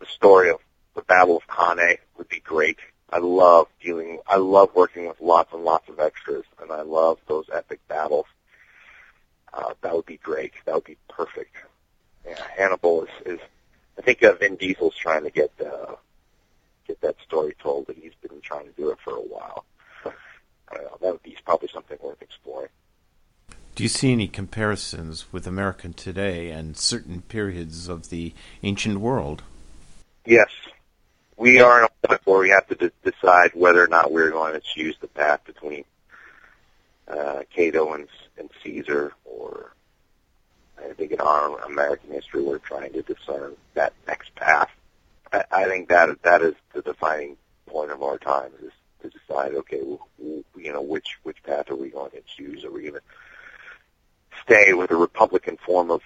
the 0.00 0.06
story 0.06 0.50
of 0.50 0.58
the 0.94 1.02
Battle 1.02 1.36
of 1.36 1.46
Cannae 1.46 1.98
would 2.18 2.28
be 2.28 2.40
great. 2.40 2.78
I 3.10 3.18
love 3.18 3.68
dealing. 3.82 4.18
I 4.26 4.36
love 4.36 4.70
working 4.74 5.06
with 5.06 5.20
lots 5.20 5.52
and 5.52 5.64
lots 5.64 5.88
of 5.88 6.00
extras, 6.00 6.44
and 6.60 6.72
I 6.72 6.82
love 6.82 7.18
those 7.28 7.44
epic 7.52 7.80
battles. 7.86 8.26
Uh, 9.52 9.74
that 9.82 9.94
would 9.94 10.06
be 10.06 10.16
great. 10.16 10.52
That 10.64 10.74
would 10.74 10.84
be 10.84 10.96
perfect. 11.08 11.54
Yeah, 12.26 12.42
Hannibal 12.56 13.04
is. 13.04 13.10
is 13.34 13.40
I 13.98 14.02
think 14.02 14.22
uh, 14.22 14.32
Vin 14.32 14.56
Diesel's 14.56 14.96
trying 14.96 15.24
to 15.24 15.30
get 15.30 15.52
uh, 15.60 15.94
get 16.86 17.00
that 17.02 17.16
story 17.26 17.54
told, 17.62 17.88
and 17.88 17.98
he's 17.98 18.14
been 18.26 18.40
trying 18.40 18.66
to 18.66 18.72
do 18.72 18.90
it 18.90 18.98
for 19.04 19.14
a 19.14 19.20
while. 19.20 19.64
Know. 20.80 20.98
That 21.00 21.12
would 21.12 21.22
be 21.22 21.36
probably 21.44 21.68
something 21.72 21.98
worth 22.02 22.22
exploring. 22.22 22.68
Do 23.74 23.82
you 23.82 23.88
see 23.88 24.12
any 24.12 24.28
comparisons 24.28 25.32
with 25.32 25.46
America 25.46 25.88
today 25.88 26.50
and 26.50 26.76
certain 26.76 27.22
periods 27.22 27.88
of 27.88 28.10
the 28.10 28.34
ancient 28.62 29.00
world? 29.00 29.42
Yes. 30.26 30.50
We 31.36 31.60
are 31.60 31.80
in 31.80 31.84
a 31.86 32.06
point 32.06 32.20
where 32.24 32.38
we 32.40 32.50
have 32.50 32.66
to 32.68 32.74
de- 32.74 32.92
decide 33.02 33.52
whether 33.54 33.82
or 33.82 33.88
not 33.88 34.12
we're 34.12 34.30
going 34.30 34.52
to 34.52 34.60
choose 34.60 34.96
the 35.00 35.08
path 35.08 35.44
between 35.44 35.84
uh, 37.08 37.42
Cato 37.54 37.94
and, 37.94 38.08
and 38.38 38.50
Caesar, 38.62 39.12
or 39.24 39.72
I 40.78 40.92
think 40.92 41.12
in 41.12 41.20
our 41.20 41.58
American 41.60 42.10
history 42.10 42.42
we're 42.42 42.58
trying 42.58 42.92
to 42.92 43.02
discern 43.02 43.56
that 43.74 43.94
next 44.06 44.34
path. 44.34 44.70
I, 45.32 45.44
I 45.50 45.64
think 45.64 45.88
that 45.88 46.22
that 46.22 46.42
is 46.42 46.54
the 46.74 46.82
defining 46.82 47.36
point 47.66 47.90
of 47.90 48.02
our 48.02 48.18
times 48.18 48.54
is 48.62 48.72
to 49.02 49.10
decide, 49.10 49.54
okay, 49.54 49.80
well, 49.82 50.08
you 50.56 50.72
know, 50.72 50.82
which 50.82 51.18
which 51.22 51.42
path 51.42 51.70
are 51.70 51.76
we 51.76 51.90
going 51.90 52.10
to 52.12 52.22
choose? 52.36 52.64
Are 52.64 52.70
we 52.70 52.82
going 52.82 52.94
to 52.94 53.00
stay 54.42 54.72
with 54.72 54.90
a 54.90 54.96
republican 54.96 55.56
form 55.64 55.90
of 55.90 56.02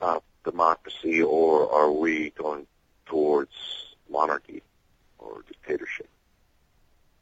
uh, 0.00 0.20
democracy, 0.44 1.22
or 1.22 1.72
are 1.72 1.90
we 1.90 2.30
going 2.30 2.66
towards 3.06 3.52
monarchy 4.10 4.62
or 5.18 5.42
dictatorship? 5.46 6.08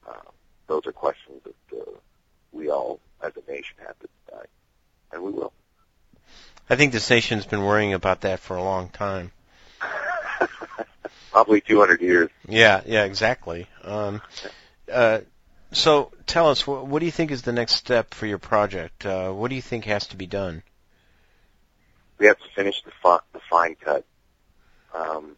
Uh, 0.07 0.31
those 0.67 0.87
are 0.87 0.93
questions 0.93 1.43
that 1.45 1.79
uh, 1.79 1.85
we 2.53 2.71
all, 2.71 3.01
as 3.23 3.33
a 3.37 3.51
nation, 3.51 3.77
have 3.87 3.99
to 4.01 4.09
decide, 4.27 4.49
and 5.13 5.23
we 5.23 5.31
will. 5.31 5.53
I 6.69 6.77
think 6.77 6.93
this 6.93 7.11
nation's 7.11 7.47
been 7.47 7.63
worrying 7.63 7.93
about 7.93 8.23
that 8.23 8.41
for 8.41 8.57
a 8.57 8.63
long 8.63 8.89
time. 8.89 9.33
Probably 11.31 11.61
200 11.61 12.01
years. 12.01 12.31
Yeah, 12.49 12.81
yeah, 12.87 13.05
exactly. 13.05 13.67
Um, 13.83 14.23
uh, 14.93 15.21
so 15.73 16.13
tell 16.27 16.51
us, 16.51 16.67
what, 16.67 16.87
what 16.87 17.01
do 17.01 17.07
you 17.07 17.13
think 17.13 17.31
is 17.31 17.43
the 17.43 17.53
next 17.53 17.75
step 17.75 18.15
for 18.15 18.27
your 18.27 18.39
project? 18.39 19.05
Uh, 19.05 19.33
what 19.33 19.49
do 19.49 19.57
you 19.57 19.63
think 19.63 19.85
has 19.85 20.07
to 20.09 20.17
be 20.17 20.27
done? 20.27 20.63
We 22.19 22.27
have 22.27 22.39
to 22.39 22.49
finish 22.55 22.83
the, 22.83 22.93
fi- 23.03 23.21
the 23.33 23.41
fine 23.51 23.75
cut. 23.75 24.05
Um, 24.95 25.37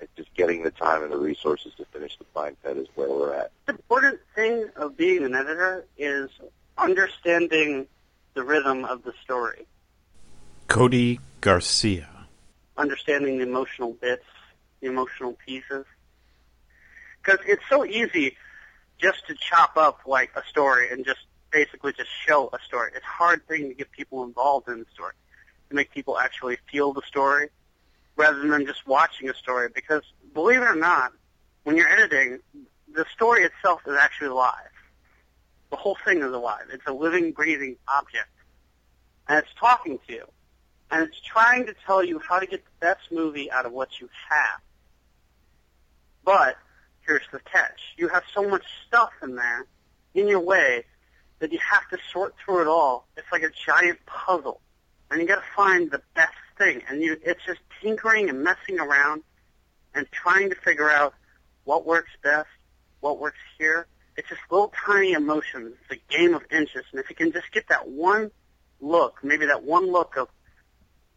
it's 0.00 0.10
just 0.16 0.34
getting 0.34 0.62
the 0.64 0.70
time 0.70 1.02
and 1.02 1.12
the 1.12 1.16
resources 1.16 1.72
to 1.76 1.84
finish 1.86 2.16
the 2.18 2.24
fine 2.34 2.56
cut 2.62 2.76
is 2.76 2.88
where 2.94 3.08
we're 3.08 3.34
at. 3.34 3.52
The 3.66 3.72
important 3.72 4.20
thing 4.34 4.68
of 4.76 4.96
being 4.96 5.24
an 5.24 5.34
editor 5.34 5.86
is 5.96 6.30
understanding 6.76 7.86
the 8.34 8.42
rhythm 8.42 8.84
of 8.84 9.04
the 9.04 9.12
story, 9.22 9.66
Cody 10.66 11.20
Garcia. 11.40 12.08
understanding 12.76 13.38
the 13.38 13.44
emotional 13.44 13.92
bits, 13.92 14.24
the 14.80 14.88
emotional 14.88 15.34
pieces. 15.46 15.86
Because 17.22 17.38
it's 17.46 17.62
so 17.70 17.84
easy 17.84 18.36
just 18.98 19.26
to 19.26 19.34
chop 19.34 19.76
up 19.76 20.00
like 20.06 20.30
a 20.36 20.42
story 20.48 20.90
and 20.90 21.04
just 21.04 21.20
basically 21.50 21.92
just 21.92 22.10
show 22.26 22.50
a 22.52 22.58
story. 22.64 22.90
It's 22.94 23.04
a 23.04 23.08
hard 23.08 23.46
thing 23.46 23.68
to 23.68 23.74
get 23.74 23.90
people 23.92 24.24
involved 24.24 24.68
in 24.68 24.80
the 24.80 24.86
story, 24.92 25.14
to 25.68 25.74
make 25.74 25.90
people 25.92 26.18
actually 26.18 26.58
feel 26.70 26.92
the 26.92 27.02
story 27.02 27.48
rather 28.16 28.46
than 28.46 28.66
just 28.66 28.86
watching 28.86 29.28
a 29.28 29.34
story. 29.34 29.68
Because 29.74 30.02
believe 30.32 30.60
it 30.60 30.64
or 30.64 30.74
not, 30.74 31.12
when 31.62 31.76
you're 31.76 31.88
editing, 31.88 32.40
the 32.92 33.04
story 33.14 33.44
itself 33.44 33.80
is 33.86 33.96
actually 33.96 34.28
alive. 34.28 34.70
The 35.70 35.76
whole 35.76 35.96
thing 36.04 36.18
is 36.18 36.32
alive. 36.32 36.66
It's 36.72 36.86
a 36.86 36.92
living, 36.92 37.32
breathing 37.32 37.76
object. 37.88 38.28
And 39.28 39.38
it's 39.38 39.52
talking 39.58 39.98
to 40.06 40.12
you. 40.12 40.24
And 40.90 41.08
it's 41.08 41.20
trying 41.20 41.66
to 41.66 41.74
tell 41.86 42.04
you 42.04 42.20
how 42.20 42.38
to 42.38 42.46
get 42.46 42.62
the 42.64 42.70
best 42.80 43.10
movie 43.10 43.50
out 43.50 43.66
of 43.66 43.72
what 43.72 44.00
you 44.00 44.08
have. 44.28 44.60
But 46.24 46.56
here's 47.06 47.26
the 47.32 47.40
catch. 47.40 47.80
You 47.96 48.08
have 48.08 48.24
so 48.32 48.48
much 48.48 48.64
stuff 48.86 49.10
in 49.22 49.36
there 49.36 49.66
in 50.14 50.28
your 50.28 50.40
way 50.40 50.84
that 51.38 51.52
you 51.52 51.58
have 51.58 51.88
to 51.90 51.98
sort 52.12 52.34
through 52.42 52.62
it 52.62 52.66
all. 52.66 53.06
It's 53.16 53.30
like 53.32 53.42
a 53.42 53.50
giant 53.66 53.98
puzzle. 54.06 54.60
And 55.10 55.20
you 55.20 55.26
gotta 55.26 55.42
find 55.56 55.90
the 55.90 56.02
best 56.14 56.32
thing. 56.58 56.82
And 56.88 57.02
you, 57.02 57.16
it's 57.24 57.44
just 57.44 57.60
tinkering 57.82 58.28
and 58.30 58.42
messing 58.42 58.80
around 58.80 59.22
and 59.94 60.06
trying 60.10 60.50
to 60.50 60.56
figure 60.56 60.90
out 60.90 61.14
what 61.64 61.86
works 61.86 62.10
best, 62.22 62.48
what 63.00 63.18
works 63.18 63.38
here. 63.58 63.86
It's 64.16 64.28
just 64.28 64.40
little 64.50 64.72
tiny 64.86 65.12
emotions. 65.12 65.74
It's 65.82 66.00
a 66.00 66.16
game 66.16 66.34
of 66.34 66.42
inches. 66.50 66.84
And 66.92 67.00
if 67.00 67.10
you 67.10 67.16
can 67.16 67.32
just 67.32 67.50
get 67.52 67.68
that 67.68 67.88
one 67.88 68.30
look, 68.80 69.18
maybe 69.22 69.46
that 69.46 69.64
one 69.64 69.90
look 69.90 70.16
of 70.16 70.28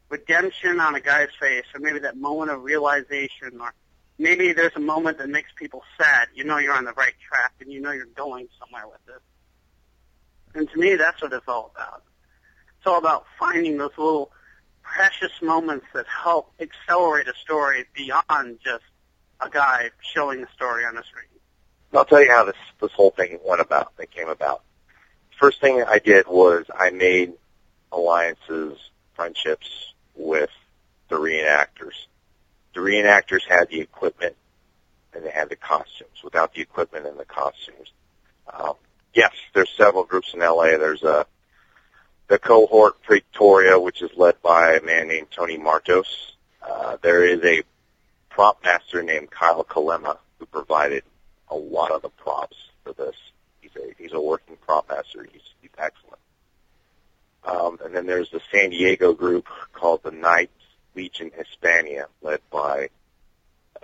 redemption 0.09 0.79
on 0.79 0.95
a 0.95 0.99
guy's 0.99 1.29
face, 1.39 1.65
or 1.73 1.79
maybe 1.79 1.99
that 1.99 2.17
moment 2.17 2.49
of 2.49 2.63
realization, 2.63 3.59
or 3.59 3.73
maybe 4.17 4.53
there's 4.53 4.75
a 4.75 4.81
moment 4.81 5.17
that 5.19 5.29
makes 5.29 5.49
people 5.55 5.83
sad. 5.97 6.27
You 6.33 6.43
know 6.43 6.57
you're 6.57 6.75
on 6.75 6.85
the 6.85 6.93
right 6.93 7.13
track, 7.27 7.53
and 7.59 7.71
you 7.71 7.81
know 7.81 7.91
you're 7.91 8.05
going 8.05 8.47
somewhere 8.59 8.87
with 8.87 9.15
it. 9.15 9.21
And 10.57 10.69
to 10.69 10.77
me, 10.79 10.95
that's 10.95 11.21
what 11.21 11.33
it's 11.33 11.47
all 11.47 11.71
about. 11.75 12.03
It's 12.77 12.87
all 12.87 12.97
about 12.97 13.25
finding 13.39 13.77
those 13.77 13.91
little 13.97 14.31
precious 14.81 15.31
moments 15.41 15.85
that 15.93 16.05
help 16.07 16.51
accelerate 16.59 17.27
a 17.27 17.33
story 17.35 17.85
beyond 17.93 18.59
just 18.63 18.83
a 19.39 19.49
guy 19.49 19.91
showing 20.13 20.43
a 20.43 20.51
story 20.53 20.85
on 20.85 20.97
a 20.97 21.03
screen. 21.03 21.25
I'll 21.93 22.05
tell 22.05 22.21
you 22.21 22.31
how 22.31 22.43
this 22.45 22.55
this 22.81 22.91
whole 22.91 23.11
thing 23.11 23.39
went 23.45 23.61
about. 23.61 23.93
It 23.99 24.11
came 24.11 24.29
about. 24.29 24.63
First 25.39 25.61
thing 25.61 25.83
I 25.87 25.99
did 25.99 26.27
was 26.27 26.65
I 26.73 26.89
made 26.89 27.33
alliances, 27.91 28.77
friendships 29.15 29.93
with 30.15 30.49
the 31.09 31.15
reenactors. 31.15 31.93
The 32.77 32.83
reenactors 32.83 33.41
had 33.49 33.69
the 33.69 33.79
equipment 33.79 34.35
and 35.11 35.25
they 35.25 35.31
had 35.31 35.49
the 35.49 35.55
costumes. 35.55 36.21
Without 36.23 36.53
the 36.53 36.61
equipment 36.61 37.07
and 37.07 37.17
the 37.17 37.25
costumes, 37.25 37.91
um, 38.53 38.75
yes, 39.15 39.31
there's 39.55 39.71
several 39.75 40.03
groups 40.03 40.35
in 40.35 40.41
LA. 40.41 40.77
There's 40.77 41.01
a 41.01 41.25
the 42.27 42.37
cohort 42.37 43.01
Praetoria, 43.01 43.81
which 43.81 44.03
is 44.03 44.11
led 44.15 44.39
by 44.43 44.75
a 44.75 44.83
man 44.83 45.07
named 45.07 45.31
Tony 45.31 45.57
Martos. 45.57 46.05
Uh, 46.61 46.97
there 47.01 47.25
is 47.25 47.43
a 47.43 47.63
prop 48.29 48.63
master 48.63 49.01
named 49.01 49.31
Kyle 49.31 49.63
Kalema 49.63 50.19
who 50.37 50.45
provided 50.45 51.01
a 51.49 51.55
lot 51.55 51.91
of 51.91 52.03
the 52.03 52.09
props 52.09 52.57
for 52.83 52.93
this. 52.93 53.15
He's 53.59 53.75
a 53.75 53.95
he's 53.97 54.13
a 54.13 54.21
working 54.21 54.55
prop 54.55 54.87
master. 54.87 55.23
He's 55.23 55.41
he's 55.63 55.71
excellent. 55.79 56.19
Um, 57.43 57.79
and 57.83 57.95
then 57.95 58.05
there's 58.05 58.29
the 58.29 58.41
San 58.51 58.69
Diego 58.69 59.13
group 59.13 59.47
called 59.73 60.03
the 60.03 60.11
Knights 60.11 60.51
Legion 60.97 61.31
Hispania, 61.37 62.07
led 62.23 62.41
by 62.49 62.89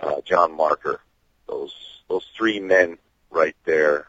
uh, 0.00 0.20
John 0.24 0.54
Marker. 0.54 1.00
Those 1.46 1.72
those 2.08 2.26
three 2.36 2.58
men 2.58 2.98
right 3.30 3.56
there. 3.64 4.08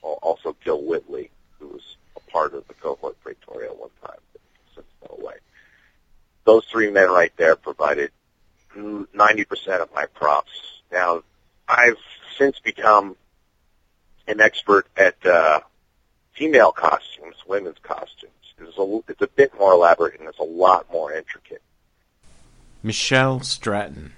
Also, 0.00 0.56
Bill 0.64 0.80
Whitley, 0.80 1.30
who 1.58 1.66
was 1.68 1.96
a 2.16 2.20
part 2.30 2.54
of 2.54 2.66
the 2.68 2.74
cohort 2.74 3.16
Praetoria 3.20 3.70
at 3.70 3.78
one 3.78 3.90
time, 4.00 4.20
since 4.74 4.86
fell 5.00 5.18
away. 5.20 5.34
Those 6.44 6.64
three 6.66 6.90
men 6.90 7.10
right 7.10 7.32
there 7.36 7.56
provided 7.56 8.12
90% 8.76 9.82
of 9.82 9.92
my 9.92 10.06
props. 10.06 10.52
Now, 10.92 11.24
I've 11.68 11.98
since 12.38 12.60
become 12.60 13.16
an 14.28 14.40
expert 14.40 14.86
at 14.96 15.26
uh, 15.26 15.60
female 16.32 16.70
costumes, 16.70 17.36
women's 17.46 17.78
costumes. 17.82 18.32
It's 18.60 18.78
a, 18.78 18.98
it's 19.08 19.22
a 19.22 19.26
bit 19.26 19.52
more 19.58 19.72
elaborate 19.72 20.20
and 20.20 20.28
it's 20.28 20.38
a 20.38 20.44
lot 20.44 20.90
more 20.92 21.12
intricate. 21.12 21.60
Michelle 22.82 23.40
Stratton. 23.40 24.12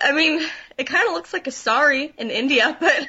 I 0.00 0.12
mean, 0.12 0.46
it 0.76 0.84
kind 0.84 1.06
of 1.08 1.14
looks 1.14 1.32
like 1.32 1.46
a 1.46 1.50
sari 1.50 2.12
in 2.18 2.30
India, 2.30 2.76
but 2.80 3.08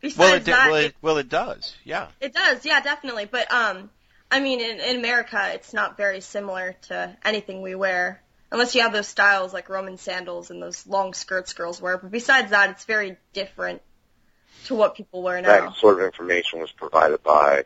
besides 0.00 0.18
Well, 0.18 0.34
it, 0.34 0.44
di- 0.44 0.52
that, 0.52 0.70
well, 0.70 0.76
it, 0.76 0.84
it, 0.86 0.94
well, 1.02 1.18
it 1.18 1.28
does. 1.28 1.74
Yeah. 1.84 2.08
it 2.20 2.34
does, 2.34 2.64
yeah, 2.64 2.80
definitely. 2.80 3.24
But 3.24 3.50
um, 3.52 3.90
I 4.30 4.40
mean, 4.40 4.60
in, 4.60 4.80
in 4.80 4.96
America, 4.96 5.50
it's 5.54 5.72
not 5.72 5.96
very 5.96 6.20
similar 6.20 6.76
to 6.88 7.16
anything 7.24 7.62
we 7.62 7.74
wear, 7.74 8.22
unless 8.50 8.74
you 8.74 8.82
have 8.82 8.92
those 8.92 9.08
styles 9.08 9.52
like 9.52 9.68
Roman 9.68 9.98
sandals 9.98 10.50
and 10.50 10.62
those 10.62 10.86
long 10.86 11.14
skirts 11.14 11.52
girls 11.52 11.80
wear. 11.80 11.96
But 11.98 12.10
besides 12.10 12.50
that, 12.50 12.70
it's 12.70 12.84
very 12.84 13.16
different 13.32 13.82
to 14.66 14.74
what 14.74 14.96
people 14.96 15.22
wear 15.22 15.40
now. 15.40 15.68
That 15.68 15.76
sort 15.76 16.00
of 16.00 16.04
information 16.04 16.60
was 16.60 16.72
provided 16.72 17.22
by 17.22 17.64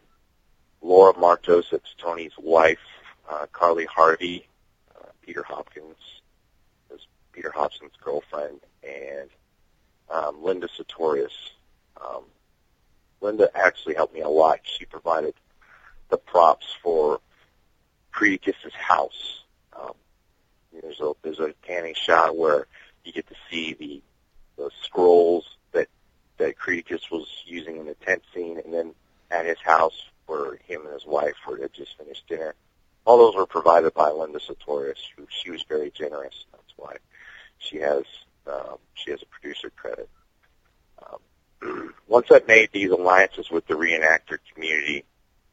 Laura 0.83 1.15
Martos, 1.15 1.73
it's 1.73 1.95
Tony's 1.99 2.33
wife, 2.39 2.79
uh, 3.31 3.47
Carly 3.53 3.87
Harvey, 3.87 4.47
uh, 4.97 5.07
Peter 5.25 5.43
Hopkins, 5.43 5.97
is 5.97 6.20
Peter 7.33 7.51
Hobson's 7.51 7.97
girlfriend, 8.03 8.61
and 8.83 9.31
um, 10.11 10.43
Linda 10.43 10.69
Sartorius. 10.77 11.33
Um, 12.01 12.25
Linda 13.21 13.51
actually 13.55 13.95
helped 13.95 14.15
me 14.15 14.21
a 14.21 14.29
lot. 14.29 14.61
She 14.63 14.85
provided 14.85 15.35
the 16.09 16.17
props 16.17 16.67
for 16.83 17.21
Creticus's 18.13 18.75
house. 18.75 19.43
Um, 19.79 19.93
there's 20.73 21.01
a 21.01 21.13
there's 21.23 21.41
a 21.41 21.55
canning 21.63 21.95
shot 21.95 22.37
where 22.37 22.67
you 23.05 23.13
get 23.13 23.29
to 23.29 23.35
see 23.51 23.75
the 23.75 24.03
the 24.57 24.71
scrolls 24.83 25.45
that 25.73 25.89
that 26.39 26.59
Creticus 26.59 27.11
was 27.11 27.27
using 27.47 27.77
in 27.77 27.87
the 27.87 27.95
tent 27.95 28.23
scene, 28.35 28.59
and 28.65 28.73
then 28.73 28.95
at 29.31 29.47
his 29.47 29.59
house 29.59 30.11
where 30.27 30.57
him 30.67 30.83
and 30.85 30.93
his 30.93 31.07
wife 31.07 31.35
were 31.47 31.59
had 31.59 31.73
just 31.73 31.97
finished 31.99 32.27
dinner. 32.29 32.55
All 33.05 33.19
those 33.19 33.35
were 33.35 33.47
provided 33.47 33.95
by 33.95 34.11
Linda 34.11 34.41
Sartorius, 34.41 35.01
who 35.17 35.27
she 35.29 35.51
was 35.51 35.63
very 35.63 35.91
generous. 35.91 36.45
That's 36.53 36.73
why 36.77 36.97
she 37.61 37.79
has 37.79 38.03
um, 38.47 38.79
she 38.95 39.13
has 39.13 39.23
a 39.23 39.27
producer 39.27 39.71
credit. 39.71 40.09
Um, 41.01 41.95
once 42.09 42.27
I 42.31 42.41
made 42.49 42.71
these 42.73 42.91
alliances 42.91 43.51
with 43.51 43.67
the 43.67 43.75
reenactor 43.75 44.39
community, 44.53 45.05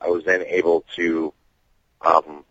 I 0.02 0.08
was 0.08 0.24
then 0.26 0.44
able 0.44 0.84
to 0.96 1.34
um, 2.02 2.44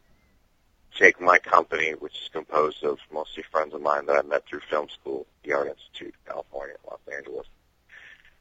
take 0.98 1.20
my 1.20 1.38
company, 1.38 1.92
which 1.92 2.14
is 2.14 2.28
composed 2.32 2.84
of 2.84 2.98
mostly 3.12 3.44
friends 3.50 3.74
of 3.74 3.82
mine 3.82 4.06
that 4.06 4.16
I 4.16 4.22
met 4.22 4.46
through 4.46 4.60
film 4.70 4.88
school, 4.88 5.26
the 5.42 5.52
Art 5.54 5.68
Institute, 5.68 6.14
California, 6.26 6.76
Los 6.88 7.00
Angeles, 7.12 7.46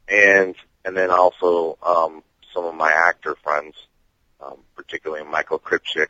and 0.07 0.55
and 0.83 0.95
then 0.95 1.09
also 1.09 1.77
um, 1.81 2.23
some 2.53 2.65
of 2.65 2.75
my 2.75 2.91
actor 2.91 3.35
friends, 3.43 3.75
um, 4.41 4.57
particularly 4.75 5.23
Michael 5.25 5.59
Kripchak. 5.59 6.07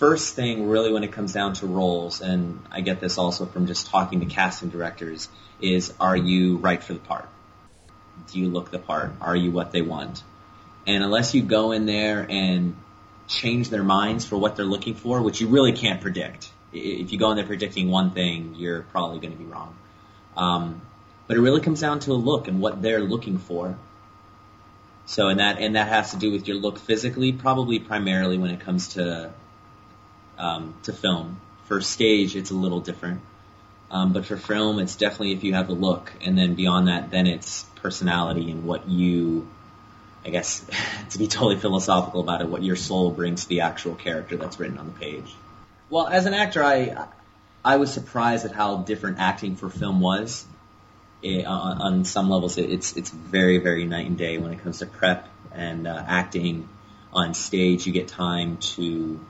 First 0.00 0.34
thing, 0.34 0.66
really, 0.66 0.90
when 0.90 1.04
it 1.04 1.12
comes 1.12 1.34
down 1.34 1.52
to 1.56 1.66
roles, 1.66 2.22
and 2.22 2.62
I 2.70 2.80
get 2.80 3.00
this 3.00 3.18
also 3.18 3.44
from 3.44 3.66
just 3.66 3.88
talking 3.88 4.20
to 4.20 4.26
casting 4.26 4.70
directors, 4.70 5.28
is 5.60 5.92
are 6.00 6.16
you 6.16 6.56
right 6.56 6.82
for 6.82 6.94
the 6.94 7.00
part? 7.00 7.28
Do 8.32 8.40
you 8.40 8.48
look 8.48 8.70
the 8.70 8.78
part? 8.78 9.12
Are 9.20 9.36
you 9.36 9.50
what 9.50 9.72
they 9.72 9.82
want? 9.82 10.22
And 10.86 11.04
unless 11.04 11.34
you 11.34 11.42
go 11.42 11.72
in 11.72 11.84
there 11.84 12.26
and 12.30 12.76
change 13.28 13.68
their 13.68 13.82
minds 13.82 14.24
for 14.24 14.38
what 14.38 14.56
they're 14.56 14.64
looking 14.64 14.94
for, 14.94 15.20
which 15.20 15.42
you 15.42 15.48
really 15.48 15.72
can't 15.72 16.00
predict. 16.00 16.50
If 16.72 17.12
you 17.12 17.18
go 17.18 17.30
in 17.32 17.36
there 17.36 17.44
predicting 17.44 17.90
one 17.90 18.12
thing, 18.12 18.54
you're 18.56 18.80
probably 18.80 19.18
going 19.18 19.32
to 19.34 19.38
be 19.38 19.44
wrong. 19.44 19.76
Um, 20.34 20.80
but 21.26 21.36
it 21.36 21.40
really 21.40 21.60
comes 21.60 21.82
down 21.82 22.00
to 22.00 22.12
a 22.12 22.14
look 22.14 22.48
and 22.48 22.62
what 22.62 22.80
they're 22.80 23.02
looking 23.02 23.36
for. 23.36 23.76
So, 25.04 25.28
and 25.28 25.40
that 25.40 25.58
and 25.58 25.76
that 25.76 25.88
has 25.88 26.12
to 26.12 26.16
do 26.16 26.32
with 26.32 26.48
your 26.48 26.56
look 26.56 26.78
physically, 26.78 27.32
probably 27.32 27.80
primarily 27.80 28.38
when 28.38 28.50
it 28.50 28.60
comes 28.60 28.94
to 28.94 29.34
um, 30.40 30.74
to 30.84 30.92
film. 30.92 31.40
For 31.66 31.80
stage, 31.80 32.34
it's 32.34 32.50
a 32.50 32.54
little 32.54 32.80
different, 32.80 33.20
um, 33.90 34.12
but 34.12 34.26
for 34.26 34.36
film, 34.36 34.80
it's 34.80 34.96
definitely 34.96 35.32
if 35.32 35.44
you 35.44 35.54
have 35.54 35.68
the 35.68 35.74
look, 35.74 36.12
and 36.20 36.36
then 36.36 36.54
beyond 36.54 36.88
that, 36.88 37.10
then 37.10 37.26
it's 37.26 37.64
personality 37.76 38.50
and 38.50 38.64
what 38.64 38.88
you 38.88 39.48
I 40.24 40.30
guess, 40.30 40.64
to 41.10 41.18
be 41.18 41.26
totally 41.26 41.56
philosophical 41.56 42.20
about 42.20 42.40
it, 42.40 42.48
what 42.48 42.62
your 42.62 42.76
soul 42.76 43.10
brings 43.10 43.44
to 43.44 43.48
the 43.48 43.60
actual 43.60 43.94
character 43.94 44.36
that's 44.36 44.58
written 44.58 44.78
on 44.78 44.86
the 44.86 44.92
page. 44.92 45.34
Well, 45.88 46.06
as 46.06 46.26
an 46.26 46.34
actor, 46.34 46.62
I 46.62 47.06
I 47.64 47.76
was 47.76 47.92
surprised 47.92 48.44
at 48.44 48.52
how 48.52 48.78
different 48.78 49.18
acting 49.18 49.56
for 49.56 49.68
film 49.68 50.00
was. 50.00 50.46
It, 51.22 51.44
on, 51.44 51.82
on 51.82 52.04
some 52.04 52.30
levels, 52.30 52.56
it, 52.58 52.70
it's 52.70 52.96
it's 52.96 53.10
very 53.10 53.58
very 53.58 53.86
night 53.86 54.06
and 54.06 54.16
day 54.16 54.38
when 54.38 54.52
it 54.52 54.60
comes 54.62 54.78
to 54.78 54.86
prep 54.86 55.28
and 55.52 55.86
uh, 55.86 56.04
acting 56.06 56.68
on 57.12 57.34
stage. 57.34 57.86
You 57.86 57.92
get 57.92 58.08
time 58.08 58.58
to, 58.58 59.20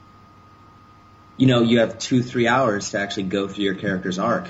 you 1.40 1.46
know, 1.46 1.62
you 1.62 1.78
have 1.78 1.98
two 1.98 2.22
three 2.22 2.46
hours 2.46 2.90
to 2.90 2.98
actually 2.98 3.22
go 3.22 3.48
through 3.48 3.64
your 3.64 3.74
character's 3.74 4.18
arc 4.18 4.46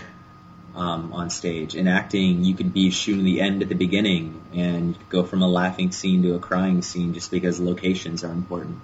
um, 0.75 1.12
on 1.12 1.31
stage. 1.31 1.77
In 1.77 1.87
acting, 1.87 2.43
you 2.43 2.55
could 2.55 2.75
be 2.75 2.91
shooting 2.91 3.25
the 3.25 3.41
end 3.41 3.62
at 3.62 3.69
the 3.69 3.77
beginning 3.77 4.43
and 4.53 4.99
go 5.09 5.23
from 5.23 5.43
a 5.43 5.47
laughing 5.47 5.93
scene 5.93 6.25
to 6.25 6.35
a 6.35 6.41
crying 6.41 6.83
scene 6.83 7.15
just 7.15 7.31
because 7.31 7.61
locations 7.61 8.25
are 8.25 8.33
important. 8.33 8.81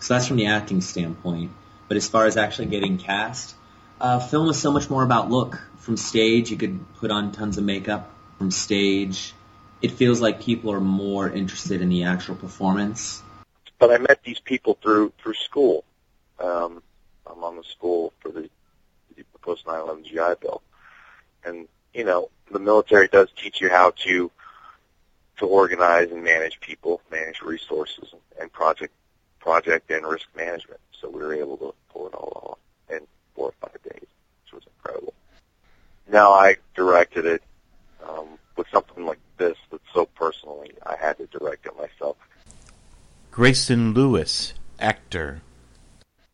So 0.00 0.14
that's 0.14 0.26
from 0.26 0.38
the 0.38 0.46
acting 0.46 0.80
standpoint. 0.80 1.50
But 1.86 1.98
as 1.98 2.08
far 2.08 2.24
as 2.24 2.38
actually 2.38 2.68
getting 2.68 2.96
cast, 2.96 3.54
uh, 4.00 4.20
film 4.20 4.48
is 4.48 4.58
so 4.58 4.72
much 4.72 4.88
more 4.88 5.02
about 5.02 5.28
look. 5.28 5.60
From 5.80 5.98
stage, 5.98 6.50
you 6.50 6.56
could 6.56 6.80
put 6.94 7.10
on 7.10 7.32
tons 7.32 7.58
of 7.58 7.64
makeup. 7.64 8.10
From 8.38 8.50
stage, 8.52 9.34
it 9.82 9.90
feels 9.90 10.18
like 10.18 10.40
people 10.40 10.72
are 10.72 10.80
more 10.80 11.28
interested 11.28 11.82
in 11.82 11.90
the 11.90 12.04
actual 12.04 12.36
performance. 12.36 13.22
But 13.78 13.90
I 13.90 13.98
met 13.98 14.22
these 14.24 14.40
people 14.40 14.78
through 14.82 15.12
through 15.18 15.34
school. 15.34 15.84
Um, 16.38 16.82
I'm 17.42 17.56
the 17.56 17.64
school 17.64 18.12
for 18.20 18.30
the, 18.30 18.48
the 19.16 19.24
post 19.40 19.64
9/11 19.66 20.04
GI 20.04 20.40
Bill, 20.40 20.62
and 21.44 21.68
you 21.92 22.04
know 22.04 22.30
the 22.50 22.58
military 22.58 23.08
does 23.08 23.28
teach 23.36 23.60
you 23.60 23.70
how 23.70 23.90
to 24.04 24.30
to 25.38 25.46
organize 25.46 26.10
and 26.12 26.22
manage 26.22 26.60
people, 26.60 27.00
manage 27.10 27.40
resources, 27.42 28.14
and 28.40 28.52
project 28.52 28.92
project 29.40 29.90
and 29.90 30.06
risk 30.06 30.26
management. 30.36 30.80
So 31.00 31.08
we 31.10 31.20
were 31.20 31.34
able 31.34 31.56
to 31.58 31.74
pull 31.92 32.06
it 32.06 32.14
all 32.14 32.58
off 32.90 32.96
in 32.96 33.06
four 33.34 33.48
or 33.48 33.54
five 33.60 33.82
days, 33.82 34.06
which 34.44 34.52
was 34.52 34.62
incredible. 34.76 35.14
Now 36.08 36.32
I 36.32 36.56
directed 36.74 37.26
it 37.26 37.42
um, 38.08 38.38
with 38.56 38.66
something 38.72 39.04
like 39.04 39.18
this 39.38 39.56
that's 39.70 39.82
so 39.92 40.06
personally, 40.06 40.72
I 40.84 40.96
had 40.96 41.18
to 41.18 41.26
direct 41.26 41.66
it 41.66 41.76
myself. 41.76 42.16
Greyson 43.32 43.94
Lewis, 43.94 44.54
actor. 44.78 45.42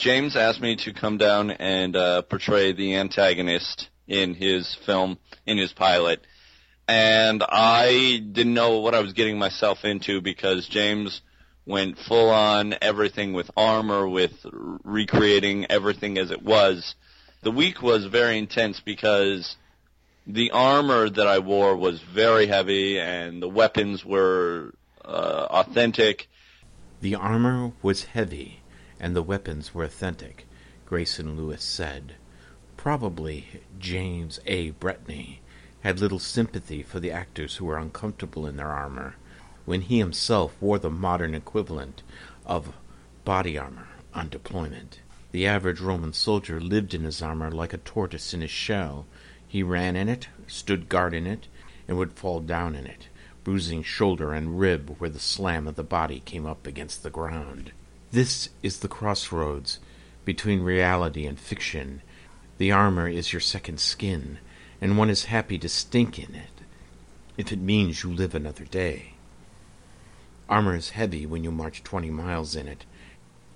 James 0.00 0.34
asked 0.34 0.62
me 0.62 0.76
to 0.76 0.94
come 0.94 1.18
down 1.18 1.50
and 1.50 1.94
uh, 1.94 2.22
portray 2.22 2.72
the 2.72 2.96
antagonist 2.96 3.90
in 4.08 4.32
his 4.32 4.74
film, 4.86 5.18
in 5.44 5.58
his 5.58 5.74
pilot. 5.74 6.26
And 6.88 7.44
I 7.46 8.22
didn't 8.32 8.54
know 8.54 8.78
what 8.78 8.94
I 8.94 9.00
was 9.00 9.12
getting 9.12 9.38
myself 9.38 9.84
into 9.84 10.22
because 10.22 10.66
James 10.68 11.20
went 11.66 11.98
full 11.98 12.30
on 12.30 12.76
everything 12.80 13.34
with 13.34 13.50
armor, 13.58 14.08
with 14.08 14.32
recreating 14.84 15.66
everything 15.70 16.16
as 16.16 16.30
it 16.30 16.42
was. 16.42 16.94
The 17.42 17.50
week 17.50 17.82
was 17.82 18.06
very 18.06 18.38
intense 18.38 18.80
because 18.80 19.54
the 20.26 20.50
armor 20.52 21.10
that 21.10 21.26
I 21.26 21.40
wore 21.40 21.76
was 21.76 22.00
very 22.00 22.46
heavy 22.46 22.98
and 22.98 23.42
the 23.42 23.50
weapons 23.50 24.02
were 24.02 24.72
uh, 25.04 25.46
authentic. 25.50 26.30
The 27.02 27.16
armor 27.16 27.72
was 27.82 28.04
heavy 28.04 28.59
and 29.00 29.16
the 29.16 29.22
weapons 29.22 29.74
were 29.74 29.84
authentic, 29.84 30.46
Greyson 30.86 31.36
Lewis 31.36 31.64
said. 31.64 32.14
Probably 32.76 33.62
James 33.78 34.38
A. 34.46 34.72
Bretney 34.72 35.38
had 35.80 35.98
little 35.98 36.18
sympathy 36.18 36.82
for 36.82 37.00
the 37.00 37.10
actors 37.10 37.56
who 37.56 37.64
were 37.64 37.78
uncomfortable 37.78 38.46
in 38.46 38.56
their 38.56 38.68
armor 38.68 39.16
when 39.64 39.82
he 39.82 39.98
himself 39.98 40.54
wore 40.60 40.78
the 40.78 40.90
modern 40.90 41.34
equivalent 41.34 42.02
of 42.44 42.74
body 43.24 43.56
armor 43.56 43.88
on 44.12 44.28
deployment. 44.28 45.00
The 45.32 45.46
average 45.46 45.80
Roman 45.80 46.12
soldier 46.12 46.60
lived 46.60 46.92
in 46.92 47.04
his 47.04 47.22
armor 47.22 47.50
like 47.50 47.72
a 47.72 47.78
tortoise 47.78 48.34
in 48.34 48.40
his 48.40 48.50
shell. 48.50 49.06
He 49.46 49.62
ran 49.62 49.96
in 49.96 50.08
it, 50.08 50.28
stood 50.46 50.88
guard 50.88 51.14
in 51.14 51.26
it, 51.26 51.46
and 51.86 51.96
would 51.96 52.14
fall 52.14 52.40
down 52.40 52.74
in 52.74 52.86
it, 52.86 53.08
bruising 53.44 53.82
shoulder 53.82 54.32
and 54.32 54.58
rib 54.58 54.96
where 54.98 55.10
the 55.10 55.20
slam 55.20 55.66
of 55.68 55.76
the 55.76 55.84
body 55.84 56.20
came 56.20 56.46
up 56.46 56.66
against 56.66 57.02
the 57.02 57.10
ground. 57.10 57.72
This 58.12 58.48
is 58.60 58.80
the 58.80 58.88
crossroads 58.88 59.78
between 60.24 60.62
reality 60.62 61.26
and 61.26 61.38
fiction. 61.38 62.02
The 62.58 62.72
armor 62.72 63.08
is 63.08 63.32
your 63.32 63.38
second 63.38 63.78
skin, 63.78 64.38
and 64.80 64.98
one 64.98 65.10
is 65.10 65.26
happy 65.26 65.58
to 65.58 65.68
stink 65.68 66.18
in 66.18 66.34
it 66.34 66.50
if 67.36 67.52
it 67.52 67.60
means 67.60 68.02
you 68.02 68.12
live 68.12 68.34
another 68.34 68.64
day. 68.64 69.14
Armor 70.48 70.74
is 70.74 70.90
heavy 70.90 71.24
when 71.24 71.44
you 71.44 71.52
march 71.52 71.84
twenty 71.84 72.10
miles 72.10 72.56
in 72.56 72.66
it, 72.66 72.84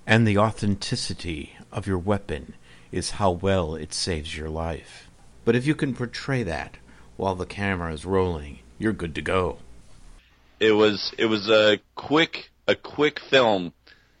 and 0.07 0.25
the 0.25 0.37
authenticity 0.37 1.57
of 1.69 1.85
your 1.85 1.97
weapon 1.97 2.53
is 2.93 3.11
how 3.11 3.31
well 3.31 3.75
it 3.75 3.93
saves 3.93 4.37
your 4.37 4.49
life. 4.49 5.09
But 5.43 5.57
if 5.57 5.67
you 5.67 5.75
can 5.75 5.93
portray 5.93 6.43
that 6.43 6.77
while 7.17 7.35
the 7.35 7.45
camera 7.45 7.91
is 7.93 8.05
rolling, 8.05 8.59
you're 8.79 8.93
good 8.93 9.15
to 9.15 9.21
go. 9.21 9.57
It 10.61 10.71
was 10.71 11.13
it 11.17 11.25
was 11.25 11.49
a 11.49 11.79
quick 11.95 12.51
a 12.67 12.75
quick 12.75 13.19
film, 13.19 13.73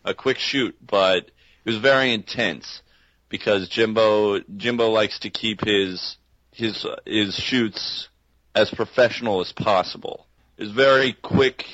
a 0.05 0.13
quick 0.13 0.37
shoot, 0.37 0.75
but 0.85 1.31
it 1.65 1.69
was 1.71 1.77
very 1.77 2.13
intense 2.13 2.81
because 3.29 3.67
Jimbo 3.67 4.39
Jimbo 4.55 4.89
likes 4.89 5.19
to 5.19 5.29
keep 5.29 5.65
his 5.65 6.17
his 6.51 6.85
his 7.05 7.35
shoots 7.35 8.07
as 8.53 8.69
professional 8.69 9.41
as 9.41 9.51
possible. 9.51 10.27
It 10.57 10.63
was 10.63 10.71
very 10.71 11.13
quick 11.13 11.65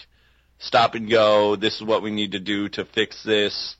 stop 0.57 0.95
and 0.95 1.09
go. 1.09 1.55
This 1.55 1.75
is 1.75 1.83
what 1.83 2.01
we 2.01 2.11
need 2.11 2.31
to 2.31 2.39
do 2.39 2.69
to 2.69 2.85
fix 2.85 3.23
this. 3.23 3.75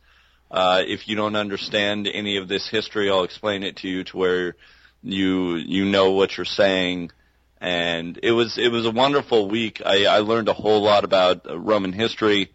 Uh, 0.51 0.81
if 0.85 1.07
you 1.07 1.15
don't 1.15 1.35
understand 1.35 2.07
any 2.07 2.37
of 2.37 2.47
this 2.47 2.69
history, 2.69 3.09
I'll 3.09 3.23
explain 3.23 3.63
it 3.63 3.77
to 3.77 3.87
you 3.87 4.03
to 4.03 4.17
where 4.17 4.55
you 5.01 5.55
you 5.55 5.85
know 5.85 6.11
what 6.11 6.37
you're 6.37 6.45
saying. 6.45 7.11
And 7.59 8.19
it 8.21 8.31
was 8.31 8.57
it 8.57 8.71
was 8.71 8.85
a 8.85 8.91
wonderful 8.91 9.47
week. 9.47 9.81
I, 9.85 10.05
I 10.05 10.19
learned 10.19 10.49
a 10.49 10.53
whole 10.53 10.81
lot 10.81 11.03
about 11.03 11.45
Roman 11.47 11.93
history, 11.93 12.51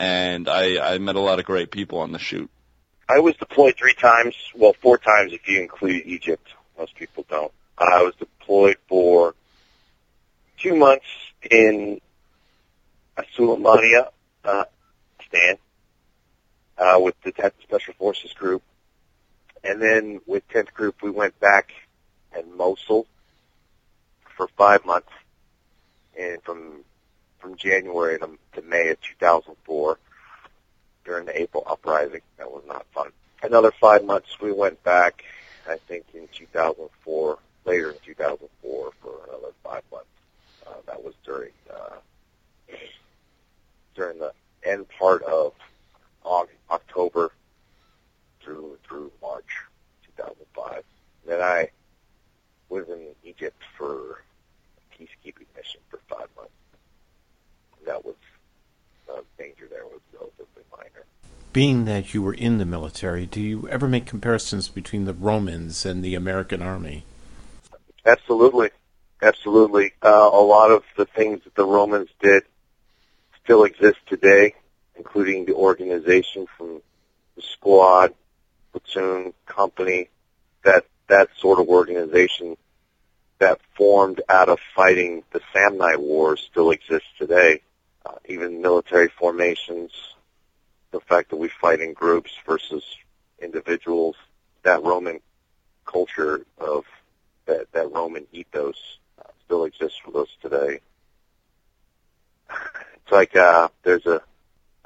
and 0.00 0.48
I, 0.48 0.94
I 0.94 0.98
met 0.98 1.16
a 1.16 1.20
lot 1.20 1.40
of 1.40 1.44
great 1.44 1.70
people 1.70 1.98
on 1.98 2.10
the 2.10 2.18
shoot. 2.18 2.50
I 3.06 3.18
was 3.18 3.36
deployed 3.36 3.76
three 3.76 3.92
times, 3.92 4.34
well, 4.54 4.72
four 4.72 4.96
times 4.96 5.34
if 5.34 5.46
you 5.46 5.60
include 5.60 6.06
Egypt. 6.06 6.48
Most 6.78 6.94
people 6.94 7.26
don't. 7.28 7.52
I 7.76 8.02
was 8.02 8.14
deployed 8.14 8.78
for 8.88 9.34
two 10.56 10.74
months 10.74 11.04
in 11.50 12.00
Sulaymaniyah, 13.36 14.08
uh, 14.44 14.64
Stan, 15.26 15.56
uh, 16.78 16.98
with 16.98 17.20
the 17.22 17.32
10th 17.32 17.52
Special 17.62 17.92
Forces 17.94 18.32
Group. 18.32 18.62
And 19.62 19.82
then 19.82 20.20
with 20.26 20.48
10th 20.48 20.72
Group, 20.72 21.02
we 21.02 21.10
went 21.10 21.38
back 21.40 21.72
in 22.38 22.56
Mosul 22.56 23.06
for 24.36 24.48
five 24.56 24.86
months, 24.86 25.10
and 26.18 26.42
from 26.42 26.84
from 27.40 27.56
January 27.56 28.18
to 28.18 28.62
May 28.62 28.90
of 28.90 29.00
2004 29.00 29.98
during 31.04 31.26
the 31.26 31.40
April 31.40 31.64
uprising. 31.66 32.20
That 32.38 32.50
was 32.50 32.62
not 32.66 32.86
fun. 32.94 33.10
Another 33.42 33.72
five 33.72 34.04
months, 34.04 34.40
we 34.40 34.52
went 34.52 34.82
back, 34.84 35.24
I 35.68 35.76
think, 35.88 36.04
in 36.14 36.28
2004, 36.32 37.38
later 37.64 37.90
in 37.90 37.96
2004 38.04 38.90
for 39.00 39.10
another 39.28 39.52
five 39.64 39.82
months. 39.90 40.06
Uh, 40.66 40.74
that 40.86 41.02
was 41.02 41.14
during 41.24 41.50
uh, 41.72 41.96
during 43.94 44.18
the 44.18 44.32
end 44.64 44.86
part 44.98 45.22
of 45.22 45.52
August, 46.22 46.58
October 46.70 47.32
through 48.42 48.78
through 48.86 49.10
March 49.20 49.50
2005. 50.16 50.84
Then 51.26 51.40
I 51.40 51.70
was 52.68 52.88
in 52.88 53.08
Egypt 53.24 53.60
for 53.76 54.22
a 54.78 54.96
peacekeeping 54.96 55.46
mission 55.56 55.80
for 55.88 55.98
five 56.08 56.28
months 56.36 56.52
that 57.86 58.04
was 58.04 58.14
uh, 59.08 59.20
danger 59.38 59.66
there 59.70 59.84
was 59.84 60.00
relatively 60.12 60.62
minor. 60.70 61.04
Being 61.52 61.84
that 61.86 62.14
you 62.14 62.22
were 62.22 62.34
in 62.34 62.58
the 62.58 62.64
military, 62.64 63.26
do 63.26 63.40
you 63.40 63.68
ever 63.68 63.88
make 63.88 64.06
comparisons 64.06 64.68
between 64.68 65.04
the 65.04 65.14
Romans 65.14 65.84
and 65.84 66.04
the 66.04 66.14
American 66.14 66.62
army? 66.62 67.04
Absolutely, 68.06 68.70
absolutely. 69.22 69.92
Uh, 70.02 70.30
a 70.32 70.42
lot 70.42 70.70
of 70.70 70.84
the 70.96 71.06
things 71.06 71.42
that 71.44 71.54
the 71.54 71.64
Romans 71.64 72.08
did 72.20 72.44
still 73.42 73.64
exist 73.64 73.98
today, 74.06 74.54
including 74.96 75.44
the 75.44 75.54
organization 75.54 76.46
from 76.56 76.80
the 77.36 77.42
squad, 77.42 78.14
platoon, 78.72 79.32
company, 79.46 80.08
that 80.62 80.84
that 81.08 81.28
sort 81.36 81.58
of 81.58 81.68
organization 81.68 82.56
that 83.40 83.60
formed 83.74 84.20
out 84.28 84.48
of 84.48 84.60
fighting 84.76 85.24
the 85.32 85.40
Samnite 85.52 86.00
Wars 86.00 86.46
still 86.50 86.70
exists 86.70 87.08
today. 87.18 87.62
Uh, 88.10 88.18
even 88.28 88.60
military 88.60 89.08
formations, 89.08 89.92
the 90.90 91.00
fact 91.00 91.30
that 91.30 91.36
we 91.36 91.48
fight 91.48 91.80
in 91.80 91.92
groups 91.92 92.32
versus 92.44 92.82
individuals, 93.40 94.16
that 94.62 94.82
Roman 94.82 95.20
culture 95.84 96.44
of 96.58 96.84
that, 97.46 97.70
that 97.72 97.92
Roman 97.92 98.26
ethos 98.32 98.98
uh, 99.18 99.28
still 99.44 99.64
exists 99.64 99.98
for 100.04 100.22
us 100.22 100.28
today. 100.42 100.80
It's 103.02 103.12
like 103.12 103.34
uh, 103.34 103.68
there's 103.82 104.06
a 104.06 104.22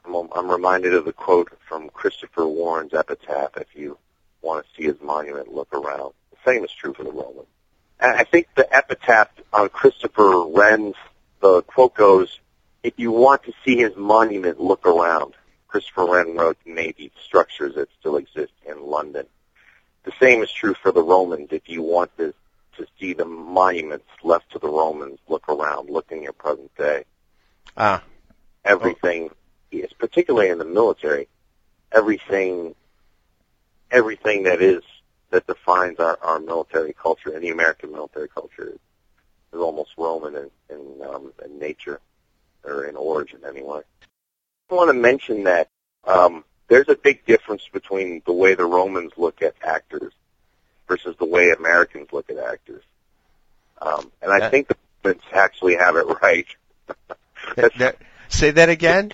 I'm, 0.07 0.29
I'm 0.35 0.51
reminded 0.51 0.95
of 0.95 1.05
the 1.05 1.13
quote 1.13 1.53
from 1.69 1.91
Christopher 1.91 2.47
Wren's 2.47 2.95
epitaph. 2.95 3.57
If 3.59 3.69
you 3.75 3.99
want 4.41 4.65
to 4.65 4.71
see 4.75 4.87
his 4.87 4.99
monument, 5.03 5.53
look 5.53 5.75
around. 5.75 6.15
The 6.31 6.51
same 6.51 6.65
is 6.65 6.71
true 6.73 6.95
for 6.95 7.05
the 7.05 7.13
Romans. 7.13 7.49
And 8.01 8.13
I 8.17 8.25
think 8.25 8.49
the 8.55 8.67
epitaph 8.75 9.29
on 9.53 9.69
Christopher 9.69 10.47
Wren's 10.47 10.97
the 11.41 11.61
quote 11.63 11.95
goes, 11.95 12.41
"If 12.85 12.95
you 12.97 13.11
want 13.11 13.43
to 13.45 13.53
see 13.65 13.77
his 13.77 13.97
monument, 13.97 14.61
look 14.61 14.87
around." 14.87 15.35
Christopher 15.67 16.07
Wren 16.07 16.37
wrote 16.37 16.59
Navy 16.65 17.11
structures 17.27 17.75
that 17.75 17.89
still 17.99 18.17
exist 18.17 18.53
in 18.65 18.81
London. 18.81 19.27
The 20.05 20.13
same 20.21 20.41
is 20.41 20.53
true 20.53 20.75
for 20.75 20.93
the 20.93 21.03
Romans. 21.03 21.49
If 21.51 21.69
you 21.69 21.83
want 21.83 22.17
to 22.19 22.33
to 22.77 22.87
see 22.99 23.13
the 23.13 23.25
monuments 23.25 24.07
left 24.23 24.51
to 24.53 24.59
the 24.59 24.69
Romans, 24.69 25.19
look 25.29 25.49
around, 25.49 25.91
look 25.91 26.11
in 26.11 26.23
your 26.23 26.33
present 26.33 26.75
day. 26.77 27.05
Ah. 27.77 28.03
Everything, 28.65 29.31
is 29.71 29.93
particularly 29.93 30.49
in 30.49 30.59
the 30.59 30.65
military, 30.65 31.29
everything, 31.93 32.75
everything 33.91 34.45
that 34.45 34.63
is 34.63 34.83
that 35.31 35.47
defines 35.47 35.99
our, 35.99 36.19
our 36.23 36.39
military 36.39 36.93
culture 36.93 37.31
and 37.31 37.43
the 37.43 37.51
American 37.51 37.91
military 37.91 38.29
culture 38.29 38.69
is, 38.69 38.79
is 39.53 39.61
almost 39.61 39.91
Roman 39.97 40.37
in, 40.37 40.51
in, 40.71 41.03
um, 41.09 41.33
in 41.45 41.59
nature 41.59 42.01
or 42.65 42.85
in 42.85 42.97
origin 42.97 43.41
anyway. 43.47 43.81
I 44.71 44.75
want 44.75 44.89
to 44.89 44.95
mention 44.95 45.45
that 45.45 45.69
um, 46.05 46.45
there's 46.69 46.89
a 46.89 46.97
big 46.97 47.25
difference 47.27 47.63
between 47.73 48.23
the 48.27 48.33
way 48.33 48.55
the 48.55 48.65
Romans 48.65 49.13
look 49.17 49.43
at 49.43 49.55
actors 49.63 50.13
versus 50.89 51.15
the 51.19 51.25
way 51.27 51.51
Americans 51.51 52.09
look 52.13 52.31
at 52.31 52.39
actors. 52.39 52.83
Um, 53.81 54.11
and 54.23 54.33
I 54.33 54.49
think 54.51 54.69
the 54.69 54.77
Romans 55.03 55.23
actually 55.33 55.77
have 55.77 55.97
it 55.97 56.07
right. 56.23 56.47
That- 57.57 57.75
that- 57.79 57.97
say 58.29 58.51
that 58.53 58.69
again. 58.69 59.13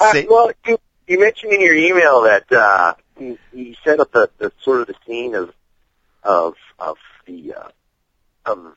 Uh, 0.00 0.12
Say- 0.12 0.26
well, 0.28 0.50
you, 0.66 0.78
you 1.06 1.20
mentioned 1.20 1.52
in 1.52 1.60
your 1.60 1.74
email 1.74 2.22
that 2.22 2.50
uh, 2.52 2.94
you, 3.18 3.38
you 3.52 3.74
set 3.84 4.00
up 4.00 4.12
the, 4.12 4.30
the 4.38 4.52
sort 4.62 4.80
of 4.82 4.86
the 4.88 4.94
scene 5.06 5.34
of 5.34 5.52
of 6.22 6.54
of 6.78 6.98
the 7.26 7.54
uh, 7.54 7.68
of 8.44 8.74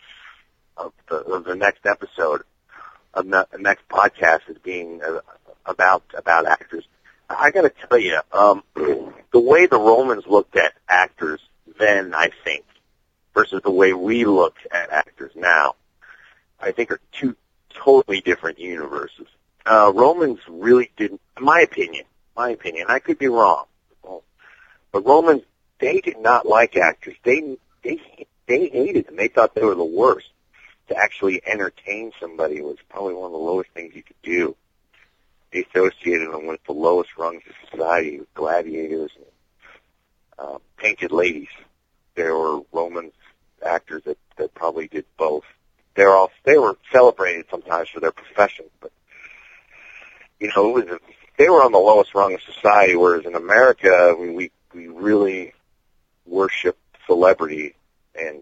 of 0.77 0.93
the, 1.09 1.15
of 1.17 1.43
the 1.43 1.55
next 1.55 1.85
episode 1.85 2.43
the 3.13 3.47
next 3.59 3.87
podcast 3.89 4.41
as 4.49 4.57
being 4.63 5.01
uh, 5.03 5.19
about 5.65 6.03
about 6.13 6.45
actors. 6.45 6.85
I 7.29 7.51
got 7.51 7.61
to 7.61 7.71
tell 7.87 7.97
you, 7.97 8.19
um, 8.31 8.63
the 8.75 9.39
way 9.39 9.65
the 9.65 9.79
Romans 9.79 10.25
looked 10.27 10.57
at 10.57 10.73
actors 10.87 11.39
then, 11.79 12.13
I 12.13 12.29
think, 12.43 12.65
versus 13.33 13.61
the 13.63 13.71
way 13.71 13.93
we 13.93 14.25
look 14.25 14.55
at 14.71 14.89
actors 14.89 15.31
now, 15.35 15.75
I 16.59 16.71
think 16.71 16.91
are 16.91 16.99
two 17.11 17.35
totally 17.73 18.21
different 18.21 18.59
universes. 18.59 19.27
Uh, 19.65 19.91
Romans 19.95 20.39
really 20.49 20.91
didn't, 20.97 21.21
in 21.37 21.45
my 21.45 21.61
opinion, 21.61 22.05
my 22.35 22.49
opinion, 22.49 22.87
I 22.89 22.99
could 22.99 23.17
be 23.17 23.27
wrong, 23.27 23.65
but 24.91 25.05
Romans, 25.05 25.43
they 25.79 26.01
did 26.01 26.19
not 26.19 26.45
like 26.45 26.75
actors. 26.75 27.15
They, 27.23 27.57
they, 27.83 27.99
they 28.47 28.67
hated 28.67 29.07
them. 29.07 29.15
They 29.15 29.27
thought 29.29 29.55
they 29.55 29.63
were 29.63 29.75
the 29.75 29.83
worst. 29.83 30.27
To 30.89 30.97
actually 30.97 31.41
entertain 31.45 32.11
somebody 32.19 32.61
was 32.61 32.77
probably 32.89 33.13
one 33.13 33.27
of 33.27 33.31
the 33.31 33.37
lowest 33.37 33.69
things 33.71 33.95
you 33.95 34.03
could 34.03 34.21
do. 34.23 34.55
They 35.53 35.63
associated 35.63 36.31
them 36.31 36.47
with 36.47 36.63
the 36.65 36.73
lowest 36.73 37.11
rungs 37.17 37.43
of 37.47 37.69
society, 37.69 38.19
with 38.19 38.33
gladiators 38.33 39.11
and 39.15 39.25
uh, 40.39 40.57
painted 40.77 41.11
ladies. 41.11 41.49
There 42.15 42.35
were 42.35 42.61
Roman 42.73 43.11
actors 43.65 44.03
that, 44.05 44.17
that 44.37 44.53
probably 44.53 44.87
did 44.87 45.05
both. 45.17 45.43
They're 45.95 46.09
all 46.09 46.31
they 46.43 46.57
were 46.57 46.77
celebrated 46.91 47.45
sometimes 47.49 47.89
for 47.89 47.99
their 47.99 48.11
profession, 48.11 48.65
but 48.79 48.91
you 50.39 50.51
know, 50.55 50.77
it 50.77 50.85
was 50.85 50.93
a, 50.95 50.99
they 51.37 51.49
were 51.49 51.63
on 51.63 51.71
the 51.71 51.77
lowest 51.77 52.15
rung 52.15 52.33
of 52.33 52.41
society. 52.41 52.95
Whereas 52.95 53.25
in 53.25 53.35
America, 53.35 54.15
we 54.17 54.29
we, 54.31 54.51
we 54.73 54.87
really 54.87 55.53
worship 56.25 56.77
celebrity, 57.05 57.75
and 58.15 58.41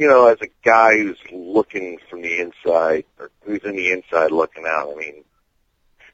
you 0.00 0.08
know, 0.08 0.28
as 0.28 0.38
a 0.40 0.48
guy 0.64 0.96
who's 0.96 1.18
looking 1.30 1.98
from 2.08 2.22
the 2.22 2.40
inside, 2.40 3.04
or 3.18 3.30
who's 3.44 3.62
in 3.64 3.76
the 3.76 3.92
inside 3.92 4.30
looking 4.30 4.64
out, 4.66 4.94
I 4.94 4.98
mean, 4.98 5.24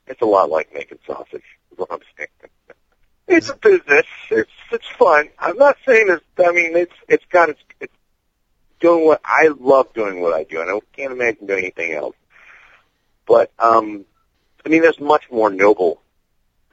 it's 0.08 0.20
a 0.20 0.26
lot 0.26 0.50
like 0.50 0.74
making 0.74 0.98
sausage. 1.06 1.44
Is 1.70 1.78
what 1.78 1.92
I'm 1.92 2.00
saying. 2.16 2.28
It's 3.28 3.48
a 3.48 3.54
business. 3.54 4.06
It's 4.28 4.50
it's 4.72 4.88
fun. 4.98 5.28
I'm 5.38 5.56
not 5.56 5.76
saying 5.86 6.08
it's. 6.08 6.24
I 6.36 6.50
mean, 6.50 6.76
it's 6.76 6.94
it's 7.08 7.24
got 7.30 7.48
its. 7.50 7.60
It's 7.78 7.92
doing 8.80 9.06
what 9.06 9.20
I 9.24 9.50
love 9.56 9.92
doing 9.94 10.20
what 10.20 10.34
I 10.34 10.42
do, 10.42 10.60
and 10.60 10.68
I 10.68 10.80
can't 10.96 11.12
imagine 11.12 11.46
doing 11.46 11.60
anything 11.60 11.92
else. 11.92 12.16
But 13.24 13.52
um, 13.60 14.04
I 14.64 14.68
mean, 14.68 14.82
there's 14.82 14.98
much 14.98 15.30
more 15.30 15.48
noble. 15.48 16.02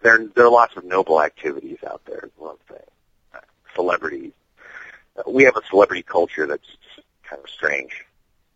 There 0.01 0.25
there 0.35 0.45
are 0.45 0.51
lots 0.51 0.75
of 0.77 0.83
noble 0.83 1.21
activities 1.21 1.77
out 1.87 2.01
there. 2.07 2.21
Is 2.23 2.31
what 2.37 2.53
I'm 2.53 2.75
saying. 2.75 3.43
Celebrities. 3.75 4.31
We 5.27 5.43
have 5.43 5.55
a 5.55 5.61
celebrity 5.69 6.01
culture 6.01 6.47
that's 6.47 6.65
kind 7.27 7.41
of 7.43 7.49
strange. 7.49 8.05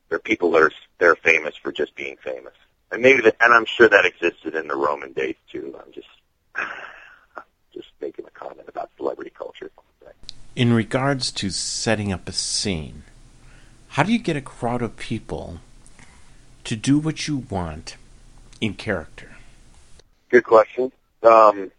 There 0.10 0.18
are 0.18 0.20
people 0.20 0.52
that 0.52 0.62
are 0.62 0.72
they're 1.00 1.16
famous 1.16 1.56
for 1.56 1.72
just 1.72 1.96
being 1.96 2.18
famous, 2.24 2.54
and 2.92 3.02
maybe 3.02 3.22
that, 3.22 3.36
and 3.42 3.54
I'm 3.54 3.66
sure 3.66 3.90
that 3.90 4.06
existed 4.06 4.56
in 4.56 4.68
the 4.68 4.76
Roman 4.76 5.14
days 5.14 5.36
too. 5.52 5.76
I'm 5.80 5.92
just 5.92 6.08
just 7.74 7.88
making 8.02 8.26
a 8.26 8.32
comment 8.32 8.68
about 8.68 8.90
celebrity 8.98 9.32
culture. 9.38 9.72
In 10.56 10.74
regards 10.74 11.32
to 11.34 11.52
setting 11.52 12.12
up 12.12 12.28
a 12.28 12.32
scene, 12.32 13.04
how 13.90 14.02
do 14.02 14.12
you 14.12 14.18
get 14.18 14.36
a 14.36 14.42
crowd 14.42 14.82
of 14.82 14.98
people 14.98 15.60
to 16.64 16.76
do 16.76 16.98
what 16.98 17.28
you 17.28 17.46
want 17.50 17.96
in 18.60 18.74
character? 18.74 19.38
Good 20.30 20.44
question. 20.44 20.92
Um, 21.22 21.72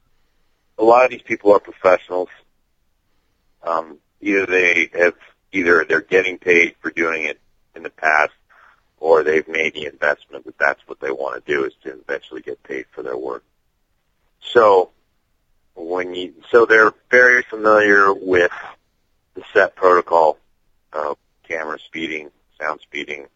a 0.79 0.85
lot 0.85 1.05
of 1.05 1.11
these 1.11 1.23
people 1.23 1.53
are 1.53 1.59
professionals. 1.59 2.29
Um, 3.63 3.99
either 4.21 4.47
they 4.47 4.91
have, 4.95 5.15
either 5.53 5.85
they're 5.85 6.01
getting 6.01 6.39
paid 6.39 6.75
for 6.81 6.91
doing 6.91 7.25
it 7.25 7.41
in 7.75 7.83
the 7.83 7.91
past, 7.91 8.33
or 8.99 9.23
they've 9.23 9.49
made 9.49 9.75
the 9.75 9.87
investment 9.87 10.45
that 10.45 10.59
that's 10.59 10.81
what 10.87 11.01
they 11.01 11.11
want 11.11 11.45
to 11.45 11.53
do 11.53 11.65
is 11.65 11.73
to 11.85 11.91
eventually 11.91 12.41
get 12.41 12.63
paid 12.63 12.87
for 12.91 13.03
their 13.03 13.17
work. 13.17 13.45
So 14.41 14.91
when 15.75 16.15
you, 16.15 16.35
so 16.51 16.67
they're 16.67 16.93
very 17.11 17.43
familiar 17.43 18.13
with 18.13 18.53
the 19.35 19.43
set 19.53 19.77
protocol, 19.77 20.39
camera 21.49 21.79
speeding, 21.79 22.31
sound 22.61 22.81
speeding, 22.81 23.27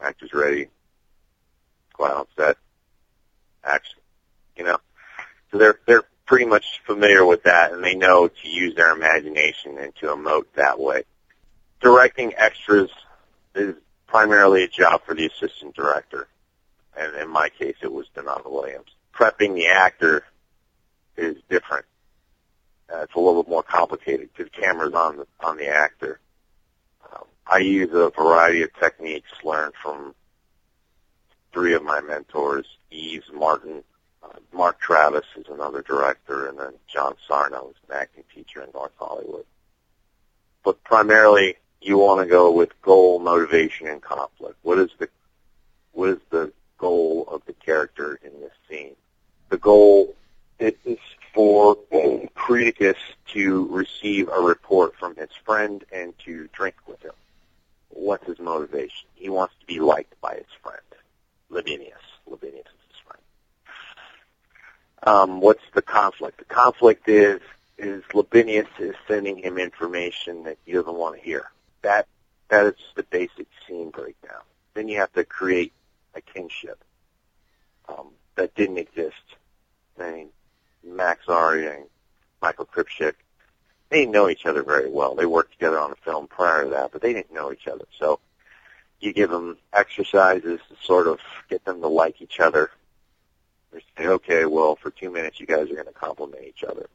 actors 0.00 0.32
ready, 0.32 0.68
out 2.00 2.10
on 2.10 2.26
set, 2.36 2.56
action, 3.64 3.98
you 4.56 4.64
know. 4.64 4.78
So 5.50 5.58
they're 5.58 5.78
they're 5.86 6.04
pretty 6.26 6.46
much 6.46 6.80
familiar 6.86 7.24
with 7.24 7.44
that, 7.44 7.72
and 7.72 7.82
they 7.82 7.94
know 7.94 8.28
to 8.28 8.48
use 8.48 8.74
their 8.74 8.92
imagination 8.92 9.78
and 9.78 9.94
to 9.96 10.06
emote 10.06 10.46
that 10.56 10.78
way. 10.78 11.04
Directing 11.84 12.32
extras 12.38 12.88
is 13.54 13.74
primarily 14.06 14.64
a 14.64 14.68
job 14.68 15.02
for 15.04 15.14
the 15.14 15.26
assistant 15.26 15.76
director, 15.76 16.28
and 16.96 17.14
in 17.16 17.28
my 17.28 17.50
case, 17.50 17.76
it 17.82 17.92
was 17.92 18.06
Donata 18.16 18.50
Williams. 18.50 18.88
Prepping 19.14 19.54
the 19.54 19.66
actor 19.66 20.24
is 21.18 21.36
different. 21.50 21.84
Uh, 22.90 23.00
it's 23.00 23.14
a 23.14 23.20
little 23.20 23.42
bit 23.42 23.50
more 23.50 23.62
complicated 23.62 24.30
because 24.34 24.50
the 24.50 24.62
camera's 24.62 24.94
on 24.94 25.18
the 25.18 25.26
on 25.40 25.58
the 25.58 25.68
actor. 25.68 26.20
Um, 27.12 27.24
I 27.46 27.58
use 27.58 27.90
a 27.92 28.08
variety 28.08 28.62
of 28.62 28.70
techniques 28.80 29.28
learned 29.44 29.74
from 29.82 30.14
three 31.52 31.74
of 31.74 31.82
my 31.82 32.00
mentors, 32.00 32.66
Yves 32.90 33.30
Martin, 33.30 33.84
uh, 34.22 34.38
Mark 34.54 34.80
Travis 34.80 35.26
is 35.36 35.48
another 35.50 35.82
director, 35.82 36.48
and 36.48 36.58
then 36.58 36.72
John 36.88 37.14
Sarno 37.28 37.68
is 37.68 37.76
an 37.90 37.96
acting 38.00 38.24
teacher 38.34 38.62
in 38.62 38.70
North 38.72 38.92
Hollywood. 38.98 39.44
But 40.64 40.82
primarily, 40.82 41.58
you 41.84 41.98
want 41.98 42.20
to 42.20 42.26
go 42.26 42.50
with 42.50 42.80
goal, 42.82 43.18
motivation, 43.18 43.86
and 43.86 44.00
conflict. 44.00 44.56
What 44.62 44.78
is 44.78 44.90
the 44.98 45.08
what 45.92 46.10
is 46.10 46.18
the 46.30 46.52
goal 46.78 47.28
of 47.30 47.42
the 47.46 47.52
character 47.52 48.18
in 48.22 48.40
this 48.40 48.52
scene? 48.68 48.96
The 49.50 49.58
goal 49.58 50.14
it 50.58 50.78
is 50.84 50.98
for 51.34 51.76
Creticus 52.36 52.96
to 53.32 53.66
receive 53.68 54.28
a 54.28 54.40
report 54.40 54.96
from 54.96 55.14
his 55.16 55.30
friend 55.44 55.84
and 55.92 56.16
to 56.24 56.48
drink 56.52 56.76
with 56.86 57.02
him. 57.02 57.12
What's 57.90 58.26
his 58.26 58.38
motivation? 58.38 59.08
He 59.14 59.28
wants 59.28 59.54
to 59.60 59.66
be 59.66 59.80
liked 59.80 60.20
by 60.20 60.34
his 60.34 60.46
friend, 60.62 60.80
Lavinius. 61.50 61.92
Lavinius 62.28 62.60
is 62.60 62.84
his 62.88 63.00
friend. 63.06 63.22
Um, 65.02 65.40
what's 65.40 65.62
the 65.74 65.82
conflict? 65.82 66.38
The 66.38 66.44
conflict 66.44 67.08
is 67.08 67.40
is 67.76 68.02
Lavinius 68.14 68.68
is 68.78 68.94
sending 69.06 69.38
him 69.38 69.58
information 69.58 70.44
that 70.44 70.58
he 70.64 70.72
doesn't 70.72 70.94
want 70.94 71.16
to 71.16 71.20
hear. 71.20 71.50
That 71.84 72.08
that 72.48 72.66
is 72.66 72.74
the 72.96 73.02
basic 73.04 73.46
scene 73.66 73.90
breakdown. 73.90 74.40
Then 74.72 74.88
you 74.88 74.98
have 74.98 75.12
to 75.12 75.24
create 75.24 75.72
a 76.14 76.20
kingship 76.20 76.82
um, 77.88 78.08
that 78.36 78.54
didn't 78.54 78.78
exist. 78.78 79.36
I 80.00 80.10
mean, 80.10 80.28
Max 80.82 81.28
Aria 81.28 81.74
and 81.74 81.84
Michael 82.40 82.66
Kripchak, 82.66 83.14
they 83.90 84.00
didn't 84.00 84.12
know 84.12 84.28
each 84.28 84.46
other 84.46 84.62
very 84.62 84.90
well. 84.90 85.14
They 85.14 85.26
worked 85.26 85.52
together 85.52 85.78
on 85.78 85.92
a 85.92 85.96
film 85.96 86.26
prior 86.26 86.64
to 86.64 86.70
that, 86.70 86.90
but 86.90 87.02
they 87.02 87.12
didn't 87.12 87.34
know 87.34 87.52
each 87.52 87.68
other. 87.68 87.84
So 87.98 88.18
you 89.00 89.12
give 89.12 89.30
them 89.30 89.58
exercises 89.72 90.60
to 90.68 90.76
sort 90.82 91.06
of 91.06 91.20
get 91.50 91.64
them 91.64 91.80
to 91.82 91.88
like 91.88 92.22
each 92.22 92.40
other. 92.40 92.70
They 93.72 93.80
say, 93.98 94.06
okay, 94.06 94.46
well, 94.46 94.76
for 94.76 94.90
two 94.90 95.10
minutes, 95.10 95.38
you 95.38 95.46
guys 95.46 95.70
are 95.70 95.74
going 95.74 95.86
to 95.86 95.92
compliment 95.92 96.44
each 96.46 96.64
other. 96.64 96.88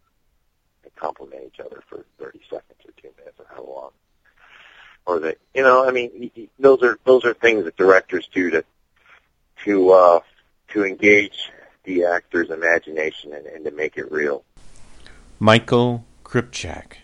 And 0.83 0.95
compliment 0.95 1.43
each 1.45 1.59
other 1.59 1.83
for 1.87 2.05
30 2.17 2.39
seconds 2.49 2.79
or 2.85 2.91
two 2.99 3.09
minutes 3.17 3.39
or 3.39 3.45
how 3.53 3.63
long. 3.63 3.91
Or 5.09 5.19
that, 5.21 5.37
you 5.55 5.63
know, 5.63 5.87
I 5.87 5.91
mean, 5.91 6.31
those 6.59 6.83
are, 6.83 6.99
those 7.03 7.25
are 7.25 7.33
things 7.33 7.65
that 7.65 7.75
directors 7.75 8.29
do 8.31 8.51
to, 8.51 8.63
to, 9.65 9.91
uh, 9.91 10.19
to 10.69 10.85
engage 10.85 11.49
the 11.83 12.05
actor's 12.05 12.51
imagination 12.51 13.33
and, 13.33 13.47
and 13.47 13.65
to 13.65 13.71
make 13.71 13.97
it 13.97 14.11
real. 14.11 14.43
Michael 15.39 16.05
Kripchak. 16.23 16.97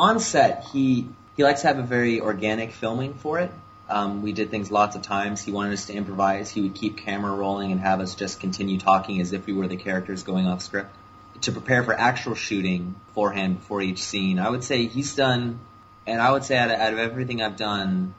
On 0.00 0.18
set, 0.18 0.64
he 0.72 1.06
he 1.36 1.44
likes 1.44 1.60
to 1.60 1.68
have 1.68 1.78
a 1.78 1.82
very 1.82 2.20
organic 2.20 2.72
filming 2.72 3.14
for 3.14 3.38
it. 3.38 3.50
Um, 3.88 4.22
we 4.22 4.32
did 4.32 4.50
things 4.50 4.70
lots 4.70 4.96
of 4.96 5.02
times. 5.02 5.42
He 5.42 5.52
wanted 5.52 5.74
us 5.74 5.86
to 5.86 5.92
improvise. 5.92 6.50
He 6.50 6.62
would 6.62 6.74
keep 6.74 6.98
camera 6.98 7.32
rolling 7.32 7.70
and 7.70 7.80
have 7.80 8.00
us 8.00 8.14
just 8.14 8.40
continue 8.40 8.78
talking 8.78 9.20
as 9.20 9.32
if 9.32 9.46
we 9.46 9.52
were 9.52 9.68
the 9.68 9.76
characters 9.76 10.22
going 10.22 10.46
off 10.46 10.62
script. 10.62 10.94
To 11.42 11.52
prepare 11.52 11.84
for 11.84 11.92
actual 11.92 12.34
shooting 12.34 12.96
beforehand, 13.06 13.58
before 13.58 13.82
each 13.82 14.02
scene, 14.02 14.38
I 14.38 14.48
would 14.48 14.64
say 14.64 14.86
he's 14.86 15.14
done, 15.14 15.60
and 16.06 16.20
I 16.20 16.30
would 16.32 16.44
say 16.44 16.56
out 16.56 16.70
of, 16.70 16.78
out 16.78 16.92
of 16.92 16.98
everything 16.98 17.42
I've 17.42 17.56
done, 17.56 18.14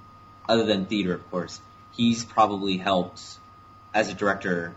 other 0.48 0.66
than 0.66 0.86
theater, 0.86 1.14
of 1.14 1.30
course, 1.32 1.60
he's 1.92 2.24
probably 2.24 2.78
helped 2.78 3.22
as 3.94 4.10
a 4.10 4.14
director 4.14 4.76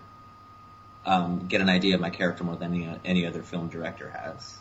um, 1.04 1.46
get 1.48 1.60
an 1.60 1.68
idea 1.68 1.94
of 1.94 2.00
my 2.00 2.10
character 2.10 2.44
more 2.44 2.56
than 2.56 2.74
any, 2.74 3.00
any 3.04 3.26
other 3.26 3.42
film 3.42 3.68
director 3.68 4.10
has. 4.10 4.58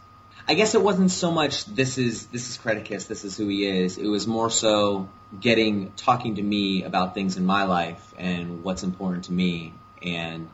I 0.47 0.53
guess 0.53 0.75
it 0.75 0.81
wasn't 0.81 1.11
so 1.11 1.31
much 1.31 1.65
this 1.65 1.97
is 1.97 2.27
this 2.27 2.49
is 2.49 2.57
Creticus, 2.57 3.07
this 3.07 3.25
is 3.25 3.35
who 3.35 3.47
he 3.49 3.65
is. 3.65 3.97
It 3.97 4.07
was 4.07 4.27
more 4.27 4.49
so 4.49 5.09
getting 5.37 5.91
talking 5.97 6.35
to 6.35 6.41
me 6.41 6.83
about 6.83 7.13
things 7.13 7.35
in 7.35 7.45
my 7.45 7.63
life 7.63 8.13
and 8.17 8.63
what's 8.63 8.83
important 8.83 9.25
to 9.25 9.33
me 9.33 9.73
and 10.01 10.49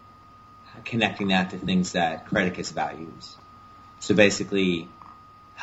connecting 0.83 1.27
that 1.27 1.51
to 1.51 1.59
things 1.59 1.91
that 1.91 2.27
Creticus 2.27 2.73
values. 2.73 3.35
So 3.99 4.15
basically 4.15 4.87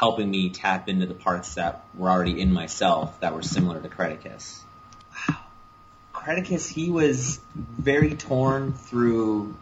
helping 0.01 0.31
me 0.31 0.49
tap 0.49 0.89
into 0.89 1.05
the 1.05 1.15
parts 1.15 1.57
that 1.57 1.85
were 1.95 2.09
already 2.09 2.41
in 2.41 2.51
myself 2.51 3.21
that 3.21 3.35
were 3.35 3.43
similar 3.43 3.79
to 3.79 3.89
Creticus. 3.89 4.61
Wow. 5.29 5.37
Creticus, 6.15 6.67
he 6.73 6.89
was 6.89 7.39
very 7.55 8.15
torn 8.15 8.73
through 8.73 9.55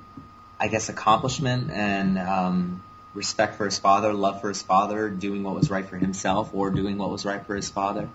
I 0.60 0.68
guess 0.68 0.88
accomplishment 0.88 1.70
and 1.70 2.18
um, 2.18 2.82
respect 3.14 3.56
for 3.56 3.64
his 3.64 3.78
father, 3.78 4.12
love 4.12 4.40
for 4.40 4.48
his 4.48 4.62
father, 4.62 5.08
doing 5.08 5.42
what 5.42 5.54
was 5.54 5.70
right 5.70 5.88
for 5.88 5.96
himself 5.96 6.50
or 6.52 6.70
doing 6.70 6.98
what 6.98 7.10
was 7.10 7.24
right 7.24 7.44
for 7.44 7.54
his 7.54 7.68
father. 7.68 8.08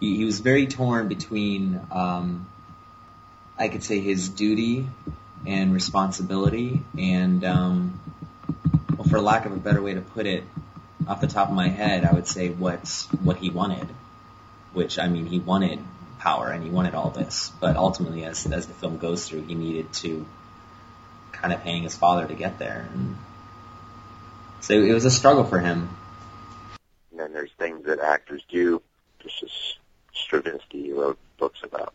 He, 0.00 0.16
he 0.16 0.24
was 0.24 0.40
very 0.40 0.66
torn 0.66 1.08
between, 1.08 1.80
um, 1.92 2.48
I 3.58 3.68
could 3.68 3.84
say, 3.84 4.00
his 4.00 4.28
duty 4.28 4.88
and 5.46 5.72
responsibility, 5.72 6.82
and 6.98 7.44
um, 7.44 8.00
well, 8.96 9.06
for 9.08 9.20
lack 9.20 9.46
of 9.46 9.52
a 9.52 9.56
better 9.56 9.82
way 9.82 9.94
to 9.94 10.00
put 10.00 10.26
it, 10.26 10.44
off 11.08 11.20
the 11.20 11.26
top 11.26 11.48
of 11.48 11.54
my 11.54 11.68
head, 11.68 12.04
I 12.04 12.12
would 12.12 12.26
say 12.26 12.48
what's 12.48 13.06
what 13.12 13.36
he 13.36 13.50
wanted, 13.50 13.88
which 14.72 14.98
I 14.98 15.08
mean, 15.08 15.26
he 15.26 15.38
wanted 15.38 15.78
power 16.18 16.50
and 16.50 16.64
he 16.64 16.70
wanted 16.70 16.94
all 16.94 17.10
this, 17.10 17.52
but 17.60 17.76
ultimately, 17.76 18.24
as 18.24 18.46
as 18.46 18.66
the 18.66 18.74
film 18.74 18.98
goes 18.98 19.28
through, 19.28 19.42
he 19.42 19.54
needed 19.54 19.92
to 19.94 20.26
kind 21.32 21.52
of 21.52 21.62
paying 21.62 21.82
his 21.82 21.96
father 21.96 22.26
to 22.26 22.34
get 22.34 22.58
there. 22.58 22.88
And 22.92 23.16
so 24.60 24.74
it 24.74 24.92
was 24.92 25.04
a 25.04 25.10
struggle 25.10 25.44
for 25.44 25.58
him. 25.58 25.90
And 27.10 27.20
then 27.20 27.32
there's 27.32 27.52
things 27.58 27.84
that 27.86 28.00
actors 28.00 28.42
do, 28.48 28.80
just 29.22 29.42
as 29.42 29.50
Stanislavski 30.16 30.94
wrote 30.94 31.18
books 31.38 31.60
about 31.62 31.92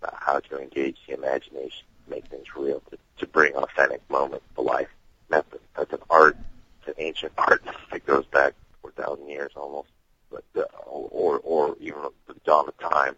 about 0.00 0.14
how 0.18 0.40
to 0.40 0.58
engage 0.58 0.96
the 1.06 1.14
imagination, 1.14 1.84
make 2.08 2.26
things 2.26 2.46
real, 2.56 2.80
to, 2.90 2.98
to 3.18 3.26
bring 3.26 3.54
authentic 3.54 4.00
moments 4.08 4.46
to 4.54 4.62
life. 4.62 4.88
That's, 5.28 5.52
a, 5.52 5.58
that's 5.76 5.92
an 5.92 6.00
art, 6.08 6.36
an 6.88 6.94
ancient 6.98 7.32
art 7.38 7.62
that 7.92 8.04
goes 8.06 8.26
back 8.26 8.54
4,000 8.82 9.28
years 9.28 9.52
almost, 9.54 9.88
but 10.30 10.44
uh, 10.56 10.62
or 10.86 11.38
or 11.38 11.76
even 11.80 12.00
the 12.26 12.34
dawn 12.44 12.68
of 12.68 12.76
time. 12.78 13.14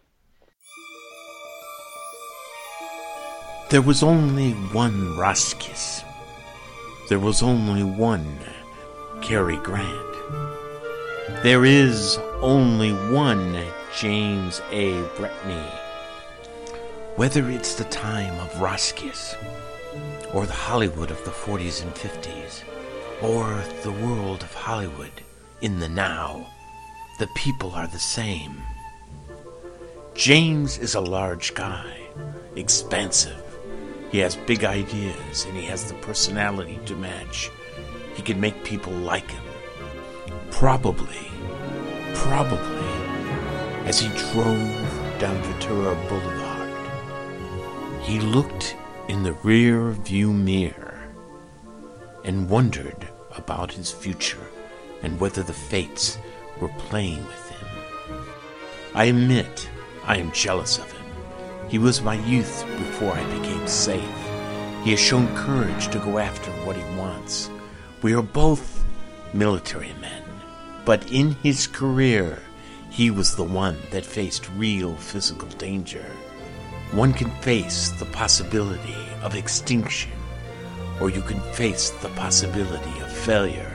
There 3.69 3.81
was 3.81 4.03
only 4.03 4.51
one 4.51 5.15
Roscius. 5.17 6.03
There 7.09 7.19
was 7.19 7.41
only 7.41 7.83
one 7.83 8.37
Cary 9.21 9.57
Grant. 9.57 10.15
There 11.43 11.63
is 11.65 12.17
only 12.41 12.91
one 12.91 13.65
James 13.97 14.61
A. 14.71 14.91
Bretney. 15.15 15.69
Whether 17.15 17.49
it's 17.49 17.75
the 17.75 17.85
time 17.85 18.37
of 18.39 18.61
Roscius, 18.61 19.35
or 20.33 20.45
the 20.45 20.53
Hollywood 20.53 21.11
of 21.11 21.23
the 21.23 21.31
40s 21.31 21.81
and 21.81 21.93
50s, 21.93 22.63
or 23.21 23.63
the 23.83 23.91
world 23.91 24.43
of 24.43 24.53
Hollywood 24.53 25.11
in 25.61 25.79
the 25.79 25.89
now, 25.89 26.47
the 27.19 27.27
people 27.35 27.71
are 27.71 27.87
the 27.87 27.99
same. 27.99 28.61
James 30.13 30.77
is 30.77 30.95
a 30.95 31.01
large 31.01 31.53
guy, 31.53 31.95
expansive, 32.55 33.51
he 34.11 34.17
has 34.19 34.35
big 34.35 34.65
ideas 34.65 35.45
and 35.45 35.55
he 35.55 35.65
has 35.67 35.85
the 35.85 35.97
personality 35.99 36.79
to 36.85 36.95
match. 36.97 37.49
He 38.13 38.21
can 38.21 38.41
make 38.41 38.61
people 38.65 38.91
like 38.91 39.31
him. 39.31 39.43
Probably, 40.51 41.31
probably, 42.13 42.91
as 43.85 44.01
he 44.01 44.09
drove 44.33 45.17
down 45.17 45.41
Ventura 45.41 45.95
Boulevard, 46.09 46.69
he 48.01 48.19
looked 48.19 48.75
in 49.07 49.23
the 49.23 49.33
rear 49.43 49.91
view 49.91 50.33
mirror 50.33 50.99
and 52.25 52.49
wondered 52.49 53.07
about 53.37 53.71
his 53.71 53.91
future 53.91 54.47
and 55.03 55.19
whether 55.19 55.43
the 55.43 55.53
fates 55.53 56.17
were 56.59 56.69
playing 56.77 57.25
with 57.25 57.49
him. 57.49 57.67
I 58.93 59.05
admit 59.05 59.69
I 60.05 60.17
am 60.17 60.31
jealous 60.31 60.77
of 60.77 60.91
him. 60.91 61.05
He 61.69 61.77
was 61.77 62.01
my 62.01 62.15
youth 62.25 62.65
before 62.77 63.13
I 63.13 63.23
became 63.39 63.65
safe. 63.67 64.03
He 64.83 64.91
has 64.91 64.99
shown 64.99 65.33
courage 65.35 65.87
to 65.89 65.99
go 65.99 66.17
after 66.17 66.51
what 66.65 66.75
he 66.75 66.83
wants. 66.97 67.49
We 68.01 68.13
are 68.13 68.23
both 68.23 68.83
military 69.33 69.93
men, 70.01 70.23
but 70.85 71.11
in 71.11 71.31
his 71.43 71.67
career, 71.67 72.39
he 72.89 73.09
was 73.09 73.35
the 73.35 73.43
one 73.43 73.77
that 73.91 74.05
faced 74.05 74.49
real 74.57 74.95
physical 74.95 75.47
danger. 75.49 76.05
One 76.91 77.13
can 77.13 77.29
face 77.41 77.89
the 77.91 78.05
possibility 78.07 78.97
of 79.23 79.35
extinction, 79.35 80.11
or 81.01 81.09
you 81.09 81.21
can 81.21 81.39
face 81.53 81.89
the 81.89 82.09
possibility 82.09 82.99
of 83.01 83.11
failure. 83.11 83.73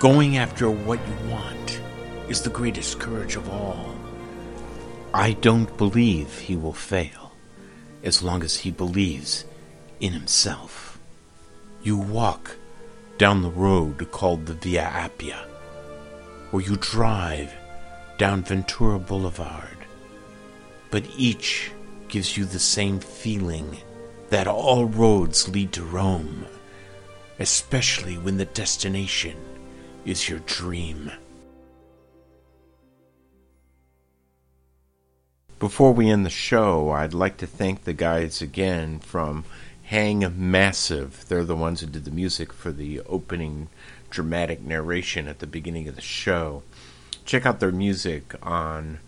Going 0.00 0.36
after 0.36 0.68
what 0.68 0.98
you 0.98 1.30
want 1.30 1.80
is 2.28 2.42
the 2.42 2.50
greatest 2.50 2.98
courage 2.98 3.36
of 3.36 3.48
all. 3.48 3.94
I 5.14 5.34
don't 5.34 5.76
believe 5.76 6.36
he 6.36 6.56
will 6.56 6.72
fail 6.72 7.32
as 8.02 8.22
long 8.22 8.42
as 8.42 8.56
he 8.56 8.72
believes 8.72 9.44
in 10.00 10.12
himself. 10.12 10.98
You 11.84 11.96
walk 11.96 12.56
down 13.16 13.42
the 13.42 13.50
road 13.50 14.10
called 14.10 14.46
the 14.46 14.54
Via 14.54 14.82
Appia, 14.82 15.46
or 16.50 16.60
you 16.60 16.76
drive 16.76 17.54
down 18.18 18.42
Ventura 18.42 18.98
Boulevard, 18.98 19.78
but 20.90 21.04
each 21.16 21.70
gives 22.08 22.36
you 22.36 22.44
the 22.44 22.58
same 22.58 22.98
feeling 22.98 23.78
that 24.34 24.48
all 24.48 24.86
roads 24.86 25.48
lead 25.48 25.70
to 25.70 25.84
Rome, 25.84 26.44
especially 27.38 28.18
when 28.18 28.36
the 28.36 28.44
destination 28.46 29.36
is 30.04 30.28
your 30.28 30.40
dream. 30.40 31.12
Before 35.60 35.92
we 35.92 36.10
end 36.10 36.26
the 36.26 36.30
show, 36.30 36.90
I'd 36.90 37.14
like 37.14 37.36
to 37.36 37.46
thank 37.46 37.84
the 37.84 37.92
guys 37.92 38.42
again 38.42 38.98
from 38.98 39.44
Hang 39.84 40.24
Massive. 40.36 41.24
They're 41.28 41.44
the 41.44 41.54
ones 41.54 41.80
who 41.80 41.86
did 41.86 42.04
the 42.04 42.10
music 42.10 42.52
for 42.52 42.72
the 42.72 43.02
opening 43.02 43.68
dramatic 44.10 44.60
narration 44.62 45.28
at 45.28 45.38
the 45.38 45.46
beginning 45.46 45.86
of 45.86 45.94
the 45.94 46.02
show. 46.02 46.64
Check 47.24 47.46
out 47.46 47.60
their 47.60 47.70
music 47.70 48.34
on 48.42 48.98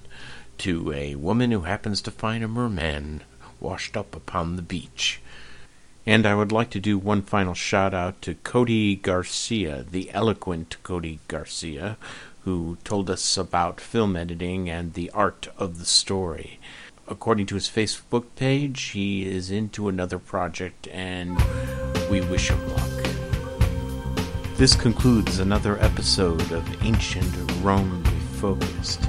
to 0.57 0.91
a 0.91 1.15
woman 1.15 1.51
who 1.51 1.61
happens 1.61 2.01
to 2.01 2.11
find 2.11 2.43
a 2.43 2.47
merman 2.49 3.21
washed 3.61 3.95
up 3.95 4.13
upon 4.13 4.55
the 4.55 4.61
beach. 4.61 5.21
And 6.07 6.25
I 6.27 6.35
would 6.35 6.51
like 6.51 6.69
to 6.71 6.79
do 6.79 6.99
one 6.99 7.23
final 7.23 7.55
shout 7.55 7.93
out 7.93 8.21
to 8.23 8.35
Cody 8.35 8.95
Garcia, 8.95 9.83
the 9.89 10.11
eloquent 10.11 10.77
Cody 10.83 11.19
Garcia, 11.27 11.97
who 12.45 12.77
told 12.83 13.09
us 13.09 13.37
about 13.37 13.81
film 13.81 14.15
editing 14.15 14.69
and 14.69 14.93
the 14.93 15.09
art 15.11 15.47
of 15.57 15.79
the 15.79 15.85
story. 15.85 16.59
According 17.07 17.47
to 17.47 17.55
his 17.55 17.67
Facebook 17.67 18.25
page, 18.35 18.91
he 18.91 19.25
is 19.25 19.49
into 19.49 19.87
another 19.87 20.19
project 20.19 20.87
and 20.89 21.35
we 22.09 22.21
wish 22.21 22.51
him 22.51 22.69
luck. 22.69 22.91
This 24.57 24.75
concludes 24.75 25.39
another 25.39 25.81
episode 25.81 26.51
of 26.51 26.83
Ancient 26.83 27.33
Rome 27.61 28.03
Refocused. 28.03 29.01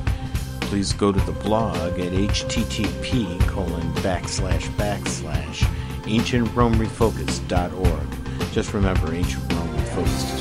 Please 0.62 0.94
go 0.94 1.12
to 1.12 1.20
the 1.20 1.32
blog 1.32 2.00
at 2.00 2.12
http 2.12 3.38
colon 3.46 3.92
backslash 3.96 4.66
backslash 4.76 5.62
ancientromefocused.org. 6.04 8.52
Just 8.52 8.72
remember, 8.72 9.14
Ancient 9.14 9.52
Rome 9.52 9.76
Refocused 9.76 10.34
is 10.34 10.40